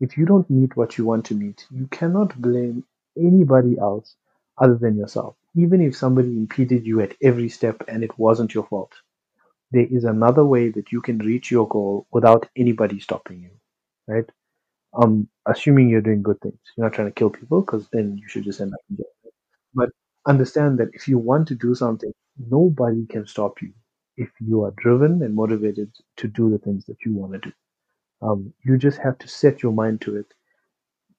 If 0.00 0.18
you 0.18 0.26
don't 0.26 0.50
meet 0.50 0.76
what 0.76 0.98
you 0.98 1.04
want 1.06 1.26
to 1.26 1.34
meet, 1.34 1.66
you 1.70 1.86
cannot 1.88 2.40
blame 2.40 2.84
anybody 3.18 3.78
else 3.78 4.16
other 4.58 4.76
than 4.76 4.96
yourself. 4.96 5.36
Even 5.56 5.80
if 5.82 5.96
somebody 5.96 6.30
impeded 6.36 6.86
you 6.86 7.00
at 7.00 7.16
every 7.22 7.48
step 7.48 7.82
and 7.88 8.04
it 8.04 8.18
wasn't 8.18 8.54
your 8.54 8.66
fault, 8.66 8.92
there 9.72 9.86
is 9.90 10.04
another 10.04 10.44
way 10.44 10.70
that 10.70 10.92
you 10.92 11.00
can 11.02 11.18
reach 11.18 11.50
your 11.50 11.68
goal 11.68 12.06
without 12.12 12.48
anybody 12.56 13.00
stopping 13.00 13.42
you, 13.42 13.50
right? 14.08 14.30
Um, 14.94 15.28
assuming 15.46 15.88
you're 15.90 16.02
doing 16.02 16.22
good 16.22 16.40
things, 16.40 16.58
you're 16.76 16.86
not 16.86 16.94
trying 16.94 17.08
to 17.08 17.14
kill 17.14 17.30
people 17.30 17.62
because 17.62 17.88
then 17.92 18.18
you 18.18 18.28
should 18.28 18.44
just 18.44 18.60
end 18.60 18.74
up 18.74 18.80
in 18.90 18.98
jail. 18.98 19.06
But 19.74 19.90
understand 20.26 20.78
that 20.78 20.90
if 20.94 21.08
you 21.08 21.18
want 21.18 21.48
to 21.48 21.54
do 21.54 21.74
something, 21.74 22.12
nobody 22.38 23.06
can 23.06 23.26
stop 23.26 23.62
you 23.62 23.72
if 24.16 24.30
you 24.40 24.64
are 24.64 24.72
driven 24.78 25.22
and 25.22 25.34
motivated 25.34 25.92
to 26.18 26.28
do 26.28 26.50
the 26.50 26.58
things 26.58 26.86
that 26.86 26.98
you 27.04 27.14
want 27.14 27.32
to 27.34 27.38
do. 27.40 27.52
Um, 28.22 28.52
you 28.64 28.78
just 28.78 28.98
have 28.98 29.18
to 29.18 29.28
set 29.28 29.62
your 29.62 29.72
mind 29.72 30.02
to 30.02 30.16
it. 30.16 30.26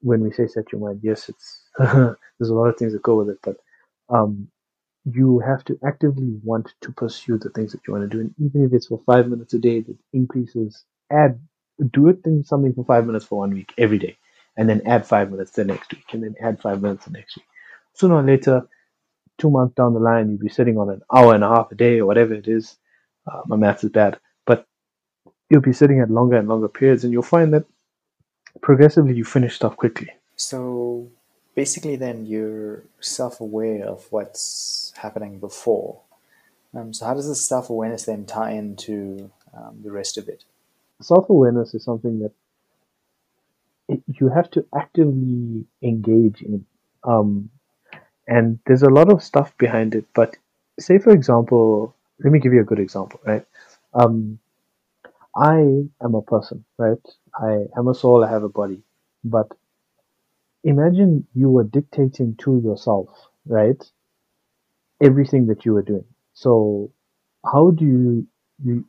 When 0.02 0.22
we 0.22 0.32
say 0.32 0.48
set 0.48 0.72
your 0.72 0.82
mind, 0.82 1.02
yes, 1.04 1.30
it's 1.30 1.64
there's 1.80 2.50
a 2.50 2.56
lot 2.56 2.70
of 2.70 2.78
things 2.78 2.94
that 2.94 3.04
go 3.04 3.18
with 3.18 3.30
it, 3.30 3.40
but 3.44 3.58
um, 4.10 4.50
you 5.06 5.40
have 5.40 5.64
to 5.66 5.80
actively 5.86 6.40
want 6.44 6.74
to 6.82 6.92
pursue 6.92 7.38
the 7.38 7.50
things 7.52 7.72
that 7.72 7.82
you 7.88 7.94
want 7.94 8.10
to 8.10 8.18
do, 8.18 8.22
and 8.22 8.36
even 8.40 8.66
if 8.66 8.74
it's 8.74 8.88
for 8.88 9.02
five 9.06 9.28
minutes 9.30 9.54
a 9.54 9.60
day, 9.60 9.82
that 9.82 9.98
increases. 10.14 10.84
Add, 11.12 11.40
do 11.92 12.08
it 12.10 12.24
thing 12.24 12.44
something 12.44 12.74
for 12.74 12.86
five 12.86 13.06
minutes 13.08 13.26
for 13.26 13.40
one 13.40 13.52
week 13.52 13.74
every 13.78 14.00
day, 14.00 14.18
and 14.58 14.70
then 14.70 14.82
add 14.86 15.06
five 15.08 15.32
minutes 15.32 15.52
the 15.52 15.66
next 15.66 15.94
week, 15.94 16.06
and 16.14 16.24
then 16.24 16.36
add 16.42 16.62
five 16.62 16.82
minutes 16.82 17.06
the 17.06 17.12
next 17.12 17.38
week. 17.38 17.46
Sooner 17.96 18.16
or 18.16 18.24
later, 18.24 18.68
two 19.38 19.50
months 19.50 19.76
down 19.76 19.94
the 19.94 20.00
line, 20.00 20.30
you'll 20.30 20.40
be 20.40 20.50
sitting 20.50 20.78
on 20.78 20.90
an 20.90 21.02
hour 21.14 21.34
and 21.34 21.44
a 21.44 21.48
half 21.48 21.72
a 21.72 21.76
day 21.76 22.00
or 22.00 22.06
whatever 22.06 22.34
it 22.34 22.48
is. 22.48 22.78
Uh, 23.32 23.42
my 23.46 23.56
maths 23.56 23.84
is 23.84 23.90
bad, 23.90 24.20
but 24.46 24.66
you'll 25.50 25.62
be 25.62 25.74
sitting 25.74 26.00
at 26.00 26.10
longer 26.10 26.38
and 26.38 26.48
longer 26.48 26.68
periods, 26.68 27.04
and 27.04 27.12
you'll 27.14 27.22
find 27.22 27.54
that 27.54 27.66
progressively 28.62 29.14
you 29.14 29.24
finish 29.24 29.56
stuff 29.56 29.76
quickly. 29.76 30.10
So 30.36 31.10
basically, 31.56 31.96
then 31.96 32.26
you're 32.26 32.84
self-aware 33.00 33.86
of 33.86 34.06
what's 34.12 34.94
happening 34.96 35.40
before. 35.40 36.02
Um, 36.74 36.94
so 36.94 37.06
how 37.06 37.14
does 37.14 37.28
this 37.28 37.44
self-awareness 37.46 38.06
then 38.06 38.26
tie 38.26 38.52
into 38.52 39.32
um, 39.54 39.80
the 39.84 39.92
rest 39.92 40.18
of 40.18 40.28
it? 40.28 40.44
Self 41.02 41.30
awareness 41.30 41.74
is 41.74 41.84
something 41.84 42.20
that 42.20 42.32
it, 43.88 44.02
you 44.08 44.30
have 44.30 44.50
to 44.52 44.66
actively 44.76 45.66
engage 45.82 46.42
in. 46.42 46.66
Um, 47.04 47.50
and 48.28 48.60
there's 48.66 48.84
a 48.84 48.90
lot 48.90 49.12
of 49.12 49.24
stuff 49.24 49.58
behind 49.58 49.96
it. 49.96 50.06
But 50.14 50.38
say, 50.80 51.00
for 51.00 51.12
example, 51.12 51.96
let 52.24 52.32
me 52.32 52.40
give 52.40 52.54
you 52.54 52.62
a 52.62 52.66
good 52.66 52.80
example, 52.80 53.20
right? 53.26 53.46
Um, 53.94 54.40
I 55.36 55.60
am 56.04 56.16
a 56.16 56.22
person, 56.22 56.66
right? 56.78 57.00
I 57.40 57.66
am 57.78 57.88
a 57.88 57.96
soul, 57.96 58.24
I 58.26 58.30
have 58.30 58.44
a 58.44 58.50
body. 58.50 58.82
But 59.24 59.48
imagine 60.64 61.26
you 61.34 61.50
were 61.50 61.64
dictating 61.64 62.36
to 62.36 62.60
yourself, 62.60 63.10
right? 63.48 63.84
Everything 65.02 65.48
that 65.48 65.66
you 65.66 65.74
were 65.74 65.82
doing. 65.84 66.06
So, 66.34 66.92
how 67.46 67.72
do 67.72 67.86
you, 67.86 68.28
you 68.64 68.86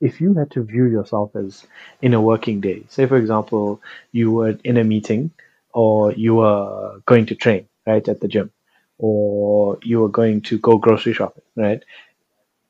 if 0.00 0.20
you 0.20 0.34
had 0.34 0.50
to 0.52 0.62
view 0.64 0.86
yourself 0.86 1.34
as 1.36 1.66
in 2.02 2.14
a 2.14 2.20
working 2.20 2.60
day, 2.60 2.84
say 2.88 3.06
for 3.06 3.16
example, 3.18 3.80
you 4.12 4.30
were 4.32 4.58
in 4.64 4.76
a 4.78 4.84
meeting 4.84 5.32
or 5.72 6.12
you 6.12 6.36
were 6.36 7.00
going 7.06 7.26
to 7.26 7.36
train, 7.36 7.68
right, 7.86 8.06
at 8.08 8.20
the 8.20 8.28
gym, 8.28 8.52
or 8.98 9.78
you 9.82 10.00
were 10.00 10.08
going 10.08 10.40
to 10.42 10.58
go 10.58 10.78
grocery 10.78 11.12
shopping, 11.12 11.44
right? 11.56 11.82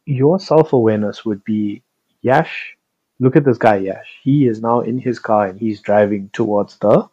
Your 0.05 0.39
self 0.39 0.73
awareness 0.73 1.25
would 1.25 1.45
be 1.45 1.83
Yash, 2.23 2.77
look 3.21 3.37
at 3.37 3.45
this 3.45 3.59
guy, 3.59 3.77
Yash. 3.77 4.19
He 4.23 4.47
is 4.47 4.61
now 4.61 4.81
in 4.81 4.99
his 4.99 5.19
car 5.19 5.47
and 5.47 5.59
he's 5.59 5.81
driving 5.81 6.31
towards 6.33 6.79
the 6.79 7.09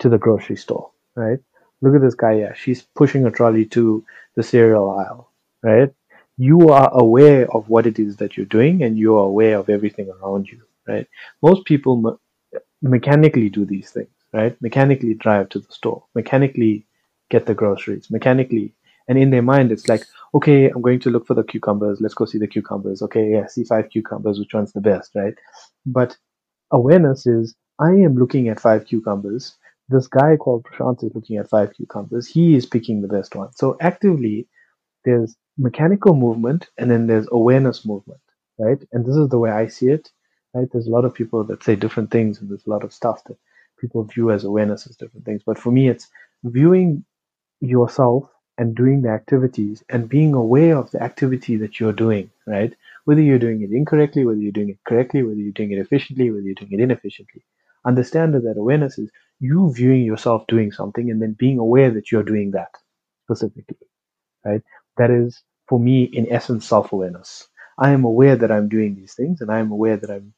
to 0.00 0.08
the 0.08 0.18
grocery 0.18 0.56
store, 0.56 0.90
right? 1.14 1.38
Look 1.80 1.94
at 1.94 2.00
this 2.00 2.14
guy, 2.14 2.34
Yash. 2.34 2.64
He's 2.64 2.82
pushing 2.82 3.26
a 3.26 3.30
trolley 3.30 3.64
to 3.66 4.04
the 4.34 4.42
cereal 4.42 4.90
aisle, 4.90 5.30
right? 5.62 5.92
you 6.36 6.70
are 6.70 6.90
aware 6.92 7.50
of 7.54 7.68
what 7.68 7.86
it 7.86 7.98
is 7.98 8.16
that 8.16 8.36
you're 8.36 8.46
doing 8.46 8.82
and 8.82 8.98
you 8.98 9.16
are 9.16 9.24
aware 9.24 9.58
of 9.58 9.68
everything 9.68 10.10
around 10.10 10.48
you 10.48 10.60
right 10.86 11.06
most 11.42 11.64
people 11.64 11.96
me- 11.96 12.58
mechanically 12.82 13.48
do 13.48 13.64
these 13.64 13.90
things 13.90 14.08
right 14.32 14.60
mechanically 14.60 15.14
drive 15.14 15.48
to 15.48 15.60
the 15.60 15.72
store 15.72 16.04
mechanically 16.14 16.84
get 17.30 17.46
the 17.46 17.54
groceries 17.54 18.10
mechanically 18.10 18.74
and 19.08 19.18
in 19.18 19.30
their 19.30 19.42
mind 19.42 19.72
it's 19.72 19.88
like 19.88 20.04
okay 20.34 20.68
i'm 20.70 20.82
going 20.82 21.00
to 21.00 21.10
look 21.10 21.26
for 21.26 21.34
the 21.34 21.44
cucumbers 21.44 22.00
let's 22.00 22.14
go 22.14 22.24
see 22.24 22.38
the 22.38 22.46
cucumbers 22.48 23.02
okay 23.02 23.30
yeah 23.32 23.46
see 23.46 23.64
five 23.64 23.88
cucumbers 23.90 24.38
which 24.38 24.54
one's 24.54 24.72
the 24.72 24.80
best 24.80 25.12
right 25.14 25.34
but 25.86 26.16
awareness 26.72 27.26
is 27.26 27.54
i 27.80 27.90
am 27.90 28.16
looking 28.16 28.48
at 28.48 28.60
five 28.60 28.86
cucumbers 28.86 29.56
this 29.90 30.08
guy 30.08 30.36
called 30.36 30.64
prashant 30.64 31.04
is 31.04 31.12
looking 31.14 31.38
at 31.38 31.48
five 31.50 31.72
cucumbers 31.74 32.26
he 32.28 32.56
is 32.56 32.66
picking 32.66 33.02
the 33.02 33.08
best 33.08 33.34
one 33.36 33.52
so 33.54 33.76
actively 33.80 34.46
there's 35.04 35.36
mechanical 35.58 36.14
movement 36.14 36.68
and 36.78 36.90
then 36.90 37.06
there's 37.08 37.28
awareness 37.32 37.86
movement, 37.86 38.20
right? 38.58 38.78
And 38.92 39.06
this 39.06 39.16
is 39.16 39.28
the 39.30 39.38
way 39.38 39.50
I 39.50 39.68
see 39.68 39.88
it. 39.88 40.10
right? 40.54 40.68
There's 40.72 40.86
a 40.88 40.92
lot 40.92 41.04
of 41.06 41.14
people 41.14 41.44
that 41.46 41.62
say 41.64 41.76
different 41.76 42.10
things, 42.10 42.40
and 42.40 42.50
there's 42.50 42.66
a 42.66 42.70
lot 42.70 42.84
of 42.84 42.94
stuff 42.94 43.24
that 43.26 43.36
people 43.80 44.04
view 44.04 44.30
as 44.32 44.44
awareness 44.44 44.86
as 44.88 44.96
different 44.96 45.26
things. 45.26 45.42
But 45.46 45.58
for 45.58 45.72
me, 45.72 45.88
it's 45.90 46.08
viewing 46.44 47.04
yourself 47.60 48.30
and 48.58 48.76
doing 48.76 49.02
the 49.02 49.10
activities 49.10 49.82
and 49.88 50.08
being 50.08 50.34
aware 50.34 50.76
of 50.76 50.90
the 50.92 51.02
activity 51.02 51.56
that 51.56 51.80
you're 51.80 51.92
doing, 51.92 52.30
right? 52.46 52.74
Whether 53.04 53.22
you're 53.22 53.38
doing 53.38 53.62
it 53.62 53.70
incorrectly, 53.72 54.24
whether 54.24 54.40
you're 54.40 54.52
doing 54.52 54.70
it 54.70 54.78
correctly, 54.86 55.22
whether 55.22 55.40
you're 55.40 55.52
doing 55.52 55.72
it 55.72 55.78
efficiently, 55.78 56.30
whether 56.30 56.42
you're 56.44 56.54
doing 56.54 56.72
it 56.72 56.80
inefficiently. 56.80 57.44
Understand 57.86 58.34
that 58.34 58.54
awareness 58.58 58.98
is 58.98 59.10
you 59.40 59.72
viewing 59.74 60.02
yourself 60.04 60.46
doing 60.48 60.72
something 60.72 61.10
and 61.10 61.20
then 61.22 61.36
being 61.38 61.58
aware 61.58 61.90
that 61.90 62.12
you're 62.12 62.22
doing 62.22 62.52
that 62.52 62.70
specifically, 63.24 63.76
right? 64.44 64.62
That 64.98 65.10
is, 65.10 65.42
for 65.68 65.80
me, 65.80 66.04
in 66.04 66.32
essence, 66.32 66.66
self 66.68 66.92
awareness. 66.92 67.48
I 67.78 67.90
am 67.92 68.04
aware 68.04 68.36
that 68.36 68.52
I'm 68.52 68.68
doing 68.68 68.96
these 68.96 69.14
things 69.14 69.40
and 69.40 69.50
I 69.50 69.60
am 69.60 69.72
aware 69.72 69.96
that 69.96 70.10
I'm, 70.10 70.34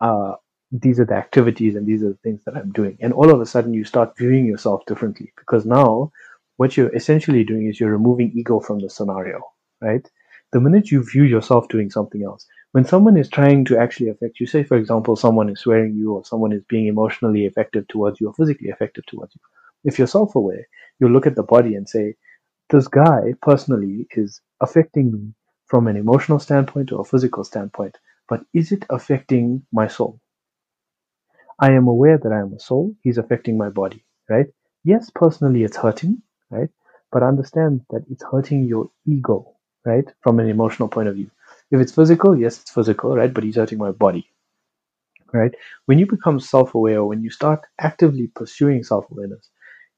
uh, 0.00 0.36
these 0.72 1.00
are 1.00 1.06
the 1.06 1.14
activities 1.14 1.76
and 1.76 1.86
these 1.86 2.02
are 2.02 2.10
the 2.10 2.18
things 2.24 2.42
that 2.46 2.56
I'm 2.56 2.72
doing. 2.72 2.98
And 3.00 3.12
all 3.12 3.30
of 3.30 3.40
a 3.40 3.46
sudden, 3.46 3.74
you 3.74 3.84
start 3.84 4.16
viewing 4.18 4.46
yourself 4.46 4.86
differently 4.86 5.32
because 5.38 5.66
now 5.66 6.12
what 6.58 6.76
you're 6.76 6.94
essentially 6.94 7.44
doing 7.44 7.68
is 7.68 7.80
you're 7.80 7.92
removing 7.92 8.32
ego 8.36 8.60
from 8.60 8.80
the 8.80 8.90
scenario, 8.90 9.40
right? 9.80 10.06
The 10.52 10.60
minute 10.60 10.90
you 10.90 11.04
view 11.04 11.24
yourself 11.24 11.68
doing 11.68 11.90
something 11.90 12.22
else, 12.24 12.46
when 12.72 12.84
someone 12.84 13.16
is 13.16 13.30
trying 13.30 13.64
to 13.66 13.78
actually 13.78 14.10
affect 14.10 14.40
you, 14.40 14.46
say, 14.46 14.64
for 14.64 14.76
example, 14.76 15.16
someone 15.16 15.48
is 15.50 15.60
swearing 15.60 15.94
you 15.94 16.14
or 16.14 16.24
someone 16.24 16.52
is 16.52 16.64
being 16.68 16.88
emotionally 16.88 17.46
effective 17.46 17.88
towards 17.88 18.20
you 18.20 18.28
or 18.28 18.34
physically 18.34 18.68
effective 18.68 19.06
towards 19.06 19.34
you, 19.34 19.40
if 19.84 19.98
you're 19.98 20.08
self 20.08 20.34
aware, 20.34 20.66
you 21.00 21.08
look 21.08 21.26
at 21.26 21.36
the 21.36 21.44
body 21.44 21.76
and 21.76 21.88
say, 21.88 22.14
this 22.70 22.88
guy 22.88 23.34
personally 23.42 24.06
is 24.12 24.40
affecting 24.60 25.12
me 25.12 25.34
from 25.66 25.86
an 25.88 25.96
emotional 25.96 26.40
standpoint 26.40 26.92
or 26.92 27.02
a 27.02 27.04
physical 27.04 27.44
standpoint, 27.44 27.96
but 28.28 28.42
is 28.54 28.72
it 28.72 28.84
affecting 28.90 29.64
my 29.72 29.86
soul? 29.86 30.20
I 31.60 31.72
am 31.72 31.88
aware 31.88 32.18
that 32.18 32.32
I 32.32 32.40
am 32.40 32.52
a 32.54 32.60
soul, 32.60 32.96
he's 33.02 33.18
affecting 33.18 33.56
my 33.58 33.70
body, 33.70 34.04
right? 34.28 34.46
Yes, 34.84 35.10
personally 35.14 35.62
it's 35.64 35.76
hurting, 35.76 36.22
right? 36.50 36.68
But 37.12 37.22
understand 37.22 37.82
that 37.90 38.04
it's 38.10 38.24
hurting 38.30 38.64
your 38.64 38.90
ego, 39.06 39.54
right? 39.84 40.04
From 40.22 40.40
an 40.40 40.48
emotional 40.48 40.88
point 40.88 41.08
of 41.08 41.14
view. 41.16 41.30
If 41.70 41.80
it's 41.80 41.94
physical, 41.94 42.36
yes, 42.38 42.60
it's 42.60 42.70
physical, 42.70 43.14
right? 43.16 43.32
But 43.32 43.44
he's 43.44 43.56
hurting 43.56 43.78
my 43.78 43.92
body, 43.92 44.30
right? 45.32 45.54
When 45.86 45.98
you 45.98 46.06
become 46.06 46.40
self 46.40 46.74
aware, 46.74 47.04
when 47.04 47.22
you 47.22 47.30
start 47.30 47.60
actively 47.80 48.28
pursuing 48.28 48.82
self 48.84 49.10
awareness, 49.10 49.48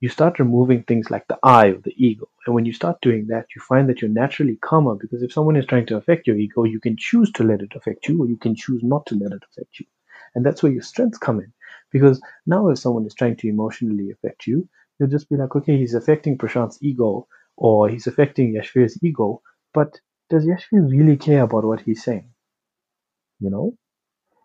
you 0.01 0.09
start 0.09 0.39
removing 0.39 0.83
things 0.83 1.11
like 1.11 1.27
the 1.29 1.39
I 1.43 1.67
of 1.67 1.83
the 1.83 1.95
ego. 1.97 2.29
And 2.47 2.55
when 2.55 2.65
you 2.65 2.73
start 2.73 3.01
doing 3.03 3.27
that, 3.29 3.47
you 3.55 3.61
find 3.63 3.89
that 3.89 4.01
you're 4.01 4.11
naturally 4.11 4.57
calmer 4.57 4.95
because 4.95 5.23
if 5.23 5.33
someone 5.33 5.57
is 5.57 5.67
trying 5.67 5.87
to 5.87 5.97
affect 5.97 6.27
your 6.27 6.37
ego, 6.37 6.65
you 6.65 6.81
can 6.81 6.97
choose 6.97 7.31
to 7.33 7.45
let 7.45 7.61
it 7.61 7.73
affect 7.77 8.09
you 8.09 8.23
or 8.23 8.27
you 8.27 8.37
can 8.37 8.55
choose 8.55 8.83
not 8.83 9.05
to 9.07 9.15
let 9.17 9.33
it 9.33 9.43
affect 9.51 9.79
you. 9.81 9.87
And 10.35 10.45
that's 10.47 10.63
where 10.63 10.73
your 10.73 10.83
strengths 10.83 11.19
come 11.19 11.41
in. 11.41 11.53
Because 11.93 12.21
now, 12.47 12.69
if 12.69 12.79
someone 12.79 13.05
is 13.07 13.15
trying 13.15 13.37
to 13.37 13.49
emotionally 13.49 14.11
affect 14.11 14.47
you, 14.47 14.69
you'll 15.01 15.09
just 15.09 15.31
be 15.31 15.37
like, 15.37 15.57
okay, 15.57 15.79
he's 15.79 15.95
affecting 15.95 16.37
Prashant's 16.37 16.79
ego 16.83 17.27
or 17.57 17.89
he's 17.89 18.07
affecting 18.07 18.55
Yashvir's 18.55 19.03
ego, 19.03 19.43
but 19.73 19.99
does 20.29 20.45
Yashvir 20.45 20.89
really 20.91 21.17
care 21.17 21.43
about 21.43 21.65
what 21.65 21.81
he's 21.81 22.05
saying? 22.05 22.31
You 23.41 23.51
know? 23.51 23.77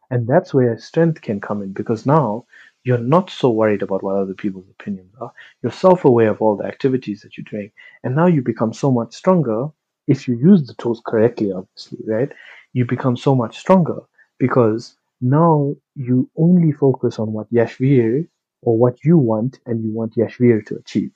And 0.09 0.27
that's 0.27 0.53
where 0.53 0.77
strength 0.77 1.21
can 1.21 1.41
come 1.41 1.61
in 1.61 1.73
because 1.73 2.05
now 2.05 2.45
you're 2.83 2.97
not 2.97 3.29
so 3.29 3.49
worried 3.49 3.81
about 3.81 4.03
what 4.03 4.15
other 4.15 4.33
people's 4.33 4.69
opinions 4.69 5.13
are. 5.19 5.31
You're 5.61 5.71
self 5.71 6.05
aware 6.05 6.29
of 6.29 6.41
all 6.41 6.55
the 6.55 6.65
activities 6.65 7.21
that 7.21 7.37
you're 7.37 7.45
doing. 7.49 7.71
And 8.03 8.15
now 8.15 8.27
you 8.27 8.41
become 8.41 8.73
so 8.73 8.91
much 8.91 9.15
stronger 9.15 9.67
if 10.07 10.27
you 10.27 10.37
use 10.37 10.67
the 10.67 10.75
tools 10.75 11.01
correctly, 11.05 11.51
obviously, 11.51 11.99
right? 12.05 12.31
You 12.73 12.85
become 12.85 13.17
so 13.17 13.35
much 13.35 13.57
stronger 13.57 14.01
because 14.37 14.95
now 15.19 15.75
you 15.95 16.29
only 16.37 16.71
focus 16.71 17.17
on 17.17 17.33
what 17.33 17.51
Yashvir 17.51 18.27
or 18.65 18.77
what 18.77 19.05
you 19.05 19.17
want 19.17 19.59
and 19.65 19.83
you 19.83 19.91
want 19.93 20.15
Yashvir 20.15 20.65
to 20.65 20.75
achieve. 20.75 21.13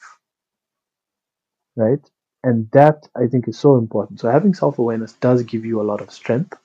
Right? 1.76 2.00
And 2.44 2.70
that 2.72 3.10
I 3.18 3.28
think 3.28 3.48
is 3.48 3.60
so 3.60 3.76
important. 3.76 4.22
So 4.22 4.30
having 4.30 4.54
self 4.54 4.80
awareness 4.80 5.14
does 5.14 5.44
give 5.44 5.66
you 5.66 5.82
a 5.82 5.90
lot 5.92 6.02
of 6.02 6.12
strength, 6.12 6.58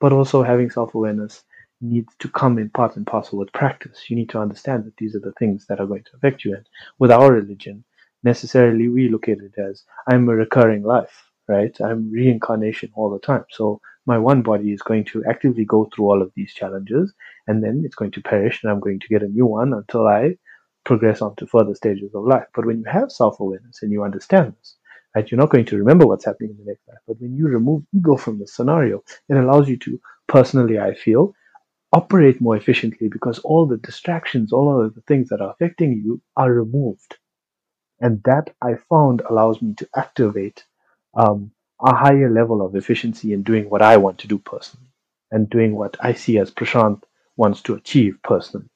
but 0.00 0.12
also 0.12 0.42
having 0.42 0.70
self 0.70 0.94
awareness 0.94 1.44
needs 1.80 2.12
to 2.18 2.28
come 2.28 2.58
in 2.58 2.70
part 2.70 2.96
and 2.96 3.06
parcel 3.06 3.38
with 3.38 3.52
practice. 3.52 4.10
You 4.10 4.16
need 4.16 4.30
to 4.30 4.40
understand 4.40 4.84
that 4.84 4.96
these 4.96 5.14
are 5.14 5.20
the 5.20 5.32
things 5.38 5.66
that 5.68 5.80
are 5.80 5.86
going 5.86 6.04
to 6.04 6.16
affect 6.16 6.44
you. 6.44 6.54
And 6.54 6.66
with 6.98 7.10
our 7.12 7.32
religion, 7.32 7.84
necessarily 8.22 8.88
we 8.88 9.08
look 9.08 9.28
at 9.28 9.38
it 9.38 9.54
as 9.58 9.84
I'm 10.08 10.28
a 10.28 10.34
recurring 10.34 10.82
life, 10.82 11.30
right? 11.48 11.74
I'm 11.80 12.10
reincarnation 12.10 12.90
all 12.94 13.10
the 13.10 13.18
time. 13.18 13.44
So 13.50 13.80
my 14.06 14.18
one 14.18 14.42
body 14.42 14.72
is 14.72 14.82
going 14.82 15.04
to 15.06 15.24
actively 15.26 15.64
go 15.64 15.88
through 15.94 16.06
all 16.06 16.22
of 16.22 16.32
these 16.34 16.52
challenges 16.52 17.14
and 17.50 17.64
then 17.64 17.82
it's 17.84 17.96
going 17.96 18.12
to 18.12 18.22
perish 18.22 18.60
and 18.62 18.70
I'm 18.70 18.80
going 18.80 19.00
to 19.00 19.08
get 19.08 19.24
a 19.24 19.28
new 19.28 19.44
one 19.44 19.72
until 19.72 20.06
I 20.06 20.36
progress 20.84 21.20
on 21.20 21.34
to 21.36 21.46
further 21.48 21.74
stages 21.74 22.14
of 22.14 22.24
life. 22.24 22.46
But 22.54 22.64
when 22.64 22.78
you 22.78 22.84
have 22.90 23.10
self 23.10 23.40
awareness 23.40 23.82
and 23.82 23.90
you 23.90 24.04
understand 24.04 24.54
this, 24.56 24.76
right, 25.14 25.28
you're 25.28 25.40
not 25.44 25.50
going 25.50 25.64
to 25.66 25.76
remember 25.76 26.06
what's 26.06 26.24
happening 26.24 26.50
in 26.52 26.58
the 26.58 26.70
next 26.70 26.86
life. 26.88 27.02
But 27.08 27.20
when 27.20 27.34
you 27.36 27.48
remove 27.48 27.82
ego 27.92 28.16
from 28.16 28.38
the 28.38 28.46
scenario, 28.46 29.02
it 29.28 29.36
allows 29.36 29.68
you 29.68 29.76
to 29.78 30.00
personally, 30.28 30.78
I 30.78 30.94
feel, 30.94 31.34
operate 31.92 32.40
more 32.40 32.56
efficiently 32.56 33.08
because 33.08 33.40
all 33.40 33.66
the 33.66 33.78
distractions, 33.78 34.52
all 34.52 34.84
of 34.84 34.94
the 34.94 35.02
things 35.08 35.28
that 35.30 35.40
are 35.40 35.50
affecting 35.50 35.92
you 36.04 36.22
are 36.36 36.52
removed. 36.52 37.16
And 38.00 38.22
that 38.26 38.54
I 38.62 38.76
found 38.88 39.22
allows 39.28 39.60
me 39.60 39.74
to 39.78 39.88
activate 39.96 40.64
um, 41.14 41.50
a 41.84 41.96
higher 41.96 42.30
level 42.30 42.64
of 42.64 42.76
efficiency 42.76 43.32
in 43.32 43.42
doing 43.42 43.68
what 43.68 43.82
I 43.82 43.96
want 43.96 44.18
to 44.20 44.28
do 44.28 44.38
personally 44.38 44.92
and 45.32 45.50
doing 45.50 45.74
what 45.74 45.96
I 46.00 46.12
see 46.14 46.38
as 46.38 46.50
Prashant 46.52 47.02
wants 47.40 47.62
to 47.62 47.74
achieve 47.74 48.14
personally. 48.22 48.68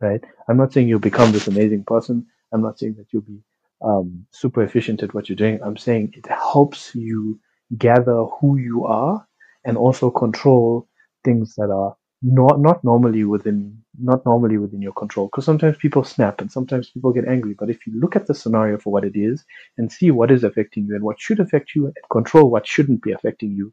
Right? 0.00 0.22
I'm 0.48 0.58
not 0.58 0.72
saying 0.72 0.88
you'll 0.88 1.10
become 1.10 1.32
this 1.32 1.48
amazing 1.48 1.84
person. 1.84 2.26
I'm 2.52 2.62
not 2.62 2.78
saying 2.78 2.96
that 2.98 3.06
you'll 3.12 3.30
be 3.34 3.40
um, 3.82 4.26
super 4.30 4.62
efficient 4.62 5.02
at 5.02 5.14
what 5.14 5.28
you're 5.28 5.44
doing. 5.44 5.58
I'm 5.62 5.78
saying 5.78 6.12
it 6.14 6.26
helps 6.28 6.94
you 6.94 7.40
gather 7.78 8.18
who 8.36 8.58
you 8.58 8.84
are 8.84 9.26
and 9.64 9.76
also 9.76 10.10
control 10.10 10.88
things 11.24 11.54
that 11.56 11.70
are 11.70 11.96
not 12.22 12.60
not 12.60 12.82
normally 12.84 13.24
within 13.24 13.58
not 14.00 14.24
normally 14.24 14.58
within 14.58 14.82
your 14.82 14.92
control 14.92 15.26
because 15.26 15.44
sometimes 15.44 15.76
people 15.76 16.04
snap 16.04 16.40
and 16.40 16.50
sometimes 16.50 16.90
people 16.90 17.12
get 17.12 17.28
angry 17.28 17.54
but 17.58 17.68
if 17.68 17.86
you 17.86 17.92
look 18.00 18.16
at 18.16 18.26
the 18.26 18.34
scenario 18.34 18.78
for 18.78 18.92
what 18.92 19.04
it 19.04 19.16
is 19.16 19.44
and 19.76 19.92
see 19.92 20.10
what 20.10 20.30
is 20.30 20.42
affecting 20.42 20.86
you 20.86 20.94
and 20.94 21.04
what 21.04 21.20
should 21.20 21.40
affect 21.40 21.74
you 21.74 21.86
and 21.86 21.96
control 22.10 22.50
what 22.50 22.66
shouldn't 22.66 23.02
be 23.02 23.12
affecting 23.12 23.52
you 23.52 23.72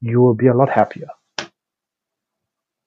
you 0.00 0.20
will 0.20 0.34
be 0.34 0.46
a 0.46 0.54
lot 0.54 0.70
happier 0.70 1.08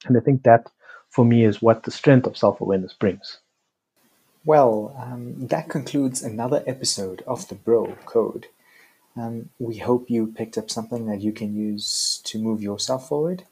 and 0.05 0.17
i 0.17 0.19
think 0.19 0.43
that 0.43 0.69
for 1.09 1.25
me 1.25 1.43
is 1.43 1.61
what 1.61 1.83
the 1.83 1.91
strength 1.91 2.27
of 2.27 2.37
self-awareness 2.37 2.93
brings 2.93 3.39
well 4.45 4.95
um, 4.99 5.47
that 5.47 5.69
concludes 5.69 6.23
another 6.23 6.63
episode 6.65 7.23
of 7.27 7.47
the 7.47 7.55
bro 7.55 7.95
code 8.05 8.47
um, 9.17 9.49
we 9.59 9.77
hope 9.77 10.09
you 10.09 10.27
picked 10.27 10.57
up 10.57 10.71
something 10.71 11.05
that 11.05 11.21
you 11.21 11.33
can 11.33 11.53
use 11.55 12.21
to 12.23 12.39
move 12.39 12.61
yourself 12.61 13.09
forward 13.09 13.43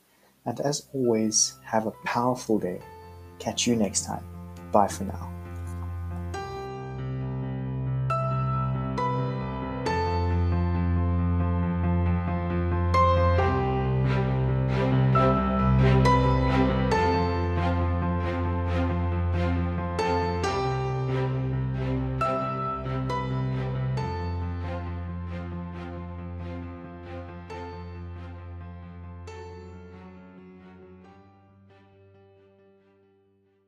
and 0.49 0.59
as 0.61 0.87
always, 0.93 1.53
have 1.63 1.85
a 1.85 1.91
powerful 2.05 2.57
day. 2.59 2.81
Catch 3.39 3.67
you 3.67 3.75
next 3.75 4.05
time. 4.05 4.23
Bye 4.71 4.87
for 4.87 5.03
now. 5.03 5.38